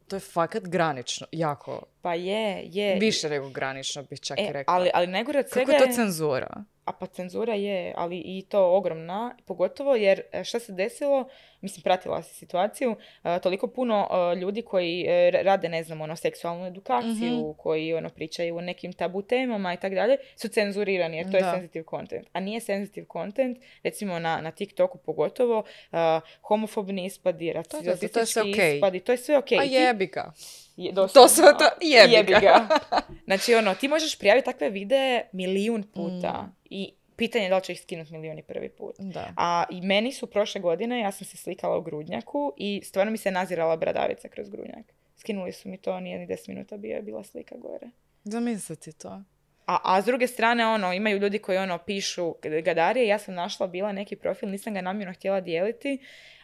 to 0.08 0.16
je 0.16 0.20
fakat 0.20 0.62
granično, 0.62 1.26
jako. 1.32 1.82
Pa 2.02 2.14
je, 2.14 2.62
je. 2.64 2.94
Više 2.94 3.28
nego 3.28 3.50
granično 3.50 4.02
bih 4.02 4.20
čak 4.20 4.38
e, 4.40 4.52
rekla. 4.52 4.74
Ali, 4.74 4.90
ali 4.94 5.06
najgore 5.06 5.38
od 5.38 5.48
svega 5.48 5.72
Kako 5.72 5.84
je 5.84 5.88
to 5.88 5.94
cenzura? 5.94 6.64
A 6.84 6.92
pa 6.92 7.06
cenzura 7.06 7.54
je, 7.54 7.94
ali 7.96 8.16
i 8.16 8.44
to 8.48 8.76
ogromna, 8.76 9.36
pogotovo 9.46 9.96
jer 9.96 10.22
e, 10.32 10.44
šta 10.44 10.58
se 10.58 10.72
desilo, 10.72 11.28
mislim 11.60 11.82
pratila 11.82 12.22
se 12.22 12.34
situaciju, 12.34 12.96
e, 13.24 13.38
toliko 13.38 13.66
puno 13.66 14.08
e, 14.10 14.36
ljudi 14.36 14.62
koji 14.62 15.06
rade, 15.42 15.68
ne 15.68 15.82
znam, 15.82 16.00
ono, 16.00 16.16
seksualnu 16.16 16.66
edukaciju, 16.66 17.38
mm 17.38 17.54
koji 17.58 17.94
ono, 17.94 18.08
pričaju 18.08 18.56
o 18.56 18.60
nekim 18.60 18.92
tabu 18.92 19.22
temama 19.22 19.74
i 19.74 19.76
tako 19.76 19.94
dalje, 19.94 20.16
su 20.36 20.48
cenzurirani 20.48 21.16
jer 21.16 21.30
to 21.30 21.36
je 21.36 21.42
sensitive 21.42 21.84
content. 21.90 22.28
A 22.32 22.40
nije 22.40 22.60
sensitive 22.60 23.06
content, 23.12 23.58
recimo 23.82 24.18
na, 24.18 24.40
na 24.40 24.50
TikToku 24.50 24.98
pogotovo, 24.98 25.58
uh, 25.58 25.98
homofobni 26.40 27.04
ispadi, 27.04 27.52
rasistički 27.52 28.52
to, 28.52 28.66
ispadi, 28.66 29.00
to 29.00 29.12
je 29.12 29.18
sve 29.18 29.38
ok. 29.38 29.52
A 29.52 29.62
jebika. 29.62 30.32
Je, 30.76 30.94
To 30.94 31.08
doslovno. 31.14 31.58
to, 31.58 31.64
jebi 31.80 32.32
ga. 32.32 32.68
Znači, 33.24 33.54
ono, 33.54 33.74
ti 33.74 33.88
možeš 33.88 34.18
prijaviti 34.18 34.44
takve 34.44 34.70
videe 34.70 35.28
milijun 35.32 35.82
puta. 35.82 36.42
Mm. 36.42 36.56
I 36.70 36.92
pitanje 37.16 37.44
je 37.44 37.48
da 37.48 37.56
li 37.56 37.62
će 37.62 37.72
ih 37.72 37.80
skinuti 37.80 38.12
milijuni 38.12 38.42
prvi 38.42 38.68
put. 38.68 38.94
Da. 38.98 39.32
A 39.36 39.64
i 39.70 39.80
meni 39.80 40.12
su 40.12 40.26
prošle 40.26 40.60
godine, 40.60 41.00
ja 41.00 41.12
sam 41.12 41.26
se 41.26 41.36
slikala 41.36 41.76
u 41.78 41.82
grudnjaku 41.82 42.52
i 42.56 42.80
stvarno 42.84 43.10
mi 43.10 43.18
se 43.18 43.30
nazirala 43.30 43.76
bradavica 43.76 44.28
kroz 44.28 44.48
grudnjak. 44.48 44.86
Skinuli 45.16 45.52
su 45.52 45.68
mi 45.68 45.78
to, 45.78 46.00
nije 46.00 46.18
ni 46.18 46.26
10 46.26 46.48
minuta 46.48 46.76
bio 46.76 46.96
je 46.96 47.02
bila 47.02 47.24
slika 47.24 47.54
gore. 47.56 47.86
Zamisliti 48.24 48.92
to. 48.92 49.22
A, 49.66 49.78
a 49.84 50.02
s 50.02 50.04
druge 50.04 50.26
strane, 50.26 50.66
ono, 50.66 50.92
imaju 50.92 51.18
ljudi 51.18 51.38
koji 51.38 51.58
ono 51.58 51.78
pišu 51.78 52.34
gadarije. 52.64 53.06
Ja 53.06 53.18
sam 53.18 53.34
našla 53.34 53.66
bila 53.66 53.92
neki 53.92 54.16
profil, 54.16 54.48
nisam 54.48 54.74
ga 54.74 54.80
namjerno 54.80 55.14
htjela 55.14 55.40
dijeliti 55.40 55.98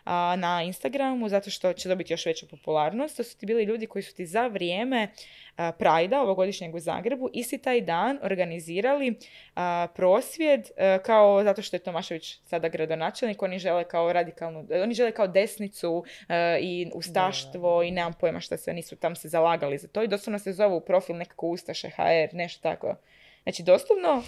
a, 0.09 0.36
na 0.36 0.62
Instagramu, 0.62 1.28
zato 1.28 1.50
što 1.50 1.72
će 1.72 1.88
dobiti 1.88 2.12
još 2.12 2.26
veću 2.26 2.48
popularnost. 2.48 3.16
To 3.16 3.24
su 3.24 3.38
ti 3.38 3.46
bili 3.46 3.64
ljudi 3.64 3.86
koji 3.86 4.02
su 4.02 4.14
ti 4.14 4.26
za 4.26 4.46
vrijeme 4.46 5.09
a, 5.56 5.72
Prajda, 5.72 6.22
ovogodišnjeg 6.22 6.74
u 6.74 6.80
Zagrebu, 6.80 7.30
isti 7.32 7.59
taj 7.59 7.80
dan 7.80 8.18
organizirali 8.22 9.14
a, 9.54 9.86
prosvjed, 9.94 10.61
a, 10.76 10.98
kao 10.98 11.44
zato 11.44 11.62
što 11.62 11.76
je 11.76 11.80
Tomašević 11.80 12.40
sada 12.44 12.68
gradonačelnik, 12.68 13.42
oni 13.42 13.59
žele 13.59 13.84
kao 13.84 14.12
radikalnu, 14.12 14.66
oni 14.82 14.94
žele 14.94 15.12
kao 15.12 15.26
desnicu 15.26 16.04
a, 16.28 16.56
i 16.61 16.90
ustaštvo 16.94 17.82
i 17.82 17.90
nemam 17.90 18.12
pojma 18.20 18.40
šta 18.40 18.56
se, 18.56 18.72
nisu 18.72 18.96
tam 18.96 19.16
se 19.16 19.28
zalagali 19.28 19.78
za 19.78 19.88
to 19.88 20.02
i 20.02 20.09
doslovno 20.09 20.38
se 20.38 20.52
zovu 20.52 20.80
profil 20.80 21.16
nekako 21.16 21.46
Ustaše 21.46 21.88
HR, 21.90 22.36
nešto 22.36 22.62
tako. 22.62 22.94
Znači, 23.42 23.62
doslovno, 23.62 24.22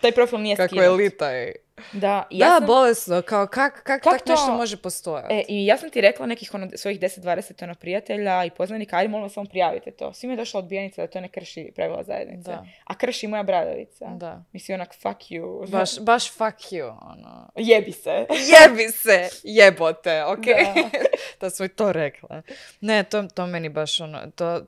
taj 0.00 0.12
profil 0.12 0.40
nije 0.40 0.56
Kako 0.56 0.68
skinut. 0.68 0.84
elita 0.84 1.30
je. 1.30 1.65
Da, 1.92 2.26
ja 2.30 2.48
Da, 2.48 2.56
sam, 2.58 2.66
bolesno, 2.66 3.22
kao 3.22 3.46
kak, 3.46 3.82
kak, 3.82 4.02
Kak 4.02 4.12
tak 4.12 4.22
to? 4.22 4.32
nešto 4.32 4.52
može 4.52 4.76
postojati? 4.76 5.34
e, 5.34 5.44
i 5.48 5.66
ja 5.66 5.78
sam 5.78 5.90
ti 5.90 6.00
rekla 6.00 6.26
nekih 6.26 6.54
ono, 6.54 6.68
svojih 6.74 7.00
10-20 7.00 7.64
ono, 7.64 7.74
prijatelja 7.74 8.44
i 8.44 8.50
poznanika, 8.50 8.96
ajde 8.96 9.08
molim 9.08 9.22
vas 9.22 9.32
samo 9.32 9.46
prijavite 9.46 9.90
to. 9.90 10.12
Svi 10.12 10.26
mi 10.28 10.32
je 10.32 10.36
došla 10.36 10.58
odbijenica 10.58 11.02
da 11.02 11.08
to 11.08 11.20
ne 11.20 11.28
krši 11.28 11.72
pravila 11.76 12.02
zajednice. 12.02 12.50
Da. 12.50 12.66
A 12.84 12.94
krši 12.94 13.26
moja 13.26 13.42
bradavica. 13.42 14.06
Da. 14.06 14.44
Mislim, 14.52 14.74
onak, 14.74 14.94
fuck 14.94 15.20
you. 15.30 15.70
Baš, 15.70 16.00
baš 16.00 16.32
fuck 16.32 16.58
you, 16.72 16.96
ono. 17.02 17.50
Jebi 17.56 17.92
se. 17.92 18.26
Jebi 18.52 18.92
se, 18.92 19.28
jebote, 19.42 20.24
ok? 20.24 20.44
Da. 20.44 20.74
da 21.40 21.50
smo 21.50 21.64
i 21.64 21.68
to 21.68 21.92
rekla. 21.92 22.42
Ne, 22.80 23.04
to, 23.04 23.22
to 23.22 23.46
meni 23.46 23.68
baš 23.68 24.00
ono, 24.00 24.30
to, 24.34 24.60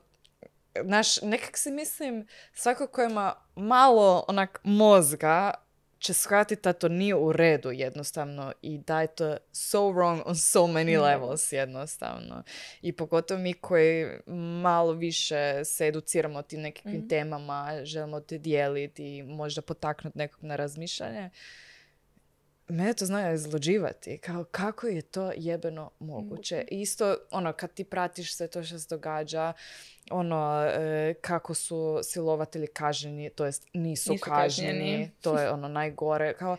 znaš, 0.83 1.21
nekak 1.21 1.57
si 1.57 1.71
mislim, 1.71 2.27
svako 2.53 2.87
ko 2.87 3.03
ima 3.03 3.33
malo 3.55 4.25
onak 4.27 4.59
mozga, 4.63 5.53
će 5.99 6.13
shvatiti 6.13 6.61
da 6.61 6.73
to 6.73 6.87
nije 6.89 7.15
u 7.15 7.31
redu 7.31 7.71
jednostavno 7.71 8.53
i 8.61 8.77
da 8.77 9.01
je 9.01 9.07
to 9.07 9.37
so 9.51 9.79
wrong 9.79 10.21
on 10.25 10.35
so 10.35 10.59
many 10.59 10.95
Da. 10.95 11.03
levels 11.03 11.51
jednostavno. 11.51 12.43
I 12.81 12.91
pogotovo 12.91 13.39
mi 13.39 13.53
koji 13.53 14.07
malo 14.61 14.91
više 14.93 15.65
se 15.65 15.87
educiramo 15.87 16.39
o 16.39 16.43
tim 16.43 16.61
nekakvim 16.61 16.95
Mhm. 16.95 17.07
temama, 17.07 17.79
želimo 17.83 18.19
te 18.19 18.37
dijeliti 18.37 19.17
i 19.17 19.23
možda 19.23 19.61
potaknuti 19.61 20.17
nekog 20.17 20.43
na 20.43 20.55
razmišljanje, 20.55 21.29
mene 22.69 22.93
to 22.93 23.05
zna 23.05 23.31
izluđivati. 23.31 24.17
Kao, 24.17 24.43
kako 24.43 24.87
je 24.87 25.01
to 25.01 25.31
jebeno 25.35 25.91
moguće? 25.99 26.65
Isto, 26.67 27.15
ono, 27.31 27.53
kad 27.53 27.73
ti 27.73 27.83
pratiš 27.83 28.35
sve 28.35 28.47
to 28.47 28.63
što 28.63 28.79
se 28.79 28.87
događa, 28.89 29.53
ono, 30.11 30.65
e, 30.65 31.13
kako 31.21 31.53
su 31.53 31.99
silovatelji 32.03 32.67
kažnjeni, 32.67 33.29
to 33.29 33.45
jest 33.45 33.67
nisu, 33.73 34.11
Nisu 34.11 34.23
kažnjeni, 34.25 34.79
kažnjeni. 34.79 35.11
to 35.21 35.39
je 35.39 35.51
ono 35.51 35.67
najgore. 35.67 36.33
Kao, 36.33 36.57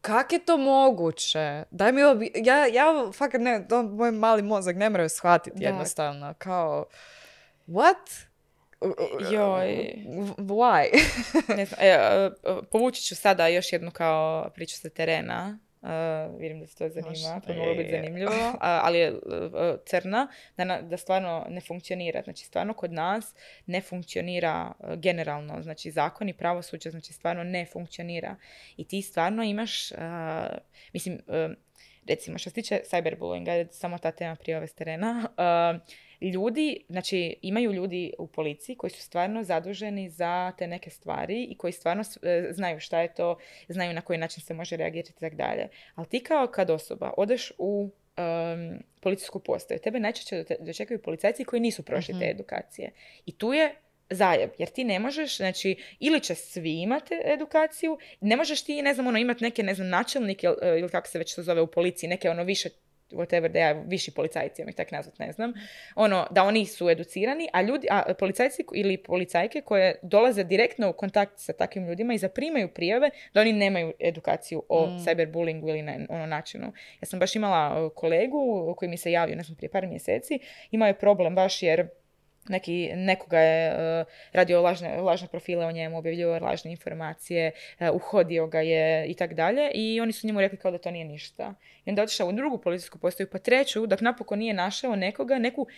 kak 0.00 0.32
je 0.32 0.44
to 0.44 0.56
moguće? 0.56 1.64
Daj 1.70 1.92
mi 1.92 2.02
obi... 2.02 2.32
Ja, 2.34 2.66
ja 2.66 3.12
fakat 3.12 3.40
ne, 3.40 3.66
to 3.68 3.82
moj 3.82 4.10
mali 4.10 4.42
mozak 4.42 4.76
ne 4.76 4.90
moraju 4.90 5.08
shvatiti 5.08 5.58
Da. 5.58 5.66
jednostavno. 5.66 6.34
Kao, 6.38 6.86
what? 7.68 8.24
Joj. 9.32 9.94
Why? 10.38 10.86
ne 11.56 11.64
znam, 11.64 11.80
e, 11.80 11.88
e, 11.88 12.30
povući 12.72 13.02
ću 13.02 13.16
sada 13.16 13.46
još 13.46 13.72
jednu 13.72 13.90
kao 13.90 14.50
priču 14.54 14.76
sa 14.76 14.88
terena. 14.88 15.58
E, 15.82 15.88
vidim 16.38 16.60
da 16.60 16.66
se 16.66 16.76
to 16.76 16.88
zanima, 16.88 17.40
to 17.40 17.54
moglo 17.54 17.74
biti 17.74 17.84
Je. 17.84 17.96
zanimljivo, 17.96 18.32
a, 18.60 18.80
ali 18.84 18.98
je 18.98 19.06
e, 19.06 19.12
e, 19.56 19.76
crna, 19.86 20.28
da, 20.56 20.64
na- 20.64 20.82
da 20.82 20.96
stvarno 20.96 21.46
ne 21.48 21.60
funkcionira. 21.60 22.22
Znači, 22.22 22.44
stvarno 22.44 22.74
kod 22.74 22.92
nas 22.92 23.34
ne 23.66 23.80
funkcionira 23.80 24.72
e, 24.80 24.96
generalno, 24.96 25.62
znači 25.62 25.90
zakon 25.90 26.28
i 26.28 26.34
pravosuđe, 26.34 26.90
znači 26.90 27.12
stvarno 27.12 27.44
ne 27.44 27.66
funkcionira. 27.66 28.36
I 28.76 28.84
ti 28.84 29.02
stvarno 29.02 29.42
imaš, 29.42 29.90
mislim, 30.92 31.20
e, 31.28 31.48
recimo 32.08 32.38
što 32.38 32.50
se 32.50 32.54
tiče 32.54 32.80
cyberbullyinga, 32.90 33.66
samo 33.70 33.98
ta 33.98 34.10
tema 34.12 34.36
prijave 34.36 34.66
s 34.66 34.74
terena, 34.74 35.28
ljudi, 36.30 36.84
znači 36.88 37.36
imaju 37.42 37.72
ljudi 37.72 38.12
u 38.18 38.26
policiji 38.26 38.76
koji 38.76 38.90
su 38.90 39.02
stvarno 39.02 39.44
zaduženi 39.44 40.10
za 40.10 40.52
te 40.58 40.66
neke 40.66 40.90
stvari 40.90 41.44
i 41.44 41.56
koji 41.56 41.72
stvarno 41.72 42.02
e, 42.22 42.48
znaju 42.50 42.80
šta 42.80 43.00
je 43.00 43.14
to, 43.14 43.38
znaju 43.68 43.92
na 43.94 44.00
koji 44.00 44.18
način 44.18 44.42
se 44.42 44.54
može 44.54 44.76
reagirati 44.76 45.12
i 45.16 45.20
tako 45.20 45.36
dalje. 45.36 45.68
Ali 45.94 46.06
ti 46.06 46.20
kao 46.20 46.46
kad 46.46 46.70
osoba 46.70 47.12
odeš 47.16 47.52
u 47.58 47.90
em, 48.16 48.78
policijsku 49.00 49.38
postaju, 49.40 49.80
tebe 49.80 50.00
najčešće 50.00 50.44
dočekaju 50.60 51.02
policajci 51.02 51.44
koji 51.44 51.60
nisu 51.60 51.82
prošli 51.82 52.14
te 52.14 52.24
Mhm. 52.26 52.30
edukacije. 52.30 52.90
I 53.26 53.38
tu 53.38 53.52
je 53.52 53.74
zajeb, 54.10 54.50
jer 54.58 54.68
ti 54.68 54.84
ne 54.84 54.98
možeš, 54.98 55.36
znači, 55.36 55.76
ili 56.00 56.20
će 56.20 56.34
svi 56.34 56.80
imati 56.80 57.14
edukaciju, 57.24 57.98
ne 58.20 58.36
možeš 58.36 58.62
ti, 58.62 58.82
ne 58.82 58.94
znam, 58.94 59.06
ono, 59.06 59.18
imati 59.18 59.44
neke, 59.44 59.62
ne 59.62 59.74
znam, 59.74 59.88
načelnike 59.88 60.46
ili, 60.46 60.80
ili 60.80 60.88
kako 60.88 61.08
se 61.08 61.18
već 61.18 61.34
to 61.34 61.42
zove 61.42 61.60
u 61.60 61.66
policiji, 61.66 62.08
neke 62.10 62.30
ono 62.30 62.44
više 62.44 62.68
whatever 63.12 63.48
da 63.48 63.58
ja, 63.58 63.72
viši 63.72 64.10
policajci, 64.10 64.62
ja 64.62 64.68
ih 64.68 64.74
tak 64.74 64.90
nazvat, 64.90 65.18
ne 65.18 65.32
znam, 65.32 65.52
ono, 65.94 66.26
da 66.30 66.42
oni 66.42 66.66
su 66.66 66.90
educirani, 66.90 67.48
a 67.52 67.62
ljudi, 67.62 67.86
a 67.90 68.14
policajci 68.18 68.64
ili 68.74 68.96
policajke 68.96 69.60
koje 69.60 69.98
dolaze 70.02 70.44
direktno 70.44 70.90
u 70.90 70.92
kontakt 70.92 71.32
sa 71.36 71.52
takvim 71.52 71.86
ljudima 71.88 72.14
i 72.14 72.18
zaprimaju 72.18 72.68
prijave, 72.68 73.10
da 73.34 73.40
oni 73.40 73.52
nemaju 73.52 73.92
edukaciju 74.00 74.62
o 74.68 74.86
Mm. 74.86 74.98
cyberbullyingu 74.98 75.68
ili 75.68 75.82
na 75.82 75.92
ono 76.08 76.26
načinu. 76.26 76.72
Ja 77.00 77.06
sam 77.06 77.18
baš 77.18 77.36
imala 77.36 77.90
kolegu 77.90 78.74
koji 78.76 78.88
mi 78.88 78.96
se 78.96 79.12
javio, 79.12 79.36
ne 79.36 79.42
znam, 79.42 79.56
prije 79.56 79.70
par 79.70 79.86
mjeseci, 79.86 80.38
imao 80.70 80.86
je 80.86 80.98
problem 80.98 81.34
baš 81.34 81.62
jer 81.62 81.88
neki, 82.48 82.90
nekoga 82.94 83.38
je 83.38 83.72
uh, 83.72 84.06
radio 84.32 84.62
lažne, 84.62 84.96
lažne 84.96 85.28
profile 85.28 85.66
o 85.66 85.72
njemu, 85.72 85.98
objavljivao 85.98 86.38
lažne 86.40 86.70
informacije, 86.70 87.52
uh, 87.80 87.88
uhodio 87.94 88.46
ga 88.46 88.60
je 88.60 89.06
i 89.06 89.14
tak 89.14 89.34
dalje 89.34 89.70
i 89.74 90.00
oni 90.00 90.12
su 90.12 90.26
njemu 90.26 90.40
rekli 90.40 90.58
kao 90.58 90.70
da 90.70 90.78
to 90.78 90.90
nije 90.90 91.04
ništa. 91.04 91.54
I 91.84 91.90
onda 91.90 92.02
otišao 92.02 92.28
u 92.28 92.32
drugu 92.32 92.58
policijsku 92.58 92.98
postaju, 92.98 93.28
pa 93.32 93.38
treću, 93.38 93.86
dok 93.86 94.00
napokon 94.00 94.38
nije 94.38 94.54
našao 94.54 94.96
nekoga, 94.96 95.38
neku 95.38 95.62
uh, 95.62 95.68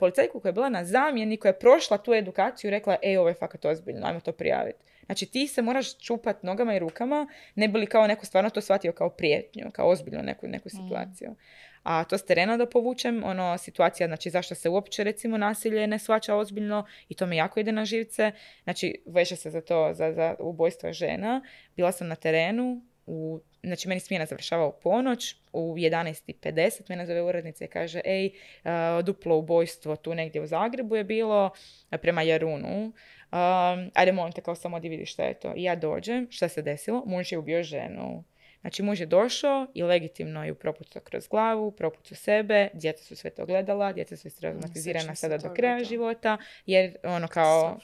policajku 0.00 0.40
koja 0.40 0.50
je 0.50 0.54
bila 0.54 0.68
na 0.68 0.84
zamjeni, 0.84 1.36
koja 1.36 1.50
je 1.50 1.58
prošla 1.58 1.98
tu 1.98 2.14
edukaciju 2.14 2.68
i 2.68 2.70
rekla, 2.70 2.96
ej, 3.02 3.16
ovo 3.16 3.28
je 3.28 3.34
fakat 3.34 3.64
ozbiljno, 3.64 4.06
ajmo 4.06 4.20
to 4.20 4.32
prijaviti. 4.32 4.78
Znači 5.06 5.26
ti 5.26 5.46
se 5.46 5.62
moraš 5.62 5.98
čupat 5.98 6.42
nogama 6.42 6.74
i 6.74 6.78
rukama, 6.78 7.26
ne 7.54 7.68
bi 7.68 7.78
li 7.78 7.86
kao 7.86 8.06
neko 8.06 8.26
stvarno 8.26 8.50
to 8.50 8.60
shvatio 8.60 8.92
kao 8.92 9.10
prijetnju, 9.10 9.70
kao 9.72 9.88
ozbiljno 9.88 10.22
neku, 10.22 10.48
neku 10.48 10.68
situaciju. 10.68 11.34
A 11.82 12.04
to 12.04 12.18
s 12.18 12.24
terena 12.24 12.56
da 12.56 12.66
povučem, 12.66 13.24
ono, 13.24 13.58
situacija, 13.58 14.06
znači 14.06 14.30
zašto 14.30 14.54
se 14.54 14.68
uopće 14.68 15.04
recimo 15.04 15.38
nasilje 15.38 15.86
ne 15.86 15.98
shvaća 15.98 16.36
ozbiljno 16.36 16.86
i 17.08 17.14
to 17.14 17.26
me 17.26 17.36
jako 17.36 17.60
ide 17.60 17.72
na 17.72 17.84
živce. 17.84 18.32
Znači, 18.64 19.02
veže 19.06 19.36
se 19.36 19.50
za 19.50 19.60
to, 19.60 19.90
za, 19.94 20.12
za 20.12 20.34
ubojstvo 20.38 20.92
žena. 20.92 21.42
Bila 21.76 21.92
sam 21.92 22.08
na 22.08 22.14
terenu, 22.14 22.82
u, 23.06 23.40
znači 23.62 23.88
meni 23.88 24.00
smjena 24.00 24.26
završava 24.26 24.66
u 24.66 24.72
ponoć, 24.82 25.36
u 25.52 25.74
11.50 25.74 26.80
mene 26.88 27.06
zove 27.06 27.22
urednica 27.22 27.64
i 27.64 27.68
kaže, 27.68 28.00
ej, 28.04 28.30
uh, 28.64 28.70
duplo 29.04 29.36
ubojstvo 29.36 29.96
tu 29.96 30.14
negdje 30.14 30.40
u 30.40 30.46
Zagrebu 30.46 30.96
je 30.96 31.04
bilo, 31.04 31.50
prema 31.90 32.22
Jarunu. 32.22 32.92
Um, 33.32 33.90
ajde, 33.94 34.12
molim 34.12 34.32
te, 34.32 34.40
kao 34.40 34.54
samo 34.54 34.80
da 34.80 34.88
vidiš 34.88 35.12
šta 35.12 35.24
je 35.24 35.34
to. 35.34 35.52
I 35.56 35.62
ja 35.62 35.76
dođem, 35.76 36.26
šta 36.30 36.48
se 36.48 36.62
desilo? 36.62 37.02
Muž 37.06 37.32
je 37.32 37.38
ubio 37.38 37.62
ženu. 37.62 38.24
Znači, 38.62 38.82
muž 38.82 39.00
je 39.00 39.06
došao 39.06 39.66
i 39.74 39.82
legitimno 39.82 40.44
ju 40.44 40.54
propucao 40.54 41.02
kroz 41.02 41.28
glavu, 41.28 41.70
propucao 41.70 42.16
sebe, 42.16 42.68
djeca 42.74 43.04
su 43.04 43.16
sve 43.16 43.30
to 43.30 43.46
gledala, 43.46 43.92
djeca 43.92 44.16
su 44.16 44.36
traumatizirana 44.40 45.00
sjećam 45.00 45.16
se 45.16 45.20
sada 45.20 45.38
do 45.38 45.54
kraja 45.54 45.84
života, 45.84 46.38
jer 46.66 46.96
ono 47.04 47.28
kao, 47.28 47.78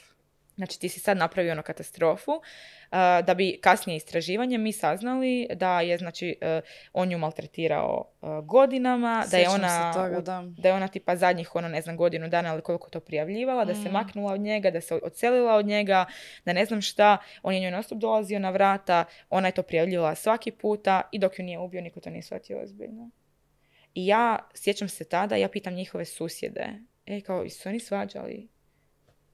znači 0.59 0.81
ti 0.81 0.89
si 0.89 1.01
sad 1.01 1.17
napravio 1.17 1.53
ono 1.53 1.63
katastrofu, 1.63 2.33
da 3.27 3.35
bi 3.37 3.59
kasnije 3.63 3.97
istraživanje 3.97 4.59
mi 4.59 4.73
saznali 4.73 5.49
da 5.55 5.81
je, 5.81 5.99
znači, 5.99 6.37
e, 6.41 6.61
on 6.93 7.13
ju 7.13 7.19
maltretirao 7.19 8.05
e, 8.23 8.27
godinama, 8.43 9.25
da 9.31 9.37
je 9.37 9.49
ona 9.49 9.93
toga, 9.93 10.21
da. 10.21 10.45
da 10.59 10.69
je 10.69 10.75
ona 10.75 10.89
tipa 10.89 11.17
zadnjih, 11.17 11.55
ono 11.55 11.69
ne 11.69 11.83
znam, 11.83 11.97
godinu 11.97 12.29
dana 12.29 12.53
ili 12.53 12.63
koliko 12.63 12.91
to 12.91 13.01
prijavljivala, 13.01 13.65
da 13.65 13.75
se 13.75 13.89
Mm. 13.89 13.93
maknula 13.93 14.33
od 14.33 14.41
njega, 14.41 14.71
da 14.71 14.81
se 14.81 14.95
odselila 15.03 15.55
od 15.55 15.67
njega, 15.67 16.05
da 16.45 16.53
ne 16.53 16.65
znam 16.65 16.81
šta, 16.81 17.19
on 17.43 17.55
je 17.55 17.61
njoj 17.61 17.71
non 17.71 17.83
stop 17.83 17.99
dolazio 17.99 18.39
na 18.39 18.51
vrata, 18.51 19.05
ona 19.31 19.49
je 19.49 19.53
to 19.53 19.63
prijavljivala 19.63 20.15
svaki 20.15 20.51
puta 20.51 21.03
i 21.13 21.19
dok 21.19 21.39
ju 21.39 21.45
nije 21.45 21.59
ubio, 21.59 21.81
niko 21.81 22.01
to 22.01 22.11
nije 22.11 22.23
shvatio 22.23 22.63
ozbiljno. 22.63 23.11
I 23.95 24.07
ja, 24.07 24.39
sjećam 24.55 24.89
se 24.89 25.05
tada, 25.05 25.37
ja 25.37 25.49
pitam 25.49 25.75
njihove 25.75 26.05
susjede, 26.05 26.69
e, 27.07 27.20
kao, 27.20 27.49
su 27.49 27.69
oni 27.69 27.81
svađali? 27.81 28.49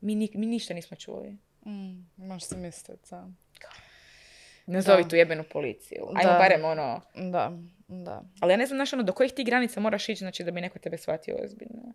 Mi, 0.04 0.14
ni- 0.14 0.30
mi 0.34 0.46
ništa 0.46 0.74
nismo 0.74 0.96
čuli. 0.96 1.36
Mm, 1.66 2.06
možeš 2.18 2.44
si 2.44 2.56
misliti, 2.56 3.10
da. 3.10 3.28
Ne 4.66 4.80
zovi 4.82 5.08
tu 5.08 5.16
jebenu 5.16 5.44
policiju. 5.44 6.06
Ajmo 6.08 6.32
Da. 6.32 6.38
barem 6.38 6.64
ono... 6.64 7.00
Da, 7.14 7.52
da. 7.88 8.22
Ali 8.40 8.52
ja 8.52 8.56
ne 8.56 8.66
znam, 8.66 8.76
znaš, 8.76 8.92
ono, 8.92 9.02
do 9.02 9.12
kojih 9.12 9.32
ti 9.32 9.44
granica 9.44 9.80
moraš 9.80 10.08
ići, 10.08 10.18
znači, 10.18 10.44
da 10.44 10.50
bi 10.50 10.60
neko 10.60 10.78
tebe 10.78 10.98
shvatio 10.98 11.36
ozbiljno. 11.44 11.92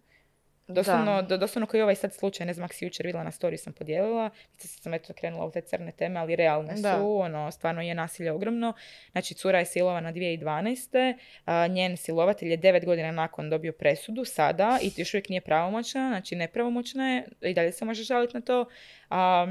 Doslovno, 0.70 1.22
do, 1.22 1.38
doslovno 1.38 1.68
koji 1.68 1.82
ovaj 1.82 1.96
sad 1.96 2.14
slučaj, 2.14 2.46
ne 2.46 2.54
znam 2.54 2.66
ako 2.66 2.74
si 2.74 2.86
jučer 2.86 3.06
vidjela 3.06 3.24
na 3.24 3.32
story 3.32 3.58
sam 3.58 3.74
podijelila, 3.74 4.30
sad 4.58 4.84
sam 4.84 4.94
eto 4.94 5.14
krenula 5.14 5.46
u 5.46 5.52
te 5.52 5.62
crne 5.62 5.92
teme, 5.92 6.20
ali 6.20 6.36
realne 6.36 6.74
Da. 6.74 6.96
su, 6.96 7.20
ono, 7.20 7.52
stvarno 7.52 7.82
je 7.82 7.96
nasilje 7.96 8.32
ogromno. 8.32 8.74
Znači, 9.12 9.34
cura 9.34 9.60
je 9.60 9.66
silovana 9.66 10.14
2012. 10.14 11.18
A, 11.46 11.68
njen 11.68 11.98
silovatelj 11.98 12.52
je 12.52 12.58
9 12.58 12.86
godina 12.86 13.12
nakon 13.12 13.50
dobio 13.50 13.72
presudu 13.72 14.26
sada 14.26 14.80
i 14.82 14.92
još 14.98 15.14
uvijek 15.14 15.30
nije 15.30 15.42
pravomoćna, 15.42 16.08
znači 16.10 16.36
nepravomoćna 16.36 17.10
je, 17.10 17.28
i 17.42 17.54
dalje 17.54 17.72
se 17.72 17.86
može 17.86 18.04
žaliti 18.04 18.34
na 18.34 18.42
to. 18.42 18.66
A, 19.10 19.48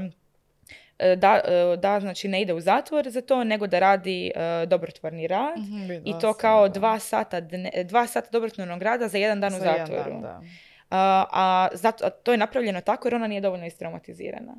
e, 0.99 1.15
da, 1.15 1.41
e, 1.45 1.77
da, 1.77 1.99
znači 1.99 2.27
ne 2.27 2.41
ide 2.41 2.53
u 2.53 2.59
zatvor 2.59 3.09
za 3.09 3.21
to, 3.21 3.43
nego 3.43 3.67
da 3.67 3.79
radi 3.79 4.31
e, 4.35 4.65
dobrotvorni 4.65 5.27
rad. 5.27 5.57
Mhm, 5.59 5.91
I 6.05 6.13
to 6.21 6.33
kao 6.33 6.69
dva 6.69 6.99
sata, 6.99 7.41
dne- 7.41 7.83
dva 7.83 8.07
sata 8.07 8.29
dobrotvornog 8.31 8.81
rada 8.81 9.07
za 9.07 9.17
jedan 9.17 9.41
dan 9.41 9.53
u 9.53 9.57
Za 9.57 9.65
jedan 9.65 9.87
zatvoru. 9.87 10.11
dan, 10.11 10.21
da. 10.21 10.41
A, 10.89 11.25
a, 11.31 11.67
zato, 11.73 12.05
a 12.05 12.09
to 12.09 12.31
je 12.31 12.37
napravljeno 12.37 12.81
tako 12.81 13.07
jer 13.07 13.15
ona 13.15 13.27
nije 13.27 13.41
dovoljno 13.41 13.65
istraumatizirana. 13.65 14.55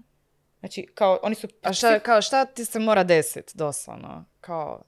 Znači, 0.60 0.86
kao, 0.94 1.18
oni 1.22 1.34
su... 1.34 1.48
A 1.62 1.72
šta, 1.72 1.98
kao 1.98 2.22
šta 2.22 2.44
ti 2.44 2.64
se 2.64 2.78
mora 2.78 3.04
desiti, 3.04 3.52
doslovno? 3.56 4.24
Kao, 4.40 4.82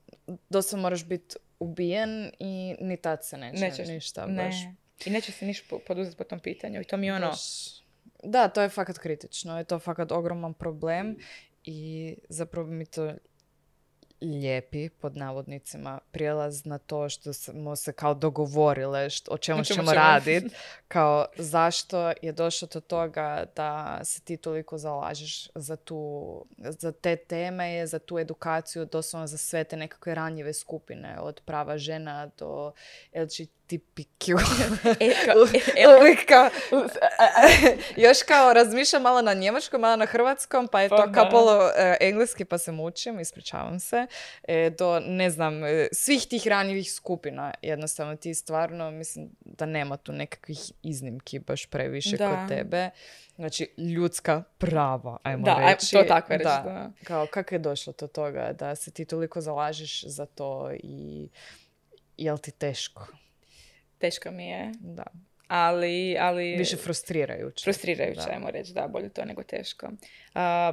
doslovno 0.48 0.82
moraš 0.82 1.04
biti 1.04 1.36
ubijen 1.58 2.30
i 2.38 2.76
ni 2.80 2.96
tad 2.96 3.24
se 3.24 3.36
neće 3.36 3.64
Nećeš- 3.64 3.88
ništa 3.88 4.26
ne. 4.26 4.44
baš. 4.44 4.54
I 5.06 5.10
neće 5.10 5.32
se 5.32 5.46
ništa 5.46 5.76
poduzeti 5.86 6.16
po 6.16 6.24
tom 6.24 6.40
pitanju. 6.40 6.80
I 6.80 6.84
to 6.84 6.96
mi 6.96 7.06
je 7.06 7.14
ono... 7.14 7.26
Baš- 7.30 7.82
Da, 8.24 8.48
to 8.48 8.62
je 8.62 8.68
fakat 8.68 8.98
kritično. 8.98 9.58
Je 9.58 9.64
to 9.64 9.78
fakat 9.78 10.12
ogroman 10.12 10.54
problem 10.54 11.16
i 11.64 12.14
zapravo 12.28 12.66
mi 12.66 12.86
to 12.86 13.12
lijepi, 14.22 14.88
pod 14.88 15.16
navodnicima, 15.16 15.98
prijelaz 16.10 16.66
na 16.66 16.78
to 16.78 17.08
što 17.08 17.32
smo 17.32 17.76
se 17.76 17.92
kao 17.92 18.14
dogovorile 18.14 18.98
št- 19.00 19.26
o 19.30 19.38
čemu 19.38 19.60
O 19.60 19.64
čemu 19.64 19.76
ćemo 19.76 19.92
ćemo. 19.92 20.02
raditi. 20.04 20.54
Kao 20.88 21.26
zašto 21.36 22.12
je 22.22 22.32
došlo 22.32 22.68
do 22.72 22.80
toga 22.80 23.44
da 23.56 24.00
se 24.04 24.20
ti 24.20 24.36
toliko 24.36 24.78
zalažeš 24.78 25.48
za 25.54 25.76
tu, 25.76 26.44
za 26.58 26.92
te 26.92 27.16
teme, 27.16 27.86
za 27.86 27.98
tu 27.98 28.18
edukaciju, 28.18 28.84
doslovno 28.84 29.26
za 29.26 29.36
sve 29.36 29.64
te 29.64 29.76
nekakve 29.76 30.14
ranjive 30.14 30.52
skupine, 30.52 31.16
od 31.20 31.40
prava 31.44 31.78
žena 31.78 32.30
do 32.38 32.72
LGBTQ. 33.14 34.38
E, 35.00 35.06
e, 35.76 36.16
kao, 36.28 36.50
još 37.96 38.22
kao 38.22 38.52
razmišljam 38.52 39.02
malo 39.02 39.22
na 39.22 39.34
njemačkom, 39.34 39.80
malo 39.80 39.96
na 39.96 40.06
hrvatskom, 40.06 40.68
pa 40.68 40.80
je 40.80 40.88
Pa 40.88 40.96
to 40.96 41.12
kao 41.12 41.30
polo 41.30 41.70
e, 41.76 41.96
engleski, 42.00 42.44
pa 42.44 42.58
se 42.58 42.72
mučim, 42.72 43.20
ispričavam 43.20 43.80
se. 43.80 44.06
E, 44.42 44.70
do, 44.78 45.00
ne 45.00 45.30
znam, 45.30 45.64
e, 45.64 45.88
svih 45.92 46.26
tih 46.26 46.46
ranjivih 46.46 46.92
skupina, 46.92 47.54
jednostavno 47.62 48.16
ti 48.16 48.34
stvarno, 48.34 48.90
mislim 48.90 49.30
da 49.40 49.66
nema 49.66 49.96
tu 49.96 50.12
nekakvih 50.12 50.58
iznimki 50.82 51.38
baš 51.38 51.66
previše 51.66 52.16
Da. 52.16 52.30
kod 52.30 52.48
tebe. 52.48 52.90
Znači, 53.34 53.74
ljudska 53.78 54.42
prava, 54.58 55.18
ajmo 55.22 55.44
Da, 55.44 55.70
reći. 55.70 55.90
to 55.92 56.02
tako 56.02 56.32
reći, 56.32 56.44
Da. 56.44 56.62
da. 56.64 56.90
Kao, 57.04 57.26
kako 57.26 57.54
je 57.54 57.58
došlo 57.58 57.92
do 57.98 58.06
toga 58.06 58.52
da 58.58 58.74
se 58.74 58.90
ti 58.90 59.04
toliko 59.04 59.40
zalažeš 59.40 60.04
za 60.06 60.26
to 60.26 60.70
i 60.82 61.28
jel 62.16 62.38
ti 62.38 62.50
teško? 62.50 63.06
teško 64.02 64.30
mi 64.30 64.46
je. 64.46 64.72
Da. 64.80 65.06
Ali, 65.48 66.16
ali... 66.20 66.56
Više 66.56 66.76
frustrirajuće. 66.76 67.64
Frustrirajuće, 67.64 68.30
ajmo 68.32 68.50
reći, 68.50 68.72
da, 68.72 68.88
bolje 68.88 69.08
to 69.08 69.24
nego 69.24 69.42
teško. 69.42 69.90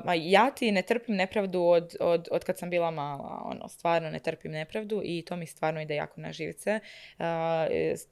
Ma 0.06 0.14
ja 0.16 0.52
ti 0.52 0.72
ne 0.72 0.82
trpim 0.82 1.16
nepravdu 1.16 1.62
od, 1.62 1.96
od, 2.00 2.28
od 2.32 2.44
kad 2.44 2.58
sam 2.58 2.70
bila 2.70 2.92
mala, 2.92 3.42
ono, 3.46 3.68
stvarno 3.68 4.10
ne 4.10 4.20
trpim 4.20 4.52
nepravdu 4.52 5.02
i 5.04 5.26
to 5.26 5.36
mi 5.36 5.46
stvarno 5.46 5.82
ide 5.82 5.96
jako 5.96 6.22
na 6.22 6.32
živce. 6.32 6.80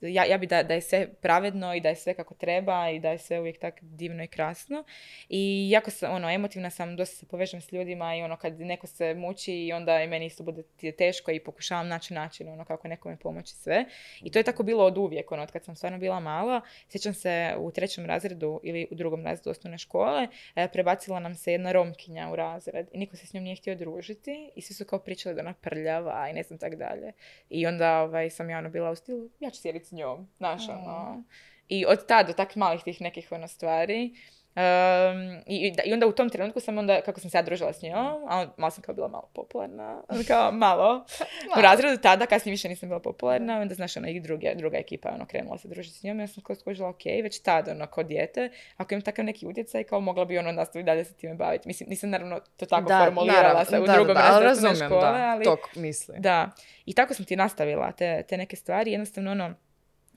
Ja, 0.02 0.26
ja 0.26 0.38
bi 0.38 0.48
da, 0.48 0.64
da 0.64 0.74
je 0.74 0.82
sve 0.82 1.08
pravedno 1.22 1.76
i 1.76 1.82
da 1.82 1.90
je 1.90 1.96
sve 1.96 2.14
kako 2.14 2.34
treba 2.34 2.90
i 2.90 3.00
da 3.00 3.10
je 3.10 3.18
sve 3.18 3.40
uvijek 3.40 3.60
tako 3.60 3.78
divno 3.82 4.24
i 4.24 4.28
krasno. 4.28 4.84
I 5.30 5.70
jako 5.70 5.92
sam, 5.92 6.16
ono, 6.16 6.30
emotivna 6.30 6.70
sam, 6.70 6.96
dosta 6.96 7.16
se 7.16 7.26
povežem 7.28 7.62
s 7.62 7.72
ljudima 7.72 8.16
i 8.16 8.22
ono, 8.22 8.38
kad 8.38 8.60
neko 8.60 8.88
se 8.88 9.14
muči 9.14 9.54
i 9.54 9.74
onda 9.74 10.04
i 10.04 10.08
meni 10.08 10.26
isto 10.26 10.44
bude 10.44 10.64
teško 10.98 11.32
i 11.32 11.40
pokušavam 11.40 11.88
naći 11.88 12.14
način, 12.14 12.50
ono, 12.50 12.66
kako 12.66 12.88
nekome 12.88 13.18
pomoći 13.18 13.54
sve. 13.54 13.86
I 14.22 14.32
to 14.32 14.40
je 14.40 14.44
tako 14.44 14.64
bilo 14.64 14.86
od 14.86 14.98
uvijek, 14.98 15.32
ono, 15.32 15.44
od 15.44 15.52
kad 15.52 15.64
sam 15.64 15.76
stvarno 15.76 15.98
bila 15.98 16.20
mala. 16.20 16.62
Sjećam 16.90 17.14
se 17.14 17.56
u 17.58 17.72
trećem 17.72 18.06
razredu 18.06 18.60
ili 18.64 18.88
u 18.92 18.96
drugom 18.96 19.26
razredu 19.26 19.50
osnovne 19.50 19.78
škole, 19.78 20.28
e, 20.56 20.68
prebacila 20.68 21.20
nam 21.20 21.36
se 21.38 21.52
jedna 21.52 21.72
romkinja 21.72 22.30
u 22.32 22.36
razred 22.36 22.88
i 22.92 22.98
niko 22.98 23.16
se 23.16 23.28
s 23.28 23.34
njom 23.34 23.44
nije 23.44 23.56
htio 23.56 23.76
družiti 23.76 24.52
i 24.56 24.62
svi 24.62 24.74
su 24.74 24.86
kao 24.86 25.00
pričali 25.00 25.36
da 25.36 25.42
ona 25.42 25.54
prljava 25.54 26.30
i 26.30 26.34
ne 26.34 26.44
znam 26.44 26.60
tak 26.60 26.76
dalje. 26.76 27.14
I 27.50 27.68
onda 27.68 28.02
ovaj, 28.02 28.30
sam 28.30 28.50
ja 28.50 28.58
ono 28.58 28.70
bila 28.70 28.92
u 28.92 28.96
stilu, 28.96 29.30
ja 29.40 29.50
ću 29.50 29.62
sjediti 29.62 29.86
s 29.86 29.92
njom, 29.92 30.28
znaš, 30.38 30.70
ono. 30.70 31.24
I 31.68 31.86
od 31.86 32.08
tada 32.08 32.28
do 32.28 32.34
tak 32.34 32.56
malih 32.56 32.84
tih 32.84 33.02
nekih 33.02 33.32
ono 33.32 33.48
stvari. 33.48 34.14
Um, 34.58 35.42
i, 35.46 35.68
i 35.68 35.72
da- 35.72 35.94
onda 35.94 36.08
u 36.08 36.12
tom 36.12 36.30
trenutku 36.30 36.60
sam 36.60 36.78
onda, 36.78 37.02
kako 37.02 37.20
sam 37.20 37.30
se 37.30 37.38
ja 37.38 37.42
družila 37.42 37.74
s 37.74 37.82
njom, 37.82 37.96
a 38.28 38.40
on- 38.40 38.50
malo 38.58 38.72
sam 38.72 38.84
kao 38.84 38.96
bila 38.96 39.08
malo 39.08 39.30
popularna, 39.34 40.02
ono 40.10 40.24
kao 40.28 40.52
malo, 40.52 41.06
u 41.58 41.62
razredu 41.62 42.02
tada, 42.02 42.26
kasnije 42.26 42.52
više 42.52 42.70
nisam 42.70 42.90
bila 42.90 43.00
popularna, 43.00 43.60
onda 43.60 43.76
znaš, 43.76 43.98
ono, 43.98 44.08
i 44.08 44.20
druge, 44.20 44.56
druga 44.56 44.78
ekipa, 44.78 45.10
ono, 45.10 45.26
krenula 45.26 45.58
se 45.58 45.68
družiti 45.68 45.98
s 45.98 46.04
njom, 46.04 46.20
ja 46.20 46.28
sam 46.28 46.44
kao 46.44 46.56
skužila, 46.56 46.90
ok, 46.90 47.06
već 47.24 47.42
tada, 47.42 47.72
ono, 47.72 47.88
kao 47.88 48.04
dijete, 48.04 48.50
ako 48.78 48.94
imam 48.94 49.02
takav 49.02 49.26
neki 49.26 49.48
utjecaj, 49.48 49.84
kao 49.84 50.00
mogla 50.00 50.26
bi, 50.26 50.38
ono, 50.38 50.52
nastaviti 50.52 50.86
dalje 50.86 51.06
se 51.06 51.14
time 51.14 51.36
baviti. 51.36 51.68
Mislim, 51.68 51.90
nisam 51.90 52.10
naravno 52.10 52.40
to 52.58 52.66
tako 52.66 52.90
formulirala 52.90 53.44
naravno, 53.44 53.66
se 53.66 53.80
u 53.80 53.86
da, 53.86 53.94
drugom 53.94 54.16
da, 54.16 54.22
da, 54.22 54.40
razredu 54.40 54.48
razumijem, 54.48 54.90
škole, 54.90 55.02
da, 55.02 55.32
ali... 55.32 55.44
tog 55.44 55.60
misli. 55.76 56.16
Da, 56.20 56.52
i 56.86 56.94
tako 56.94 57.14
sam 57.14 57.26
ti 57.26 57.36
nastavila 57.36 57.92
te, 57.92 58.24
te 58.30 58.38
neke 58.38 58.56
stvari. 58.56 58.92
Jednostavno, 58.92 59.32
ono, 59.32 59.54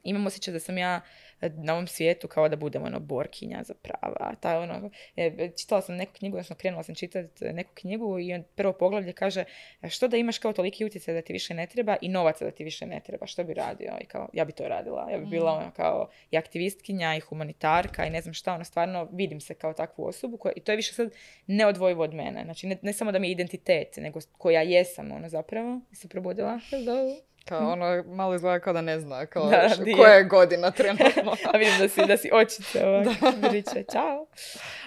imam 0.03 0.27
osjećaj 0.27 0.53
da 0.53 0.61
sam 0.61 0.79
ja 0.79 1.01
na 1.49 1.73
ovom 1.73 1.87
svijetu 1.87 2.29
kao 2.29 2.49
da 2.49 2.57
budem 2.57 2.83
ono 2.85 3.01
borkinja 3.01 3.63
za 3.65 3.75
prava. 3.75 4.35
Ta, 4.41 4.59
ono, 4.61 4.91
e, 5.17 5.51
čitala 5.59 5.83
sam 5.83 5.97
neku 5.97 6.13
knjigu, 6.13 6.37
odnosno 6.37 6.57
krenula 6.57 6.83
sam 6.83 6.95
čitati 6.95 7.45
neku 7.45 7.71
knjigu 7.75 8.19
i 8.19 8.35
on- 8.35 8.45
prvo 8.55 8.73
poglavlje 8.73 9.13
kaže 9.13 9.45
"E, 9.83 9.89
što 9.89 10.09
da 10.09 10.17
imaš 10.17 10.39
kao 10.39 10.53
toliki 10.53 10.85
utjecaj 10.85 11.15
da 11.15 11.23
ti 11.23 11.33
više 11.33 11.55
ne 11.55 11.67
treba 11.67 11.97
i 12.01 12.09
novaca 12.09 12.45
da 12.45 12.51
ti 12.51 12.65
više 12.65 12.87
ne 12.87 13.01
treba, 13.01 13.27
što 13.27 13.45
bi 13.45 13.55
radio? 13.55 13.93
I 14.01 14.05
kao, 14.05 14.29
ja 14.33 14.45
bi 14.45 14.53
to 14.53 14.69
radila. 14.69 15.09
Ja 15.11 15.19
bi 15.19 15.27
bila 15.27 15.53
ono 15.53 15.71
kao 15.71 16.09
i 16.31 16.37
aktivistkinja 16.37 17.17
i 17.17 17.21
humanitarka 17.21 18.07
i 18.07 18.11
ne 18.11 18.21
znam 18.21 18.35
šta, 18.35 18.55
ono 18.55 18.65
stvarno 18.65 19.09
vidim 19.13 19.41
se 19.41 19.55
kao 19.55 19.73
takvu 19.73 20.05
osobu 20.05 20.37
koja, 20.37 20.53
i 20.57 20.61
to 20.61 20.73
je 20.73 20.77
više 20.77 20.93
sad 20.95 21.11
neodvojivo 21.47 22.03
od 22.03 22.15
mene. 22.15 22.45
Znači 22.45 22.67
ne, 22.67 22.77
ne 22.83 22.93
samo 22.93 23.13
da 23.13 23.19
mi 23.19 23.29
je 23.29 23.33
identitet, 23.33 23.97
nego 23.97 24.21
koja 24.39 24.63
jesam 24.63 25.13
ono 25.13 25.29
zapravo. 25.29 25.81
I 25.93 25.97
se 25.97 26.09
probudila. 26.09 26.61
Hello. 26.71 27.17
Kao 27.45 27.71
ono, 27.71 28.03
malo 28.05 28.35
izgleda 28.35 28.61
kao 28.61 28.73
da 28.73 28.81
ne 28.81 29.01
zna 29.01 29.27
kao 29.27 29.47
Da, 29.47 29.69
š- 29.69 29.97
koja 29.97 30.13
je 30.13 30.25
godina 30.25 30.71
trenutno. 30.71 31.33
A 31.55 31.59
vidim 31.59 31.79
da 31.79 31.89
si, 31.89 32.07
da 32.07 32.17
si 32.17 32.31
očice 32.33 32.85
ovak, 32.87 33.07
vriče, 33.43 33.85
čao. 33.93 34.27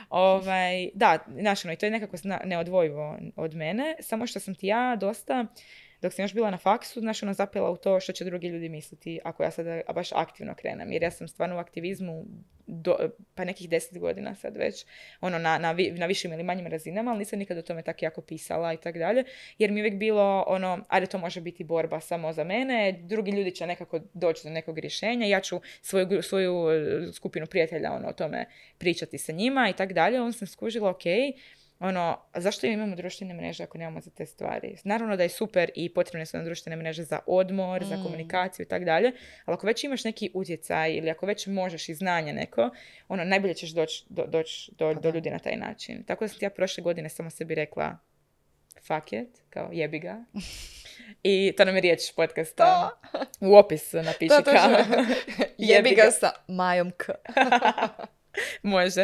Ovaj, 0.09 0.89
da, 0.93 1.19
znaš, 1.39 1.65
ono, 1.65 1.73
i 1.73 1.77
to 1.77 1.85
je 1.85 1.91
nekako 1.91 2.17
neodvojivo 2.43 3.17
od 3.35 3.55
mene, 3.55 3.95
samo 3.99 4.27
što 4.27 4.39
sam 4.39 4.55
ti 4.55 4.67
ja 4.67 4.95
dosta, 4.95 5.45
dok 6.03 6.13
sam 6.13 6.23
još 6.23 6.33
bila 6.33 6.51
na 6.51 6.57
faksu, 6.57 6.99
znaš, 6.99 7.23
ono, 7.23 7.33
zapela 7.33 7.69
u 7.71 7.77
to 7.77 7.99
što 7.99 8.11
će 8.11 8.25
drugi 8.25 8.47
ljudi 8.47 8.69
misliti 8.69 9.19
ako 9.23 9.43
ja 9.43 9.51
sada 9.51 9.81
baš 9.95 10.11
aktivno 10.11 10.55
krenem. 10.55 10.91
Jer 10.91 11.03
ja 11.03 11.11
sam 11.11 11.27
stvarno 11.27 11.55
u 11.55 11.59
aktivizmu 11.59 12.25
do, 12.67 12.97
pa 13.35 13.43
nekih 13.45 13.69
deset 13.69 13.99
godina 13.99 14.35
sad 14.35 14.57
već, 14.57 14.85
ono, 15.21 15.39
na, 15.39 15.57
na, 15.57 15.71
vi- 15.71 15.91
na 15.91 16.05
višim 16.05 16.33
ili 16.33 16.43
manjim 16.43 16.67
razinama, 16.67 17.11
ali 17.11 17.19
nisam 17.19 17.39
nikad 17.39 17.57
o 17.57 17.61
tome 17.61 17.81
tako 17.81 18.05
jako 18.05 18.21
pisala 18.21 18.73
i 18.73 18.77
tako 18.77 18.99
dalje, 18.99 19.23
jer 19.57 19.71
mi 19.71 19.79
je 19.79 19.81
uvijek 19.83 19.95
bilo, 19.95 20.43
ono, 20.47 20.79
ajde, 20.87 21.07
to 21.07 21.17
može 21.17 21.41
biti 21.41 21.63
borba 21.63 21.99
samo 21.99 22.33
za 22.33 22.43
mene, 22.43 22.91
drugi 22.91 23.31
ljudi 23.31 23.51
će 23.51 23.67
nekako 23.67 23.99
doći 24.13 24.41
do 24.43 24.49
nekog 24.49 24.79
rješenja, 24.79 25.27
ja 25.27 25.39
ću 25.39 25.61
svoju, 25.81 26.21
svoju 26.21 26.69
e, 26.71 27.13
skupinu 27.13 27.47
prijatelja, 27.47 27.93
ono, 27.93 28.07
o 28.07 28.13
tome 28.13 28.45
pričati 28.77 29.17
sa 29.17 29.31
njima 29.31 29.69
i 29.69 29.73
tako 29.73 29.93
dalje, 29.93 30.21
onda 30.21 30.37
sam 30.37 30.47
skužila, 30.47 30.89
ok, 30.89 31.03
ono, 31.79 32.19
zašto 32.35 32.67
imamo 32.67 32.95
društvene 32.95 33.33
mreže 33.33 33.63
ako 33.63 33.77
nemamo 33.77 34.01
za 34.01 34.11
te 34.11 34.25
stvari? 34.25 34.77
Naravno 34.83 35.15
da 35.15 35.23
je 35.23 35.29
super 35.29 35.71
i 35.75 35.93
potrebne 35.93 36.25
su 36.25 36.37
nam 36.37 36.45
društvene 36.45 36.75
mreže 36.75 37.03
za 37.03 37.19
odmor, 37.27 37.85
za 37.85 38.03
komunikaciju 38.03 38.63
i 38.63 38.67
tako 38.67 38.85
dalje, 38.85 39.11
ali 39.45 39.55
ako 39.55 39.67
već 39.67 39.83
imaš 39.83 40.03
neki 40.03 40.31
utjecaj 40.33 40.93
ili 40.93 41.09
ako 41.09 41.25
već 41.25 41.47
možeš 41.47 41.89
i 41.89 41.93
znanje 41.93 42.33
neko, 42.33 42.69
ono, 43.07 43.23
najbolje 43.23 43.53
ćeš 43.53 43.69
doći 43.69 44.05
do, 44.09 44.25
doć 44.27 44.69
do, 44.77 44.93
do 44.93 45.09
ljudi 45.09 45.29
na 45.29 45.39
taj 45.39 45.55
način. 45.55 46.03
Tako 46.03 46.23
da 46.23 46.27
sam 46.27 46.39
ti 46.39 46.45
ja 46.45 46.49
prošle 46.49 46.83
godine 46.83 47.09
samo 47.09 47.29
sebi 47.29 47.55
rekla 47.55 47.97
fuck 48.87 49.13
it, 49.13 49.43
kao 49.49 49.69
jebi 49.71 49.99
ga. 49.99 50.23
I 51.23 51.53
to 51.57 51.65
nam 51.65 51.75
je 51.75 51.81
riječ 51.81 52.11
podcasta. 52.15 52.89
U 53.39 53.55
opis 53.55 53.93
napiši 53.93 54.27
To, 54.27 54.41
to 54.41 54.51
kao 54.51 54.69
Jebi 55.57 55.95
ga 55.95 56.11
sa 56.11 56.31
Majom 56.47 56.91
K. 56.97 57.05
Može. 58.63 59.01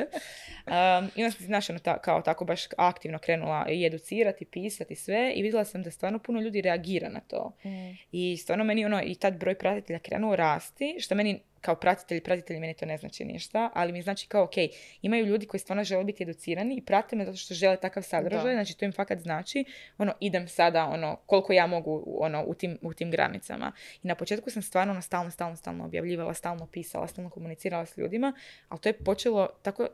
Um, 0.65 1.11
I 1.15 1.23
onda 1.23 1.31
sam, 1.31 1.45
znaš, 1.45 1.69
ono, 1.69 1.79
ta, 1.79 1.97
kao 2.01 2.21
tako 2.21 2.45
baš 2.45 2.61
aktivno 2.77 3.19
krenula 3.19 3.65
i 3.69 3.85
educirati, 3.85 4.45
pisati 4.45 4.95
sve 4.95 5.33
i 5.35 5.41
vidjela 5.41 5.65
sam 5.65 5.83
da 5.83 5.91
stvarno 5.91 6.19
puno 6.19 6.41
ljudi 6.41 6.61
reagira 6.61 7.09
na 7.09 7.19
to. 7.19 7.57
Mm. 7.65 7.97
I 8.11 8.37
stvarno 8.37 8.63
meni 8.63 8.85
ono, 8.85 9.01
i 9.03 9.15
tad 9.15 9.37
broj 9.37 9.55
pratitelja 9.55 9.99
krenuo 9.99 10.35
rasti, 10.35 10.95
što 10.99 11.15
meni 11.15 11.39
kao 11.61 11.75
pratitelji, 11.75 12.21
pratitelji 12.21 12.59
meni 12.59 12.73
to 12.73 12.85
ne 12.85 12.97
znači 12.97 13.25
ništa, 13.25 13.69
ali 13.73 13.91
mi 13.91 14.01
znači 14.01 14.27
kao, 14.27 14.43
ok, 14.43 14.53
imaju 15.01 15.25
ljudi 15.25 15.45
koji 15.45 15.59
stvarno 15.59 15.83
žele 15.83 16.03
biti 16.03 16.23
educirani 16.23 16.75
i 16.75 16.81
prate 16.81 17.15
me 17.15 17.25
zato 17.25 17.37
što 17.37 17.53
žele 17.53 17.77
takav 17.77 18.03
sadržaj, 18.03 18.43
Da. 18.43 18.53
znači 18.53 18.77
to 18.77 18.85
im 18.85 18.91
fakat 18.91 19.19
znači, 19.19 19.65
ono, 19.97 20.13
idem 20.19 20.47
sada, 20.47 20.85
ono, 20.85 21.15
koliko 21.25 21.53
ja 21.53 21.67
mogu, 21.67 22.17
ono, 22.19 22.43
u 22.47 22.53
tim, 22.53 22.77
u 22.81 22.93
tim 22.93 23.11
granicama. 23.11 23.71
I 24.03 24.07
na 24.07 24.15
početku 24.15 24.49
sam 24.49 24.61
stvarno, 24.61 24.93
ono, 24.93 25.01
stalno, 25.01 25.31
stalno, 25.31 25.55
stalno 25.55 25.85
objavljivala, 25.85 26.33
stalno 26.33 26.67
pisala, 26.67 27.07
stalno 27.07 27.29
komunicirala 27.29 27.85
s 27.85 27.97
ljudima, 27.97 28.33
ali 28.69 28.81
to 28.81 28.89
je 28.89 28.93
počelo 28.93 29.49
tako 29.61 29.87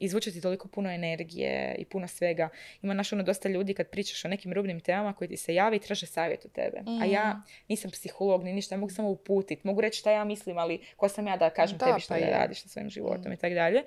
izvučati 0.00 0.40
toliko 0.40 0.68
puno 0.68 0.90
energije 0.90 1.74
i 1.78 1.84
puno 1.84 2.08
svega. 2.08 2.48
Ima 2.82 2.94
naš 2.94 3.12
ono 3.12 3.22
dosta 3.22 3.48
ljudi 3.48 3.74
kad 3.74 3.88
pričaš 3.88 4.24
o 4.24 4.28
nekim 4.28 4.52
rubnim 4.52 4.80
temama 4.80 5.12
koji 5.12 5.28
ti 5.28 5.36
se 5.36 5.54
javi 5.54 5.76
i 5.76 5.80
traže 5.80 6.06
savjet 6.06 6.44
od 6.44 6.52
tebe. 6.52 6.78
A 7.02 7.04
ja 7.04 7.42
nisam 7.68 7.90
psiholog 7.90 8.44
ni 8.44 8.52
ništa, 8.52 8.74
ja 8.74 8.78
mogu 8.78 8.92
samo 8.92 9.08
uputit. 9.10 9.64
Mogu 9.64 9.80
reći 9.80 9.98
šta 9.98 10.10
ja 10.10 10.24
mislim, 10.24 10.58
ali 10.58 10.80
ko 10.96 11.08
sam 11.08 11.26
ja 11.26 11.36
da 11.36 11.50
kažem 11.50 11.78
Da, 11.78 11.86
tebi 11.86 12.00
šta 12.00 12.14
pa 12.14 12.20
da 12.20 12.26
je. 12.26 12.32
radiš 12.32 12.62
sa 12.62 12.68
svojim 12.68 12.90
životom 12.90 13.32
i 13.32 13.36
tako 13.36 13.54
dalje. 13.54 13.82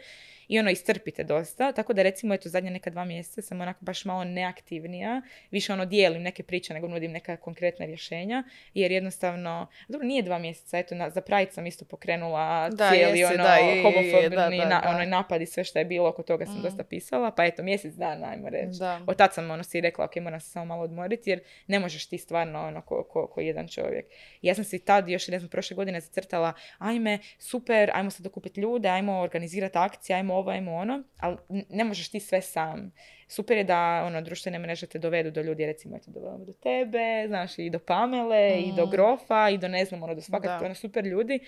I 0.48 0.60
ono, 0.60 0.69
istrpite 0.72 1.24
dosta. 1.24 1.72
Tako 1.72 1.94
da 1.94 2.03
recimo, 2.03 2.34
eto, 2.34 2.49
zadnja 2.49 2.69
neka 2.72 2.90
dva 2.90 3.06
mjeseca 3.06 3.41
sam 3.41 3.61
onako 3.61 3.80
baš 3.82 4.06
malo 4.06 4.24
neaktivnija. 4.24 5.22
Više 5.52 5.74
ono, 5.74 5.86
dijelim 5.86 6.22
neke 6.22 6.44
priče 6.44 6.74
nego 6.74 6.88
nudim 6.88 7.11
neka 7.11 7.38
konkretna 7.38 7.86
rješenja. 7.86 8.44
Jer 8.74 8.91
jednostavno, 8.91 9.68
dobro, 9.88 10.07
nije 10.07 10.22
dva 10.22 10.40
mjeseca, 10.40 10.78
eto, 10.78 10.95
na, 10.95 11.10
za 11.10 11.22
Pride 11.22 11.52
sam 11.52 11.68
isto 11.68 11.86
pokrenula 11.86 12.69
Da, 12.69 12.90
cijeli 12.90 13.19
jesi, 13.19 13.34
ono, 13.34 13.44
da, 13.44 13.53
je, 13.56 13.78
je, 13.78 13.84
homofobni 13.84 14.30
da, 14.30 14.36
da, 14.36 14.69
na- 14.69 14.84
onaj 14.88 15.06
napad 15.07 15.41
i 15.41 15.45
sve 15.45 15.64
što 15.64 15.80
je 15.80 15.86
bilo, 15.86 16.10
oko 16.10 16.24
toga 16.24 16.45
sam 16.45 16.56
Mm. 16.56 16.61
dosta 16.61 16.84
pisala. 16.84 17.32
Pa 17.32 17.45
eto, 17.45 17.64
mjesec 17.64 17.94
dana, 17.94 18.28
ajmo 18.28 18.49
reći. 18.49 18.80
Da. 18.80 19.02
Od 19.07 19.18
tad 19.18 19.34
sam 19.34 19.52
ono 19.52 19.64
si 19.64 19.82
rekla, 19.82 20.06
ok, 20.06 20.15
moram 20.15 20.40
se 20.40 20.49
samo 20.49 20.65
malo 20.65 20.84
odmoriti 20.84 21.30
jer 21.30 21.40
ne 21.68 21.80
možeš 21.80 22.06
ti 22.06 22.18
stvarno 22.18 22.61
ono 22.61 22.82
ko, 22.82 23.03
ko, 23.03 23.28
ko 23.28 23.41
jedan 23.41 23.68
čovjek. 23.68 24.06
I 24.41 24.48
ja 24.48 24.56
sam 24.56 24.64
si 24.64 24.80
tad 24.80 25.10
još, 25.10 25.28
ne 25.28 25.40
znam, 25.40 25.49
prošle 25.49 25.76
godine 25.76 26.02
zacrtala, 26.02 26.53
ajme, 26.78 27.19
super, 27.40 27.91
ajmo 27.94 28.10
sad 28.10 28.24
dokupiti 28.24 28.61
ljude, 28.61 28.90
ajmo 28.90 29.19
organizirati 29.19 29.78
akcije, 29.78 30.15
ajmo 30.15 30.36
ovo, 30.38 30.51
ajmo 30.51 30.76
ono, 30.76 31.03
ali 31.19 31.38
ne 31.69 31.84
možeš 31.84 32.09
ti 32.09 32.19
sve 32.19 32.41
sam. 32.41 32.91
Super 33.27 33.57
je 33.57 33.64
da 33.64 34.03
ono, 34.05 34.22
društvene 34.22 34.59
mreže 34.59 34.88
te 34.88 34.99
dovedu 34.99 35.31
do 35.31 35.41
ljudi, 35.41 35.65
recimo 35.65 35.97
eto, 35.97 36.11
do, 36.11 36.38
do 36.45 36.53
tebe, 36.53 37.26
znaš, 37.27 37.59
i 37.59 37.69
do 37.69 37.80
Pamele, 37.80 38.59
i 38.59 38.73
do 38.76 38.85
Mm. 38.85 38.89
Grofa, 38.89 39.49
i 39.49 39.57
do 39.57 39.68
ne 39.68 39.85
znam, 39.85 40.03
ono, 40.03 40.15
do 40.15 40.22
svakak, 40.22 40.61
ono, 40.61 40.76
super 40.76 41.05
ljudi. 41.05 41.39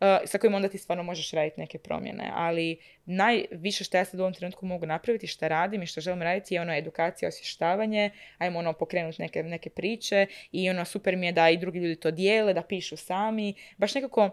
uh, 0.00 0.06
sa 0.24 0.38
kojima 0.38 0.56
onda 0.56 0.68
ti 0.68 0.78
stvarno 0.78 1.02
možeš 1.02 1.30
raditi 1.30 1.60
neke 1.60 1.78
promjene. 1.78 2.30
Ali 2.34 2.78
najviše 3.04 3.84
što 3.84 3.96
ja 3.96 4.04
sad 4.04 4.20
u 4.20 4.22
ovom 4.22 4.34
trenutku 4.34 4.66
mogu 4.66 4.86
napraviti, 4.86 5.26
što 5.26 5.48
radim 5.48 5.82
i 5.82 5.86
što 5.86 6.00
želim 6.00 6.22
raditi 6.22 6.54
je 6.54 6.60
ono 6.60 6.76
edukacija, 6.76 7.28
osvještavanje, 7.28 8.10
ajmo 8.38 8.58
ono 8.58 8.72
pokrenuti 8.72 9.22
neke, 9.22 9.42
neke 9.42 9.70
priče 9.70 10.26
i 10.52 10.70
ono 10.70 10.84
super 10.84 11.16
mi 11.16 11.26
je 11.26 11.32
da 11.32 11.50
i 11.50 11.56
drugi 11.56 11.78
ljudi 11.78 11.96
to 11.96 12.10
dijele, 12.10 12.54
da 12.54 12.62
pišu 12.62 12.96
sami. 12.96 13.54
Baš 13.76 13.94
nekako 13.94 14.30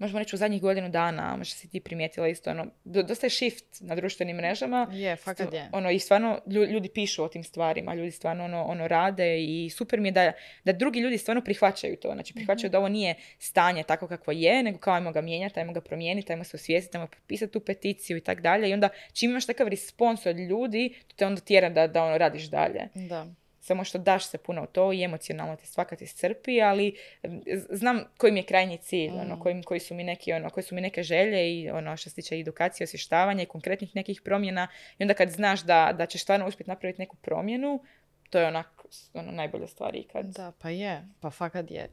možemo 0.00 0.18
reći 0.18 0.36
u 0.36 0.38
zadnjih 0.38 0.60
godinu 0.62 0.88
dana, 0.88 1.36
možda 1.36 1.54
si 1.54 1.70
ti 1.70 1.80
primijetila 1.80 2.28
isto, 2.28 2.50
ono, 2.50 2.66
do- 2.84 3.02
dosta 3.02 3.26
je 3.26 3.30
shift 3.30 3.64
na 3.80 3.94
društvenim 3.94 4.36
mrežama. 4.36 4.86
Je, 4.92 5.16
fakat 5.16 5.52
je. 5.52 5.68
Ono, 5.72 5.90
I 5.90 5.98
stvarno 5.98 6.40
lju- 6.46 6.66
ljudi 6.66 6.88
pišu 6.90 7.24
o 7.24 7.28
tim 7.28 7.44
stvarima, 7.44 7.94
ljudi 7.94 8.10
stvarno 8.10 8.44
ono, 8.44 8.64
ono 8.64 8.88
rade 8.88 9.10
i 9.40 9.70
super 9.70 10.00
mi 10.00 10.08
je 10.08 10.12
da, 10.12 10.32
da 10.64 10.72
drugi 10.74 11.00
ljudi 11.00 11.18
stvarno 11.18 11.42
prihvaćaju 11.42 11.96
to. 11.96 12.12
Znači 12.12 12.34
prihvaćaju 12.34 12.68
Mhm. 12.68 12.72
da 12.72 12.78
ovo 12.78 12.88
nije 12.88 13.14
stanje 13.38 13.82
tako 13.82 14.08
kakvo 14.08 14.32
je, 14.32 14.62
nego 14.62 14.78
kao 14.78 14.94
ajmo 14.94 15.12
ga 15.12 15.20
mijenjati, 15.20 15.60
ajmo 15.60 15.72
ga 15.72 15.80
promijeniti, 15.80 16.32
ajmo 16.32 16.44
se 16.44 16.56
osvijestiti, 16.56 16.96
ajmo 16.96 17.06
potpisati 17.08 17.52
tu 17.52 17.60
peticiju 17.60 18.16
i 18.16 18.20
tako 18.20 18.40
dalje. 18.40 18.70
I 18.70 18.74
onda 18.74 18.88
čim 19.12 19.30
imaš 19.30 19.46
takav 19.46 19.68
respons 19.68 20.26
od 20.26 20.38
ljudi, 20.38 20.94
to 21.08 21.14
te 21.16 21.26
onda 21.26 21.40
tjera 21.40 21.68
da, 21.70 21.86
da 21.86 22.04
ono 22.04 22.18
radiš 22.18 22.44
dalje. 22.44 22.88
Da. 22.94 23.26
Samo 23.62 23.84
što 23.84 23.98
daš 23.98 24.26
se 24.26 24.38
puno 24.38 24.62
u 24.62 24.66
to 24.66 24.92
i 24.92 25.02
emocionalno 25.02 25.56
te 25.56 25.66
svaka 25.66 25.96
iscrpi, 26.00 26.62
ali 26.62 26.86
em, 27.22 27.40
z- 27.56 27.66
znam 27.70 28.04
koji 28.18 28.32
mi 28.32 28.38
je 28.38 28.44
krajnji 28.44 28.78
cilj, 28.78 29.10
ono, 29.10 29.36
Mm. 29.36 29.40
koji, 29.40 29.62
koji 29.62 29.80
su 29.80 29.94
mi 29.94 30.04
neki, 30.04 30.32
ono, 30.32 30.50
koje 30.50 30.64
su 30.64 30.74
mi 30.74 30.80
neke 30.80 31.02
želje 31.02 31.52
i 31.52 31.70
ono 31.70 31.96
što 31.96 32.10
se 32.10 32.14
tiče 32.14 32.38
edukacije, 32.38 32.84
osvještavanja 32.84 33.42
i 33.42 33.46
konkretnih 33.46 33.96
nekih 33.96 34.20
promjena. 34.24 34.68
I 34.98 35.04
onda 35.04 35.14
kad 35.14 35.30
znaš 35.30 35.60
da, 35.62 35.94
da 35.98 36.06
ćeš 36.06 36.22
stvarno 36.22 36.46
uspjeti 36.46 36.70
napraviti 36.70 37.02
neku 37.02 37.16
promjenu, 37.16 37.82
to 38.30 38.38
je 38.38 38.46
onak, 38.46 38.66
ono, 39.14 39.32
najbolja 39.32 39.66
stvar 39.66 39.96
ikad. 39.96 40.26
Da, 40.26 40.52
pa 40.58 40.70
je, 40.70 41.08
pa 41.20 41.30
fakat 41.30 41.70
je. 41.70 41.88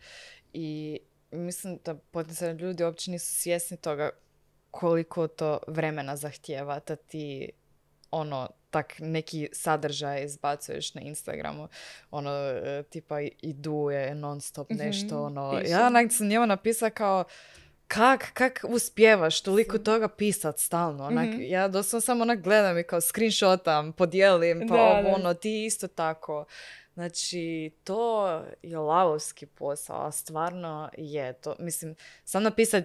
I 0.54 1.00
mislim 1.32 1.80
da 1.86 1.96
potencijalni 1.96 2.62
ljudi 2.62 2.84
uopće 2.84 3.12
nisu 3.12 3.34
svjesni 3.36 3.78
toga 3.78 4.10
koliko 4.72 5.28
to 5.28 5.60
vremena 5.68 6.16
zahtijeva 6.16 6.80
da 6.88 6.96
ti 6.96 7.50
ono 8.12 8.48
tak 8.70 8.94
neki 9.00 9.50
sadržaj 9.54 10.24
izbacuješ 10.24 10.94
na 10.94 11.02
Instagramu, 11.02 11.68
ono, 12.12 12.30
e, 12.32 12.84
tipa 12.84 13.22
i- 13.22 13.32
duje 13.44 14.16
non 14.16 14.42
stop 14.42 14.70
Mhm, 14.70 14.80
nešto, 14.80 15.24
ono, 15.24 15.54
piše. 15.54 15.72
ja 15.72 15.86
onak 15.88 16.12
sam 16.12 16.28
njemu 16.28 16.46
napisala 16.46 16.90
kao, 16.92 17.24
kak, 17.88 18.32
kak 18.34 18.66
uspijevaš 18.66 19.42
toliko 19.42 19.78
toga 19.80 20.08
pisat 20.10 20.60
stalno, 20.60 21.06
onak, 21.06 21.28
Mhm. 21.28 21.42
ja 21.42 21.68
doslovno 21.68 22.02
samo 22.02 22.22
onak 22.22 22.40
gledam 22.40 22.78
i 22.78 22.84
kao 22.84 23.02
screenshotam, 23.02 23.94
podijelim, 23.94 24.60
pa 24.62 24.76
Da, 24.76 24.82
ovo, 24.84 25.02
da. 25.02 25.10
ono, 25.10 25.34
ti 25.34 25.66
isto 25.66 25.88
tako. 25.88 26.46
Znači, 26.94 27.72
to 27.84 28.28
je 28.64 28.78
lavovski 28.78 29.46
posao, 29.48 29.98
a 29.98 30.12
stvarno 30.12 30.90
je 30.94 31.34
to. 31.34 31.56
Mislim, 31.60 31.96
sam 32.24 32.44
napisat 32.44 32.84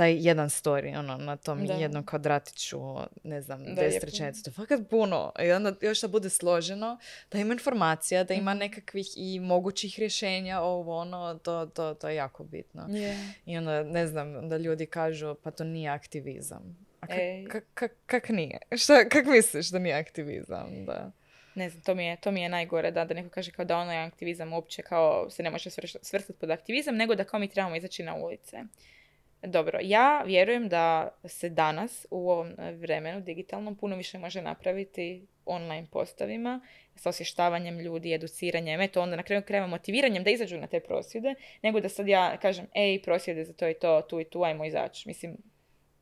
taj 0.00 0.16
jedan 0.18 0.48
story, 0.48 0.98
ono, 0.98 1.16
na 1.16 1.36
tom 1.36 1.66
Da. 1.66 1.74
jednom 1.74 2.06
kvadratiću, 2.06 2.80
ne 3.24 3.40
znam, 3.42 3.64
Da, 3.64 3.74
deset 3.74 4.04
rečenica. 4.04 4.42
To 4.42 4.50
je 4.50 4.54
fakat 4.54 4.80
puno. 4.90 5.32
I 5.40 5.52
onda 5.52 5.72
još 5.80 6.00
da 6.00 6.08
bude 6.08 6.30
složeno, 6.30 6.98
da 7.32 7.38
ima 7.38 7.52
informacija, 7.52 8.24
da 8.24 8.34
Mhm. 8.34 8.40
ima 8.40 8.54
nekakvih 8.54 9.06
i 9.16 9.40
mogućih 9.40 9.98
rješenja, 9.98 10.60
ovo, 10.60 10.96
ono, 10.96 11.34
to, 11.34 11.66
to, 11.66 11.94
to 11.94 12.08
je 12.08 12.16
jako 12.16 12.44
bitno. 12.44 12.86
Je. 12.90 13.16
I 13.46 13.58
onda, 13.58 13.82
ne 13.82 14.06
znam, 14.06 14.48
da 14.48 14.56
ljudi 14.56 14.86
kažu, 14.86 15.34
pa 15.34 15.50
to 15.50 15.64
nije 15.64 15.90
aktivizam. 15.90 16.76
A 17.00 17.06
kak, 17.48 17.64
kak, 17.74 17.92
kak 18.06 18.28
nije? 18.28 18.58
Šta, 18.76 19.04
kak 19.04 19.26
misliš 19.26 19.68
da 19.68 19.78
nije 19.78 19.94
aktivizam? 19.94 20.84
Da. 20.86 21.10
Ne 21.54 21.70
znam, 21.70 21.82
to 21.82 21.94
mi 21.94 22.04
je, 22.06 22.16
to 22.16 22.30
mi 22.30 22.42
je 22.42 22.48
najgore, 22.48 22.90
da, 22.90 23.04
da 23.04 23.14
neko 23.14 23.28
kaže 23.28 23.50
kao 23.50 23.64
da 23.64 23.76
ono 23.78 23.92
je 23.92 23.98
aktivizam 23.98 24.52
uopće 24.52 24.82
kao 24.82 25.30
se 25.30 25.42
ne 25.42 25.50
može 25.50 25.70
svrstati 26.02 26.38
pod 26.40 26.50
aktivizam, 26.50 26.96
nego 26.96 27.14
da 27.14 27.24
kao 27.24 27.40
mi 27.40 27.48
trebamo 27.48 27.76
izaći 27.76 28.02
na 28.02 28.14
ulice. 28.16 28.56
Dobro, 29.42 29.78
ja 29.82 30.22
vjerujem 30.26 30.68
da 30.68 31.08
se 31.24 31.48
danas 31.48 32.06
u 32.10 32.30
ovom 32.30 32.48
e, 32.58 32.72
vremenu 32.72 33.20
digitalnom 33.20 33.76
puno 33.76 33.96
više 33.96 34.18
može 34.18 34.42
napraviti 34.42 35.26
online 35.46 35.86
postavima 35.90 36.60
sa 36.94 37.08
osvještavanjem 37.08 37.80
ljudi, 37.80 38.14
educiranjem, 38.14 38.80
eto 38.80 39.02
onda 39.02 39.16
na 39.16 39.22
kraju 39.22 39.42
krajeva 39.42 39.66
motiviranjem 39.66 40.24
da 40.24 40.30
izađu 40.30 40.58
na 40.58 40.66
te 40.66 40.80
prosvjede, 40.80 41.34
nego 41.62 41.80
da 41.80 41.88
sad 41.88 42.08
ja 42.08 42.36
kažem, 42.36 42.66
ej, 42.74 43.02
prosvjede 43.02 43.44
za 43.44 43.52
to 43.52 43.68
i 43.68 43.74
to, 43.74 44.00
tu 44.00 44.20
i 44.20 44.24
tu, 44.24 44.42
ajmo 44.42 44.64
izaći. 44.64 45.08
Mislim, 45.08 45.36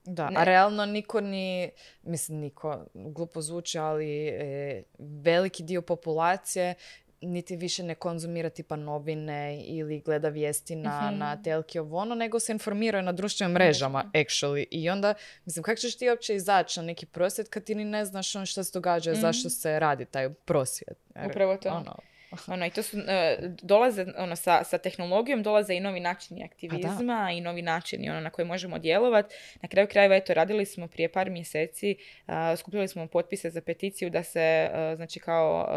Da, 0.05 0.31
Ne. 0.31 0.41
a 0.41 0.45
realno 0.45 0.87
niko 0.87 1.21
ni, 1.21 1.71
mislim 2.03 2.39
niko, 2.39 2.85
glupo 2.95 3.41
zvuči, 3.41 3.79
ali 3.79 4.29
e, 4.29 4.83
veliki 4.99 5.63
dio 5.63 5.83
populacije 5.83 6.75
niti 7.23 7.57
više 7.57 7.83
ne 7.83 7.95
konzumira 7.95 8.51
tipa 8.51 8.77
novine 8.77 9.29
ili 9.61 10.01
gleda 10.01 10.29
vijesti 10.29 10.77
na, 10.77 11.01
Mhm. 11.03 11.19
na 11.19 11.43
telki 11.43 11.79
ovo 11.79 11.97
ono, 11.99 12.15
nego 12.15 12.41
se 12.41 12.53
informiraju 12.53 13.05
na 13.05 13.13
društvenim 13.13 13.53
mrežama, 13.53 14.11
actually. 14.15 14.65
I 14.71 14.91
onda, 14.91 15.15
mislim, 15.45 15.63
kako 15.63 15.77
ćeš 15.77 15.97
ti 15.97 16.09
uopće 16.09 16.35
izaći 16.35 16.81
na 16.81 16.87
neki 16.87 17.07
prosvjed 17.07 17.49
kad 17.49 17.65
ti 17.65 17.75
ni 17.75 17.85
ne 17.85 18.05
znaš 18.05 18.37
ono 18.37 18.47
što 18.47 18.65
se 18.65 18.71
događa, 18.73 19.11
Mhm. 19.13 19.21
zašto 19.21 19.51
se 19.51 19.79
radi 19.79 20.05
taj 20.05 20.31
prosvjed. 20.35 20.97
Jer, 21.17 21.27
Upravo 21.27 21.57
to. 21.57 21.69
Ono, 21.69 21.97
Ono, 22.47 22.67
i 22.67 22.71
to 22.71 22.83
su, 22.83 22.99
e, 22.99 23.39
dolaze, 23.63 24.07
ono, 24.17 24.37
sa, 24.37 24.65
sa 24.65 24.79
tehnologijom 24.79 25.43
dolaze 25.43 25.75
i 25.75 25.81
novi 25.81 26.01
načini 26.01 26.45
aktivizma 26.45 27.31
i 27.33 27.41
novi 27.41 27.63
načini 27.63 28.11
ono, 28.11 28.21
na 28.21 28.31
koji 28.31 28.47
možemo 28.47 28.79
djelovati. 28.79 29.35
Na 29.63 29.69
kraju 29.69 29.89
krajeva, 29.89 30.17
eto, 30.17 30.35
radili 30.35 30.67
smo 30.67 30.89
prije 30.89 31.13
par 31.13 31.31
mjeseci, 31.31 31.97
a, 32.27 32.57
skupili 32.57 32.89
smo 32.89 33.07
potpise 33.07 33.51
za 33.51 33.61
peticiju 33.61 34.11
da 34.11 34.23
se, 34.23 34.71
a, 34.73 34.97
znači, 34.97 35.21
kao, 35.21 35.69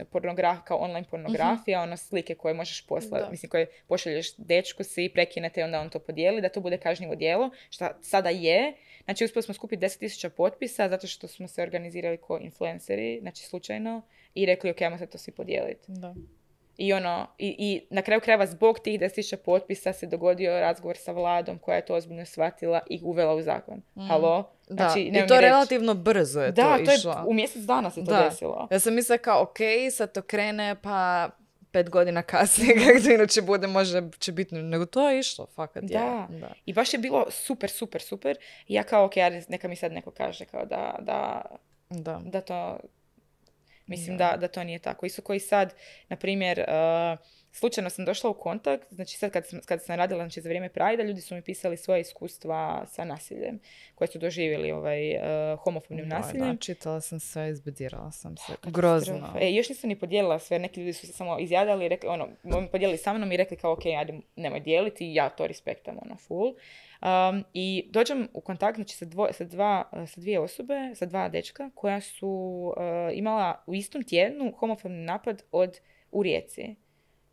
e, 0.00 0.04
pornograf, 0.04 0.58
kao 0.64 0.76
online 0.76 1.06
pornografija, 1.10 1.82
ono, 1.82 1.96
slike 1.96 2.34
koje 2.34 2.54
možeš 2.54 2.86
poslati, 2.86 3.30
mislim, 3.30 3.50
koje 3.50 3.66
pošalješ 3.88 4.36
dečku 4.36 4.84
si, 4.84 5.10
prekinete 5.14 5.60
i 5.60 5.64
onda 5.64 5.80
on 5.80 5.90
to 5.90 5.98
podijeli, 5.98 6.40
da 6.40 6.48
to 6.48 6.60
bude 6.60 6.78
kažnjivo 6.78 7.14
djelo, 7.14 7.50
što 7.70 7.88
sada 8.02 8.28
je. 8.28 8.74
Znači, 9.04 9.24
uspjeli 9.24 9.42
smo 9.42 9.54
skupiti 9.54 9.84
10.000 9.84 10.28
potpisa 10.28 10.88
zato 10.88 11.06
što 11.06 11.28
smo 11.28 11.48
se 11.48 11.62
organizirali 11.62 12.18
kao 12.26 12.38
influenceri, 12.40 13.18
znači 13.20 13.42
slučajno, 13.42 14.02
i 14.36 14.46
rekli, 14.46 14.70
ok, 14.70 14.82
ajmo 14.82 14.98
se 14.98 15.06
to 15.06 15.18
svi 15.18 15.32
podijeliti. 15.32 15.84
da. 15.88 16.14
I 16.78 16.92
ono, 16.92 17.26
i, 17.38 17.56
i 17.58 17.86
na 17.90 18.02
kraju 18.02 18.20
krajeva 18.20 18.46
zbog 18.46 18.78
tih 18.78 19.00
10.000 19.00 19.36
potpisa 19.36 19.92
se 19.92 20.06
dogodio 20.06 20.60
razgovor 20.60 20.96
sa 20.96 21.12
vladom 21.12 21.58
koja 21.58 21.76
je 21.76 21.84
to 21.84 21.94
ozbiljno 21.94 22.24
shvatila 22.24 22.80
i 22.90 23.00
uvela 23.02 23.34
u 23.34 23.42
zakon. 23.42 23.82
Halo? 24.08 24.50
Da, 24.68 24.74
Znači, 24.74 25.00
i 25.00 25.10
nemoj 25.10 25.26
to 25.28 25.40
relativno 25.40 25.94
brzo 25.94 26.40
je 26.40 26.52
Da, 26.52 26.78
to 26.78 26.84
to 26.84 26.92
išlo. 26.92 27.24
u 27.26 27.34
mjesec 27.34 27.62
dana 27.62 27.90
se 27.90 28.04
to 28.04 28.10
Da. 28.10 28.22
desilo. 28.24 28.68
Ja 28.70 28.80
sam 28.80 28.94
mislila 28.94 29.18
kao, 29.18 29.42
ok, 29.42 29.56
sad 29.92 30.12
to 30.12 30.22
krene, 30.22 30.76
pa 30.82 31.30
pet 31.70 31.90
godina 31.90 32.22
kasnije, 32.22 32.74
kako 32.94 33.14
inače 33.14 33.42
bude, 33.42 33.66
može 33.66 34.02
će 34.18 34.32
biti, 34.32 34.54
nego 34.54 34.86
to 34.86 35.10
je 35.10 35.18
išlo, 35.18 35.46
fakat 35.46 35.82
je. 35.82 35.88
Da. 35.88 36.26
da. 36.30 36.52
I 36.66 36.72
baš 36.72 36.92
je 36.92 36.98
bilo 36.98 37.26
super, 37.30 37.70
super, 37.70 38.02
super. 38.02 38.36
I 38.68 38.74
ja 38.74 38.82
kao, 38.82 39.04
ok, 39.04 39.14
neka 39.48 39.68
mi 39.68 39.76
sad 39.76 39.92
neko 39.92 40.10
kaže 40.10 40.44
kao 40.44 40.64
da, 40.64 40.96
da, 41.00 41.42
Da. 41.90 42.20
da 42.24 42.40
to, 42.40 42.78
mislim 43.86 44.16
Da. 44.16 44.36
da. 44.36 44.48
To 44.48 44.64
nije 44.64 44.78
tako. 44.78 45.06
Isto 45.06 45.22
koji 45.22 45.40
sad, 45.40 45.74
na 46.08 46.16
primjer, 46.16 46.58
uh, 46.60 47.18
slučajno 47.56 47.90
sam 47.90 48.04
došla 48.04 48.30
u 48.30 48.34
kontakt, 48.34 48.86
znači 48.90 49.16
sad 49.16 49.30
kad 49.30 49.46
sam, 49.46 49.60
kad 49.66 49.84
sam 49.84 49.96
radila 49.96 50.22
znači, 50.24 50.40
za 50.40 50.48
vrijeme 50.48 50.68
Prajda, 50.68 51.02
ljudi 51.02 51.20
su 51.20 51.34
mi 51.34 51.42
pisali 51.42 51.76
svoje 51.76 52.00
iskustva 52.00 52.86
sa 52.86 53.04
nasiljem, 53.04 53.60
koje 53.94 54.08
su 54.08 54.18
doživjeli 54.18 54.72
ovaj, 54.72 55.16
uh, 55.16 55.60
homofobnim 55.60 56.08
nasiljem. 56.08 56.50
Da, 56.50 56.56
čitala 56.56 57.00
sam 57.00 57.20
sve, 57.20 57.50
izbedirala 57.50 58.10
sam 58.10 58.36
se. 58.36 58.42
Katastrofa. 58.46 58.80
Grozno. 58.80 59.34
E, 59.40 59.52
još 59.52 59.68
nisam 59.68 59.88
ni 59.88 59.98
podijelila 59.98 60.38
sve, 60.38 60.58
neki 60.58 60.80
ljudi 60.80 60.92
su 60.92 61.06
se 61.06 61.12
samo 61.12 61.38
izjadali 61.38 61.84
i 61.84 61.88
rekli, 61.88 62.08
ono, 62.08 62.28
podijelili 62.72 62.98
sa 62.98 63.12
mnom 63.12 63.32
i 63.32 63.36
rekli 63.36 63.56
kao, 63.56 63.72
ok, 63.72 63.86
ajde, 63.86 64.20
nemoj 64.36 64.60
dijeliti, 64.60 65.14
ja 65.14 65.28
to 65.28 65.46
respektam, 65.46 65.96
ono, 66.02 66.16
full. 66.16 66.48
Um, 66.48 67.44
I 67.54 67.88
dođem 67.90 68.28
u 68.32 68.40
kontakt, 68.40 68.76
znači, 68.76 68.96
sa, 68.96 69.04
dvo, 69.04 69.28
sa, 69.32 69.44
dva, 69.44 69.90
sa 70.06 70.20
dvije 70.20 70.40
osobe, 70.40 70.74
sa 70.94 71.06
dva 71.06 71.28
dečka, 71.28 71.70
koja 71.74 72.00
su 72.00 72.28
uh, 72.76 73.18
imala 73.18 73.64
u 73.66 73.74
istom 73.74 74.02
tjednu 74.02 74.52
homofobni 74.56 75.04
napad 75.04 75.42
od, 75.52 75.80
u 76.10 76.22
Rijeci. 76.22 76.74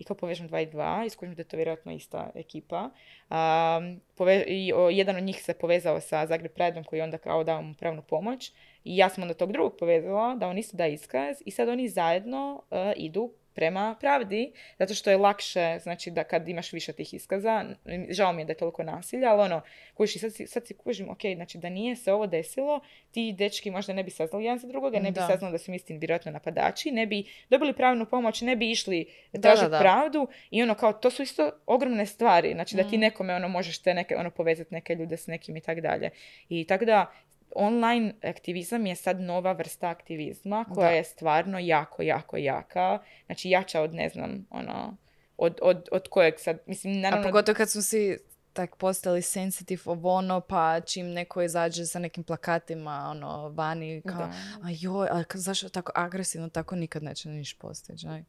I 0.04 0.06
kao 0.06 0.16
povežem 0.18 0.48
dva 0.48 0.62
i 0.62 0.66
dva, 0.66 1.04
iskužim 1.06 1.36
da 1.36 1.42
je 1.42 1.48
to 1.48 1.58
vjerojatno 1.58 1.92
ista 1.92 2.32
ekipa. 2.36 2.90
Um, 3.30 4.02
pove- 4.16 4.44
I 4.48 4.74
o, 4.76 4.90
jedan 4.90 5.16
od 5.16 5.24
njih 5.24 5.44
se 5.44 5.54
povezao 5.54 6.02
sa 6.02 6.26
Zagreb 6.26 6.52
Prideom 6.52 6.84
koji 6.84 7.02
onda 7.02 7.18
kao 7.18 7.44
dao 7.44 7.62
mu 7.62 7.74
pravnu 7.74 8.02
pomoć. 8.02 8.52
I 8.84 8.98
ja 8.98 9.10
sam 9.10 9.22
onda 9.22 9.34
tog 9.34 9.52
drugog 9.52 9.76
povezala 9.80 10.36
da 10.36 10.48
on 10.48 10.58
isto 10.58 10.78
da 10.78 10.88
iskaz 10.88 11.38
i 11.46 11.52
sad 11.52 11.70
oni 11.70 11.90
zajedno 11.90 12.64
uh, 12.72 12.78
idu 12.96 13.34
prema 13.56 13.96
pravdi, 14.00 14.52
zato 14.80 14.94
što 14.94 15.10
je 15.10 15.18
lakše, 15.18 15.80
znači 15.84 16.12
da 16.12 16.24
kad 16.24 16.48
imaš 16.50 16.74
više 16.74 16.94
tih 16.94 17.14
iskaza, 17.14 17.66
žao 18.10 18.34
mi 18.34 18.42
je 18.42 18.46
da 18.46 18.52
je 18.52 18.58
toliko 18.58 18.84
nasilja, 18.84 19.30
ali 19.32 19.42
ono, 19.42 19.62
kužiš, 19.94 20.22
sad 20.22 20.34
si, 20.34 20.48
sad 20.48 20.68
si 20.68 20.74
kužim, 20.74 21.10
ok, 21.10 21.22
znači 21.36 21.58
da 21.58 21.70
nije 21.70 21.96
se 21.96 22.14
ovo 22.14 22.28
desilo, 22.28 22.80
ti 23.12 23.34
dečki 23.38 23.72
možda 23.72 23.94
ne 23.94 24.04
bi 24.04 24.12
saznali 24.12 24.46
jedan 24.46 24.60
za 24.60 24.68
drugoga, 24.68 25.00
ne 25.00 25.12
bi 25.12 25.16
Da. 25.16 25.28
saznali 25.28 25.52
da 25.52 25.58
su 25.58 25.74
istin 25.74 25.98
vjerojatno 25.98 26.32
napadači, 26.32 26.92
ne 26.92 27.06
bi 27.06 27.24
dobili 27.50 27.74
pravnu 27.74 28.06
pomoć, 28.06 28.42
ne 28.42 28.56
bi 28.56 28.72
išli 28.72 29.06
tražiti 29.42 29.66
da, 29.66 29.70
da. 29.70 29.80
pravdu 29.80 30.28
i 30.52 30.64
ono 30.64 30.76
kao, 30.76 30.94
to 30.94 31.10
su 31.10 31.24
isto 31.24 31.52
ogromne 31.66 32.06
stvari, 32.06 32.52
znači 32.54 32.76
da 32.76 32.84
ti 32.84 32.98
Mm. 32.98 33.00
nekome 33.00 33.36
ono 33.36 33.48
možeš 33.48 33.80
te 33.82 33.94
neke, 33.94 34.16
ono 34.18 34.32
povezati 34.32 34.74
neke 34.74 34.96
ljude 34.96 35.18
s 35.18 35.28
nekim 35.28 35.58
i 35.58 35.62
tak 35.62 35.80
dalje. 35.80 36.10
I 36.50 36.66
tako 36.68 36.86
da, 36.86 37.12
online 37.56 38.14
aktivizam 38.24 38.86
je 38.86 38.96
sad 38.96 39.20
nova 39.20 39.52
vrsta 39.52 39.90
aktivizma 39.90 40.66
koja 40.74 40.90
Da. 40.90 40.96
je 40.96 41.04
stvarno 41.04 41.60
jako, 41.60 42.02
jako 42.02 42.38
jaka. 42.38 43.00
Znači 43.26 43.50
jača 43.50 43.82
od, 43.82 43.94
ne 43.94 44.10
znam, 44.10 44.48
ono, 44.50 44.98
od, 45.38 45.60
od, 45.62 45.90
od 45.92 46.08
kojeg 46.08 46.34
sad, 46.38 46.58
mislim, 46.66 46.94
A 46.94 46.98
naravno... 47.00 47.28
pogotovo 47.28 47.56
kad 47.56 47.70
smo 47.70 47.82
svi 47.82 48.18
tak 48.54 48.76
postali 48.76 49.22
sensitive 49.22 49.82
of 49.86 50.00
ono, 50.04 50.42
pa 50.42 50.80
čim 50.82 51.08
neko 51.10 51.42
izađe 51.42 51.86
sa 51.86 52.00
nekim 52.00 52.24
plakatima, 52.24 53.08
ono, 53.10 53.50
vani, 53.50 54.02
kao, 54.06 54.18
Da. 54.18 54.34
a 54.64 54.68
joj, 54.80 55.08
a 55.12 55.24
zašto 55.34 55.70
tako 55.70 55.92
agresivno, 55.96 56.50
tako 56.50 56.76
nikad 56.76 57.04
neće 57.04 57.30
niš 57.30 57.54
postići, 57.54 58.08
aj? 58.08 58.24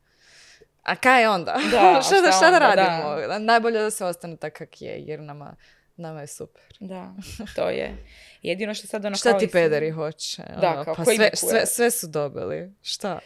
A 0.83 0.97
kaj 0.97 1.27
onda? 1.27 1.57
Da, 1.71 1.99
a 1.99 2.03
šta, 2.07 2.15
da, 2.15 2.29
šta 2.29 2.33
šta 2.33 2.51
da 2.51 2.57
onda, 2.57 2.75
radimo? 2.75 3.39
Najbolje 3.39 3.81
da 3.81 3.91
se 3.91 4.05
ostane 4.05 4.37
tak 4.37 4.53
kak 4.53 4.83
je, 4.83 5.03
jer 5.03 5.21
nama, 5.21 5.55
nama 5.97 6.21
je 6.21 6.27
super. 6.27 6.63
Da, 6.81 7.15
to 7.57 7.69
je. 7.69 7.97
Jedino 8.43 8.75
što 8.75 8.87
sad 8.87 9.05
ono 9.05 9.17
Šta 9.17 9.31
kao 9.31 9.41
ti 9.41 9.49
pederi 9.53 9.91
hoće? 9.91 10.43
Da, 10.61 10.73
ono, 10.73 10.85
kao, 10.85 10.95
pa 10.95 11.05
sve, 11.05 11.31
sve, 11.35 11.67
sve 11.67 11.91
su 11.91 12.07
dobili. 12.07 12.73
Šta? 12.83 13.19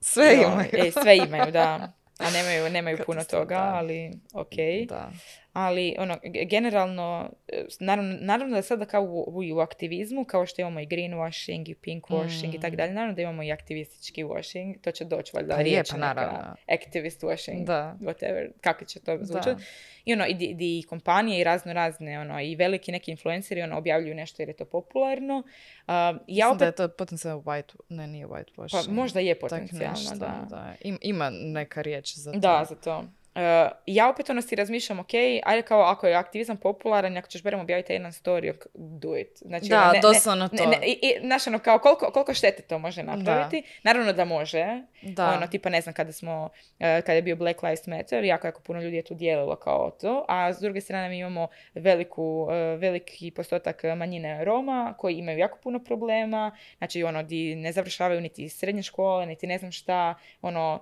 Sve 0.00 0.34
imaju. 0.34 0.68
E, 0.72 0.90
sve 1.02 1.16
imaju, 1.16 1.52
da. 1.52 1.92
A 2.18 2.30
nemaju, 2.30 2.70
nemaju 2.70 2.98
puno 3.06 3.24
toga, 3.24 3.54
da. 3.54 3.74
ali 3.74 4.12
ok. 4.32 4.54
Da. 4.88 5.10
Ali 5.54 5.94
ono, 5.98 6.18
ge- 6.24 6.44
generalno, 6.44 7.30
e, 7.48 7.64
naravno, 7.80 8.16
naravno 8.20 8.54
da 8.54 8.62
sada 8.62 8.84
kao 8.84 9.02
u, 9.02 9.24
u, 9.28 9.54
u 9.54 9.60
aktivizmu, 9.60 10.24
kao 10.24 10.46
što 10.46 10.60
imamo 10.60 10.80
i 10.80 10.86
greenwashing 10.86 11.68
i 11.68 11.74
pinkwashing 11.76 12.54
i 12.54 12.60
tako 12.60 12.76
dalje, 12.76 12.92
naravno 12.92 13.14
da 13.14 13.22
imamo 13.22 13.42
i 13.42 13.52
aktivistički 13.52 14.24
washing, 14.24 14.80
to 14.80 14.90
će 14.90 15.04
doći 15.04 15.32
valjda 15.34 15.46
Mm. 15.46 15.56
Pa 15.56 15.60
je, 15.60 15.64
riječ 15.64 15.90
pa 15.90 15.96
neka, 15.96 16.06
naravno. 16.06 16.54
activist 16.68 17.22
washing, 17.22 17.64
Da. 17.64 17.96
whatever, 18.00 18.48
kako 18.60 18.84
će 18.84 19.00
to 19.00 19.16
Da. 19.16 19.24
zvučati. 19.24 19.62
I 20.04 20.12
ono, 20.12 20.26
i, 20.26 20.34
di- 20.34 20.54
di 20.54 20.78
i 20.78 20.84
kompanije 20.84 21.40
i 21.40 21.44
razno 21.44 21.72
razne, 21.72 22.20
ono, 22.20 22.40
i 22.40 22.56
veliki 22.56 22.92
neki 22.92 23.10
influenceri, 23.10 23.62
ono, 23.62 23.78
objavljuju 23.78 24.14
nešto 24.14 24.42
jer 24.42 24.48
je 24.48 24.56
to 24.56 24.64
popularno. 24.66 25.36
Um, 25.36 25.44
ja 25.88 26.06
Mislim 26.28 26.58
da 26.58 26.64
je 26.64 26.68
opet, 26.68 26.76
to 26.76 26.88
potencijalno 26.88 27.42
white, 27.42 27.74
ne 27.88 28.06
nije 28.06 28.26
white 28.26 28.50
pa 28.56 28.62
washing. 28.62 28.90
možda 28.90 29.20
je 29.20 29.34
potencijalno, 29.36 29.90
nešto, 29.90 30.14
da. 30.50 30.74
Im- 30.80 30.98
ima 31.02 31.30
neka 31.32 31.82
riječ 31.82 32.14
za 32.14 32.32
to. 32.32 32.38
Da, 32.38 32.64
za 32.64 32.74
to. 32.76 33.04
E, 33.34 33.68
ja 33.86 34.10
opet 34.10 34.30
ono 34.30 34.42
si 34.42 34.54
razmišljam, 34.54 34.98
ok, 34.98 35.14
ajde 35.44 35.62
kao 35.62 35.80
ako 35.80 36.06
je 36.06 36.14
aktivizam 36.14 36.56
popularan, 36.56 37.16
ako 37.16 37.28
ćeš 37.28 37.42
barem 37.42 37.60
objaviti 37.60 37.92
jedan 37.92 38.12
story, 38.12 38.54
do 38.74 39.16
it. 39.16 39.38
Znači, 39.38 39.68
Da, 39.68 39.82
ono, 39.82 39.92
ne, 39.92 40.00
doslovno 40.00 40.48
ne, 40.52 40.58
to. 40.58 40.66
Ne, 40.66 40.78
i, 40.86 40.92
i, 41.02 41.20
znaš, 41.26 41.46
ono, 41.46 41.58
kao 41.58 41.78
koliko, 41.78 42.10
koliko 42.12 42.34
štete 42.34 42.62
to 42.62 42.78
može 42.78 43.02
napraviti. 43.02 43.62
Naravno 43.82 44.12
da 44.12 44.24
može. 44.24 44.82
Da. 45.02 45.32
Ono, 45.36 45.46
tipa, 45.46 45.68
ne 45.68 45.80
znam, 45.80 45.94
kada 45.94 46.12
smo, 46.12 46.48
e, 46.78 47.00
kada 47.00 47.12
je 47.12 47.22
bio 47.22 47.36
Black 47.36 47.62
Lives 47.62 47.86
Matter, 47.86 48.24
jako, 48.24 48.46
jako 48.46 48.62
puno 48.62 48.80
ljudi 48.80 48.96
je 48.96 49.04
tu 49.04 49.14
dijelilo 49.14 49.56
kao 49.56 49.90
to, 49.90 50.24
a 50.28 50.52
s 50.52 50.60
druge 50.60 50.80
strane 50.80 51.08
mi 51.08 51.18
imamo 51.18 51.48
veliku, 51.74 52.48
e, 52.50 52.54
veliki 52.76 53.30
postotak 53.30 53.82
manjine 53.96 54.44
Roma 54.44 54.94
koji 54.98 55.14
imaju 55.14 55.38
jako 55.38 55.58
puno 55.62 55.84
problema, 55.84 56.56
znači, 56.78 57.02
ono, 57.02 57.22
di 57.22 57.56
ne 57.56 57.72
završavaju 57.72 58.20
niti 58.20 58.48
srednje 58.48 58.82
škole, 58.82 59.26
niti 59.26 59.46
ne 59.46 59.58
znam 59.58 59.72
šta, 59.72 60.14
ono, 60.42 60.80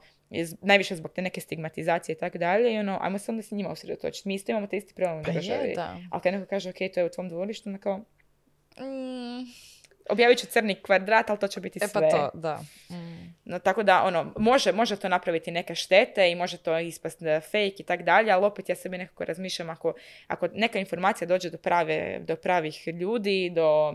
najviše 0.60 0.96
zbog 0.96 1.12
te 1.12 1.22
neke 1.22 1.40
stigmatizacije 1.40 2.12
i 2.12 2.18
tako 2.18 2.38
dalje 2.38 2.74
i 2.74 2.78
ono, 2.78 2.98
ajmo 3.00 3.18
se 3.18 3.30
onda 3.30 3.42
s 3.42 3.50
njima 3.50 3.72
usredotočiti. 3.72 4.28
Mi 4.28 4.34
isto 4.34 4.52
imamo 4.52 4.66
te 4.66 4.76
isti 4.76 4.94
problem 4.94 5.20
u 5.20 5.24
Pa 5.24 5.30
je, 5.30 5.34
državi. 5.34 5.72
da. 5.74 5.96
Ali 6.10 6.22
kad 6.22 6.34
neko 6.34 6.46
kaže, 6.46 6.70
ok, 6.70 6.76
to 6.94 7.00
je 7.00 7.06
u 7.06 7.10
tvom 7.10 7.28
dvorištu, 7.28 7.68
onda 7.68 7.78
kao, 7.78 8.00
Mm, 8.80 9.44
objavit 10.08 10.38
ću 10.38 10.46
crni 10.46 10.74
kvadrat, 10.74 11.30
ali 11.30 11.38
to 11.38 11.48
će 11.48 11.60
biti 11.60 11.78
e 11.82 11.88
sve. 11.88 12.10
pa 12.10 12.10
to, 12.10 12.30
da. 12.34 12.60
Mm. 12.90 13.34
No, 13.44 13.58
tako 13.58 13.82
da, 13.82 14.02
ono, 14.02 14.32
može, 14.38 14.72
može 14.72 14.96
to 14.96 15.08
napraviti 15.08 15.50
neke 15.50 15.74
štete 15.74 16.30
i 16.30 16.34
može 16.34 16.58
to 16.58 16.78
ispast 16.78 17.22
da 17.22 17.40
fake 17.40 17.74
i 17.78 17.82
tak 17.82 18.02
dalje, 18.02 18.30
ali 18.32 18.44
opet 18.44 18.68
ja 18.68 18.74
sebi 18.74 18.98
nekako 18.98 19.24
razmišljam 19.24 19.70
ako, 19.70 19.94
ako 20.26 20.48
neka 20.52 20.78
informacija 20.78 21.28
dođe 21.28 21.50
do, 21.50 21.58
prave, 21.58 22.18
do 22.18 22.36
pravih 22.36 22.88
ljudi, 22.88 23.50
do 23.50 23.94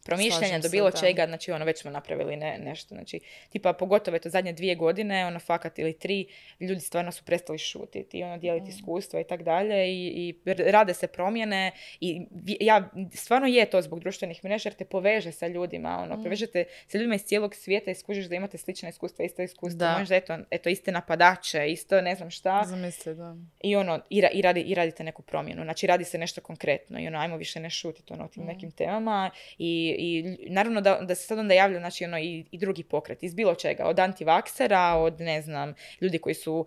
promišljanja, 0.00 0.58
do 0.58 0.68
bilo 0.68 0.90
čega, 0.92 1.26
znači 1.26 1.52
ono, 1.52 1.64
već 1.64 1.80
smo 1.80 1.90
napravili 1.90 2.36
ne, 2.36 2.58
nešto, 2.58 2.94
znači, 2.94 3.20
tipa, 3.50 3.72
pogotovo 3.72 4.16
eto 4.16 4.28
zadnje 4.28 4.52
dvije 4.52 4.74
godine, 4.74 5.26
ono, 5.26 5.38
fakat 5.40 5.78
ili 5.78 5.92
tri, 5.94 6.26
ljudi 6.60 6.80
stvarno 6.80 7.12
su 7.12 7.24
prestali 7.24 7.58
šutiti 7.60 8.18
i 8.18 8.22
ono, 8.22 8.38
dijeliti 8.38 8.66
Mm. 8.66 8.68
iskustva 8.70 9.20
i 9.20 9.24
tak 9.24 9.42
dalje 9.42 9.88
i, 9.88 10.06
i 10.08 10.34
rade 10.62 10.94
se 10.94 11.06
promjene 11.06 11.70
i 12.00 12.20
ja, 12.60 12.90
stvarno 13.12 13.46
je 13.48 13.66
to 13.66 13.82
zbog 13.82 14.00
društvenih 14.00 14.44
mreža 14.44 14.68
jer 14.68 14.74
te 14.74 14.84
poveže 14.84 15.32
sa 15.32 15.46
ljudima, 15.46 15.98
ono, 15.98 16.16
Mm. 16.16 16.22
povežete 16.22 16.64
sa 16.86 16.98
ljudima 16.98 17.14
iz 17.14 17.22
cijelog 17.22 17.54
svijeta 17.54 17.90
i 17.90 17.94
skužiš 17.94 18.26
da 18.26 18.34
imate 18.34 18.58
slična 18.58 18.88
iskustva, 18.88 19.24
ista 19.24 19.42
iskustva, 19.42 19.78
Da. 19.78 19.98
možda 19.98 20.16
eto, 20.16 20.38
eto 20.50 20.68
iste 20.68 20.92
napadače, 20.92 21.30
isto 21.68 22.00
ne 22.00 22.14
znam 22.14 22.30
šta 22.30 22.64
Zamisli, 22.64 23.14
da. 23.14 23.36
i 23.60 23.76
ono, 23.76 24.00
i, 24.10 24.20
ra- 24.20 24.30
i, 24.30 24.42
radi, 24.42 24.60
i 24.60 24.74
radite 24.74 25.04
neku 25.04 25.22
promjenu, 25.22 25.62
znači 25.62 25.86
radi 25.86 26.04
se 26.04 26.18
nešto 26.18 26.40
konkretno 26.40 27.00
i 27.00 27.06
ono, 27.06 27.18
ajmo 27.18 27.36
više 27.36 27.60
ne 27.60 27.70
šutiti 27.70 28.12
ono, 28.12 28.24
o 28.24 28.28
tim 28.28 28.42
Mm. 28.42 28.46
nekim 28.46 28.70
temama 28.70 29.30
i, 29.58 29.89
i 29.98 30.36
naravno 30.48 30.80
da, 30.80 30.98
da 31.02 31.14
se 31.14 31.26
sad 31.26 31.38
onda 31.38 31.54
javlja 31.54 31.78
znači, 31.78 32.04
ono, 32.04 32.18
i, 32.18 32.44
i 32.50 32.58
drugi 32.58 32.82
pokret 32.84 33.22
iz 33.22 33.34
bilo 33.34 33.54
čega, 33.54 33.84
od 33.84 33.98
antivaksera, 33.98 34.94
od 34.94 35.20
ne 35.20 35.42
znam, 35.42 35.74
ljudi 36.00 36.18
koji 36.18 36.34
su 36.34 36.54
uh, 36.54 36.66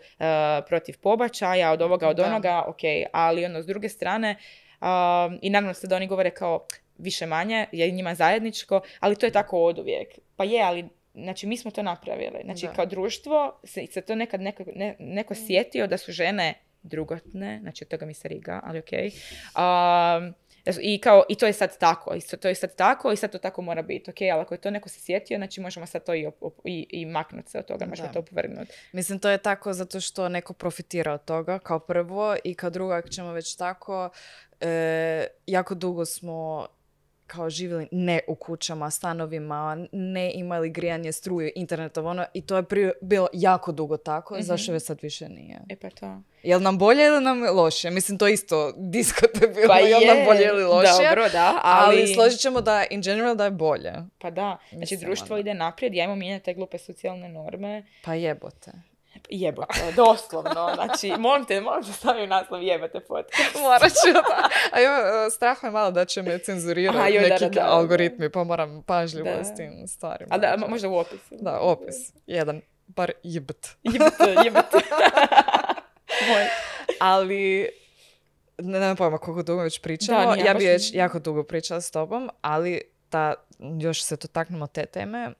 protiv 0.67 0.97
pobačaja, 1.01 1.71
od 1.71 1.81
ovoga, 1.81 2.07
od 2.07 2.17
Da. 2.17 2.25
onoga, 2.25 2.63
ok, 2.67 2.79
ali 3.11 3.45
ono, 3.45 3.61
s 3.61 3.65
druge 3.65 3.89
strane, 3.89 4.35
um, 4.81 5.39
i 5.41 5.49
naravno 5.49 5.73
se 5.73 5.87
da 5.87 5.95
oni 5.95 6.07
govore 6.07 6.29
kao 6.29 6.67
više 6.97 7.25
manje, 7.25 7.65
je 7.71 7.91
njima 7.91 8.15
zajedničko, 8.15 8.81
ali 8.99 9.15
to 9.15 9.25
je 9.25 9.31
tako 9.31 9.63
od 9.63 9.79
uvijek. 9.79 10.07
Pa 10.35 10.43
je, 10.43 10.61
ali 10.63 10.89
Znači, 11.15 11.47
mi 11.47 11.57
smo 11.57 11.71
to 11.71 11.83
napravili. 11.83 12.39
Znači, 12.43 12.65
Da. 12.65 12.73
kao 12.73 12.85
društvo 12.85 13.59
se, 13.63 13.85
se 13.91 14.01
to 14.01 14.15
nekad 14.15 14.41
neko, 14.41 14.63
ne- 14.75 14.95
neko 14.99 15.35
sjetio 15.35 15.87
da 15.87 15.97
su 15.97 16.11
žene 16.11 16.53
drugotne, 16.83 17.59
znači 17.61 17.83
od 17.83 17.87
toga 17.87 18.05
mi 18.05 18.13
se 18.13 18.27
riga, 18.27 18.59
ali 18.63 18.79
okej. 18.79 19.07
Um, 19.07 20.33
I, 20.81 21.01
kao, 21.01 21.23
I 21.29 21.35
to 21.35 21.45
je 21.45 21.53
sad 21.53 21.77
tako, 21.77 22.15
i 22.15 22.37
to- 22.37 22.47
je 22.47 22.55
sad 22.55 22.75
tako 22.75 23.11
i 23.11 23.17
sad 23.17 23.31
to 23.31 23.37
tako 23.37 23.61
mora 23.61 23.81
biti, 23.81 24.09
ok, 24.09 24.21
ali 24.23 24.41
ako 24.41 24.53
je 24.53 24.61
to 24.61 24.71
neko 24.71 24.89
se 24.89 24.99
sjetio, 24.99 25.37
znači 25.37 25.61
možemo 25.61 25.85
sad 25.85 26.03
to 26.03 26.13
i, 26.13 26.25
op- 26.25 26.41
op- 26.41 26.61
i, 26.65 26.87
i 26.91 27.05
maknuti 27.05 27.51
se 27.51 27.59
od 27.59 27.65
toga, 27.65 27.85
možemo 27.85 28.07
Da. 28.07 28.13
to 28.13 28.19
opovrgnuti. 28.19 28.71
Mislim, 28.91 29.19
to 29.19 29.29
je 29.29 29.37
tako 29.37 29.73
zato 29.73 29.99
što 29.99 30.29
neko 30.29 30.53
profitira 30.53 31.13
od 31.13 31.25
toga, 31.25 31.59
kao 31.59 31.79
prvo, 31.79 32.35
i 32.43 32.55
kao 32.55 32.69
drugo, 32.69 32.93
ako 32.93 33.09
ćemo 33.09 33.31
već 33.31 33.55
tako, 33.55 34.09
e, 34.61 35.25
jako 35.47 35.75
dugo 35.75 36.05
smo 36.05 36.67
kao 37.33 37.49
živjeli 37.49 37.87
ne 37.91 38.19
u 38.27 38.35
kućama, 38.35 38.89
stanovima, 38.89 39.87
ne 39.91 40.31
imali 40.33 40.69
grijanje, 40.69 41.11
struju, 41.11 41.51
internetom, 41.55 42.05
ono, 42.05 42.25
i 42.33 42.41
to 42.41 42.55
je 42.55 42.63
prije 42.63 42.93
bilo 43.01 43.27
jako 43.33 43.71
dugo 43.71 43.97
tako, 43.97 44.37
zašto 44.39 44.71
već 44.71 44.83
sad 44.83 44.99
više 45.01 45.29
nije? 45.29 45.59
E 45.69 45.75
pa 45.75 45.89
to. 45.89 46.21
Jel 46.43 46.61
nam 46.61 46.77
bolje 46.77 47.05
ili 47.05 47.21
nam 47.21 47.43
loše? 47.43 47.89
Mislim, 47.89 48.17
to 48.17 48.27
isto 48.27 48.73
diskutabilno, 48.77 49.73
jel 49.73 50.01
nam 50.07 50.25
bolje 50.25 50.45
ili 50.45 50.63
loše? 50.63 50.91
Pa 50.97 51.09
Dobro, 51.09 51.29
da, 51.29 51.59
ali, 51.63 51.97
ali, 52.01 52.13
složit 52.13 52.39
ćemo 52.39 52.61
da 52.61 52.83
in 52.89 53.01
general 53.01 53.35
da 53.35 53.45
je 53.45 53.51
bolje. 53.51 53.93
pa 54.19 54.29
da, 54.29 54.57
znači 54.69 54.79
Mislim, 54.79 54.99
društvo 54.99 55.33
ono. 55.33 55.39
ide 55.39 55.53
naprijed, 55.53 55.93
ja 55.93 56.03
ajmo 56.03 56.15
mijenjati 56.15 56.45
te 56.45 56.53
glupe 56.53 56.77
socijalne 56.77 57.29
norme, 57.29 57.83
Pa 58.03 58.13
jebote. 58.13 58.71
Jebote, 59.29 59.91
doslovno. 59.95 60.71
Znači, 60.75 61.13
molim 61.19 61.45
te, 61.45 61.61
molim 61.61 61.83
te 61.83 61.91
stavim 61.91 62.29
naslov 62.29 62.63
jebate 62.63 62.99
podcast. 62.99 63.55
Morat 63.61 63.91
ću 63.91 64.13
da. 64.13 64.49
A 64.71 64.79
jo, 64.79 64.91
strah 65.29 65.63
me 65.63 65.71
malo 65.71 65.91
da 65.91 66.05
će 66.05 66.21
me 66.21 66.39
cenzurirati 66.39 67.19
neki 67.19 67.43
da, 67.43 67.49
da. 67.49 67.67
algoritmi, 67.67 68.29
pa 68.29 68.43
moram 68.43 68.83
pažljivo 68.83 69.29
s 69.43 69.55
tim 69.55 69.87
stvarima. 69.87 70.35
A 70.35 70.37
da, 70.37 70.55
mo- 70.57 70.69
možda 70.69 70.89
u 70.89 70.95
opisu. 70.95 71.35
Da, 71.41 71.59
opis. 71.59 71.95
Jedan. 72.27 72.61
Bar 72.87 73.11
jebt. 73.23 73.67
Jebate, 73.83 74.35
jebate. 74.45 74.77
Moj. 76.29 76.45
Ali, 76.99 77.69
ne 78.57 78.79
nemam 78.79 78.95
pojma 78.95 79.17
koliko 79.17 79.43
dugo 79.43 79.61
već 79.61 79.81
pričamo. 79.81 80.35
Ja 80.45 80.53
bi 80.53 80.65
već 80.65 80.93
jako 80.93 81.19
dugo 81.19 81.43
pričala 81.43 81.81
s 81.81 81.91
tobom, 81.91 82.29
ali 82.41 82.81
da 83.11 83.33
još 83.79 84.03
se 84.03 84.15
dotaknemo 84.15 84.67
te 84.67 84.85
teme. 84.85 85.31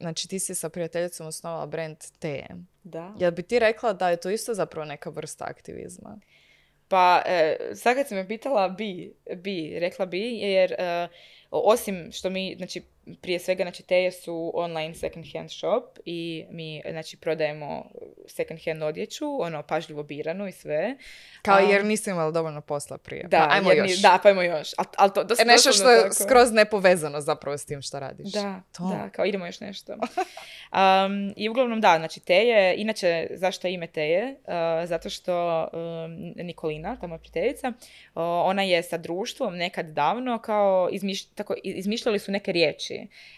Znači, 0.00 0.28
ti 0.28 0.38
si 0.38 0.54
sa 0.54 0.68
prijateljicom 0.68 1.26
osnovala 1.26 1.66
brand 1.66 1.96
Teje. 2.18 2.48
Da. 2.86 3.14
Jel 3.18 3.30
bi 3.30 3.42
ti 3.42 3.58
rekla 3.58 3.92
da 3.92 4.10
je 4.10 4.16
to 4.16 4.30
isto 4.30 4.54
zapravo 4.54 4.84
neka 4.84 5.10
vrsta 5.10 5.44
aktivizma? 5.48 6.20
Pa, 6.88 7.22
e, 7.26 7.56
sad 7.74 7.96
kad 7.96 8.08
si 8.08 8.14
me 8.14 8.28
pitala 8.28 8.68
bi, 8.68 9.14
bi, 9.36 9.78
rekla 9.78 10.06
bi, 10.06 10.20
jer 10.38 10.72
e, 10.72 11.08
osim 11.50 12.12
što 12.12 12.30
mi, 12.30 12.54
znači, 12.56 12.82
prije 13.16 13.38
svega, 13.38 13.64
znači, 13.64 13.82
Teje 13.82 14.12
su 14.12 14.52
online 14.54 14.94
second 14.94 15.26
hand 15.32 15.50
shop 15.50 15.84
i 16.04 16.44
mi, 16.50 16.82
znači, 16.90 17.16
prodajemo 17.16 17.90
second 18.26 18.60
hand 18.64 18.82
odjeću, 18.82 19.42
ono, 19.42 19.62
pažljivo 19.62 20.02
biranu 20.02 20.48
i 20.48 20.52
sve. 20.52 20.96
Kao 21.42 21.58
jer 21.60 21.84
nisi 21.84 22.10
imala 22.10 22.30
dovoljno 22.30 22.60
posla 22.60 22.98
prije. 22.98 23.22
Da, 23.24 23.38
pa 23.40 23.54
ajmo 23.54 23.72
jer 23.72 23.86
još. 23.86 23.98
da, 23.98 24.18
pa 24.22 24.28
ajmo 24.28 24.42
još. 24.42 24.68
Al, 24.78 24.84
al 24.96 25.10
to, 25.10 25.20
E, 25.38 25.44
nešto 25.44 25.72
što 25.72 25.90
je 25.90 26.02
tako. 26.02 26.14
skroz 26.14 26.52
nepovezano 26.52 27.20
zapravo 27.20 27.58
s 27.58 27.64
tim 27.64 27.82
što 27.82 28.00
radiš. 28.00 28.32
Da, 28.32 28.60
To. 28.72 28.88
da, 28.88 29.10
kao 29.10 29.24
idemo 29.24 29.46
još 29.46 29.60
nešto. 29.60 29.96
Um, 30.68 31.32
I 31.36 31.48
uglavnom 31.48 31.80
da, 31.80 31.96
znači 31.98 32.20
Teje, 32.20 32.74
inače 32.76 33.06
zašto 33.30 33.68
ime 33.68 33.86
Teje? 33.86 34.36
Uh, 34.44 34.52
zato 34.84 35.10
što 35.10 35.60
um, 35.64 36.16
Nikolina, 36.36 36.96
ta 36.96 37.06
moja 37.06 37.18
prijateljica, 37.18 37.68
uh, 37.68 37.74
ona 38.44 38.62
je 38.62 38.82
sa 38.82 38.98
društvom 38.98 39.56
nekad 39.56 39.86
davno 39.86 40.38
kao 40.38 40.88
izmiš- 40.92 41.28
tako, 41.34 41.54
i- 41.54 41.70
izmišljali 41.70 42.18
su 42.18 42.32
neke 42.32 42.52
riječi. 42.52 42.95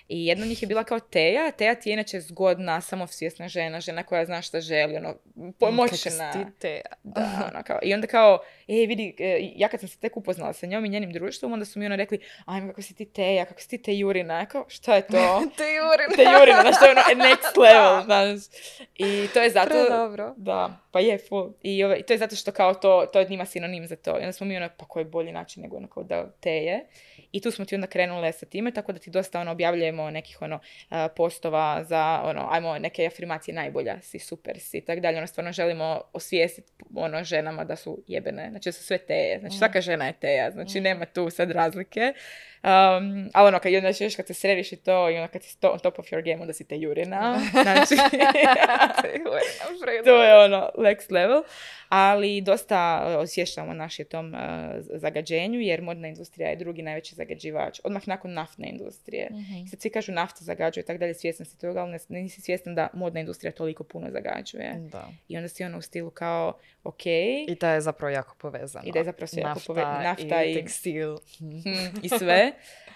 I 0.09 0.27
jedna 0.27 0.43
od 0.43 0.49
njih 0.49 0.63
je 0.63 0.67
bila 0.67 0.85
kao 0.85 1.01
Teja. 1.01 1.51
Teja 1.51 1.75
ti 1.75 1.91
je 1.91 1.93
inače 1.93 2.21
zgodna, 2.21 2.81
samosvjesna 2.81 3.49
žena, 3.49 3.81
žena 3.81 4.03
koja 4.03 4.25
zna 4.25 4.43
šta 4.43 4.61
želi, 4.61 4.97
ono, 4.97 5.15
pomoćna. 5.59 6.11
Kako 6.33 6.39
si 6.39 6.45
ti 6.45 6.59
Teja. 6.59 6.93
Da, 7.03 7.31
ono 7.53 7.63
kao, 7.63 7.79
i 7.83 7.95
onda 7.95 8.07
kao, 8.07 8.39
e, 8.69 8.87
vidi, 8.87 9.15
e, 9.19 9.53
ja 9.57 9.69
kad 9.69 9.81
sam 9.81 9.89
se 9.89 9.99
tek 9.99 10.17
upoznala 10.17 10.53
sa 10.53 10.67
njom 10.67 10.85
i 10.85 10.89
njenim 10.89 11.13
društvom, 11.13 11.53
onda 11.53 11.65
su 11.65 11.79
mi 11.79 11.87
ono 11.87 11.97
rekli, 11.97 12.19
ajme, 12.45 12.69
kako 12.69 12.83
si 12.83 12.95
ti 12.95 13.05
Teja, 13.05 13.45
kako 13.45 13.61
si 13.61 13.69
ti 13.69 13.83
Tejurina, 13.83 14.39
ja 14.39 14.47
kao, 14.47 14.65
šta 14.69 14.95
je 14.95 15.07
to? 15.07 15.43
Te 15.59 15.65
Jurin. 15.65 16.17
Tejurina, 16.17 16.61
znaš, 16.61 16.79
to 16.79 16.85
je 16.85 16.91
ono 16.91 17.01
next 17.29 17.57
level, 17.59 18.05
znaš. 18.05 18.41
I 18.95 19.29
to 19.35 19.41
je 19.41 19.51
zato... 19.51 19.71
Predobro. 19.71 20.35
Da, 20.37 20.81
pa 20.91 21.01
je 21.01 21.19
full. 21.19 21.53
I, 21.63 21.85
ove, 21.85 21.99
I 21.99 22.03
to 22.03 22.13
je 22.13 22.19
zato 22.19 22.37
što 22.37 22.53
kao 22.53 22.75
to, 22.75 23.07
to 23.13 23.19
je 23.19 23.27
njima 23.29 23.45
sinonim 23.45 23.87
za 23.87 23.97
to. 23.97 24.11
I 24.11 24.21
onda 24.21 24.33
smo 24.33 24.47
mi 24.47 24.57
ono, 24.57 24.69
pa 24.77 24.85
koji 24.85 25.05
bolji 25.05 25.33
način 25.33 25.63
nego 25.63 25.77
ono 25.77 25.89
kao 25.89 26.03
da 26.03 26.31
teje. 26.41 26.87
I 27.33 27.41
tu 27.41 27.51
smo 27.51 27.65
ti 27.65 27.75
onda 27.75 27.87
krenule 27.87 28.33
sa 28.33 28.47
time, 28.47 28.71
tako 28.71 28.93
da 28.93 28.99
ti 28.99 29.11
dosta 29.11 29.41
ono 29.41 29.51
objavljujemo 29.51 30.11
nekih 30.11 30.43
ono 30.43 30.61
a, 30.89 31.09
postova 31.09 31.85
za 31.85 32.21
ono, 32.25 32.49
ajmo 32.51 32.79
neke 32.79 33.07
afirmacije 33.07 33.55
najbolja 33.55 34.01
si, 34.03 34.19
super 34.19 34.61
si, 34.61 34.79
i 34.79 34.85
tak 34.85 35.01
dalje. 35.01 35.19
Ono 35.19 35.27
stvarno 35.27 35.53
želimo 35.53 36.01
osvijestiti 36.13 36.73
ono 36.95 37.25
ženama 37.25 37.65
da 37.65 37.77
su 37.77 38.03
jebene, 38.07 38.51
znači 38.59 38.73
su 38.73 38.85
sve 38.85 38.99
teje. 38.99 39.39
Znači 39.41 39.57
svaka 39.59 39.81
žena 39.81 40.07
je 40.07 40.13
teja, 40.13 40.51
znači 40.51 40.81
nema 40.81 41.05
tu 41.05 41.31
sad 41.31 41.51
razlike. 41.51 42.13
Um, 42.59 42.71
ali 43.35 43.49
ono, 43.49 43.59
kad, 43.59 43.75
onda 43.75 43.89
još 44.01 44.17
kad 44.17 44.27
se 44.27 44.35
središ 44.35 44.73
i 44.73 44.77
to, 44.77 45.11
i 45.11 45.15
onda 45.15 45.29
kad 45.29 45.43
si 45.43 45.57
sto- 45.57 45.69
on 45.69 45.79
top 45.79 45.99
of 45.99 46.07
your 46.07 46.25
game, 46.25 46.41
onda 46.41 46.53
si 46.53 46.65
te 46.65 46.77
jurina. 46.77 47.41
Znači, 47.63 47.95
to 50.05 50.23
je 50.23 50.39
ono, 50.39 50.71
next 50.77 51.11
level. 51.11 51.43
Ali 51.89 52.41
dosta 52.41 52.77
e, 53.05 53.17
osvještavamo 53.17 53.75
naš 53.75 53.99
je 53.99 54.05
tom 54.05 54.35
e, 54.35 54.39
zagađenju, 54.81 55.61
jer 55.61 55.83
modna 55.83 56.09
industrija 56.09 56.49
je 56.49 56.57
drugi 56.57 56.83
najveći 56.83 57.15
zagađivač. 57.15 57.81
Odmah 57.85 58.09
nakon 58.09 58.33
naftne 58.33 58.69
industrije. 58.69 59.29
Mhm. 59.31 59.57
I 59.57 59.69
Sad 59.69 59.81
svi 59.81 59.91
kažu 59.91 60.13
nafta 60.13 60.39
zagađuje 60.41 60.85
tako 60.85 60.99
dalje, 60.99 61.15
svjestan 61.15 61.47
si 61.47 61.59
toga, 61.59 61.81
ali 61.81 61.91
ne- 62.09 62.21
nisi 62.21 62.41
svjestan 62.41 62.75
da 62.75 62.89
modna 62.93 63.21
industrija 63.21 63.53
toliko 63.53 63.85
puno 63.85 64.11
zagađuje. 64.11 64.75
Da. 64.93 65.09
I 65.29 65.37
onda 65.37 65.49
si 65.49 65.65
ono 65.65 65.79
u 65.79 65.83
stilu 65.83 66.11
kao, 66.11 66.53
ok, 66.85 67.07
I 67.07 67.57
da 67.61 67.71
je 67.71 67.81
zapravo 67.81 68.11
jako 68.11 68.35
povezano. 68.37 68.85
I 68.87 68.93
da 68.93 68.99
je 68.99 69.05
zapravo 69.05 69.27
sve 69.27 69.41
jako 69.41 69.49
nafta, 69.49 69.67
pove- 69.67 70.03
nafta 70.03 70.45
i, 70.45 70.51
i- 70.51 70.55
tekstil. 70.55 71.17
Hmm, 71.39 71.63
i 72.03 72.09
sve. 72.09 72.53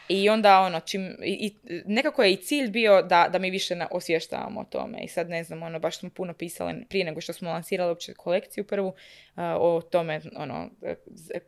I 0.09 0.29
onda 0.29 0.61
ono, 0.61 0.81
čim, 0.81 1.17
i, 1.25 1.33
i 1.33 1.55
nekako 1.87 2.23
je 2.23 2.33
i 2.33 2.37
cilj 2.37 2.71
bio 2.71 3.03
da, 3.03 3.29
da 3.33 3.39
mi 3.39 3.51
više 3.51 3.75
na, 3.75 3.89
osvještavamo 3.91 4.61
o 4.61 4.65
tome. 4.65 4.99
I 5.03 5.09
sad 5.09 5.29
ne 5.29 5.45
znam, 5.45 5.63
ono, 5.63 5.79
baš 5.79 5.99
smo 5.99 6.11
puno 6.11 6.35
pisali 6.35 6.85
prije 6.89 7.05
nego 7.05 7.21
što 7.21 7.33
smo 7.33 7.51
lansirali 7.51 7.91
uopće 7.91 8.15
kolekciju 8.15 8.65
prvu 8.65 8.93
a, 9.35 9.57
o 9.61 9.81
tome, 9.83 10.21
ono, 10.37 10.71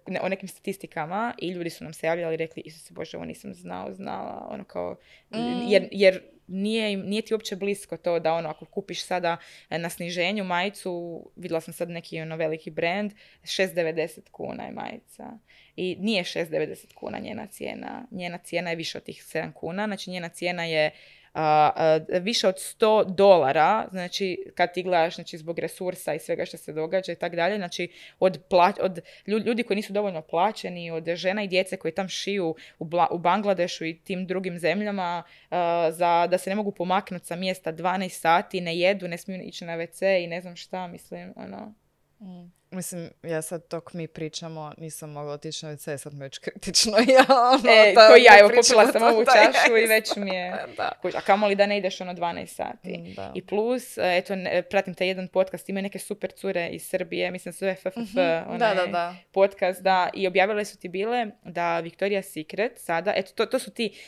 ne- 0.07 0.21
o 0.21 0.29
nekim 0.29 0.49
statistikama 0.49 1.35
i 1.39 1.51
ljudi 1.51 1.71
su 1.71 1.85
nam 1.85 1.93
se 1.93 2.07
javljali 2.07 2.35
i 2.35 2.39
rekli, 2.39 2.63
Isuse 2.67 2.95
Bože, 2.95 3.17
ovo 3.17 3.27
nisam 3.27 3.55
znao, 3.55 3.93
znala, 3.93 4.47
ono 4.51 4.65
kao, 4.65 4.97
Mm. 5.31 5.37
jer, 5.69 5.89
jer 5.91 6.23
nije, 6.47 6.97
nije 6.97 7.23
ti 7.23 7.35
uopće 7.35 7.57
blisko 7.57 7.97
to 7.97 8.19
da 8.19 8.35
ono, 8.35 8.49
ako 8.49 8.65
kupiš 8.65 9.05
sada 9.05 9.37
e, 9.71 9.79
na 9.79 9.91
sniženju 9.91 10.45
majicu, 10.45 11.23
vidjela 11.37 11.61
sam 11.61 11.75
sad 11.75 11.91
neki 11.91 12.21
ono 12.21 12.37
veliki 12.37 12.71
brand, 12.71 13.13
6,90 13.43 14.21
kuna 14.31 14.63
je 14.63 14.73
majica. 14.73 15.39
I 15.77 15.97
nije 16.01 16.25
6,90 16.25 16.95
kuna 16.95 17.19
njena 17.19 17.47
cijena. 17.47 18.07
Njena 18.11 18.39
cijena 18.39 18.71
je 18.71 18.77
više 18.77 18.99
od 18.99 19.05
tih 19.05 19.23
7 19.23 19.53
kuna. 19.53 19.87
Znači 19.87 20.11
njena 20.11 20.29
cijena 20.29 20.65
je 20.65 20.91
a, 21.35 21.99
više 22.21 22.49
od 22.49 22.55
100 22.55 23.15
dolara, 23.15 23.87
znači 23.91 24.53
kad 24.55 24.75
ti 24.75 24.83
gledaš 24.83 25.15
znači, 25.15 25.39
zbog 25.39 25.59
resursa 25.59 26.15
i 26.15 26.19
svega 26.19 26.45
što 26.45 26.57
se 26.57 26.73
događa 26.73 27.13
i 27.13 27.17
tako 27.17 27.37
dalje, 27.37 27.57
znači 27.57 27.89
od, 28.19 28.41
pla- 28.51 28.81
od 28.81 29.01
lju- 29.27 29.47
ljudi 29.47 29.63
koji 29.63 29.77
nisu 29.77 29.93
dovoljno 29.93 30.23
plaćeni, 30.23 30.91
od 30.91 31.15
žena 31.15 31.43
i 31.43 31.49
djece 31.49 31.77
koji 31.77 31.95
tam 31.95 32.09
šiju 32.09 32.55
u, 32.79 32.85
Bla- 32.85 33.11
u 33.11 33.19
Bangladešu 33.19 33.85
i 33.85 33.99
tim 33.99 34.27
drugim 34.27 34.59
zemljama, 34.59 35.23
a, 35.51 35.91
za, 35.93 36.27
da 36.31 36.39
se 36.39 36.51
ne 36.51 36.57
mogu 36.57 36.73
pomaknuti 36.73 37.27
sa 37.27 37.37
mjesta 37.37 37.73
12 37.73 38.09
sati, 38.09 38.61
ne 38.61 38.79
jedu, 38.79 39.09
ne 39.09 39.19
smiju 39.19 39.43
ići 39.43 39.65
na 39.65 39.77
WC 39.77 40.25
i 40.25 40.27
ne 40.27 40.41
znam 40.41 40.57
šta, 40.57 40.87
mislim, 40.87 41.33
ono... 41.37 41.75
Mm. 42.21 42.53
Mislim, 42.75 43.11
ja 43.23 43.43
sad 43.43 43.63
dok 43.71 43.93
mi 43.93 44.07
pričamo, 44.09 44.73
nisam 44.79 45.11
mogla 45.11 45.33
otići 45.33 45.67
na 45.67 45.73
WC, 45.73 45.97
sad 45.97 46.15
me 46.15 46.25
već 46.25 46.39
kritično 46.39 46.93
ja 47.17 47.25
ono, 47.29 47.71
E, 47.71 47.93
da 47.95 48.09
ko 48.09 48.15
ja, 48.17 48.39
evo, 48.39 48.49
popila 48.51 48.87
sam 48.87 49.03
ovu 49.05 49.25
čašu 49.27 49.77
i 49.77 49.87
već 49.87 50.17
mi 50.17 50.31
je... 50.31 50.51
Da. 50.77 50.93
A 51.15 51.21
kamoli 51.21 51.55
da 51.55 51.67
ne 51.67 51.79
ideš 51.79 52.01
ono 52.01 52.13
12 52.15 52.47
sati. 52.47 52.99
Mm, 52.99 53.15
da. 53.15 53.33
I 53.35 53.43
plus, 53.43 53.99
e, 53.99 54.17
eto, 54.17 54.35
pratim 54.71 54.95
taj 54.95 55.07
jedan 55.07 55.29
podcast, 55.29 55.69
ima 55.69 55.81
neke 55.81 55.99
super 55.99 56.33
cure 56.33 56.69
iz 56.69 56.83
Srbije, 56.85 57.31
mislim 57.31 57.53
zove 57.53 57.75
FFF, 57.75 57.97
Mhm. 57.97 58.19
onaj 58.47 58.59
Da, 58.59 58.75
da, 58.77 58.87
da. 58.87 59.15
podcast, 59.33 59.83
da, 59.83 60.11
i 60.15 60.27
objavile 60.27 60.65
su 60.65 60.79
ti 60.79 60.89
bile 60.89 61.27
da 61.43 61.83
Victoria's 61.83 62.23
Secret 62.25 62.73
sada, 62.77 63.13
eto, 63.17 63.33
to, 63.35 63.47
to 63.47 63.59
su 63.59 63.71
ti, 63.71 63.99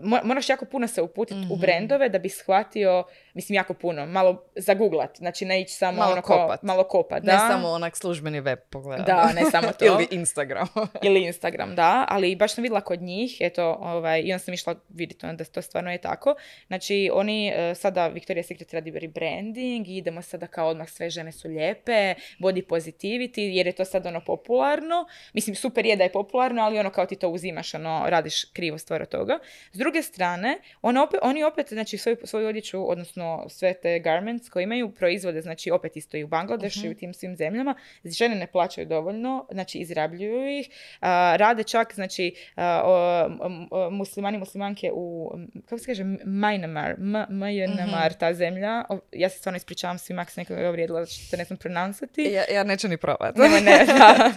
mo- 0.00 0.24
moraš 0.24 0.48
jako 0.48 0.64
puno 0.64 0.88
se 0.88 1.02
uputiti 1.02 1.40
u 1.42 1.54
Mhm. 1.54 1.60
brendove 1.60 2.08
da 2.08 2.18
bi 2.18 2.28
shvatio, 2.28 3.04
mislim 3.34 3.54
jako 3.54 3.74
puno, 3.74 4.06
malo 4.06 4.44
zaguglat, 4.56 5.16
znači 5.16 5.44
ne 5.44 5.60
ići 5.60 5.74
samo 5.74 5.96
Malo 5.96 6.12
ono 6.12 6.22
kopat. 6.22 6.62
malo 6.62 6.84
kopat, 6.84 7.22
da. 7.22 7.32
Ne 7.32 7.38
samo 7.38 7.68
onak 7.68 7.96
službeni 8.08 8.40
web 8.40 8.58
pogledati. 8.70 9.10
Da, 9.10 9.32
ne 9.32 9.50
samo 9.50 9.72
to. 9.78 9.84
Ili 9.90 10.08
Instagram. 10.10 10.66
Ili 11.06 11.24
Instagram, 11.24 11.74
da, 11.74 12.06
ali 12.08 12.36
baš 12.36 12.54
sam 12.54 12.62
vidjela 12.62 12.80
kod 12.80 13.02
njih, 13.02 13.36
eto, 13.40 13.78
ovaj, 13.80 14.20
i 14.20 14.32
onda 14.32 14.38
sam 14.38 14.54
išla 14.54 14.74
vidjeti 14.88 15.26
onda 15.26 15.44
da 15.44 15.50
to 15.50 15.62
stvarno 15.62 15.92
je 15.92 15.98
tako. 15.98 16.34
Znači, 16.66 17.10
oni 17.12 17.48
e, 17.48 17.74
sada, 17.74 18.10
Victoria's 18.10 18.42
Secret 18.42 18.74
radi 18.74 18.90
rebranding 18.90 19.88
i 19.88 19.96
idemo 19.96 20.22
sada 20.22 20.46
kao 20.46 20.68
odmah 20.68 20.88
sve 20.88 21.10
žene 21.10 21.32
su 21.32 21.48
lijepe, 21.48 22.14
body 22.38 22.66
positivity, 22.66 23.40
jer 23.40 23.66
je 23.66 23.72
to 23.72 23.84
sad 23.84 24.06
ono 24.06 24.20
popularno. 24.20 25.06
Mislim, 25.32 25.56
super 25.56 25.86
je 25.86 25.96
da 25.96 26.04
je 26.04 26.12
popularno, 26.12 26.62
ali 26.62 26.78
ono 26.78 26.90
kao 26.90 27.06
ti 27.06 27.16
to 27.16 27.28
uzimaš, 27.28 27.74
ono, 27.74 28.04
radiš 28.06 28.44
krivo 28.44 28.78
stvar 28.78 29.02
od 29.02 29.08
toga. 29.08 29.38
S 29.72 29.78
druge 29.78 30.02
strane, 30.02 30.58
ona 30.82 31.04
opet, 31.04 31.20
oni 31.22 31.44
opet, 31.44 31.68
znači, 31.68 31.98
svoju, 31.98 32.16
svoju 32.24 32.48
odjeću, 32.48 32.90
odnosno 32.90 33.46
sve 33.48 33.74
te 33.74 33.98
garments 33.98 34.48
koje 34.48 34.62
imaju, 34.62 34.90
proizvode, 34.90 35.40
znači, 35.42 35.70
opet 35.70 35.96
isto 35.96 36.16
i 36.16 36.24
u 36.24 36.28
Bangladešu 36.28 36.86
i 36.86 36.90
u 36.90 36.94
tim 36.94 37.14
svim 37.14 37.36
zemljama. 37.36 37.74
Žene 38.04 38.34
ne 38.34 38.46
plaćaju 38.46 38.86
dovoljno, 38.86 39.46
znači, 39.50 39.78
izrabljuju 39.78 40.58
ih. 40.58 40.68
A, 41.00 41.36
rade 41.36 41.62
čak, 41.62 41.94
znači, 41.94 42.34
a, 42.56 42.82
o, 42.84 43.24
m- 43.46 43.68
o, 43.70 43.90
muslimani, 43.90 44.38
muslimanke 44.38 44.90
u, 44.94 45.32
kako 45.64 45.78
se 45.78 45.86
kaže, 45.86 46.04
Myanmar, 46.04 46.96
Myanmar, 47.28 48.18
ta 48.18 48.34
zemlja. 48.34 48.84
O, 48.88 48.98
ja 49.12 49.28
se 49.28 49.38
stvarno 49.38 49.56
ispričavam 49.56 49.98
svima 49.98 50.22
ako 50.22 50.30
sam 50.30 50.40
nekoga 50.40 50.68
uvrijedila, 50.68 51.04
zato 51.04 51.12
što 51.12 51.30
to 51.30 51.36
ne 51.36 51.44
znam 51.44 51.56
pronouncati. 51.56 52.22
ja, 52.22 52.44
ja 52.52 52.64
neću 52.64 52.88
ni 52.88 52.96
probati. 52.96 53.40
Nemoj, 53.40 53.60
ne, 53.60 53.84
da. 53.98 54.30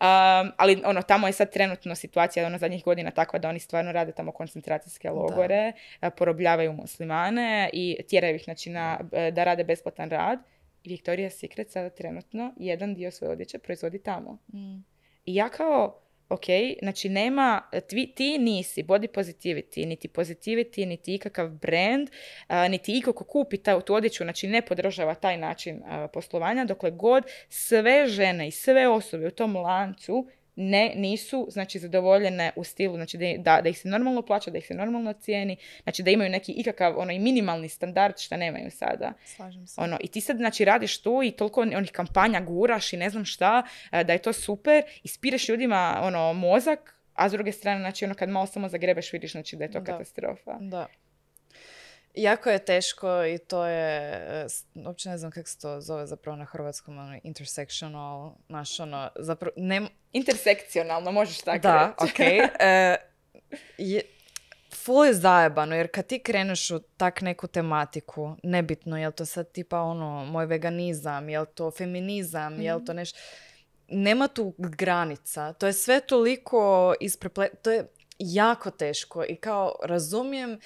Um, 0.00 0.52
ali 0.56 0.82
ono, 0.84 1.02
tamo 1.02 1.26
je 1.26 1.32
sad 1.32 1.52
trenutno 1.52 1.94
situacija 1.94 2.46
ono 2.46 2.58
zadnjih 2.58 2.84
godina 2.84 3.10
takva 3.10 3.38
da 3.38 3.48
oni 3.48 3.58
stvarno 3.58 3.92
rade 3.92 4.12
tamo 4.12 4.32
koncentracijske 4.32 5.10
logore, 5.10 5.72
a, 6.00 6.10
porobljavaju 6.10 6.72
muslimane 6.72 7.70
i 7.72 7.96
tjeraju 8.08 8.36
ih 8.36 8.42
znači, 8.44 8.70
na, 8.70 8.98
da 9.32 9.44
rade 9.44 9.64
besplatan 9.64 10.10
rad. 10.10 10.38
I 10.84 10.88
Victoria's 10.88 11.30
Secret 11.30 11.70
sada 11.70 11.90
trenutno 11.90 12.54
jedan 12.56 12.94
dio 12.94 13.10
svoje 13.10 13.32
odjeće 13.32 13.58
proizvodi 13.58 14.02
tamo. 14.02 14.38
Mm. 14.52 14.84
I 15.24 15.34
ja 15.34 15.48
kao, 15.48 16.00
ok, 16.28 16.44
znači 16.82 17.08
nema, 17.08 17.62
tvi- 17.72 18.14
ti 18.14 18.38
nisi 18.38 18.82
body 18.82 19.08
positivity, 19.14 19.86
niti 19.86 20.08
positivity, 20.08 20.86
niti 20.86 21.14
ikakav 21.14 21.48
brand, 21.48 22.08
a, 22.46 22.68
niti 22.68 22.98
iko 22.98 23.12
ko 23.12 23.24
kupi 23.24 23.56
ta, 23.56 23.80
tu 23.80 23.94
odjeću, 23.94 24.24
znači 24.24 24.48
ne 24.48 24.62
podržava 24.62 25.14
taj 25.14 25.36
način 25.36 25.82
a, 25.86 26.08
poslovanja, 26.08 26.64
dokle 26.64 26.90
god 26.90 27.24
sve 27.48 28.06
žene 28.06 28.48
i 28.48 28.50
sve 28.50 28.88
osobe 28.88 29.26
u 29.26 29.30
tom 29.30 29.56
lancu 29.56 30.26
ne, 30.62 30.92
nisu 30.96 31.46
znači 31.50 31.78
zadovoljene 31.78 32.52
u 32.56 32.64
stilu, 32.64 32.94
znači 32.94 33.18
da, 33.38 33.60
da, 33.60 33.68
ih 33.68 33.78
se 33.78 33.88
normalno 33.88 34.22
plaća, 34.22 34.50
da 34.50 34.58
ih 34.58 34.66
se 34.66 34.74
normalno 34.74 35.12
cijeni, 35.12 35.56
znači 35.82 36.02
da 36.02 36.10
imaju 36.10 36.30
neki 36.30 36.52
ikakav 36.52 36.98
ono 36.98 37.12
i 37.12 37.18
minimalni 37.18 37.68
standard 37.68 38.18
što 38.18 38.36
nemaju 38.36 38.70
sada. 38.70 39.12
Slažem 39.26 39.66
se. 39.66 39.80
Ono, 39.80 39.98
I 40.00 40.08
ti 40.08 40.20
sad 40.20 40.36
znači 40.36 40.64
radiš 40.64 40.98
tu 40.98 41.22
i 41.22 41.30
toliko 41.30 41.60
on- 41.60 41.76
onih 41.76 41.90
kampanja 41.90 42.40
guraš 42.40 42.92
i 42.92 42.96
ne 42.96 43.10
znam 43.10 43.24
šta, 43.24 43.62
e, 43.92 44.04
da 44.04 44.12
je 44.12 44.18
to 44.18 44.32
super, 44.32 44.82
ispireš 45.02 45.48
ljudima 45.48 46.00
ono, 46.02 46.32
mozak, 46.32 46.94
a 47.14 47.28
s 47.28 47.32
druge 47.32 47.52
strane, 47.52 47.80
znači 47.80 48.04
ono 48.04 48.14
kad 48.14 48.28
malo 48.28 48.46
samo 48.46 48.68
zagrebeš 48.68 49.12
vidiš 49.12 49.32
znači 49.32 49.56
da 49.56 49.64
je 49.64 49.70
to 49.70 49.80
Da. 49.80 49.92
katastrofa. 49.92 50.56
Da. 50.60 50.86
Jako 52.14 52.50
je 52.50 52.64
teško 52.64 53.24
i 53.24 53.38
to 53.38 53.64
je, 53.64 54.12
e, 54.44 54.46
uopće 54.86 55.08
ne 55.08 55.18
znam 55.18 55.30
kako 55.30 55.48
se 55.48 55.58
to 55.58 55.80
zove 55.80 56.06
zapravo 56.06 56.36
na 56.36 56.44
hrvatskom, 56.44 56.98
ono, 56.98 57.18
intersectional, 57.22 58.32
znaš, 58.48 58.80
ono, 58.80 59.10
zapravo, 59.16 59.52
ne, 59.56 59.82
Intersekcionalno, 60.12 61.12
možeš 61.12 61.38
tako 61.38 61.58
da, 61.58 61.94
reći. 62.00 62.12
ok, 62.12 62.20
e, 62.60 62.96
je, 63.78 64.02
full 64.74 65.06
je 65.06 65.14
zajebano, 65.14 65.76
jer 65.76 65.88
kad 65.90 66.06
ti 66.06 66.18
kreneš 66.18 66.70
u 66.70 66.80
tak 66.96 67.20
neku 67.20 67.46
tematiku, 67.46 68.36
nebitno, 68.42 68.98
je 68.98 69.06
li 69.06 69.14
to 69.14 69.24
sad 69.26 69.52
tipa 69.52 69.80
ono, 69.80 70.24
moj 70.24 70.46
veganizam, 70.46 71.28
je 71.28 71.40
li 71.40 71.46
to 71.54 71.70
feminizam, 71.70 72.60
je 72.60 72.74
li 72.74 72.84
to 72.84 72.92
nešto, 72.92 73.18
nema 73.88 74.28
tu 74.28 74.54
granica, 74.58 75.52
to 75.52 75.66
je 75.66 75.72
sve 75.72 76.00
toliko 76.00 76.94
ispreple, 77.00 77.48
to 77.62 77.70
je 77.70 77.88
jako 78.18 78.70
teško 78.70 79.24
i 79.28 79.36
kao 79.36 79.74
razumijem 79.84 80.58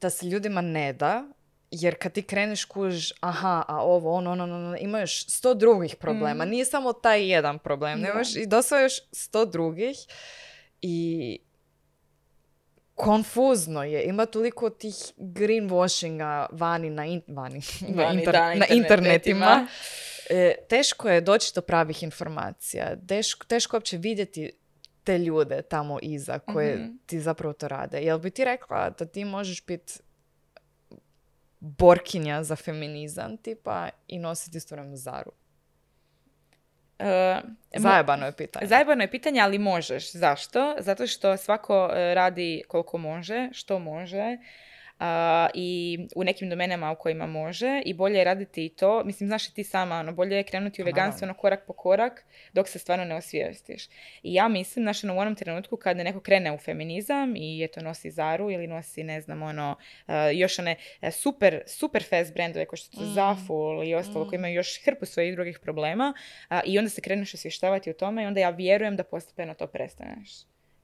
da 0.00 0.10
se 0.10 0.26
ljudima 0.26 0.60
ne 0.60 0.92
da, 0.92 1.24
jer 1.70 1.98
kad 1.98 2.12
ti 2.12 2.22
kreneš 2.22 2.64
kužiš, 2.64 3.12
aha, 3.20 3.64
a 3.68 3.76
ovo, 3.78 4.12
ono, 4.12 4.30
ono, 4.32 4.44
ono, 4.44 4.76
ima 4.76 5.00
još 5.00 5.26
sto 5.26 5.54
drugih 5.54 5.96
problema. 5.96 6.44
Nije 6.44 6.64
samo 6.64 6.92
taj 6.92 7.28
jedan 7.28 7.58
problem, 7.58 8.00
Da. 8.00 8.08
nemaš 8.08 8.36
i 8.36 8.46
dosta 8.46 8.80
još 8.80 8.92
sto 9.12 9.44
drugih 9.44 9.96
i 10.80 11.38
konfuzno 12.94 13.84
je. 13.84 14.04
Ima 14.04 14.26
toliko 14.26 14.70
tih 14.70 14.94
greenwashinga 15.16 16.46
vani 16.50 16.90
na, 16.90 17.06
in- 17.06 17.22
vani, 17.28 17.60
na, 17.88 18.02
Vani, 18.04 18.22
inter- 18.22 18.32
da, 18.32 18.54
na 18.54 18.66
internetima. 18.66 18.74
internetima. 18.74 19.66
E, 20.30 20.54
teško 20.68 21.08
je 21.08 21.20
doći 21.20 21.52
do 21.54 21.60
pravih 21.60 22.02
informacija. 22.02 22.96
Teško, 22.98 23.46
teško 23.46 23.76
uopće 23.76 23.96
vidjeti 23.96 24.52
te 25.04 25.18
ljude 25.18 25.62
tamo 25.62 25.98
iza 26.02 26.38
koje 26.38 26.76
Mhm. 26.76 26.96
ti 27.06 27.20
zapravo 27.20 27.52
to 27.52 27.68
rade. 27.68 27.98
Jel 27.98 28.18
bi 28.18 28.30
ti 28.30 28.44
rekla 28.44 28.90
da 28.90 29.06
ti 29.06 29.24
možeš 29.24 29.66
biti 29.66 29.92
borkinja 31.60 32.42
za 32.42 32.56
feminizam 32.56 33.36
tipa 33.36 33.88
i 34.08 34.18
nositi 34.18 34.56
istovremeno 34.56 34.96
Zaru? 34.96 35.32
Mo- 36.98 37.40
Zajebano 37.76 38.26
je 38.26 38.32
pitanje. 38.32 38.66
Zajebano 38.66 39.02
je 39.02 39.10
pitanje, 39.10 39.40
ali 39.40 39.58
možeš. 39.58 40.12
Zašto? 40.12 40.76
Zato 40.78 41.06
što 41.06 41.36
svako 41.36 41.90
e, 41.92 42.14
radi 42.14 42.62
koliko 42.68 42.98
može, 42.98 43.48
što 43.52 43.78
može. 43.78 44.36
I 45.54 45.98
u 46.16 46.24
nekim 46.24 46.50
domenama 46.50 46.92
u 46.92 46.96
kojima 46.96 47.26
može 47.26 47.82
i 47.84 47.94
bolje 47.94 48.18
je 48.18 48.24
raditi 48.24 48.66
i 48.66 48.68
to. 48.68 49.04
Mislim, 49.04 49.28
znaš 49.28 49.48
i 49.48 49.54
ti 49.54 49.64
sama, 49.64 49.98
ono, 49.98 50.12
bolje 50.12 50.36
je 50.36 50.42
krenuti 50.42 50.82
u 50.82 50.84
Pa 50.84 50.86
veganstvo 50.86 51.24
ono, 51.24 51.34
korak 51.34 51.66
po 51.66 51.72
korak 51.72 52.24
dok 52.52 52.68
se 52.68 52.78
stvarno 52.78 53.04
ne 53.04 53.14
osvijestiš. 53.14 53.86
I 54.22 54.34
ja 54.34 54.48
mislim, 54.48 54.84
znaš, 54.84 55.04
ono, 55.04 55.14
u 55.14 55.18
onom 55.18 55.34
trenutku 55.34 55.76
kad 55.76 55.96
neko 55.96 56.20
krene 56.20 56.52
u 56.52 56.58
feminizam 56.58 57.36
i 57.36 57.64
eto 57.64 57.80
nosi 57.80 58.10
Zaru 58.10 58.50
ili 58.50 58.66
nosi, 58.66 59.04
ne 59.04 59.20
znam, 59.20 59.42
ono, 59.42 59.76
e, 60.08 60.12
još 60.34 60.58
one 60.58 60.76
e, 61.00 61.10
super, 61.10 61.62
super 61.66 62.04
fast 62.04 62.34
brandove 62.34 62.66
kao 62.66 62.76
što 62.76 62.96
su 62.96 63.08
Mm. 63.08 63.14
Zaful 63.14 63.84
i 63.84 63.94
ostalo 63.94 64.28
koji 64.28 64.38
imaju 64.38 64.54
još 64.54 64.84
hrpu 64.84 65.06
svojih 65.06 65.34
drugih 65.34 65.58
problema 65.58 66.14
i 66.64 66.78
onda 66.78 66.90
se 66.90 67.00
kreneš 67.00 67.34
osvještavati 67.34 67.90
o 67.90 67.92
tome 67.92 68.22
i 68.22 68.26
onda 68.26 68.40
ja 68.40 68.50
vjerujem 68.50 68.96
da 68.96 69.04
postepeno 69.04 69.54
to 69.54 69.66
prestaneš. 69.66 70.30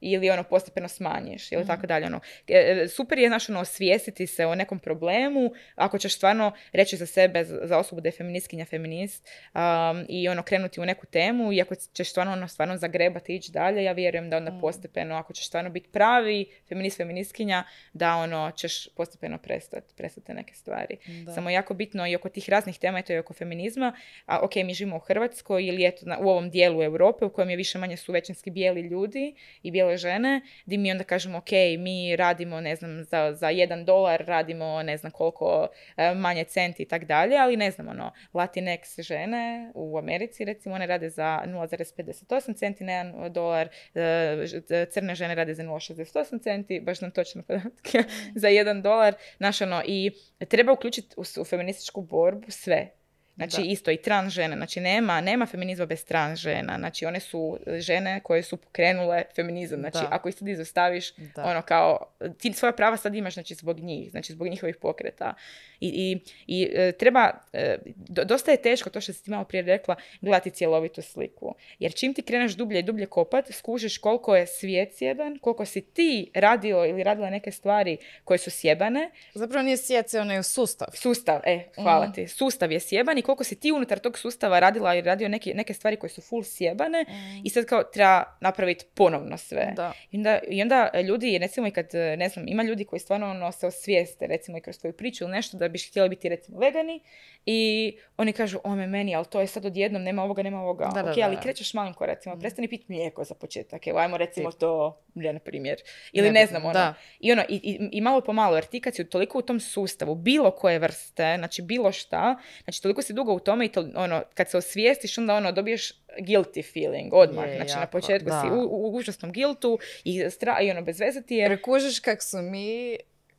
Ili 0.06 0.30
ono 0.30 0.42
postepeno 0.42 0.88
smanjiš 0.88 1.52
ili 1.52 1.66
tako 1.66 1.86
dalje. 1.86 2.06
Ono. 2.06 2.20
E, 2.48 2.86
Super 2.88 3.18
je 3.18 3.28
znaš, 3.28 3.48
ono, 3.48 3.60
osvijestiti 3.60 4.26
se 4.26 4.46
o 4.46 4.54
nekom 4.54 4.78
problemu 4.78 5.50
ako 5.74 5.98
ćeš 5.98 6.16
stvarno 6.16 6.52
reći 6.72 6.96
za 6.96 7.06
sebe, 7.06 7.44
za 7.44 7.78
osobu 7.78 8.00
da 8.00 8.08
je 8.08 8.12
feministkinja, 8.12 8.64
feminist 8.64 9.28
um, 9.54 9.60
i 10.08 10.28
ono 10.28 10.42
krenuti 10.42 10.80
u 10.80 10.84
neku 10.84 11.06
temu 11.06 11.52
i 11.52 11.60
ako 11.60 11.74
ćeš 11.92 12.10
stvarno, 12.10 12.32
ono, 12.32 12.48
stvarno 12.48 12.76
zagrebati 12.76 13.34
ići 13.34 13.52
dalje, 13.52 13.84
ja 13.84 13.92
vjerujem 13.92 14.30
da 14.30 14.36
onda 14.36 14.58
postepeno, 14.60 15.14
ako 15.14 15.32
ćeš 15.32 15.46
stvarno 15.46 15.70
biti 15.70 15.88
pravi 15.88 16.46
feminist, 16.68 16.96
feministkinja, 16.96 17.64
da 17.92 18.16
ono 18.16 18.52
ćeš 18.56 18.88
postepeno 18.88 19.38
prestati 19.38 19.94
prestati 19.96 20.34
neke 20.34 20.54
stvari. 20.54 20.96
Da. 21.24 21.32
Samo 21.32 21.50
je 21.50 21.54
jako 21.54 21.74
bitno 21.74 22.06
i 22.06 22.16
oko 22.16 22.28
tih 22.28 22.48
raznih 22.48 22.78
tema, 22.78 22.98
eto 22.98 23.12
i 23.12 23.18
oko 23.18 23.32
feminizma, 23.32 23.96
a 24.26 24.40
ok, 24.42 24.56
mi 24.56 24.74
živimo 24.74 24.96
u 24.96 25.00
Hrvatskoj 25.00 25.66
ili 25.66 25.86
eto 25.86 26.06
na, 26.06 26.18
u 26.18 26.28
ovom 26.28 26.50
dijelu 26.50 26.82
Europe 26.82 27.24
u 27.24 27.30
kojem 27.30 27.50
je 27.50 27.56
više 27.56 27.78
manje 27.78 27.96
su 27.96 28.12
većinski 28.12 28.50
bijeli 28.50 28.80
ljudi 28.80 29.34
i 29.62 29.70
bijele 29.94 29.98
žene, 29.98 30.40
di 30.66 30.78
mi 30.78 30.90
onda 30.90 31.04
kažemo 31.04 31.38
ok, 31.38 31.50
mi 31.78 32.16
radimo, 32.16 32.60
ne 32.60 32.76
znam, 32.76 33.04
za, 33.04 33.34
za 33.34 33.50
jedan 33.50 33.84
dolar 33.84 34.24
radimo 34.26 34.82
ne 34.82 34.96
znam 34.96 35.12
koliko 35.12 35.68
e, 35.96 36.14
manje 36.14 36.44
centi 36.44 36.82
i 36.82 36.88
tak 36.88 37.04
dalje, 37.04 37.36
ali 37.36 37.56
ne 37.56 37.70
znam, 37.70 37.88
ono, 37.88 38.12
Latinx 38.32 39.02
žene 39.02 39.70
u 39.74 39.98
Americi, 39.98 40.44
recimo, 40.44 40.74
one 40.74 40.86
rade 40.86 41.10
za 41.10 41.42
0,58 41.46 42.56
centi 42.56 42.84
na 42.84 42.92
jedan 42.92 43.32
dolar, 43.32 43.68
e, 43.94 44.46
ž- 44.46 44.86
crne 44.90 45.14
žene 45.14 45.34
rade 45.34 45.54
za 45.54 45.62
0,68 45.62 46.42
centi, 46.42 46.80
baš 46.80 47.00
nam 47.00 47.10
točno 47.10 47.42
podatke, 47.42 48.04
za 48.42 48.48
jedan 48.48 48.82
dolar, 48.82 49.14
znaš, 49.36 49.60
ono, 49.60 49.82
i 49.86 50.10
treba 50.48 50.72
uključiti 50.72 51.14
u, 51.16 51.22
u 51.40 51.44
feminističku 51.44 52.02
borbu 52.02 52.50
sve. 52.50 53.03
Znači 53.36 53.56
Da. 53.56 53.62
isto 53.62 53.90
i 53.90 53.96
trans 53.96 54.32
žene, 54.32 54.56
znači 54.56 54.80
nema, 54.80 55.20
nema 55.20 55.46
feminizma 55.46 55.86
bez 55.86 56.04
trans 56.04 56.38
žena, 56.38 56.76
znači 56.78 57.06
one 57.06 57.20
su 57.20 57.58
žene 57.68 58.20
koje 58.20 58.42
su 58.42 58.56
pokrenule 58.56 59.22
feminizam, 59.36 59.80
znači 59.80 59.98
Da. 59.98 60.08
ako 60.10 60.28
ih 60.28 60.34
sad 60.34 60.48
izostaviš, 60.48 61.14
Da. 61.16 61.44
ono 61.44 61.62
kao, 61.62 62.06
ti 62.38 62.52
svoja 62.52 62.72
prava 62.72 62.96
sad 62.96 63.14
imaš 63.14 63.34
znači 63.34 63.54
zbog 63.54 63.80
njih, 63.80 64.10
znači 64.10 64.32
zbog 64.32 64.48
njihovih 64.48 64.76
pokreta 64.76 65.34
i, 65.80 65.88
i, 65.88 66.18
i 66.48 66.68
e, 66.74 66.92
treba, 66.92 67.30
e, 67.52 67.76
do- 67.86 68.24
dosta 68.24 68.50
je 68.50 68.56
teško 68.58 68.90
to 68.90 69.00
što 69.00 69.12
si 69.12 69.24
ti 69.24 69.30
malo 69.30 69.44
prije 69.44 69.62
rekla, 69.62 69.96
gledati 70.20 70.50
cjelovitu 70.50 71.02
sliku, 71.02 71.54
jer 71.78 71.94
čim 71.94 72.14
ti 72.14 72.22
kreneš 72.22 72.52
dublje 72.52 72.78
i 72.78 72.82
dublje 72.82 73.06
kopat, 73.06 73.50
skužiš 73.50 73.98
koliko 73.98 74.36
je 74.36 74.46
svijet 74.48 74.94
sjeban, 74.94 75.38
koliko 75.38 75.64
si 75.64 75.80
ti 75.82 76.30
radio 76.34 76.84
ili 76.84 77.02
radila 77.02 77.30
neke 77.30 77.50
stvari 77.50 77.96
koje 78.24 78.38
su 78.38 78.50
sjebane, 78.50 79.10
Zapravo 79.34 79.62
nije 79.62 79.76
svijet, 79.76 80.14
ono 80.14 80.34
je 80.34 80.42
sustav. 80.42 80.88
Sustav, 80.92 81.40
e, 81.44 81.64
hvala 81.74 82.04
Mhm. 82.04 82.12
ti. 82.14 82.28
Sustav 82.28 82.72
je 82.72 82.80
sjeban 82.80 83.18
i 83.18 83.22
koliko 83.24 83.44
si 83.44 83.60
ti 83.60 83.72
unutar 83.72 83.98
tog 83.98 84.18
sustava 84.18 84.58
radila 84.58 84.94
i 84.94 85.00
radio 85.00 85.28
neke, 85.28 85.54
neke 85.54 85.74
stvari 85.74 85.96
koje 85.96 86.10
su 86.10 86.20
full 86.20 86.42
sjebane 86.44 87.04
i 87.44 87.50
sad 87.50 87.64
kao 87.64 87.82
treba 87.82 88.24
napraviti 88.40 88.84
ponovno 88.94 89.38
sve. 89.38 89.72
Da. 89.76 89.92
I 90.10 90.16
onda, 90.16 90.38
I 90.48 90.62
onda 90.62 90.90
e, 90.92 91.02
ljudi, 91.02 91.38
recimo 91.38 91.66
i 91.66 91.70
kad, 91.70 91.94
e, 91.94 92.16
ne 92.16 92.28
znam, 92.28 92.44
ima 92.48 92.62
ljudi 92.62 92.84
koji 92.84 93.00
stvarno 93.00 93.30
ono, 93.30 93.52
se 93.52 93.66
osvijeste, 93.66 94.26
recimo 94.26 94.58
i 94.58 94.60
kroz 94.60 94.76
svoju 94.76 94.92
priču 94.92 95.24
ili 95.24 95.32
nešto, 95.32 95.56
da 95.56 95.68
bi 95.68 95.78
htjeli 95.78 96.08
biti 96.08 96.28
recimo 96.28 96.58
vegani 96.58 97.00
i 97.46 97.92
oni 98.16 98.32
kažu, 98.32 98.58
ome 98.64 98.86
meni, 98.86 99.14
ali 99.14 99.26
to 99.26 99.40
je 99.40 99.46
sad 99.46 99.64
odjednom, 99.64 100.02
nema 100.02 100.22
ovoga, 100.22 100.42
nema 100.42 100.60
ovoga. 100.60 100.90
Da, 100.94 101.02
da, 101.02 101.10
ok, 101.10 101.16
da. 101.16 101.24
ali 101.24 101.36
krećeš 101.42 101.74
malim 101.74 101.94
koracima, 101.94 102.36
prestani 102.36 102.68
piti 102.68 102.84
mlijeko 102.88 103.24
za 103.24 103.34
početak, 103.34 103.86
evo 103.86 103.98
ajmo 103.98 104.16
recimo 104.16 104.50
Tip. 104.50 104.60
to, 104.60 105.00
ja, 105.14 105.32
na 105.32 105.38
primjer. 105.38 105.76
Ili 106.12 106.30
ne 106.30 106.32
Nebitno, 106.32 106.60
znam, 106.60 106.70
ono, 106.70 106.94
i 107.20 107.32
ono, 107.32 107.42
i, 107.48 107.54
i, 107.62 107.88
i 107.92 108.00
malo 108.00 108.20
po 108.20 108.32
malo, 108.32 108.56
jer 108.56 108.64
ti 108.64 108.80
kad 108.80 108.94
si 108.94 109.10
toliko 109.10 109.38
u 109.38 109.42
tom 109.42 109.60
sustavu, 109.60 110.14
bilo 110.14 110.50
koje 110.50 110.78
vrste, 110.78 111.34
znači 111.38 111.62
bilo 111.62 111.92
šta, 111.92 112.36
znači 112.64 112.82
toliko 112.82 113.02
si 113.02 113.12
dugo 113.14 113.32
u 113.32 113.40
tome 113.40 113.64
i 113.66 113.68
to, 113.68 113.88
ono, 113.94 114.22
kad 114.34 114.50
se 114.50 114.56
osvijestiš, 114.56 115.18
onda 115.18 115.34
ono, 115.34 115.52
dobiješ 115.52 115.92
guilty 116.18 116.72
feeling 116.72 117.14
odmah. 117.14 117.48
Je, 117.48 117.56
znači 117.56 117.74
na 117.74 117.80
jako, 117.80 117.92
početku 117.92 118.30
si 118.30 118.48
da. 118.48 118.54
u, 118.54 118.86
u 118.86 118.96
užasnom 118.96 119.32
guiltu 119.32 119.78
i, 120.04 120.30
stra, 120.30 120.60
i 120.60 120.70
ono, 120.70 120.82
bez 120.82 121.00
veze 121.00 121.22
ti 121.22 121.34
je. 121.34 121.42
Jer 121.42 121.62
kužiš 121.62 122.00
kak 122.00 122.22
su 122.22 122.42
mi 122.42 122.96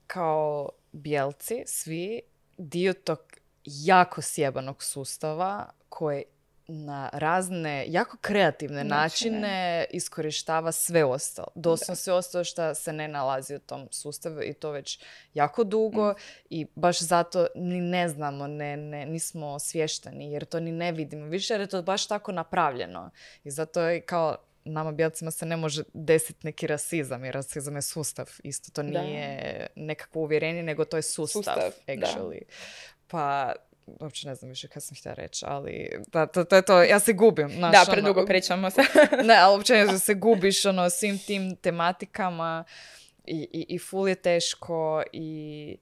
kao 0.08 0.70
bijelci 0.92 1.64
svi 1.66 2.22
dio 2.58 2.94
tog 2.94 3.20
jako 3.64 4.22
sjebanog 4.22 4.84
sustava 4.84 5.70
koji 5.90 6.24
na 6.68 7.10
razne, 7.14 7.86
jako 7.88 8.18
kreativne 8.18 8.84
Načine. 8.84 9.40
načine, 9.40 9.86
iskorištava 9.90 10.72
sve 10.72 11.06
ostalo. 11.06 11.48
Doslovno 11.56 11.96
sve 11.96 12.14
ostalo 12.14 12.44
što 12.44 12.76
se 12.76 12.94
ne 12.94 13.08
nalazi 13.08 13.56
u 13.56 13.60
tom 13.60 13.88
sustavu 13.92 14.42
i 14.44 14.54
to 14.54 14.72
već 14.72 15.00
jako 15.34 15.64
dugo 15.64 16.14
i 16.50 16.66
baš 16.76 17.00
zato 17.00 17.48
ni 17.56 17.82
ne 17.82 18.10
znamo, 18.10 18.48
ne, 18.48 18.78
ne, 18.78 19.06
nismo 19.06 19.60
svješteni 19.60 20.32
jer 20.32 20.46
to 20.46 20.60
ni 20.60 20.72
ne 20.72 20.92
vidimo 20.92 21.26
više 21.26 21.54
jer 21.54 21.62
je 21.62 21.68
to 21.68 21.82
baš 21.82 22.08
tako 22.08 22.32
napravljeno. 22.32 23.10
I 23.44 23.52
zato 23.52 23.82
je 23.82 24.02
kao 24.02 24.38
nama 24.66 24.92
bijelcima 24.92 25.32
se 25.32 25.46
ne 25.46 25.58
može 25.58 25.84
desiti 25.94 26.40
neki 26.44 26.68
rasizam 26.68 27.26
jer 27.26 27.34
rasizam 27.34 27.76
je 27.76 27.82
sustav. 27.82 28.30
Isto 28.44 28.72
to 28.72 28.84
Da. 28.84 29.02
nije 29.02 29.68
nekakvo 29.76 30.22
uvjerenje 30.22 30.64
nego 30.64 30.86
to 30.86 30.98
je 30.98 31.02
sustav, 31.04 31.42
Sustav, 31.44 31.72
da. 31.88 31.94
actually. 31.94 32.42
Pa 33.08 33.54
uopće 33.86 34.28
ne 34.28 34.36
znam 34.36 34.50
više 34.50 34.68
kad 34.68 34.84
sam 34.84 34.98
htjela 34.98 35.16
reći, 35.16 35.46
ali 35.48 35.90
da, 36.08 36.26
to, 36.26 36.44
to 36.44 36.56
je 36.56 36.62
to, 36.62 36.84
ja 36.84 37.00
se 37.00 37.14
gubim. 37.14 37.50
Znaš, 37.50 37.72
Da, 37.72 37.82
ono, 37.82 37.92
predugo 37.92 38.26
pričamo 38.26 38.70
se. 38.70 38.82
ne, 39.28 39.36
ali 39.36 39.56
uopće 39.56 39.88
se 40.00 40.14
gubiš 40.14 40.66
ono, 40.66 40.90
svim 40.90 41.20
tim 41.20 41.56
tematikama 41.56 42.64
i, 43.26 43.48
i, 43.54 43.66
i 43.70 43.80
ful 43.80 44.10
je 44.10 44.16
teško 44.16 45.04
i 45.12 45.78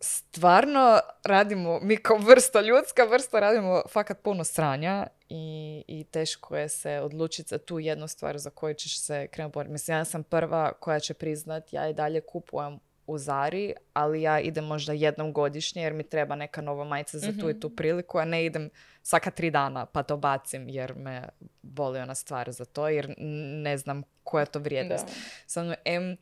stvarno 0.00 1.00
radimo, 1.24 1.80
mi 1.82 1.96
kao 1.96 2.16
vrsta, 2.16 2.60
ljudska 2.60 3.04
vrsta 3.04 3.40
radimo 3.40 3.82
fakat 3.88 4.22
puno 4.22 4.44
sranja 4.44 5.06
i, 5.28 5.84
i 5.86 6.04
teško 6.04 6.56
je 6.56 6.68
se 6.68 7.00
odlučiti 7.00 7.48
za 7.48 7.58
tu 7.58 7.78
jednu 7.78 8.08
stvar 8.08 8.38
za 8.38 8.50
koju 8.50 8.74
ćeš 8.74 9.00
se 9.00 9.26
krenuti 9.26 9.54
boriti. 9.54 9.72
Mislim, 9.72 9.96
ja 9.96 10.04
sam 10.04 10.22
prva 10.22 10.72
koja 10.72 11.00
će 11.00 11.14
priznat, 11.14 11.72
ja 11.72 11.88
i 11.88 11.94
dalje 11.94 12.20
kupujem 12.20 12.78
u 13.08 13.18
Zari, 13.18 13.74
ali 13.92 14.22
ja 14.22 14.40
idem 14.40 14.64
možda 14.64 14.92
jednom 14.92 15.32
godišnje 15.32 15.82
jer 15.82 15.92
mi 15.92 16.02
treba 16.02 16.34
neka 16.34 16.60
nova 16.60 16.84
majica 16.84 17.18
za 17.18 17.32
tu 17.40 17.50
i 17.50 17.60
tu 17.60 17.70
priliku, 17.70 18.18
a 18.18 18.24
ne 18.24 18.44
idem 18.44 18.70
svaka 19.02 19.30
tri 19.30 19.50
dana 19.50 19.86
pa 19.86 20.02
to 20.02 20.16
bacim 20.16 20.68
jer 20.68 20.94
me 20.94 21.28
boli 21.62 21.98
ona 22.00 22.14
stvar 22.14 22.52
za 22.52 22.64
to 22.64 22.88
jer 22.88 23.14
ne 23.62 23.78
znam 23.78 24.02
koja 24.22 24.42
je 24.42 24.46
to 24.46 24.58
vrijednost. 24.58 25.06
Samo 25.46 25.74
em, 25.84 26.16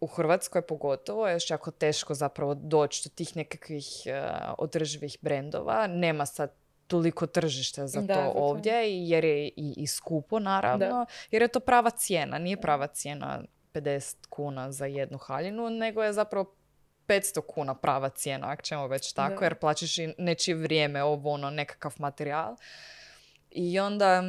u 0.00 0.06
Hrvatskoj 0.06 0.62
pogotovo 0.62 1.28
je 1.28 1.32
još 1.32 1.50
jako 1.50 1.70
teško 1.70 2.14
zapravo 2.14 2.54
doći 2.54 3.08
do 3.08 3.14
tih 3.14 3.36
nekakvih 3.36 3.86
eh, 4.06 4.22
održivih 4.58 5.16
brendova. 5.20 5.86
Nema 5.86 6.26
sad 6.26 6.52
toliko 6.86 7.26
tržišta 7.26 7.86
za 7.86 8.00
Da, 8.00 8.14
to 8.14 8.20
za 8.20 8.26
to. 8.26 8.38
ovdje 8.38 9.06
jer 9.08 9.24
je 9.24 9.48
i, 9.48 9.74
i 9.76 9.86
skupo 9.86 10.38
naravno, 10.38 10.86
Da. 10.86 11.06
jer 11.30 11.42
je 11.42 11.48
to 11.48 11.60
prava 11.60 11.90
cijena. 11.90 12.38
Nije 12.38 12.56
prava 12.56 12.86
cijena 12.86 13.42
50 13.74 14.26
kuna 14.26 14.72
za 14.72 14.86
jednu 14.86 15.18
haljinu, 15.18 15.70
nego 15.70 16.02
je 16.02 16.12
zapravo 16.12 16.54
500 17.06 17.40
kuna 17.46 17.74
prava 17.74 18.08
cijena, 18.08 18.50
ako 18.50 18.62
ćemo 18.62 18.86
već 18.86 19.12
tako, 19.12 19.38
Da. 19.40 19.44
jer 19.46 19.54
plaćaš 19.54 19.98
i 19.98 20.14
nečije 20.18 20.54
vrijeme, 20.54 21.02
ovo 21.02 21.30
ono, 21.30 21.50
nekakav 21.50 21.94
materijal. 21.98 22.56
I 23.50 23.78
onda 23.80 24.22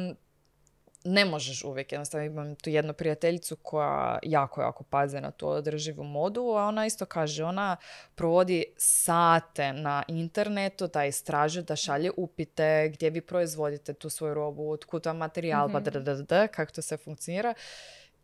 ne 1.04 1.24
možeš 1.24 1.64
uvijek, 1.64 1.92
jednostavno 1.92 2.26
imam 2.26 2.54
tu 2.56 2.70
jednu 2.70 2.92
prijateljicu 2.92 3.56
koja 3.56 4.18
jako, 4.22 4.62
jako 4.62 4.84
pazi 4.84 5.20
na 5.20 5.30
tu 5.30 5.48
održivu 5.48 6.04
modu, 6.04 6.40
a 6.42 6.64
ona 6.66 6.86
isto 6.86 7.06
kaže, 7.06 7.44
ona 7.44 7.76
provodi 8.14 8.64
sate 8.76 9.72
na 9.72 10.02
internetu 10.08 10.86
da 10.86 11.04
istražuje, 11.04 11.62
da 11.62 11.76
šalje 11.76 12.10
upite 12.16 12.88
gdje 12.94 13.10
vi 13.10 13.20
proizvodite 13.20 13.94
tu 13.94 14.10
svoju 14.10 14.34
robu, 14.34 14.70
otkud 14.70 15.06
vam 15.06 15.16
materijal, 15.16 15.68
Mhm. 15.68 15.76
mm 15.76 16.24
da, 16.28 16.46
kako 16.48 16.72
to 16.72 16.82
sve 16.82 16.96
funkcionira. 16.96 17.54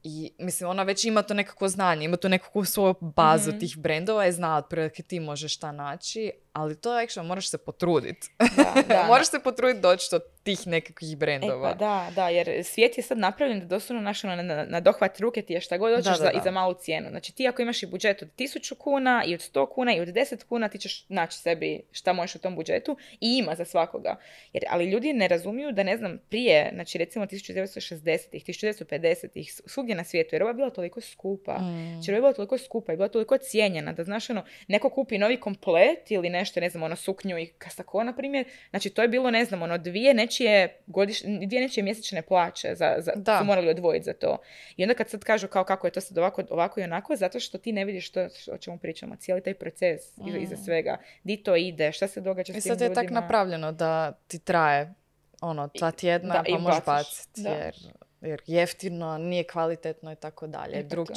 I 0.02 0.32
mislim, 0.38 0.70
ona 0.70 0.82
već 0.82 1.04
ima 1.04 1.22
to 1.22 1.34
nekako 1.34 1.68
znanje, 1.68 2.04
ima 2.04 2.16
tu 2.16 2.28
nekakvu 2.28 2.64
svoju 2.64 2.94
bazu 3.00 3.50
Mhm. 3.50 3.58
tih 3.58 3.78
brendova 3.78 4.26
i 4.26 4.32
zna 4.32 4.56
otprilike 4.56 5.02
ti 5.02 5.20
možeš 5.20 5.54
šta 5.54 5.72
naći, 5.72 6.30
ali 6.58 6.76
to 6.76 6.98
je 6.98 7.06
actually, 7.06 7.26
moraš 7.26 7.48
se 7.48 7.58
potruditi. 7.58 8.28
Da, 8.56 8.82
da. 8.88 9.04
moraš 9.06 9.30
se 9.30 9.40
potruditi 9.40 9.80
doći 9.80 10.08
do 10.10 10.20
tih 10.42 10.66
nekakvih 10.66 11.12
E 11.12 11.16
brendova. 11.16 11.68
pa 11.68 11.74
da, 11.74 12.10
da, 12.14 12.28
jer 12.28 12.64
svijet 12.64 12.98
je 12.98 13.02
sad 13.02 13.18
napravljen 13.18 13.60
da 13.60 13.66
doslovno 13.66 14.02
naš, 14.02 14.24
ono, 14.24 14.42
na, 14.42 14.64
na 14.64 14.80
dohvat 14.80 15.20
ruke 15.20 15.42
ti 15.42 15.52
je 15.52 15.60
šta 15.60 15.78
god 15.78 15.96
hoćeš 15.96 16.18
za, 16.18 16.30
i 16.30 16.38
za 16.44 16.50
malu 16.50 16.74
cijenu. 16.74 17.08
Znači 17.10 17.34
ti 17.34 17.48
ako 17.48 17.62
imaš 17.62 17.82
i 17.82 17.86
budžet 17.86 18.22
od 18.22 18.28
1000 18.38 18.74
kuna 18.74 19.24
i 19.26 19.34
od 19.34 19.40
100 19.40 19.68
kuna 19.68 19.94
i 19.94 20.00
od 20.00 20.08
10 20.08 20.44
kuna 20.44 20.68
ti 20.68 20.78
ćeš 20.78 21.04
naći 21.08 21.38
sebi 21.38 21.80
šta 21.92 22.12
možeš 22.12 22.34
u 22.34 22.38
tom 22.38 22.54
budžetu 22.54 22.96
i 23.20 23.38
ima 23.38 23.54
za 23.54 23.64
svakoga. 23.64 24.16
Jer, 24.52 24.64
ali 24.70 24.84
ljudi 24.84 25.12
ne 25.12 25.28
razumiju 25.28 25.72
da 25.72 25.82
ne 25.82 25.96
znam 25.96 26.18
prije, 26.28 26.70
znači 26.74 26.98
recimo 26.98 27.24
1960-ih, 27.26 28.44
1950-ih, 28.44 29.52
svugdje 29.66 29.94
na 29.94 30.04
svijetu 30.04 30.34
jer 30.34 30.40
roba 30.40 30.50
je 30.50 30.54
bila 30.54 30.70
toliko 30.70 31.00
skupa. 31.00 31.58
Mm. 31.58 31.92
Znači 31.92 32.10
roba 32.10 32.16
je 32.16 32.20
bila 32.20 32.32
toliko 32.32 32.58
skupa 32.58 32.92
i 32.92 32.96
bila 32.96 33.08
toliko 33.08 33.38
cijenjena 33.38 33.92
da 33.92 34.04
znaš 34.04 34.30
ono, 34.30 34.44
neko 34.68 34.90
kupi 34.90 35.18
novi 35.18 35.40
komplet 35.40 36.10
ili 36.10 36.30
nešto, 36.30 36.47
ne 36.54 36.70
znam, 36.70 36.82
ono 36.82 36.96
suknju 36.96 37.38
i 37.38 37.46
kasako, 37.48 38.02
na 38.02 38.12
primjer, 38.12 38.44
znači 38.70 38.90
to 38.90 39.02
je 39.02 39.08
bilo, 39.08 39.30
ne 39.30 39.44
znam, 39.44 39.62
ono 39.62 39.78
dvije 39.78 40.14
nečije 40.14 40.48
godiš, 40.86 41.20
dvije 41.22 41.62
nečije 41.62 41.84
mjesečne 41.84 42.22
plaće 42.22 42.74
za, 42.74 42.94
za, 42.98 43.12
Da. 43.16 43.38
su 43.38 43.44
morali 43.44 43.68
odvojiti 43.68 44.04
za 44.04 44.12
to. 44.12 44.38
I 44.76 44.84
onda 44.84 44.94
kad 44.94 45.08
sad 45.10 45.24
kažu 45.24 45.48
kao 45.48 45.64
kako 45.64 45.86
je 45.86 45.90
to 45.90 46.00
sad 46.00 46.18
ovako, 46.18 46.42
ovako 46.50 46.80
i 46.80 46.84
onako, 46.84 47.16
zato 47.16 47.40
što 47.40 47.58
ti 47.58 47.72
ne 47.72 47.84
vidiš 47.84 48.08
što, 48.08 48.28
što- 48.30 48.52
o 48.52 48.58
čemu 48.58 48.78
pričamo, 48.78 49.16
cijeli 49.16 49.42
taj 49.42 49.54
proces 49.54 50.00
iza, 50.18 50.38
iza 50.38 50.54
Mm. 50.54 50.58
svega, 50.58 50.96
di 51.24 51.36
to 51.36 51.56
ide, 51.56 51.92
šta 51.92 52.08
se 52.08 52.20
događa 52.20 52.52
I 52.52 52.60
s 52.60 52.64
tim 52.64 52.70
sad 52.70 52.80
je 52.80 52.88
tak 52.88 53.04
ljudima. 53.04 53.20
napravljeno 53.20 53.72
da 53.72 54.12
ti 54.12 54.38
traje 54.38 54.94
ono, 55.40 55.68
dva 55.68 55.90
tjedna, 55.90 56.34
da, 56.34 56.42
pa 56.44 56.58
možeš 56.58 56.84
baciti, 56.86 57.40
jer, 57.42 57.74
jer 58.20 58.42
jeftino, 58.46 59.18
nije 59.18 59.44
kvalitetno 59.44 60.12
i 60.12 60.16
tako 60.16 60.46
dalje. 60.46 60.82
Drug, 60.82 61.08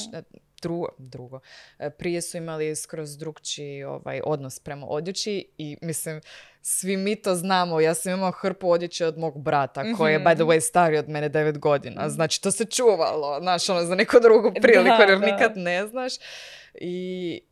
drugo, 0.61 0.87
drugo. 0.97 1.39
E, 1.79 1.89
Prije 1.89 2.21
su 2.21 2.37
imali 2.37 2.75
skroz 2.75 3.17
drugčiji 3.17 3.83
ovaj, 3.83 4.21
odnos 4.23 4.59
prema 4.59 4.87
odjeći 4.87 5.21
i 5.57 5.77
mislim, 5.81 6.21
svi 6.61 6.97
mi 6.97 7.15
to 7.15 7.35
znamo. 7.35 7.79
Ja 7.79 7.93
sam 7.93 8.13
imao 8.13 8.31
hrpu 8.31 8.71
odjeće 8.71 9.05
od 9.05 9.17
mog 9.17 9.37
brata, 9.37 9.83
koji 9.93 10.13
je, 10.13 10.19
by 10.19 10.33
the 10.33 10.43
Mhm. 10.43 10.51
way, 10.51 10.59
stariji 10.61 10.99
od 10.99 11.09
mene 11.09 11.29
9 11.29 11.57
godina. 11.57 12.09
Znači, 12.09 12.41
to 12.41 12.51
se 12.51 12.65
čuvalo, 12.65 13.39
znaš, 13.41 13.69
ono, 13.69 13.81
za 13.81 13.95
neku 13.95 14.17
drugu 14.19 14.51
priliku, 14.53 14.83
Da, 14.97 15.03
jer 15.03 15.19
da. 15.19 15.25
nikad 15.25 15.51
ne 15.55 15.87
znaš. 15.87 16.13
I 16.75 16.95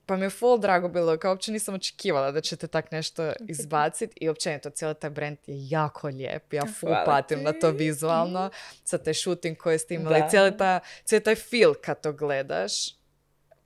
pa 0.06 0.16
mi 0.16 0.26
je 0.26 0.30
full 0.30 0.58
drago 0.58 0.88
bilo, 0.90 1.18
kao 1.18 1.32
uopće 1.32 1.52
nisam 1.52 1.76
očekivala 1.76 2.32
da 2.32 2.42
ćete 2.42 2.68
tak 2.68 2.92
nešto 2.92 3.34
izbaciti 3.42 4.14
i 4.18 4.30
općenito 4.30 4.70
cijeli 4.70 4.96
taj 4.96 5.10
brand 5.10 5.38
je 5.48 5.70
jako 5.70 6.08
lijep. 6.08 6.54
Ja 6.54 6.64
full 6.70 6.92
Hvala 6.92 7.06
patim 7.06 7.44
na 7.44 7.54
to 7.54 7.72
ti. 7.72 7.78
vizualno, 7.78 8.50
sa 8.84 8.98
te 8.98 9.14
shooting 9.14 9.58
koje 9.58 9.80
ste 9.80 9.96
imali, 9.96 10.24
cijeli, 10.30 10.58
ta, 10.58 10.80
cijeli 11.04 11.24
taj 11.24 11.36
feel 11.36 11.74
kad 11.76 12.02
to 12.02 12.14
gledaš. 12.14 12.99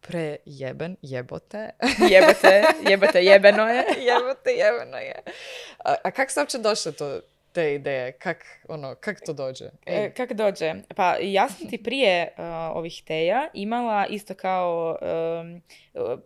Prejeben, 0.07 0.97
jebote. 1.01 1.69
Jebate, 2.11 2.63
jebate, 2.89 3.23
jebeno 3.23 3.67
je. 3.67 3.83
jebote, 4.09 4.51
jebeno 4.51 4.97
je. 4.97 5.15
A, 5.85 5.95
a 6.03 6.11
kak 6.11 6.31
se 6.31 6.39
uopće 6.39 6.57
došlo 6.57 6.91
do 6.99 7.21
te 7.53 7.73
ideje? 7.73 8.11
Kak, 8.11 8.45
ono, 8.67 8.95
kak 8.95 9.21
to 9.25 9.33
dođe? 9.33 9.65
E, 9.85 10.11
kak 10.13 10.33
dođe? 10.33 10.73
Pa 10.95 11.15
ja 11.21 11.49
sam 11.49 11.69
ti 11.69 11.83
prije 11.83 12.33
uh, 12.37 12.43
ovih 12.77 13.03
teja 13.05 13.47
imala 13.53 14.05
isto 14.05 14.33
kao, 14.33 14.97
um, 15.41 15.61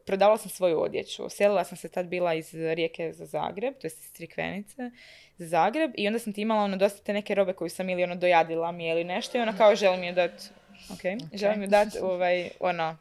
prodavala 0.05 0.37
sam 0.37 0.49
svoju 0.49 0.81
odjeću. 0.81 1.29
Selila 1.29 1.63
sam 1.63 1.77
se 1.77 1.89
tad 1.89 2.05
bila 2.05 2.33
iz 2.33 2.53
Rijeke 2.53 3.13
za 3.13 3.25
Zagreb, 3.25 3.73
to 3.73 3.87
jest 3.87 4.03
iz 4.03 4.11
Crikvenice 4.11 4.91
za 5.37 5.47
Zagreb 5.47 5.91
i 5.95 6.07
onda 6.07 6.19
sam 6.19 6.33
ti 6.33 6.41
imala 6.41 6.63
ono 6.63 6.77
dosta 6.77 7.03
te 7.03 7.13
neke 7.13 7.35
robe 7.35 7.53
koju 7.53 7.69
sam 7.69 7.89
ili 7.89 8.03
ono 8.03 8.15
dojadila 8.15 8.71
mi 8.71 8.85
je 8.85 8.91
ili 8.91 9.03
nešto 9.03 9.37
i 9.37 9.41
ono 9.41 9.53
kao 9.57 9.75
želim 9.75 10.03
je 10.03 10.11
dat, 10.11 10.31
ok, 10.93 11.01
želim 11.33 11.61
ju 11.61 11.67
dat 11.67 11.87
ovaj, 12.01 12.49
ono, 12.59 12.97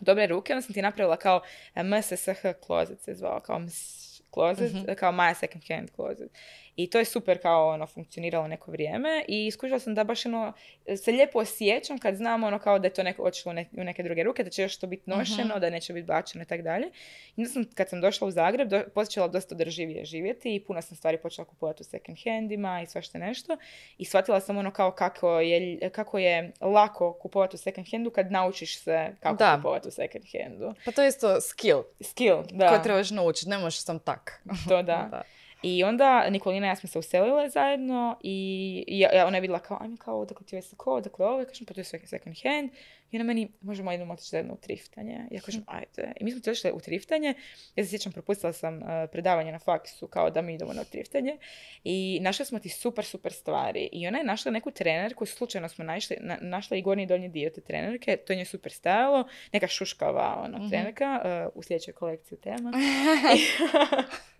dobre 0.00 0.26
ruke, 0.26 0.52
onda 0.52 0.62
sam 0.62 0.74
ti 0.74 0.82
napravila 0.82 1.16
kao 1.16 1.40
MSSH 1.76 2.42
closet 2.66 3.00
se 3.00 3.14
zvao, 3.14 3.40
kao 3.40 3.58
MS 3.58 4.06
closet, 4.34 4.98
kao 4.98 5.12
Maja 5.12 5.34
second 5.34 5.64
hand 5.68 5.90
closet. 5.94 6.30
I 6.76 6.90
to 6.90 6.98
je 6.98 7.04
super 7.04 7.42
kao 7.42 7.68
ono 7.68 7.86
funkcioniralo 7.86 8.48
neko 8.48 8.70
vrijeme 8.70 9.24
i 9.28 9.46
iskužila 9.46 9.78
sam 9.78 9.94
da 9.94 10.04
baš 10.04 10.26
ono 10.26 10.52
se 10.96 11.12
lijepo 11.12 11.38
osjećam 11.38 11.98
kad 11.98 12.16
znam 12.16 12.44
ono 12.44 12.58
kao 12.58 12.78
da 12.78 12.86
je 12.86 12.94
to 12.94 13.02
neko 13.02 13.22
otišlo 13.22 13.50
u, 13.50 13.54
ne- 13.54 13.68
u 13.72 13.84
neke 13.84 14.02
druge 14.02 14.22
ruke, 14.22 14.44
da 14.44 14.50
će 14.50 14.62
još 14.62 14.76
to 14.76 14.86
biti 14.86 15.10
nošeno, 15.10 15.58
da 15.58 15.70
neće 15.70 15.92
biti 15.92 16.06
bačeno 16.06 16.42
i 16.42 16.46
tako 16.46 16.62
dalje. 16.62 16.86
I 16.86 16.92
onda 17.36 17.50
sam 17.50 17.64
kad 17.74 17.88
sam 17.88 18.00
došla 18.00 18.28
u 18.28 18.30
Zagreb 18.30 18.68
do, 18.68 18.82
počela 18.94 19.28
dosta 19.28 19.54
održivije 19.54 20.04
živjeti 20.04 20.54
i 20.54 20.60
puno 20.60 20.82
sam 20.82 20.96
stvari 20.96 21.18
počela 21.18 21.44
kupovati 21.44 21.80
u 21.80 21.86
second 21.86 22.18
handima 22.24 22.82
i 22.82 22.86
svašta 22.86 23.18
nešto 23.18 23.56
i 23.98 24.04
shvatila 24.04 24.40
sam 24.40 24.56
ono 24.56 24.70
kao 24.70 24.90
kako 24.90 25.40
je, 25.40 25.90
kako 25.90 26.18
je 26.18 26.52
lako 26.60 27.12
kupovati 27.12 27.54
u 27.54 27.58
second 27.58 27.86
handu 27.90 28.10
kad 28.10 28.32
naučiš 28.32 28.78
se 28.78 29.10
kako 29.20 29.36
Da. 29.36 29.56
kupovati 29.56 29.88
u 29.88 29.92
second 29.92 30.24
handu. 30.32 30.74
Pa 30.84 30.90
to 30.92 31.02
je 31.02 31.08
isto 31.08 31.40
skill 31.40 31.82
Skill, 32.02 32.42
da. 32.50 32.68
koji 32.68 32.82
trebaš 32.82 33.10
naučiti, 33.10 33.50
ne 33.50 33.58
možeš 33.58 33.78
sam 33.78 33.98
tak. 33.98 34.42
To 34.68 34.82
da. 34.82 35.22
I 35.66 35.84
onda 35.84 36.30
Nikolina 36.30 36.66
i 36.66 36.70
ja 36.70 36.76
smo 36.76 36.88
se 36.88 36.98
uselile 36.98 37.48
zajedno 37.48 38.16
i 38.22 38.84
ja, 38.88 39.26
ona 39.26 39.36
je 39.36 39.40
vidjela 39.40 39.58
kao, 39.58 39.78
ajme 39.80 39.96
kao, 39.96 40.20
odakle 40.20 40.46
ti 40.46 40.56
je 40.56 40.62
sako, 40.62 40.94
odakle 40.94 41.26
ovo, 41.26 41.38
ja 41.38 41.44
kažem, 41.44 41.66
pa 41.66 41.74
to 41.74 41.80
je 41.80 41.84
second 41.84 42.36
hand. 42.42 42.70
I 43.10 43.16
ona 43.16 43.24
meni, 43.24 43.52
možemo 43.60 43.90
jednom 43.90 44.10
otići 44.10 44.30
zajedno 44.30 44.54
u 44.54 44.56
triftanje. 44.56 45.18
Ja 45.30 45.40
kažem, 45.40 45.64
ajde. 45.78 46.12
I 46.20 46.24
mi 46.24 46.30
smo 46.30 46.38
otišli 46.38 46.72
u 46.72 46.80
triftanje. 46.80 47.34
Ja 47.76 47.84
se 47.84 47.90
sjećam, 47.90 48.12
propustila 48.12 48.52
sam 48.52 48.82
eh, 48.82 49.06
predavanje 49.12 49.52
na 49.52 49.58
faksu 49.58 50.06
kao 50.06 50.30
da 50.30 50.42
mi 50.42 50.54
idemo 50.54 50.72
na 50.72 50.84
triftanje. 50.84 51.38
I 51.84 52.18
našli 52.22 52.44
smo 52.46 52.58
ti 52.58 52.68
super, 52.68 53.04
super 53.04 53.32
stvari. 53.32 53.88
I 53.92 54.08
ona 54.08 54.18
je 54.18 54.24
našla 54.24 54.52
neku 54.52 54.70
trenerku, 54.70 55.26
slučajno 55.26 55.68
smo 55.68 55.84
našli, 55.84 56.16
na, 56.20 56.38
našla 56.40 56.76
i 56.76 56.82
gornji 56.82 57.02
i 57.02 57.06
donji 57.06 57.28
dio 57.28 57.50
te 57.50 57.60
trenerke. 57.60 58.16
To 58.16 58.32
je 58.32 58.36
njoj 58.36 58.44
super 58.44 58.72
stajalo. 58.72 59.28
Neka 59.52 59.66
šuškava 59.66 60.42
ona, 60.44 60.68
trenerka 60.68 61.20
eh, 61.24 61.48
u 61.54 61.62
sljedećoj 61.62 61.94
kolekciji 61.94 62.38
tema. 62.38 62.72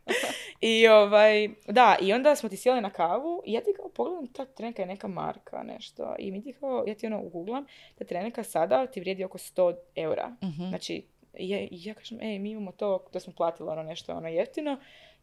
I 0.61 0.89
ovaj, 0.89 1.49
da, 1.67 1.97
i 2.01 2.13
onda 2.13 2.37
smo 2.37 2.49
ti 2.49 2.57
sjeli 2.57 2.81
na 2.81 2.91
kavu 2.91 3.43
i 3.47 3.53
ja 3.53 3.61
ti 3.61 3.71
kao 3.77 3.89
pogledam, 3.89 4.27
ta 4.27 4.45
trenerka 4.45 4.83
je 4.83 4.87
neka 4.87 5.09
marka, 5.09 5.63
nešto. 5.63 6.15
I 6.19 6.31
mi 6.31 6.43
ti 6.43 6.53
kao, 6.53 6.85
ja 6.87 6.95
ti 6.95 7.07
ono 7.07 7.21
uguglam, 7.21 7.67
ta 7.99 8.05
trenerka 8.05 8.43
sada 8.57 8.87
ti 8.87 9.01
vrijedi 9.01 9.25
oko 9.25 9.39
100 9.39 9.77
eura. 9.95 10.37
Mhm. 10.43 10.69
Znači, 10.69 11.07
i 11.39 11.69
ja 11.71 11.95
kažem, 11.95 12.21
ej, 12.21 12.39
mi 12.39 12.51
imamo 12.51 12.73
to, 12.73 13.05
to 13.13 13.21
smo 13.21 13.33
platili 13.33 13.69
ono 13.69 13.83
nešto 13.83 14.13
ono 14.13 14.29
jeftino. 14.29 14.79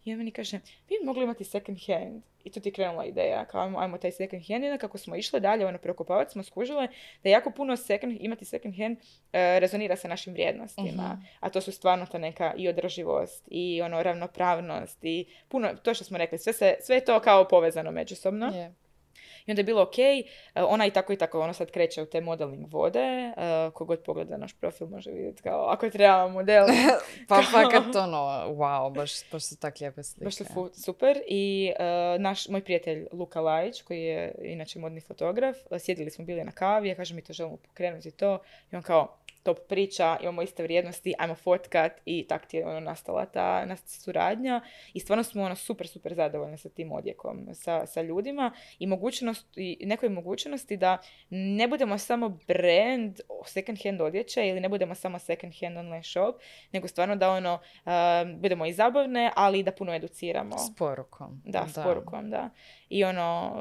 I 0.05 0.11
on 0.11 0.17
meni 0.17 0.31
kaže, 0.31 0.59
vi 0.89 0.97
bi 0.99 1.05
mogli 1.05 1.23
imati 1.23 1.43
second 1.43 1.77
hand. 1.87 2.23
I 2.43 2.51
tu 2.51 2.59
ti 2.59 2.69
je 2.69 2.73
krenula 2.73 3.05
ideja, 3.05 3.45
kao 3.45 3.61
ajmo, 3.61 3.79
ajmo 3.79 3.97
taj 3.97 4.11
second 4.11 4.43
hand. 4.47 4.63
I 4.63 4.67
onda 4.67 4.77
kako 4.77 4.97
smo 4.97 5.15
išli 5.15 5.39
dalje, 5.39 5.65
ono, 5.65 5.77
prokopavati 5.77 6.31
smo 6.31 6.43
skužile 6.43 6.87
da 7.23 7.29
jako 7.29 7.51
puno 7.51 7.77
second, 7.77 8.17
imati 8.19 8.45
second 8.45 8.77
hand 8.77 8.97
e, 9.33 9.59
rezonira 9.59 9.95
sa 9.95 10.07
našim 10.07 10.33
vrijednostima. 10.33 11.03
Mhm. 11.13 11.25
A 11.39 11.49
to 11.49 11.61
su 11.61 11.71
stvarno 11.71 12.05
ta 12.05 12.17
neka 12.17 12.53
i 12.57 12.67
održivost 12.67 13.47
i 13.51 13.81
ono 13.81 14.03
ravnopravnost 14.03 15.03
i 15.03 15.25
puno, 15.47 15.75
to 15.83 15.93
što 15.93 16.03
smo 16.03 16.17
rekli, 16.17 16.37
sve, 16.37 16.53
se, 16.53 16.75
sve 16.81 16.95
je 16.95 17.05
to 17.05 17.19
kao 17.19 17.47
povezano 17.47 17.91
međusobno. 17.91 18.45
Je. 18.45 18.82
I 19.45 19.51
onda 19.51 19.59
je 19.59 19.63
bilo 19.63 19.81
ok, 19.81 19.99
e, 19.99 20.23
ona 20.55 20.85
i 20.85 20.91
tako 20.91 21.13
i 21.13 21.17
tako, 21.17 21.41
ono 21.41 21.53
sad 21.53 21.71
kreće 21.71 22.01
u 22.01 22.05
te 22.05 22.21
modeling 22.21 22.73
vode, 22.73 23.33
uh, 23.37 23.73
kogod 23.73 23.99
pogleda 24.03 24.37
naš 24.37 24.53
profil 24.53 24.87
može 24.87 25.11
vidjeti 25.11 25.41
kao 25.41 25.65
ako 25.69 25.89
treba 25.89 26.27
model, 26.27 26.65
Pa 27.29 27.41
fakat 27.41 27.95
ono, 27.95 28.17
wow, 28.47 28.93
baš, 28.93 29.11
baš 29.31 29.43
su 29.43 29.59
tak 29.59 29.79
lijepe 29.79 30.03
slike. 30.03 30.23
baš 30.23 30.35
su 30.35 30.43
fu- 30.43 30.83
super. 30.83 31.21
I 31.27 31.71
uh, 31.79 32.21
naš, 32.21 32.47
moj 32.47 32.63
prijatelj 32.63 33.07
Luka 33.11 33.41
Lajić, 33.41 33.81
koji 33.81 34.03
je 34.03 34.35
inače 34.43 34.79
modni 34.79 35.01
fotograf, 35.01 35.55
sjedili 35.79 36.11
smo 36.11 36.25
bili 36.25 36.43
na 36.43 36.51
kavi, 36.51 36.89
ja 36.89 36.95
kažem 36.95 37.15
mi 37.15 37.23
to 37.23 37.33
želimo 37.33 37.57
pokrenuti 37.57 38.11
to 38.11 38.39
i 38.71 38.75
on 38.75 38.81
kao 38.81 39.17
top 39.43 39.59
priča, 39.69 40.17
imamo 40.21 40.41
iste 40.41 40.63
vrijednosti, 40.63 41.13
ajmo 41.17 41.35
fotkat 41.35 42.01
i 42.05 42.27
tak 42.27 42.45
ti 42.45 42.57
je 42.57 42.67
ono 42.67 42.79
nastala 42.79 43.25
ta 43.25 43.65
nas- 43.65 44.01
suradnja 44.03 44.61
i 44.93 44.99
stvarno 44.99 45.23
smo 45.23 45.43
ono 45.43 45.55
super, 45.55 45.87
super 45.87 46.13
zadovoljni 46.13 46.57
sa 46.57 46.69
tim 46.69 46.91
odjekom, 46.91 47.47
sa, 47.53 47.85
sa 47.85 48.01
ljudima 48.01 48.51
i 48.79 48.87
mogućnost, 48.87 49.47
i 49.55 49.85
nekoj 49.85 50.09
mogućnosti 50.09 50.77
da 50.77 50.97
ne 51.29 51.67
budemo 51.67 51.97
samo 51.97 52.29
brand 52.47 53.19
second 53.45 53.83
hand 53.83 54.01
odjeće 54.01 54.47
ili 54.47 54.59
ne 54.59 54.69
budemo 54.69 54.95
samo 54.95 55.19
second 55.19 55.53
hand 55.61 55.77
online 55.77 56.03
shop, 56.03 56.35
nego 56.71 56.87
stvarno 56.87 57.15
da 57.15 57.29
ono, 57.31 57.53
um, 57.85 58.41
budemo 58.41 58.65
i 58.65 58.73
zabavne, 58.73 59.31
ali 59.35 59.59
i 59.59 59.63
da 59.63 59.71
puno 59.71 59.93
educiramo. 59.93 60.57
S 60.57 60.75
porukom. 60.77 61.41
Da, 61.45 61.67
s 61.67 61.73
porukom, 61.83 62.29
da. 62.29 62.49
I 62.93 63.03
ono, 63.03 63.55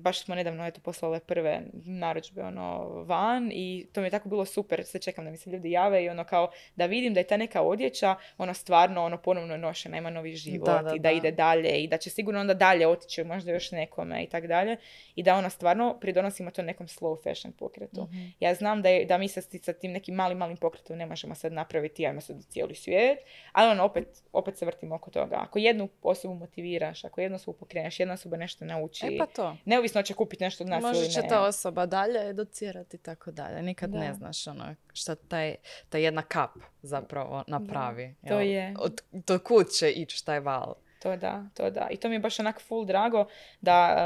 baš 0.00 0.24
smo 0.24 0.34
nedavno 0.34 0.66
eto 0.66 0.80
poslale 0.80 1.20
prve 1.20 1.62
narudžbe 1.72 2.42
ono 2.42 2.88
van 3.02 3.50
i 3.52 3.86
to 3.92 4.00
mi 4.00 4.06
je 4.06 4.10
tako 4.10 4.28
bilo 4.28 4.44
super, 4.44 4.84
sve 4.84 5.00
čekam 5.00 5.24
da 5.24 5.30
mi 5.30 5.36
se 5.36 5.50
ljudi 5.50 5.70
jave 5.70 6.04
i 6.04 6.08
ono 6.08 6.24
kao 6.24 6.50
da 6.76 6.86
vidim 6.86 7.14
da 7.14 7.20
je 7.20 7.26
ta 7.26 7.36
neka 7.36 7.62
odjeća 7.62 8.14
ono 8.38 8.54
stvarno 8.54 9.04
ono 9.04 9.18
ponovno 9.18 9.56
nošena, 9.56 9.98
ima 9.98 10.10
novi 10.10 10.34
život 10.36 10.66
Da, 10.66 10.82
da, 10.82 10.94
i 10.94 10.98
da, 10.98 11.02
da. 11.02 11.10
ide 11.10 11.30
dalje 11.30 11.82
i 11.82 11.88
da 11.88 11.98
će 11.98 12.10
sigurno 12.10 12.40
onda 12.40 12.54
dalje 12.54 12.86
otići 12.86 13.24
možda 13.24 13.52
još 13.52 13.70
nekome 13.72 14.24
i 14.24 14.28
tak 14.28 14.46
dalje 14.46 14.76
i 15.14 15.22
da 15.22 15.36
ono 15.36 15.50
stvarno 15.50 15.98
pridonosimo 16.00 16.50
to 16.50 16.62
nekom 16.62 16.86
slow 16.86 17.22
fashion 17.22 17.52
pokretu. 17.52 18.02
Mhm. 18.02 18.26
Ja 18.40 18.54
znam 18.54 18.82
da, 18.82 18.88
je, 18.88 19.04
da 19.04 19.18
mi 19.18 19.28
sa, 19.28 19.40
sa 19.40 19.72
tim 19.72 19.92
nekim 19.92 20.14
malim, 20.14 20.38
malim 20.38 20.56
pokretom 20.56 20.98
ne 20.98 21.06
možemo 21.06 21.34
sad 21.34 21.52
napraviti, 21.52 22.06
ajmo 22.06 22.20
sad 22.20 22.36
cijeli 22.48 22.74
svijet, 22.74 23.18
ali 23.52 23.70
ono, 23.70 23.84
opet, 23.84 24.22
opet 24.32 24.58
se 24.58 24.66
vrtimo 24.66 24.94
oko 24.94 25.10
toga. 25.10 25.36
Ako 25.40 25.58
jednu 25.58 25.88
osobu 26.02 26.34
motiviraš, 26.34 27.04
ako 27.04 27.20
jednu 27.20 27.36
osobu 27.36 27.58
pokreneš, 27.58 28.00
jedna 28.00 28.14
osoba 28.14 28.36
nešto 28.36 28.64
nauči, 28.78 29.06
E 29.06 29.18
pa 29.18 29.26
to. 29.26 29.56
neovisno 29.64 30.02
će 30.02 30.14
kupiti 30.14 30.44
nešto 30.44 30.64
od 30.64 30.70
nas 30.70 30.82
Možda 30.82 30.98
ili 30.98 31.10
će 31.10 31.20
ne. 31.20 31.28
ta 31.28 31.42
osoba 31.42 31.86
dalje 31.86 32.28
educirati 32.28 32.96
i 32.96 33.00
tako 33.00 33.30
dalje. 33.30 33.62
Nikad 33.62 33.90
Da. 33.90 33.98
ne 33.98 34.14
znaš 34.14 34.46
ono 34.46 34.64
šta 34.92 35.14
taj, 35.16 35.54
ta 35.88 35.98
jedna 35.98 36.22
kap 36.22 36.50
zapravo 36.82 37.44
napravi. 37.46 38.14
to 38.22 38.34
jel? 38.34 38.42
je. 38.42 38.74
Od, 38.78 39.00
do 39.12 39.38
kud 39.38 39.66
će 39.70 39.90
ići 39.90 40.26
taj 40.26 40.40
val. 40.40 40.74
To 40.98 41.16
da, 41.16 41.44
to 41.54 41.70
da. 41.70 41.88
I 41.90 41.96
to 41.96 42.08
mi 42.08 42.14
je 42.14 42.20
baš 42.20 42.40
onak 42.40 42.60
full 42.60 42.84
drago 42.84 43.26
da, 43.60 43.96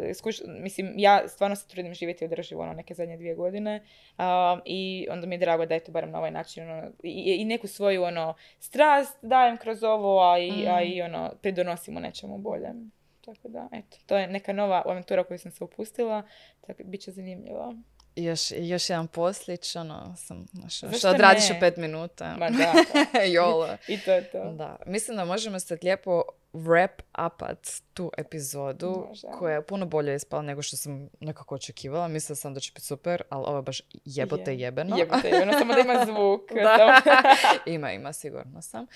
e, 0.00 0.14
skuš- 0.14 0.42
mislim, 0.46 0.94
ja 0.96 1.28
stvarno 1.28 1.56
se 1.56 1.68
trudim 1.68 1.94
živjeti 1.94 2.24
održivo 2.24 2.62
ono, 2.62 2.72
neke 2.72 2.94
zadnje 2.94 3.16
dvije 3.16 3.34
godine 3.34 3.82
a, 4.18 4.58
i 4.64 5.06
onda 5.10 5.26
mi 5.26 5.34
je 5.34 5.38
drago 5.38 5.66
da 5.66 5.74
je 5.74 5.80
to 5.80 5.92
barem 5.92 6.10
na 6.10 6.18
ovaj 6.18 6.30
način 6.30 6.70
ono, 6.70 6.90
i, 7.02 7.10
i 7.34 7.44
neku 7.44 7.66
svoju 7.66 8.02
ono, 8.02 8.34
strast 8.58 9.18
dajem 9.22 9.56
kroz 9.56 9.82
ovo, 9.82 10.22
a 10.22 10.38
i, 10.38 10.66
a 10.68 10.82
i 10.82 11.02
ono, 11.02 11.32
pridonosimo 11.42 12.00
nečemu 12.00 12.38
boljem. 12.38 12.92
Tako 13.24 13.48
da, 13.48 13.68
eto, 13.72 13.96
to 14.06 14.16
je 14.16 14.26
neka 14.26 14.52
nova 14.52 14.82
avantura 14.86 15.24
koju 15.24 15.38
sam 15.38 15.50
se 15.50 15.64
upustila, 15.64 16.22
tako 16.66 16.82
bit 16.84 17.00
će 17.00 17.10
zanimljivo. 17.10 17.74
Još, 18.16 18.52
još 18.56 18.90
jedan 18.90 19.08
poslić, 19.08 19.76
ono, 19.76 20.14
sam, 20.16 20.46
znaš, 20.52 20.80
Zašto 20.80 20.98
što 20.98 21.10
odradiš 21.10 21.48
ne? 21.50 21.56
u 21.56 21.60
pet 21.60 21.76
minuta. 21.76 22.36
Ma 22.38 22.50
da, 22.58 23.22
Jolo. 23.22 23.68
i 23.88 24.00
to 24.00 24.12
je 24.12 24.30
to. 24.30 24.52
Da, 24.52 24.76
mislim 24.86 25.16
da 25.16 25.24
možemo 25.24 25.60
sad 25.60 25.78
lijepo 25.82 26.22
wrap 26.52 27.02
upat 27.26 27.68
tu 27.94 28.10
epizodu 28.18 29.04
Može. 29.08 29.26
koja 29.38 29.54
je 29.54 29.66
puno 29.66 29.86
bolje 29.86 30.14
ispala 30.14 30.42
nego 30.42 30.62
što 30.62 30.76
sam 30.76 31.08
nekako 31.20 31.54
očekivala. 31.54 32.08
Mislila 32.08 32.36
sam 32.36 32.54
da 32.54 32.60
će 32.60 32.72
biti 32.74 32.86
super, 32.86 33.22
ali 33.30 33.44
ovo 33.46 33.56
je 33.56 33.62
baš 33.62 33.82
jebote 34.04 34.50
Je. 34.52 34.60
jebeno. 34.60 34.96
Jebote, 34.96 35.42
ono 35.42 35.52
samo 35.52 35.74
da 35.74 35.80
ima 35.80 36.04
zvuk. 36.06 36.52
Da. 36.62 37.00
ima, 37.74 37.92
ima, 37.92 38.12
sigurno 38.12 38.62
sam. 38.62 38.86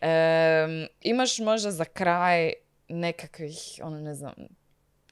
Em, 0.00 0.86
imaš 1.00 1.38
možda 1.38 1.70
za 1.70 1.84
kraj 1.84 2.52
nekakvih, 2.92 3.80
ono 3.82 4.00
ne 4.00 4.14
znam, 4.14 4.34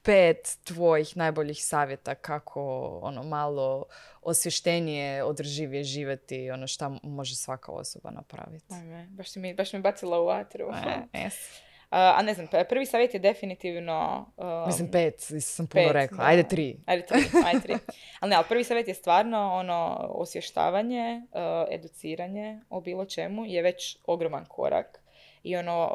pet 0.03 0.57
tvojih 0.63 1.17
najboljih 1.17 1.65
savjeta 1.65 2.15
kako 2.15 2.87
ono 3.03 3.23
malo 3.23 3.85
osvještenije, 4.21 5.23
održivije 5.23 5.83
živjeti, 5.83 6.51
ono 6.51 6.67
šta 6.67 6.91
može 7.03 7.35
svaka 7.35 7.71
osoba 7.71 8.11
napraviti. 8.11 8.73
Ajme, 8.73 9.07
baš, 9.09 9.35
mi, 9.35 9.53
baš 9.53 9.73
me 9.73 9.79
bacila 9.79 10.21
u 10.21 10.25
vatru. 10.25 10.65
E, 10.85 11.01
es. 11.25 11.61
A, 11.89 12.13
a 12.17 12.21
ne 12.21 12.33
znam, 12.33 12.47
prvi 12.69 12.85
savjet 12.85 13.13
je 13.13 13.19
definitivno... 13.19 14.25
um, 14.37 14.67
Mislim 14.67 14.91
pet, 14.91 15.15
sam 15.41 15.67
puno 15.67 15.83
pet, 15.83 15.93
rekla. 15.93 16.25
Ajde 16.25 16.43
tri. 16.43 16.77
Ajde 16.85 17.05
tri, 17.05 17.19
ajde 17.45 17.61
tri. 17.61 17.73
Ali 18.19 18.29
ne, 18.29 18.35
ali 18.35 18.45
prvi 18.49 18.63
savjet 18.63 18.87
je 18.87 18.93
stvarno 18.93 19.53
ono 19.53 20.07
osvještavanje, 20.09 21.21
uh, 21.31 21.39
educiranje 21.71 22.59
o 22.69 22.81
bilo 22.81 23.05
čemu 23.05 23.45
je 23.45 23.61
već 23.61 23.97
ogroman 24.05 24.45
korak. 24.45 25.00
I 25.43 25.55
ono, 25.55 25.89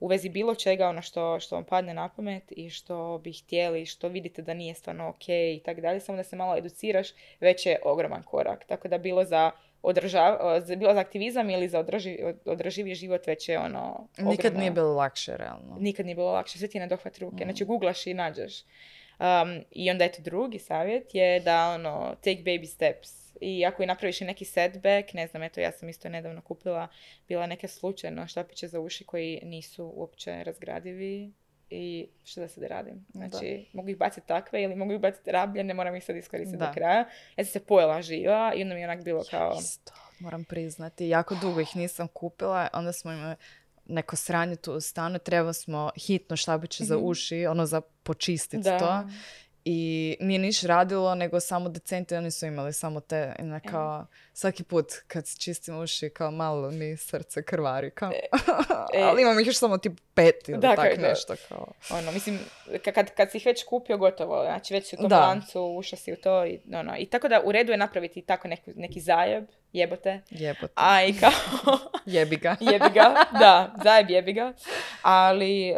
u 0.00 0.06
vezi 0.06 0.28
bilo 0.28 0.54
čega, 0.54 0.88
ono 0.88 1.02
što, 1.02 1.40
što 1.40 1.54
vam 1.54 1.64
padne 1.64 1.94
na 1.94 2.08
pamet 2.08 2.42
i 2.50 2.70
što 2.70 3.18
bi 3.18 3.32
htjeli, 3.34 3.86
što 3.86 4.08
vidite 4.08 4.42
da 4.42 4.54
nije 4.54 4.74
stvarno 4.74 5.08
ok 5.08 5.28
i 5.28 5.62
tako 5.64 5.80
dalje, 5.80 6.00
samo 6.00 6.16
da 6.16 6.24
se 6.24 6.36
malo 6.36 6.56
educiraš, 6.56 7.08
već 7.40 7.66
je 7.66 7.78
ogroman 7.84 8.22
korak. 8.22 8.64
Tako 8.64 8.88
da 8.88 8.98
bilo 8.98 9.24
za 9.24 9.50
održav, 9.82 10.36
bilo 10.68 10.94
za 10.94 11.00
aktivizam 11.00 11.50
ili 11.50 11.68
za 11.68 11.78
održi, 11.80 12.18
od- 12.24 12.38
održivi 12.46 12.94
život 12.94 13.26
već 13.26 13.48
je 13.48 13.58
ono 13.58 14.08
Nikad 14.18 14.28
ogromno- 14.46 14.58
nije 14.58 14.70
bilo 14.70 14.92
lakše, 14.94 15.36
realno. 15.36 15.76
Nikad 15.80 16.06
nije 16.06 16.16
bilo 16.16 16.32
lakše, 16.32 16.58
sve 16.58 16.68
ti 16.68 16.78
je 16.78 16.82
na 16.82 16.86
dohvat 16.86 17.18
ruke. 17.18 17.36
Mm. 17.36 17.44
Znači, 17.44 17.64
googlaš 17.64 18.06
i 18.06 18.14
nađeš. 18.14 18.62
Um, 19.18 19.64
I 19.70 19.90
onda 19.90 20.04
eto 20.04 20.22
drugi 20.22 20.58
savjet 20.58 21.14
je 21.14 21.40
da 21.40 21.68
ono, 21.68 22.14
take 22.14 22.42
baby 22.42 22.66
steps. 22.66 23.08
I 23.40 23.66
ako 23.66 23.82
i 23.82 23.86
napraviš 23.86 24.20
neki 24.20 24.44
setback, 24.44 25.12
ne 25.14 25.26
znam, 25.26 25.42
eto 25.42 25.60
ja 25.60 25.72
sam 25.72 25.88
isto 25.88 26.08
nedavno 26.08 26.40
kupila, 26.40 26.88
bila 27.28 27.46
neke 27.46 27.68
slučajno 27.68 28.26
štapiće 28.26 28.68
za 28.68 28.80
uši 28.80 29.04
koji 29.04 29.40
nisu 29.42 29.92
uopće 29.94 30.44
razgradivi 30.44 31.32
i 31.70 32.08
što 32.24 32.40
da 32.40 32.48
sad 32.48 32.64
radim? 32.64 33.06
Znači, 33.12 33.66
mogu 33.72 33.88
ih 33.88 33.96
baciti 33.96 34.26
takve 34.26 34.62
ili 34.62 34.76
mogu 34.76 34.92
ih 34.92 35.00
baciti 35.00 35.32
rablje, 35.32 35.64
ne 35.64 35.74
moram 35.74 35.96
ih 35.96 36.04
sad 36.04 36.16
iskoristiti 36.16 36.58
Da. 36.58 36.66
do 36.66 36.72
kraja. 36.72 36.98
Ja 37.36 37.44
sam 37.44 37.52
se 37.52 37.66
pojela 37.66 38.02
živa 38.02 38.52
i 38.56 38.62
onda 38.62 38.74
mi 38.74 38.80
je 38.80 38.86
onak 38.86 39.04
bilo 39.04 39.24
kao... 39.30 39.56
Isto, 39.60 39.92
moram 40.20 40.44
priznati. 40.44 41.08
Jako 41.08 41.34
dugo 41.34 41.60
ih 41.60 41.76
nisam 41.76 42.08
kupila. 42.08 42.68
Onda 42.72 42.92
smo 42.92 43.12
imali 43.12 43.36
neko 43.88 44.16
sranje 44.16 44.56
tu 44.56 44.72
u 44.72 44.80
stanu. 44.80 45.18
Treba 45.18 45.52
smo 45.52 45.90
hitno 45.96 46.36
štapiće 46.36 46.84
za 46.84 46.98
uši, 46.98 47.46
ono 47.46 47.66
za 47.66 47.80
počistiti 47.80 48.62
to. 48.78 49.04
I 49.64 50.16
nije 50.20 50.38
niš 50.38 50.62
radilo, 50.62 51.14
nego 51.14 51.40
samo 51.40 51.68
decenti, 51.68 52.14
oni 52.14 52.30
su 52.30 52.46
imali 52.46 52.72
samo 52.72 53.00
te, 53.00 53.34
na 53.38 53.60
kao, 53.60 54.06
svaki 54.32 54.64
put 54.64 54.86
kad 55.06 55.26
si 55.26 55.40
čistim 55.40 55.78
uši, 55.78 56.10
kao 56.10 56.30
malo 56.30 56.70
mi 56.70 56.96
srce 56.96 57.42
krvari, 57.42 57.90
kao, 57.90 58.12
e. 58.12 58.28
ali 59.08 59.22
imam 59.22 59.40
ih 59.40 59.46
još 59.46 59.56
samo 59.58 59.78
tip 59.78 60.00
pet 60.14 60.48
ili 60.48 60.58
Da, 60.58 60.76
tak 60.76 60.94
kao 60.94 61.08
nešto, 61.08 61.34
kao. 61.48 61.72
Ono, 61.90 62.12
mislim, 62.12 62.38
ka- 62.66 62.92
kad, 62.92 63.14
kad 63.14 63.30
si 63.30 63.36
ih 63.36 63.46
već 63.46 63.64
kupio, 63.64 63.98
gotovo. 63.98 64.44
Znači, 64.44 64.74
već 64.74 64.88
si 64.88 64.96
u 64.96 64.98
tom 64.98 65.08
Da. 65.08 65.20
lancu, 65.20 65.62
ušao 65.62 65.96
si 65.98 66.12
u 66.12 66.16
to. 66.16 66.46
I, 66.46 66.60
ono, 66.74 66.96
I 66.98 67.06
tako 67.06 67.28
da 67.28 67.42
u 67.44 67.52
redu 67.52 67.72
je 67.72 67.78
napraviti 67.78 68.22
tako 68.22 68.48
neku, 68.48 68.70
neki 68.76 69.00
zajeb, 69.00 69.44
jebote. 69.72 70.20
Jebote, 70.30 70.72
A 70.74 71.04
i 71.04 71.12
kao, 71.12 71.30
jebi 72.06 72.36
ga. 72.36 72.56
jebi 72.72 72.88
ga, 72.94 73.14
da, 73.32 73.74
zajeb 73.82 74.10
jebi 74.10 74.32
ga. 74.32 74.52
Ali, 75.02 75.68
em, 75.68 75.76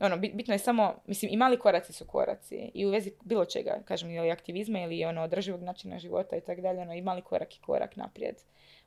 ono, 0.00 0.16
bit- 0.16 0.34
bitno 0.34 0.54
je 0.54 0.58
samo, 0.58 0.94
mislim, 1.06 1.32
i 1.32 1.36
mali 1.36 1.58
koraci 1.58 1.92
su 1.92 2.04
koraci. 2.04 2.70
I 2.74 2.86
u 2.86 2.90
vezi 2.90 3.12
bilo 3.22 3.44
čega, 3.44 3.78
kažem, 3.84 4.10
ili 4.10 4.30
aktivizma 4.30 4.80
ili 4.80 5.04
ono, 5.04 5.22
održivog 5.22 5.62
načina 5.62 5.98
života 5.98 6.36
i 6.36 6.40
tako 6.40 6.60
dalje, 6.60 6.80
ono, 6.80 6.94
i 6.94 7.02
mali 7.02 7.22
korak 7.22 7.56
i 7.56 7.60
korak 7.60 7.96
naprijed. 7.96 8.36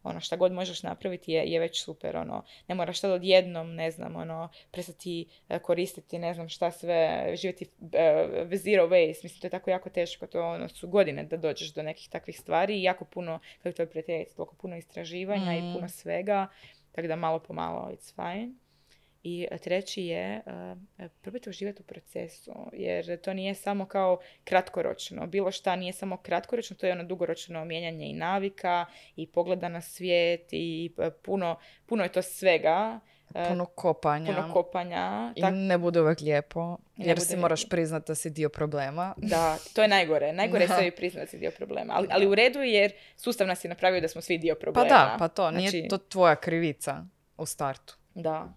Ono, 0.04 0.20
šta 0.20 0.36
god 0.36 0.52
možeš 0.52 0.84
napraviti 0.84 1.32
je, 1.32 1.44
je 1.46 1.60
već 1.60 1.84
super, 1.84 2.18
ono, 2.18 2.44
ne 2.68 2.76
moraš 2.76 3.00
sad 3.00 3.12
odjednom, 3.12 3.76
ne 3.76 3.92
znam, 3.92 4.16
ono, 4.16 4.50
prestati 4.72 5.26
e, 5.50 5.60
koristiti, 5.60 6.20
ne 6.20 6.34
znam 6.34 6.50
šta 6.50 6.72
sve, 6.72 7.32
živjeti 7.36 7.66
e, 7.94 8.56
zero 8.56 8.88
waste, 8.88 9.24
mislim, 9.24 9.42
to 9.42 9.48
je 9.48 9.52
tako 9.52 9.70
jako 9.70 9.90
teško, 9.90 10.28
to 10.28 10.44
ono, 10.44 10.68
su 10.68 10.88
godine 10.88 11.24
da 11.24 11.38
dođeš 11.38 11.74
do 11.74 11.84
nekih 11.84 12.10
takvih 12.10 12.40
stvari 12.40 12.80
i 12.80 12.84
jako 12.84 13.06
puno, 13.06 13.40
kako 13.64 13.76
to 13.76 13.82
je 13.82 13.90
prijateljica, 13.90 14.36
toliko 14.36 14.56
puno 14.56 14.78
istraživanja 14.78 15.58
i 15.58 15.62
Mm. 15.62 15.74
puno 15.74 15.90
svega, 15.90 16.48
tako 16.92 17.08
da 17.08 17.16
malo 17.16 17.40
po 17.40 17.54
malo 17.54 17.92
it's 17.92 18.16
fine. 18.16 18.54
I 19.24 19.48
e, 19.52 19.58
treći 19.58 20.04
je, 20.04 20.42
uh, 21.00 21.06
probajte 21.14 21.50
uživati 21.50 21.82
u 21.82 21.86
procesu, 21.86 22.52
jer 22.74 23.22
to 23.22 23.34
nije 23.34 23.56
samo 23.56 23.86
kao 23.86 24.20
kratkoročno. 24.44 25.28
Bilo 25.28 25.52
šta 25.52 25.76
nije 25.76 25.94
samo 25.94 26.18
kratkoročno, 26.18 26.76
to 26.76 26.86
je 26.86 26.92
ono 26.92 27.04
dugoročno 27.04 27.66
mijenjanje 27.66 28.06
i 28.06 28.14
navika 28.14 28.86
i 29.16 29.28
pogleda 29.28 29.70
na 29.70 29.82
svijet 29.82 30.48
i 30.52 30.92
e, 30.98 31.12
puno, 31.12 31.56
puno 31.86 32.04
je 32.04 32.10
to 32.10 32.22
svega. 32.22 33.00
e, 33.36 33.48
Puno 33.48 33.66
kopanja. 33.66 34.34
puno 34.34 34.54
kopanja. 34.54 35.34
I 35.36 35.42
Tak- 35.42 35.54
ne 35.54 35.78
bude 35.78 36.02
uvijek 36.02 36.20
lijepo. 36.22 36.78
Ne 36.98 37.06
Jer 37.06 37.20
si 37.20 37.26
uvijek 37.26 37.42
moraš 37.42 37.60
lijepo. 37.60 37.70
priznat 37.70 38.08
da 38.08 38.16
si 38.16 38.30
dio 38.30 38.50
problema. 38.50 39.14
Da, 39.18 39.58
to 39.74 39.82
je 39.82 39.88
najgore. 39.88 40.34
Najgore 40.34 40.64
je 40.64 40.68
Da. 40.68 40.76
sebi 40.76 40.92
priznati 40.92 41.38
dio 41.38 41.52
problema. 41.52 41.94
Ali, 41.94 42.08
ali 42.12 42.28
u 42.28 42.36
redu 42.36 42.60
je 42.60 42.72
jer 42.72 42.92
sustav 43.18 43.48
nas 43.48 43.66
je 43.66 43.70
napravio 43.70 44.02
da 44.02 44.08
smo 44.08 44.22
svi 44.22 44.38
dio 44.38 44.56
Pa 44.56 44.60
problema. 44.62 44.90
da, 44.90 45.16
pa 45.20 45.28
to. 45.28 45.52
Nije 45.52 45.70
Znači, 45.70 45.88
to 45.88 45.98
tvoja 46.00 46.36
krivica 46.36 47.06
u 47.38 47.46
startu. 47.46 47.96
Da. 48.16 48.54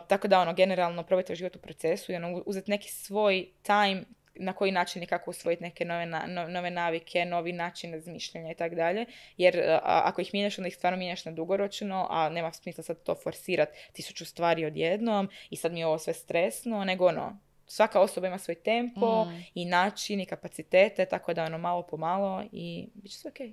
Tako 0.00 0.28
da, 0.28 0.40
ono, 0.40 0.54
generalno, 0.54 1.02
probajte 1.02 1.32
uživati 1.32 1.58
u 1.58 1.62
procesu 1.62 2.12
i 2.12 2.16
ono, 2.16 2.42
uzeti 2.46 2.70
neki 2.70 2.90
svoj 2.90 3.48
time 3.62 4.02
na 4.34 4.52
koji 4.52 4.72
način 4.72 5.02
i 5.02 5.06
kako 5.06 5.30
usvojiti 5.30 5.62
neke 5.62 5.84
nove, 5.84 6.06
na- 6.06 6.26
no- 6.26 6.48
nove 6.48 6.70
navike, 6.70 7.24
novi 7.24 7.52
način 7.52 7.92
razmišljanja 7.92 8.50
i 8.50 8.54
tako 8.54 8.74
dalje. 8.74 9.06
Jer 9.36 9.60
a, 9.60 9.78
ako 10.04 10.20
ih 10.20 10.30
mijenjaš, 10.32 10.58
onda 10.58 10.68
ih 10.68 10.74
stvarno 10.74 10.96
mijenjaš 10.98 11.24
na 11.24 11.32
dugoročno, 11.32 12.06
a 12.10 12.28
nema 12.28 12.52
smisla 12.52 12.84
sad 12.84 13.02
to 13.02 13.14
forsirati 13.14 13.72
tisuću 13.92 14.24
stvari 14.24 14.64
odjednom 14.64 15.28
i 15.50 15.56
sad 15.56 15.72
mi 15.72 15.80
je 15.80 15.86
ovo 15.86 15.98
sve 15.98 16.12
stresno, 16.14 16.84
nego 16.84 17.06
ono, 17.06 17.38
svaka 17.66 18.00
osoba 18.00 18.26
ima 18.26 18.38
svoj 18.38 18.54
tempo 18.54 19.24
Mm. 19.24 19.42
i 19.54 19.64
način 19.64 20.20
i 20.20 20.26
kapacitete, 20.26 21.06
tako 21.06 21.34
da 21.34 21.44
ono, 21.44 21.58
malo 21.58 21.82
po 21.82 21.96
malo 21.96 22.44
i 22.52 22.88
bit 22.94 23.12
će 23.12 23.18
sve 23.18 23.30
okej. 23.30 23.52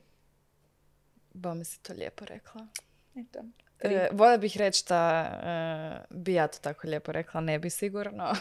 Ba 1.33 1.53
mi 1.53 1.65
si 1.65 1.83
to 1.83 1.93
lijepo 1.93 2.25
rekla. 2.25 2.67
Eto. 3.17 3.39
E, 3.83 4.07
voljela 4.11 4.37
bih 4.37 4.57
reći 4.57 4.83
da 4.89 5.23
e, 6.09 6.15
bi 6.15 6.33
ja 6.33 6.47
to 6.47 6.57
tako 6.61 6.87
lijepo 6.87 7.11
rekla, 7.11 7.41
ne 7.41 7.59
bi 7.59 7.69
sigurno. 7.69 8.33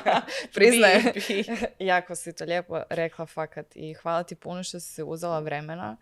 Priznajem. 0.54 1.02
Bi, 1.14 1.22
bi. 1.28 1.44
jako 1.86 2.14
si 2.14 2.32
to 2.32 2.44
lijepo 2.44 2.82
rekla 2.90 3.26
fakat 3.26 3.76
i 3.76 3.94
hvala 3.94 4.22
ti 4.22 4.34
puno 4.34 4.62
što 4.62 4.80
si 4.80 4.92
se 4.92 5.02
uzela 5.04 5.40
vremena. 5.40 5.96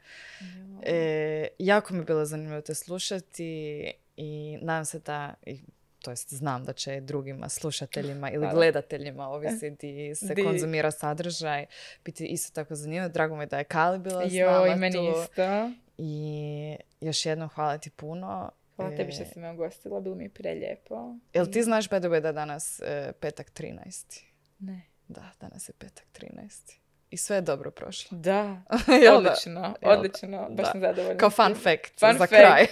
E, 0.82 1.48
jako 1.58 1.94
mi 1.94 2.00
je 2.00 2.04
bilo 2.04 2.24
zanimljivo 2.24 2.60
te 2.60 2.74
slušati 2.74 3.92
i 4.16 4.58
nadam 4.62 4.84
se 4.84 4.98
da, 4.98 5.34
i, 5.46 5.60
to 6.02 6.10
jest 6.10 6.34
znam 6.34 6.64
da 6.64 6.72
će 6.72 7.00
drugima 7.00 7.48
slušateljima 7.48 8.30
ili 8.30 8.40
Hvala. 8.44 8.54
gledateljima, 8.54 9.28
ovisi 9.28 9.70
di 9.70 10.14
se 10.26 10.34
Di. 10.34 10.44
konzumira 10.44 10.90
sadržaj, 10.90 11.66
biti 12.04 12.26
isto 12.26 12.54
tako 12.54 12.74
zanimljivo. 12.74 13.08
Drago 13.08 13.36
mi 13.36 13.42
je 13.42 13.46
da 13.46 13.58
je 13.58 13.64
Kali 13.64 13.98
bila 13.98 14.30
s 14.30 14.32
nama 14.34 14.76
meni 14.76 14.96
tu. 14.96 15.14
isto. 15.22 15.70
I 15.98 16.76
još 17.00 17.26
jednom 17.26 17.48
hvala 17.48 17.78
ti 17.78 17.90
puno. 17.90 18.50
Hvala 18.76 18.96
tebi 18.96 19.12
što 19.12 19.22
E, 19.22 19.26
si 19.26 19.38
me 19.38 19.52
ugostila, 19.52 20.00
bilo 20.00 20.14
mi 20.14 20.24
je 20.24 20.28
prelijepo. 20.28 21.14
Jel 21.32 21.46
ti 21.46 21.62
znaš, 21.62 21.88
by 21.88 22.20
da 22.20 22.32
danas 22.32 22.80
e, 22.80 23.12
petak 23.20 23.50
13. 23.50 24.22
Ne. 24.58 24.80
Da, 25.08 25.30
danas 25.40 25.68
je 25.68 25.72
petak 25.72 26.04
13. 26.12 26.78
I 27.10 27.16
sve 27.16 27.36
je 27.36 27.40
dobro 27.40 27.70
prošlo. 27.70 28.18
Da, 28.18 28.56
odlično, 29.16 29.74
odlično, 29.82 30.48
baš 30.50 30.70
sam 30.70 30.80
zadovoljna. 30.80 31.18
Kao 31.18 31.30
fun 31.30 31.54
fact 31.54 32.00
Fun 32.00 32.12
za 32.12 32.18
fact. 32.18 32.30
kraj. 32.32 32.66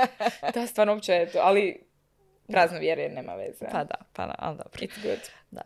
Da, 0.54 0.66
stvarno 0.66 0.92
uopće 0.92 1.12
je 1.12 1.30
to, 1.30 1.38
ali 1.42 1.86
prazno 2.48 2.78
vjere 2.78 3.08
nema 3.08 3.34
veze. 3.34 3.66
pa 3.72 3.84
da, 3.84 3.94
pa 4.12 4.26
da, 4.26 4.34
ali 4.38 4.56
dobro. 4.56 4.70
It's 4.80 5.02
good. 5.02 5.18
Da. 5.50 5.62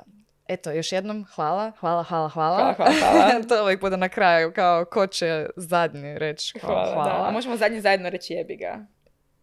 Eto, 0.49 0.71
još 0.71 0.93
jednom 0.93 1.27
hvala, 1.35 1.73
hvala, 1.81 2.03
hvala, 2.03 2.29
hvala. 2.29 2.57
Hvala, 2.57 2.75
hvala, 2.75 2.95
hvala. 3.01 3.43
to 3.49 3.62
uvijek 3.65 3.81
bude 3.81 3.97
na 3.97 4.09
kraju, 4.09 4.53
kao 4.53 4.85
ko 4.85 5.07
će 5.07 5.47
zadnji 5.57 6.19
reći 6.19 6.59
Hvala, 6.59 6.93
hvala. 6.95 7.05
da. 7.19 7.29
A 7.29 7.31
možemo 7.31 7.57
zadnje 7.57 7.81
zajedno 7.81 8.11
reći 8.11 8.33
jebi 8.33 8.57
ga. 8.57 8.79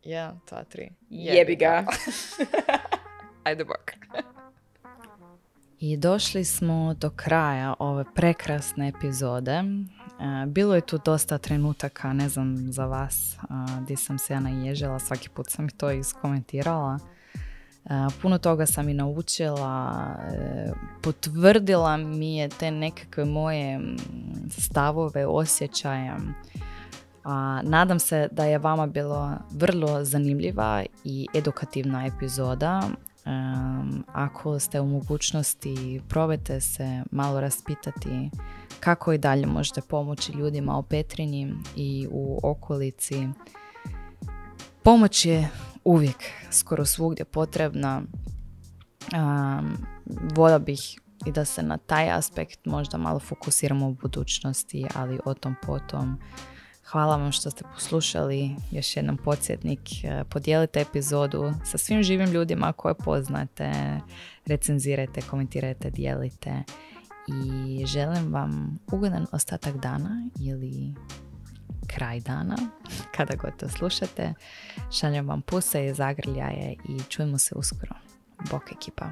Jedan, 0.07 0.39
dva, 0.49 0.63
tri. 0.63 0.89
Jebi 1.09 1.55
ga. 1.55 1.85
Ajde, 3.43 3.63
bok. 3.63 3.91
I 5.79 5.97
došli 5.97 6.45
smo 6.45 6.93
do 6.93 7.09
kraja 7.09 7.73
ove 7.79 8.03
prekrasne 8.15 8.87
epizode. 8.87 9.51
E, 9.51 9.63
Bilo 10.45 10.75
je 10.75 10.81
tu 10.81 10.99
dosta 11.05 11.37
trenutaka, 11.37 12.13
ne 12.13 12.29
znam 12.29 12.71
za 12.71 12.85
vas, 12.85 13.37
gdje 13.81 13.97
sam 13.97 14.17
se 14.19 14.33
ja 14.33 14.39
naježila, 14.39 14.99
svaki 14.99 15.29
put 15.29 15.49
sam 15.49 15.65
i 15.65 15.71
to 15.71 15.91
iskomentirala. 15.91 16.99
E, 17.85 17.89
Puno 18.21 18.37
toga 18.37 18.65
sam 18.65 18.89
i 18.89 18.93
naučila, 18.93 20.05
e, 20.33 20.71
potvrdila 21.01 21.97
mi 21.97 22.37
je 22.37 22.49
te 22.49 22.71
nekakve 22.71 23.25
moje 23.25 23.79
stavove, 24.57 25.25
osjećaje. 25.25 26.15
A, 27.27 27.61
nadam 27.63 27.99
se 27.99 28.27
da 28.31 28.45
je 28.45 28.57
vama 28.57 28.87
bilo 28.87 29.31
vrlo 29.51 30.03
zanimljiva 30.03 30.83
i 31.03 31.27
edukativna 31.33 32.05
epizoda. 32.05 32.81
Em, 33.25 34.03
ako 34.13 34.59
ste 34.59 34.81
u 34.81 34.85
mogućnosti, 34.87 36.01
probajte 36.09 36.61
se 36.61 37.03
malo 37.11 37.41
raspitati 37.41 38.29
kako 38.79 39.13
i 39.13 39.17
dalje 39.17 39.45
možete 39.45 39.81
pomoći 39.81 40.31
ljudima 40.31 40.77
u 40.77 40.83
Petrinji 40.83 41.53
i 41.75 42.07
u 42.11 42.39
okolici. 42.43 43.27
Pomoć 44.83 45.25
je 45.25 45.49
uvijek 45.83 46.23
skoro 46.51 46.85
svugdje 46.85 47.25
potrebna. 47.25 48.01
Um, 49.13 49.77
vola 50.35 50.59
bih 50.59 50.99
i 51.25 51.31
da 51.31 51.45
se 51.45 51.63
na 51.63 51.77
taj 51.77 52.11
aspekt 52.11 52.65
možda 52.65 52.97
malo 52.97 53.19
fokusiramo 53.19 53.87
u 53.87 53.93
budućnosti, 53.93 54.85
ali 54.95 55.19
o 55.25 55.33
tom 55.33 55.55
potom. 55.65 56.17
Hvala 56.91 57.17
vam 57.17 57.31
što 57.31 57.49
ste 57.49 57.63
poslušali. 57.73 58.55
Još 58.71 58.95
jednom 58.95 59.17
podsjetnik, 59.17 60.03
eh, 60.03 60.23
podijelite 60.29 60.81
epizodu 60.81 61.53
sa 61.65 61.77
svim 61.77 62.03
živim 62.03 62.29
ljudima 62.29 62.73
koje 62.73 62.95
poznate, 62.95 63.71
recenzirajte, 64.45 65.21
komentirajte, 65.21 65.89
dijelite 65.89 66.63
i 67.27 67.85
želim 67.85 68.33
vam 68.33 68.79
ugodan 68.91 69.27
ostatak 69.31 69.77
dana 69.77 70.29
ili 70.39 70.93
kraj 71.87 72.19
dana, 72.19 72.57
kada 73.15 73.35
god 73.35 73.57
to 73.59 73.69
slušate. 73.69 74.33
Šaljem 74.99 75.27
vam 75.27 75.41
puse 75.41 75.85
i 75.85 75.93
zagrljaje 75.93 76.75
i 76.89 76.99
čujemo 77.09 77.37
se 77.37 77.55
uskoro. 77.55 77.95
Bok 78.51 78.63
ekipa! 78.71 79.05